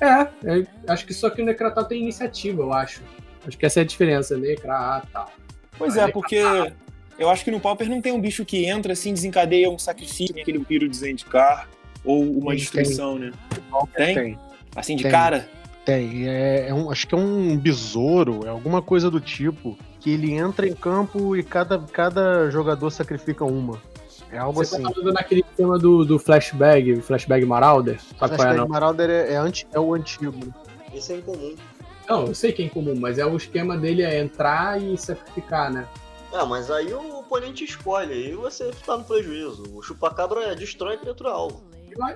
É, 0.00 0.26
é, 0.44 0.66
acho 0.88 1.06
que 1.06 1.14
só 1.14 1.30
que 1.30 1.40
o 1.40 1.44
Necratal 1.44 1.84
tem 1.84 2.02
iniciativa, 2.02 2.60
eu 2.60 2.72
acho. 2.72 3.02
Acho 3.46 3.56
que 3.56 3.64
essa 3.64 3.80
é 3.80 3.82
a 3.82 3.86
diferença, 3.86 4.36
Necratal. 4.36 5.30
Pois 5.78 5.96
é, 5.96 6.08
porque 6.08 6.42
eu 7.18 7.30
acho 7.30 7.44
que 7.44 7.50
no 7.50 7.60
Pauper 7.60 7.88
não 7.88 8.00
tem 8.00 8.12
um 8.12 8.20
bicho 8.20 8.44
que 8.44 8.66
entra 8.66 8.92
assim, 8.92 9.14
desencadeia 9.14 9.70
um 9.70 9.78
sacrifício, 9.78 10.34
aquele 10.38 10.58
vampiro 10.58 10.88
de 10.88 10.96
Zendikar, 10.96 11.68
ou 12.04 12.22
uma 12.22 12.54
destruição, 12.54 13.18
né? 13.18 13.30
Tem? 13.94 14.14
Tem, 14.14 14.38
Assim, 14.74 14.96
de 14.96 15.02
Tem. 15.04 15.12
cara? 15.12 15.48
Tem. 15.84 16.28
É, 16.28 16.68
é 16.68 16.74
um, 16.74 16.90
acho 16.90 17.06
que 17.06 17.14
é 17.14 17.18
um 17.18 17.56
besouro, 17.56 18.40
é 18.44 18.48
alguma 18.48 18.82
coisa 18.82 19.10
do 19.10 19.20
tipo, 19.20 19.76
que 20.00 20.10
ele 20.10 20.32
entra 20.32 20.66
em 20.66 20.74
campo 20.74 21.36
e 21.36 21.42
cada, 21.42 21.78
cada 21.78 22.50
jogador 22.50 22.90
sacrifica 22.90 23.44
uma. 23.44 23.80
É 24.30 24.38
algo 24.38 24.64
Você 24.64 24.76
assim. 24.76 24.84
tá 24.84 24.90
falando 24.90 25.12
naquele 25.12 25.44
tema 25.56 25.78
do, 25.78 26.04
do 26.04 26.18
flashbag, 26.18 27.00
flashbag 27.02 27.44
Marauder? 27.44 28.00
Sabe 28.00 28.18
qual 28.18 28.30
é, 28.30 28.36
Flashback 28.36 28.56
não? 28.58 28.68
Marauder 28.68 29.10
é, 29.10 29.32
é, 29.34 29.36
anti, 29.36 29.66
é 29.72 29.78
o 29.78 29.94
antigo. 29.94 30.54
Esse 30.94 31.12
é 31.12 31.16
incomum. 31.16 31.54
Não, 32.08 32.26
eu 32.26 32.34
sei 32.34 32.52
que 32.52 32.62
é 32.62 32.66
incomum, 32.66 32.94
mas 32.98 33.18
é 33.18 33.26
o 33.26 33.36
esquema 33.36 33.76
dele 33.76 34.02
é 34.02 34.20
entrar 34.20 34.80
e 34.82 34.96
sacrificar, 34.96 35.70
né? 35.70 35.86
Ah, 36.32 36.46
mas 36.46 36.70
aí 36.70 36.92
o 36.94 37.18
oponente 37.18 37.62
escolhe, 37.62 38.12
aí 38.12 38.34
você 38.34 38.70
tá 38.86 38.96
no 38.96 39.04
prejuízo. 39.04 39.64
O 39.74 39.82
chupacabra 39.82 40.56
destrói 40.56 40.94
a 40.94 40.98
criatura 40.98 41.30
alvo. 41.30 41.62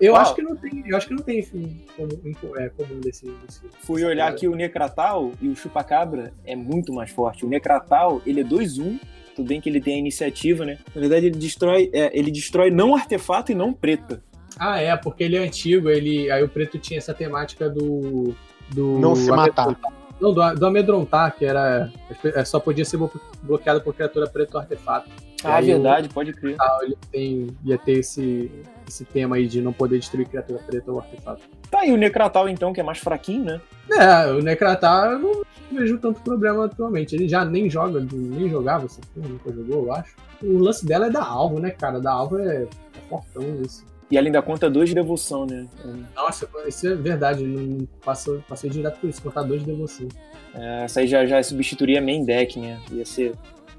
Eu, 0.00 0.12
Uau. 0.12 0.22
acho 0.22 0.34
que 0.34 0.42
não 0.42 0.56
tem, 0.56 0.82
eu 0.86 0.96
acho 0.96 1.08
que 1.08 1.14
não 1.14 1.22
tem 1.22 1.38
enfim, 1.40 1.84
comum, 1.96 2.56
é, 2.56 2.68
comum 2.70 3.00
desse, 3.00 3.26
desse- 3.46 3.60
Fui 3.80 4.04
olhar 4.04 4.28
aqui 4.28 4.46
o 4.48 4.54
Necratal 4.54 5.32
e 5.40 5.48
o 5.48 5.56
Chupacabra 5.56 6.32
é 6.44 6.54
muito 6.56 6.92
mais 6.92 7.10
forte. 7.10 7.44
O 7.44 7.48
Necratal, 7.48 8.20
ele 8.26 8.40
é 8.40 8.44
2-1, 8.44 8.98
tudo 9.34 9.48
bem 9.48 9.60
que 9.60 9.68
ele 9.68 9.80
tem 9.80 9.96
a 9.96 9.98
iniciativa, 9.98 10.64
né? 10.64 10.78
Na 10.94 11.00
verdade, 11.00 11.26
ele 11.26 11.36
destrói, 11.38 11.90
é, 11.92 12.10
ele 12.18 12.30
destrói 12.30 12.70
não 12.70 12.94
artefato 12.94 13.52
e 13.52 13.54
não 13.54 13.72
preta. 13.72 14.22
Ah, 14.58 14.80
é, 14.80 14.96
porque 14.96 15.22
ele 15.24 15.36
é 15.36 15.40
antigo, 15.40 15.90
ele. 15.90 16.30
Aí 16.30 16.42
o 16.42 16.48
preto 16.48 16.78
tinha 16.78 16.96
essa 16.96 17.12
temática 17.12 17.68
do. 17.68 18.34
do 18.70 18.98
Não 18.98 19.14
se 19.14 19.30
matar. 19.30 19.76
Não, 20.20 20.32
do, 20.32 20.54
do 20.54 20.66
amedrontar, 20.66 21.34
que 21.36 21.44
era. 21.44 21.90
é, 22.24 22.44
Só 22.44 22.58
podia 22.58 22.84
ser 22.84 22.96
blo- 22.96 23.10
bloqueado 23.42 23.80
por 23.82 23.94
criatura 23.94 24.26
preta 24.28 24.56
ou 24.56 24.60
artefato. 24.60 25.08
Ah, 25.44 25.56
aí 25.56 25.66
verdade, 25.66 26.08
pode 26.08 26.32
crer. 26.32 26.56
Ah, 26.58 26.78
ele 26.82 26.96
tem, 27.12 27.46
ia 27.64 27.76
ter 27.76 27.98
esse, 27.98 28.50
esse 28.88 29.04
tema 29.04 29.36
aí 29.36 29.46
de 29.46 29.60
não 29.60 29.72
poder 29.72 29.98
destruir 29.98 30.26
criatura 30.26 30.58
preta 30.66 30.90
ou 30.90 30.98
artefato. 30.98 31.42
Tá 31.70 31.80
aí 31.80 31.92
o 31.92 31.96
Necratal, 31.96 32.48
então, 32.48 32.72
que 32.72 32.80
é 32.80 32.82
mais 32.82 32.98
fraquinho, 32.98 33.44
né? 33.44 33.60
É, 33.92 34.32
o 34.32 34.40
Necratar 34.42 35.12
eu 35.12 35.18
não 35.18 35.42
vejo 35.70 35.98
tanto 35.98 36.20
problema 36.22 36.64
atualmente. 36.64 37.14
Ele 37.14 37.28
já 37.28 37.44
nem 37.44 37.68
joga, 37.68 38.00
nem 38.10 38.48
jogava 38.48 38.86
porra, 39.14 39.28
nunca 39.28 39.52
jogou, 39.52 39.84
eu 39.86 39.92
acho. 39.92 40.14
O 40.42 40.58
lance 40.58 40.86
dela 40.86 41.06
é 41.06 41.10
da 41.10 41.22
alvo, 41.24 41.60
né, 41.60 41.70
cara? 41.70 42.00
Da 42.00 42.10
alvo 42.12 42.38
é, 42.38 42.62
é 42.62 42.68
fortão 43.10 43.42
isso. 43.62 43.84
E 44.10 44.16
além 44.16 44.30
da 44.30 44.40
conta 44.40 44.70
2 44.70 44.90
de 44.90 44.94
devoção, 44.94 45.46
né? 45.46 45.66
Nossa, 46.14 46.48
isso 46.68 46.86
é 46.86 46.94
verdade, 46.94 47.42
não 47.44 47.86
passou, 48.04 48.42
passei 48.48 48.70
direto 48.70 49.00
por 49.00 49.10
isso, 49.10 49.20
contar 49.20 49.42
dois 49.42 49.60
de 49.60 49.66
devoção. 49.66 50.06
É, 50.54 50.84
essa 50.84 51.00
aí 51.00 51.08
já, 51.08 51.26
já 51.26 51.42
substituiria 51.42 52.00
main 52.00 52.24
deck, 52.24 52.58
né? 52.58 52.80
Ia 52.92 53.04
ser. 53.04 53.34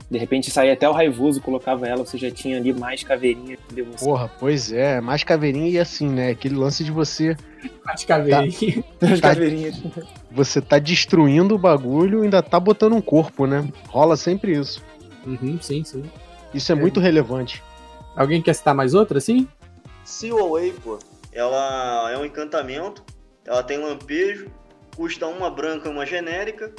De 0.10 0.18
repente 0.18 0.50
saía 0.50 0.72
até 0.72 0.88
o 0.88 0.94
raivoso, 0.94 1.42
colocava 1.42 1.86
ela, 1.86 2.06
você 2.06 2.18
já 2.18 2.32
tinha 2.32 2.58
ali 2.58 2.72
mais 2.72 3.04
caveirinha 3.04 3.58
de 3.68 3.76
devoção. 3.76 4.08
Porra, 4.08 4.32
pois 4.40 4.72
é, 4.72 5.02
mais 5.02 5.24
caveirinha 5.24 5.70
e 5.70 5.80
assim, 5.80 6.08
né? 6.08 6.30
Aquele 6.30 6.56
lance 6.56 6.82
de 6.84 6.92
você 6.92 7.36
As 7.86 8.06
caveirinhas. 8.06 8.84
As 9.02 9.20
caveirinhas. 9.20 9.82
você 10.32 10.62
tá 10.62 10.80
destruindo 10.80 11.56
o 11.56 11.58
bagulho 11.58 12.22
e 12.22 12.24
ainda 12.24 12.42
tá 12.42 12.58
botando 12.58 12.94
um 12.94 13.02
corpo, 13.02 13.46
né? 13.46 13.68
Rola 13.90 14.16
sempre 14.16 14.58
isso. 14.58 14.82
Uhum, 15.26 15.60
sim, 15.62 15.84
sim. 15.84 16.04
Isso 16.54 16.72
é 16.72 16.76
muito 16.76 17.02
relevante. 17.02 17.62
Alguém 18.16 18.42
quer 18.42 18.54
citar 18.54 18.74
mais 18.74 18.94
outra, 18.94 19.18
assim? 19.18 19.46
Seal 20.08 20.40
Away, 20.40 20.74
pô, 20.82 20.98
ela 21.34 22.10
é 22.10 22.18
um 22.18 22.24
encantamento, 22.24 23.04
ela 23.44 23.62
tem 23.62 23.78
lampejo, 23.78 24.50
custa 24.96 25.28
uma 25.28 25.52
branca 25.52 25.90
e 25.90 25.92
uma 25.92 26.06
genérica, 26.06 26.74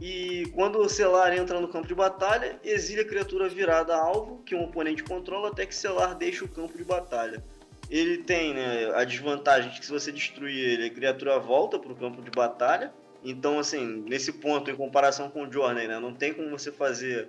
e 0.00 0.50
quando 0.52 0.80
o 0.80 0.88
selar 0.88 1.32
entra 1.32 1.60
no 1.60 1.68
campo 1.68 1.86
de 1.86 1.94
batalha, 1.94 2.58
exile 2.64 3.02
a 3.02 3.04
criatura 3.04 3.48
virada 3.48 3.94
a 3.94 4.00
alvo 4.00 4.42
que 4.44 4.52
um 4.52 4.64
oponente 4.64 5.04
controla 5.04 5.50
até 5.50 5.64
que 5.64 5.76
selar 5.76 6.16
deixe 6.16 6.42
o 6.42 6.48
campo 6.48 6.76
de 6.76 6.82
batalha. 6.82 7.40
Ele 7.88 8.18
tem 8.18 8.52
né, 8.52 8.92
a 8.96 9.04
desvantagem 9.04 9.70
de 9.70 9.78
que 9.78 9.86
se 9.86 9.92
você 9.92 10.10
destruir 10.10 10.58
ele, 10.58 10.86
a 10.86 10.90
criatura 10.90 11.38
volta 11.38 11.78
para 11.78 11.92
o 11.92 11.96
campo 11.96 12.20
de 12.20 12.32
batalha. 12.32 12.92
Então, 13.22 13.60
assim, 13.60 14.04
nesse 14.08 14.32
ponto, 14.32 14.68
em 14.68 14.74
comparação 14.74 15.30
com 15.30 15.44
o 15.44 15.52
Journey, 15.52 15.86
né, 15.86 16.00
não 16.00 16.12
tem 16.12 16.34
como 16.34 16.50
você 16.50 16.72
fazer. 16.72 17.28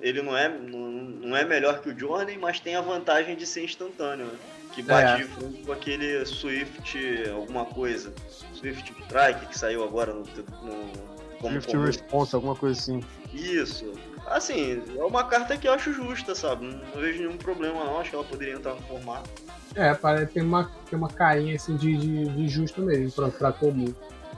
ele 0.00 0.22
não 0.22 0.36
é, 0.38 0.48
não, 0.48 0.78
não 0.78 1.36
é 1.36 1.44
melhor 1.44 1.82
que 1.82 1.88
o 1.88 1.98
Journey, 1.98 2.38
mas 2.38 2.60
tem 2.60 2.76
a 2.76 2.80
vantagem 2.80 3.34
de 3.34 3.44
ser 3.44 3.64
instantâneo, 3.64 4.26
né? 4.26 4.59
Que 4.74 4.82
bate 4.82 5.22
É. 5.22 5.24
de 5.24 5.32
frente 5.32 5.62
com 5.64 5.72
aquele 5.72 6.24
Swift 6.24 6.98
alguma 7.30 7.64
coisa. 7.64 8.12
Swift 8.54 8.92
Strike 9.02 9.46
que 9.46 9.58
saiu 9.58 9.82
agora 9.82 10.12
no, 10.12 10.20
no 10.20 10.92
como 11.40 11.52
Swift 11.54 11.72
comum. 11.72 11.84
Response, 11.86 12.34
alguma 12.34 12.54
coisa 12.54 12.78
assim. 12.78 13.00
Isso. 13.32 13.92
Assim, 14.26 14.82
é 14.96 15.02
uma 15.04 15.24
carta 15.24 15.56
que 15.56 15.66
eu 15.66 15.72
acho 15.72 15.92
justa, 15.92 16.34
sabe? 16.34 16.66
Não, 16.66 16.78
não 16.78 17.00
vejo 17.00 17.18
nenhum 17.18 17.36
problema 17.36 17.82
não, 17.84 17.98
acho 17.98 18.10
que 18.10 18.16
ela 18.16 18.24
poderia 18.24 18.54
entrar 18.54 18.74
no 18.74 18.82
formato. 18.82 19.28
É, 19.74 19.94
parece 19.94 20.32
tem 20.32 20.42
uma, 20.42 20.70
tem 20.88 20.98
uma 20.98 21.08
carinha 21.08 21.56
assim 21.56 21.76
de, 21.76 21.96
de, 21.96 22.24
de 22.28 22.48
justo 22.48 22.80
mesmo 22.82 23.10
pra, 23.12 23.28
pra 23.28 23.52
comum. 23.52 23.92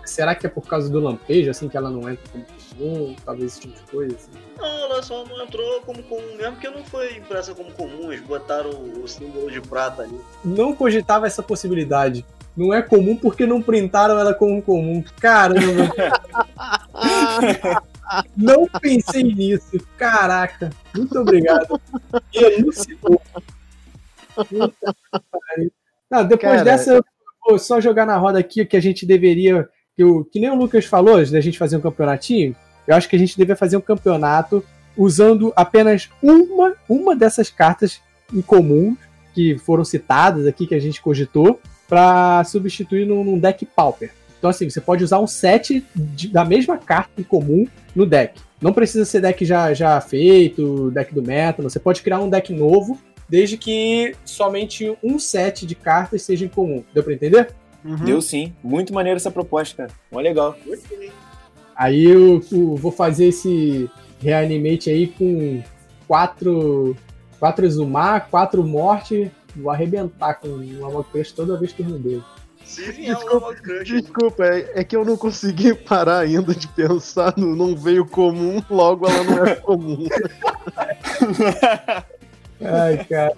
Será 0.04 0.34
que 0.34 0.46
é 0.46 0.48
por 0.48 0.66
causa 0.66 0.88
do 0.88 0.98
lampejo, 0.98 1.50
assim, 1.50 1.68
que 1.68 1.76
ela 1.76 1.90
não 1.90 2.08
entra 2.08 2.24
como 2.30 2.44
comum? 2.74 3.14
Talvez 3.24 3.52
esse 3.52 3.60
tipo 3.60 3.74
de 3.74 3.90
coisa, 3.90 4.16
assim. 4.16 4.30
Não, 4.58 4.84
ela 4.84 5.02
só 5.02 5.24
não 5.24 5.42
entrou 5.42 5.80
como 5.82 6.02
comum 6.02 6.36
mesmo, 6.36 6.52
porque 6.52 6.70
não 6.70 6.84
foi 6.84 7.16
impressa 7.16 7.54
como 7.54 7.72
comum, 7.72 8.12
eles 8.12 8.24
botaram 8.24 8.70
o, 8.70 9.06
símbolo 9.06 9.50
de 9.50 9.60
prata 9.60 10.02
ali. 10.02 10.20
Não 10.44 10.74
cogitava 10.74 11.26
essa 11.26 11.42
possibilidade. 11.42 12.24
Não 12.56 12.72
é 12.72 12.82
comum 12.82 13.16
porque 13.16 13.46
não 13.46 13.62
printaram 13.62 14.18
ela 14.18 14.34
como 14.34 14.60
comum. 14.60 15.02
Caramba! 15.20 15.90
não 18.36 18.66
pensei 18.80 19.22
nisso. 19.22 19.78
Caraca. 19.96 20.70
Muito 20.94 21.18
obrigado. 21.18 21.80
E 22.32 22.44
elucidou. 22.44 23.20
Que. 24.48 24.58
Não, 26.10 26.26
depois 26.26 26.52
Cara, 26.52 26.64
dessa, 26.64 26.92
eu 26.92 27.04
vou 27.48 27.58
só 27.58 27.80
jogar 27.80 28.04
na 28.04 28.18
roda 28.18 28.38
aqui 28.38 28.66
que 28.66 28.76
a 28.76 28.80
gente 28.80 29.06
deveria. 29.06 29.66
Que, 29.96 30.04
o, 30.04 30.24
que 30.24 30.40
nem 30.40 30.50
o 30.50 30.54
Lucas 30.54 30.84
falou, 30.84 31.24
da 31.26 31.40
gente 31.40 31.58
fazer 31.58 31.76
um 31.76 31.80
campeonatinho. 31.80 32.56
Eu 32.86 32.96
acho 32.96 33.08
que 33.08 33.16
a 33.16 33.18
gente 33.18 33.36
deveria 33.36 33.56
fazer 33.56 33.76
um 33.76 33.80
campeonato 33.80 34.64
usando 34.96 35.52
apenas 35.54 36.10
uma, 36.22 36.74
uma 36.88 37.16
dessas 37.16 37.50
cartas 37.50 38.00
em 38.32 38.42
comum 38.42 38.96
que 39.34 39.56
foram 39.58 39.84
citadas 39.84 40.46
aqui, 40.46 40.66
que 40.66 40.74
a 40.74 40.80
gente 40.80 41.00
cogitou, 41.00 41.60
para 41.88 42.42
substituir 42.44 43.06
num, 43.06 43.24
num 43.24 43.38
deck 43.38 43.64
Pauper. 43.66 44.12
Então, 44.38 44.50
assim, 44.50 44.68
você 44.68 44.80
pode 44.80 45.04
usar 45.04 45.20
um 45.20 45.26
set 45.26 45.84
de, 45.94 46.28
da 46.28 46.44
mesma 46.44 46.76
carta 46.76 47.20
em 47.20 47.22
comum 47.22 47.66
no 47.94 48.04
deck. 48.04 48.40
Não 48.60 48.72
precisa 48.72 49.04
ser 49.04 49.20
deck 49.20 49.44
já, 49.44 49.72
já 49.72 50.00
feito, 50.00 50.90
deck 50.90 51.14
do 51.14 51.22
meta, 51.22 51.62
você 51.62 51.78
pode 51.78 52.02
criar 52.02 52.20
um 52.20 52.28
deck 52.28 52.52
novo, 52.52 52.98
desde 53.28 53.56
que 53.56 54.14
somente 54.24 54.96
um 55.02 55.18
set 55.18 55.66
de 55.66 55.74
cartas 55.74 56.22
seja 56.22 56.44
em 56.44 56.48
comum. 56.48 56.82
Deu 56.92 57.02
pra 57.02 57.12
entender? 57.12 57.54
Uhum. 57.84 57.96
Deu 57.96 58.22
sim. 58.22 58.54
Muito 58.62 58.92
maneiro 58.94 59.16
essa 59.16 59.30
proposta, 59.30 59.76
cara. 59.76 59.90
Mó 60.10 60.20
legal. 60.20 60.56
Aí 61.76 62.04
eu, 62.04 62.42
eu, 62.50 62.76
vou 62.76 62.92
fazer 62.92 63.26
esse 63.26 63.90
reanimate 64.20 64.90
aí 64.90 65.08
com 65.08 65.62
quatro, 66.06 66.96
quatro 67.38 67.66
Exumar, 67.66 68.28
quatro 68.30 68.62
Morte. 68.62 69.30
Vou 69.54 69.70
arrebentar 69.70 70.34
com 70.34 70.48
o 70.48 70.86
Amok 70.86 71.32
toda 71.34 71.58
vez 71.58 71.72
que 71.72 71.82
eu 71.82 71.98
dele. 71.98 72.22
Desculpa, 72.64 73.54
desculpa 73.84 74.44
é, 74.46 74.80
é, 74.80 74.84
que 74.84 74.96
eu 74.96 75.04
não 75.04 75.16
consegui 75.16 75.74
parar 75.84 76.20
ainda 76.20 76.54
de 76.54 76.68
pensar 76.68 77.34
no 77.36 77.54
não 77.54 77.76
veio 77.76 78.06
comum, 78.06 78.62
logo 78.70 79.06
ela 79.06 79.24
não 79.24 79.44
é 79.44 79.54
comum. 79.56 80.06
Ai, 82.64 83.04
cara, 83.04 83.36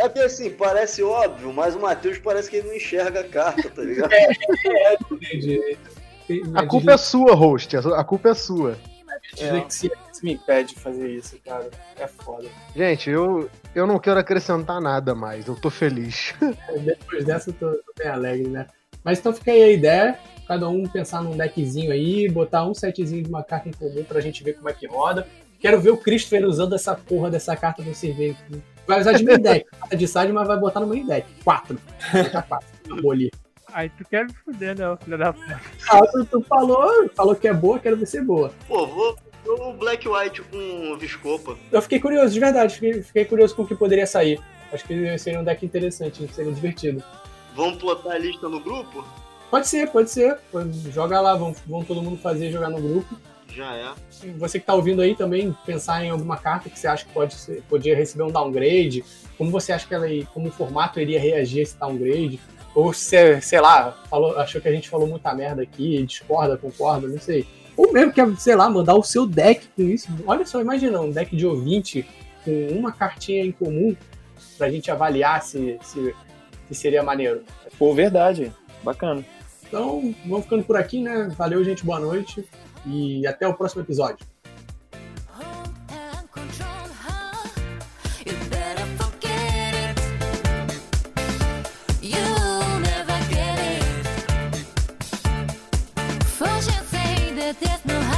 É 0.00 0.08
que 0.08 0.18
assim, 0.20 0.50
parece 0.50 1.02
óbvio, 1.02 1.52
mas 1.52 1.74
o 1.74 1.80
Matheus 1.80 2.18
parece 2.18 2.48
que 2.48 2.56
ele 2.56 2.68
não 2.68 2.74
enxerga 2.74 3.20
a 3.20 3.24
carta, 3.28 3.68
tá 3.68 3.82
ligado? 3.82 4.10
É, 4.12 4.32
é, 4.72 5.72
é, 5.72 5.76
a 6.54 6.66
culpa 6.66 6.92
é 6.92 6.96
sua, 6.96 7.34
host, 7.34 7.76
a 7.76 8.04
culpa 8.04 8.30
é 8.30 8.34
sua. 8.34 8.78
Dislexia 9.34 9.90
é. 9.92 10.24
me 10.24 10.32
impede 10.34 10.74
de 10.74 10.80
fazer 10.80 11.08
isso, 11.10 11.36
cara. 11.44 11.68
É 11.96 12.06
foda. 12.06 12.48
Gente, 12.74 13.10
eu, 13.10 13.50
eu 13.74 13.86
não 13.86 13.98
quero 13.98 14.18
acrescentar 14.18 14.80
nada 14.80 15.14
mais, 15.14 15.46
eu 15.46 15.54
tô 15.54 15.70
feliz. 15.70 16.34
Depois 16.84 17.24
dessa 17.24 17.50
eu 17.50 17.54
tô, 17.54 17.70
tô 17.70 17.92
bem 17.98 18.08
alegre, 18.08 18.48
né? 18.48 18.66
Mas 19.04 19.18
então 19.18 19.32
fica 19.32 19.50
aí 19.50 19.62
a 19.62 19.70
ideia, 19.70 20.18
cada 20.46 20.68
um 20.68 20.86
pensar 20.86 21.22
num 21.22 21.36
deckzinho 21.36 21.92
aí, 21.92 22.28
botar 22.28 22.64
um 22.66 22.74
setzinho 22.74 23.22
de 23.22 23.28
uma 23.28 23.42
carta 23.42 23.68
em 23.68 23.72
comum 23.72 24.04
pra 24.04 24.20
gente 24.20 24.42
ver 24.42 24.54
como 24.54 24.68
é 24.68 24.72
que 24.72 24.86
roda. 24.86 25.26
Quero 25.58 25.80
ver 25.80 25.90
o 25.90 25.96
Christopher 25.96 26.46
usando 26.46 26.74
essa 26.74 26.94
porra 26.94 27.30
dessa 27.30 27.54
carta 27.54 27.82
no 27.82 27.94
cerveja. 27.94 28.36
Vai 28.86 29.00
usar 29.00 29.12
de 29.12 29.24
main 29.24 29.38
deck, 29.38 29.66
de 29.96 30.08
side, 30.08 30.32
mas 30.32 30.46
vai 30.46 30.58
botar 30.58 30.80
no 30.80 30.86
main 30.86 31.06
deck. 31.06 31.26
Quatro. 31.44 31.78
quatro. 32.48 33.02
Bolir. 33.02 33.30
Aí 33.72 33.88
tu 33.90 34.04
quer 34.04 34.26
me 34.26 34.32
fuder, 34.32 34.76
né, 34.76 34.96
filho 35.04 35.18
da 35.18 35.32
puta. 35.32 35.60
Ah, 35.88 36.00
tu, 36.00 36.24
tu, 36.24 36.42
falou, 36.42 37.08
falou 37.14 37.36
que 37.36 37.46
é 37.46 37.52
boa, 37.52 37.78
quero 37.78 37.96
ver 37.96 38.06
ser 38.06 38.24
boa. 38.24 38.52
Pô, 38.66 38.86
vou 38.86 39.16
o 39.46 39.72
Black 39.72 40.08
White 40.08 40.42
com 40.42 40.96
Viscopa. 40.98 41.56
Eu 41.72 41.82
fiquei 41.82 41.98
curioso, 41.98 42.32
de 42.32 42.40
verdade, 42.40 42.74
fiquei, 42.74 43.02
fiquei 43.02 43.24
curioso 43.24 43.54
com 43.54 43.62
o 43.62 43.66
que 43.66 43.74
poderia 43.74 44.06
sair. 44.06 44.40
Acho 44.72 44.84
que 44.84 45.18
seria 45.18 45.40
um 45.40 45.44
deck 45.44 45.64
interessante, 45.64 46.28
seria 46.32 46.52
divertido. 46.52 47.02
Vamos 47.54 47.78
plotar 47.78 48.12
a 48.12 48.18
lista 48.18 48.48
no 48.48 48.60
grupo? 48.60 49.04
Pode 49.50 49.66
ser, 49.66 49.88
pode 49.90 50.10
ser. 50.10 50.38
Joga 50.92 51.20
lá, 51.20 51.34
vamos, 51.34 51.58
vamos 51.66 51.86
todo 51.86 52.02
mundo 52.02 52.16
fazer 52.18 52.52
jogar 52.52 52.70
no 52.70 52.80
grupo. 52.80 53.16
Já 53.52 53.74
é. 53.74 53.92
Você 54.38 54.60
que 54.60 54.66
tá 54.66 54.74
ouvindo 54.74 55.02
aí 55.02 55.14
também, 55.14 55.54
pensar 55.66 56.04
em 56.04 56.10
alguma 56.10 56.36
carta 56.36 56.70
que 56.70 56.78
você 56.78 56.86
acha 56.86 57.04
que 57.04 57.12
pode 57.12 57.34
ser, 57.34 57.62
podia 57.68 57.96
receber 57.96 58.22
um 58.22 58.30
downgrade. 58.30 59.04
Como 59.36 59.50
você 59.50 59.72
acha 59.72 59.86
que 59.86 59.94
ela, 59.94 60.06
como 60.32 60.48
o 60.48 60.52
formato 60.52 61.00
iria 61.00 61.18
reagir 61.18 61.60
a 61.60 61.62
esse 61.62 61.78
downgrade? 61.78 62.40
Ou 62.74 62.92
se, 62.92 63.40
sei 63.40 63.60
lá, 63.60 63.92
falou, 64.08 64.38
achou 64.38 64.60
que 64.60 64.68
a 64.68 64.72
gente 64.72 64.88
falou 64.88 65.06
muita 65.06 65.34
merda 65.34 65.62
aqui, 65.62 66.02
discorda, 66.04 66.56
concorda, 66.56 67.08
não 67.08 67.18
sei. 67.18 67.46
Ou 67.76 67.92
mesmo 67.92 68.12
quer, 68.12 68.28
sei 68.36 68.54
lá, 68.54 68.68
mandar 68.70 68.94
o 68.94 69.02
seu 69.02 69.26
deck 69.26 69.66
com 69.74 69.82
isso. 69.82 70.08
Olha 70.26 70.46
só, 70.46 70.60
imagina 70.60 71.00
um 71.00 71.10
deck 71.10 71.34
de 71.34 71.46
ouvinte 71.46 72.06
com 72.44 72.68
uma 72.68 72.92
cartinha 72.92 73.44
em 73.44 73.52
comum 73.52 73.96
pra 74.56 74.70
gente 74.70 74.90
avaliar 74.90 75.42
se, 75.42 75.78
se, 75.82 76.14
se 76.68 76.74
seria 76.74 77.02
maneiro. 77.02 77.42
Pô, 77.78 77.92
verdade. 77.94 78.52
Bacana. 78.82 79.24
Então, 79.66 80.14
vamos 80.26 80.44
ficando 80.44 80.64
por 80.64 80.76
aqui, 80.76 81.00
né? 81.00 81.32
Valeu, 81.36 81.62
gente. 81.64 81.84
Boa 81.84 82.00
noite 82.00 82.44
e 82.86 83.26
até 83.26 83.46
o 83.46 83.54
próximo 83.54 83.82
episódio. 83.82 84.26
there's 97.58 97.84
no 97.84 98.09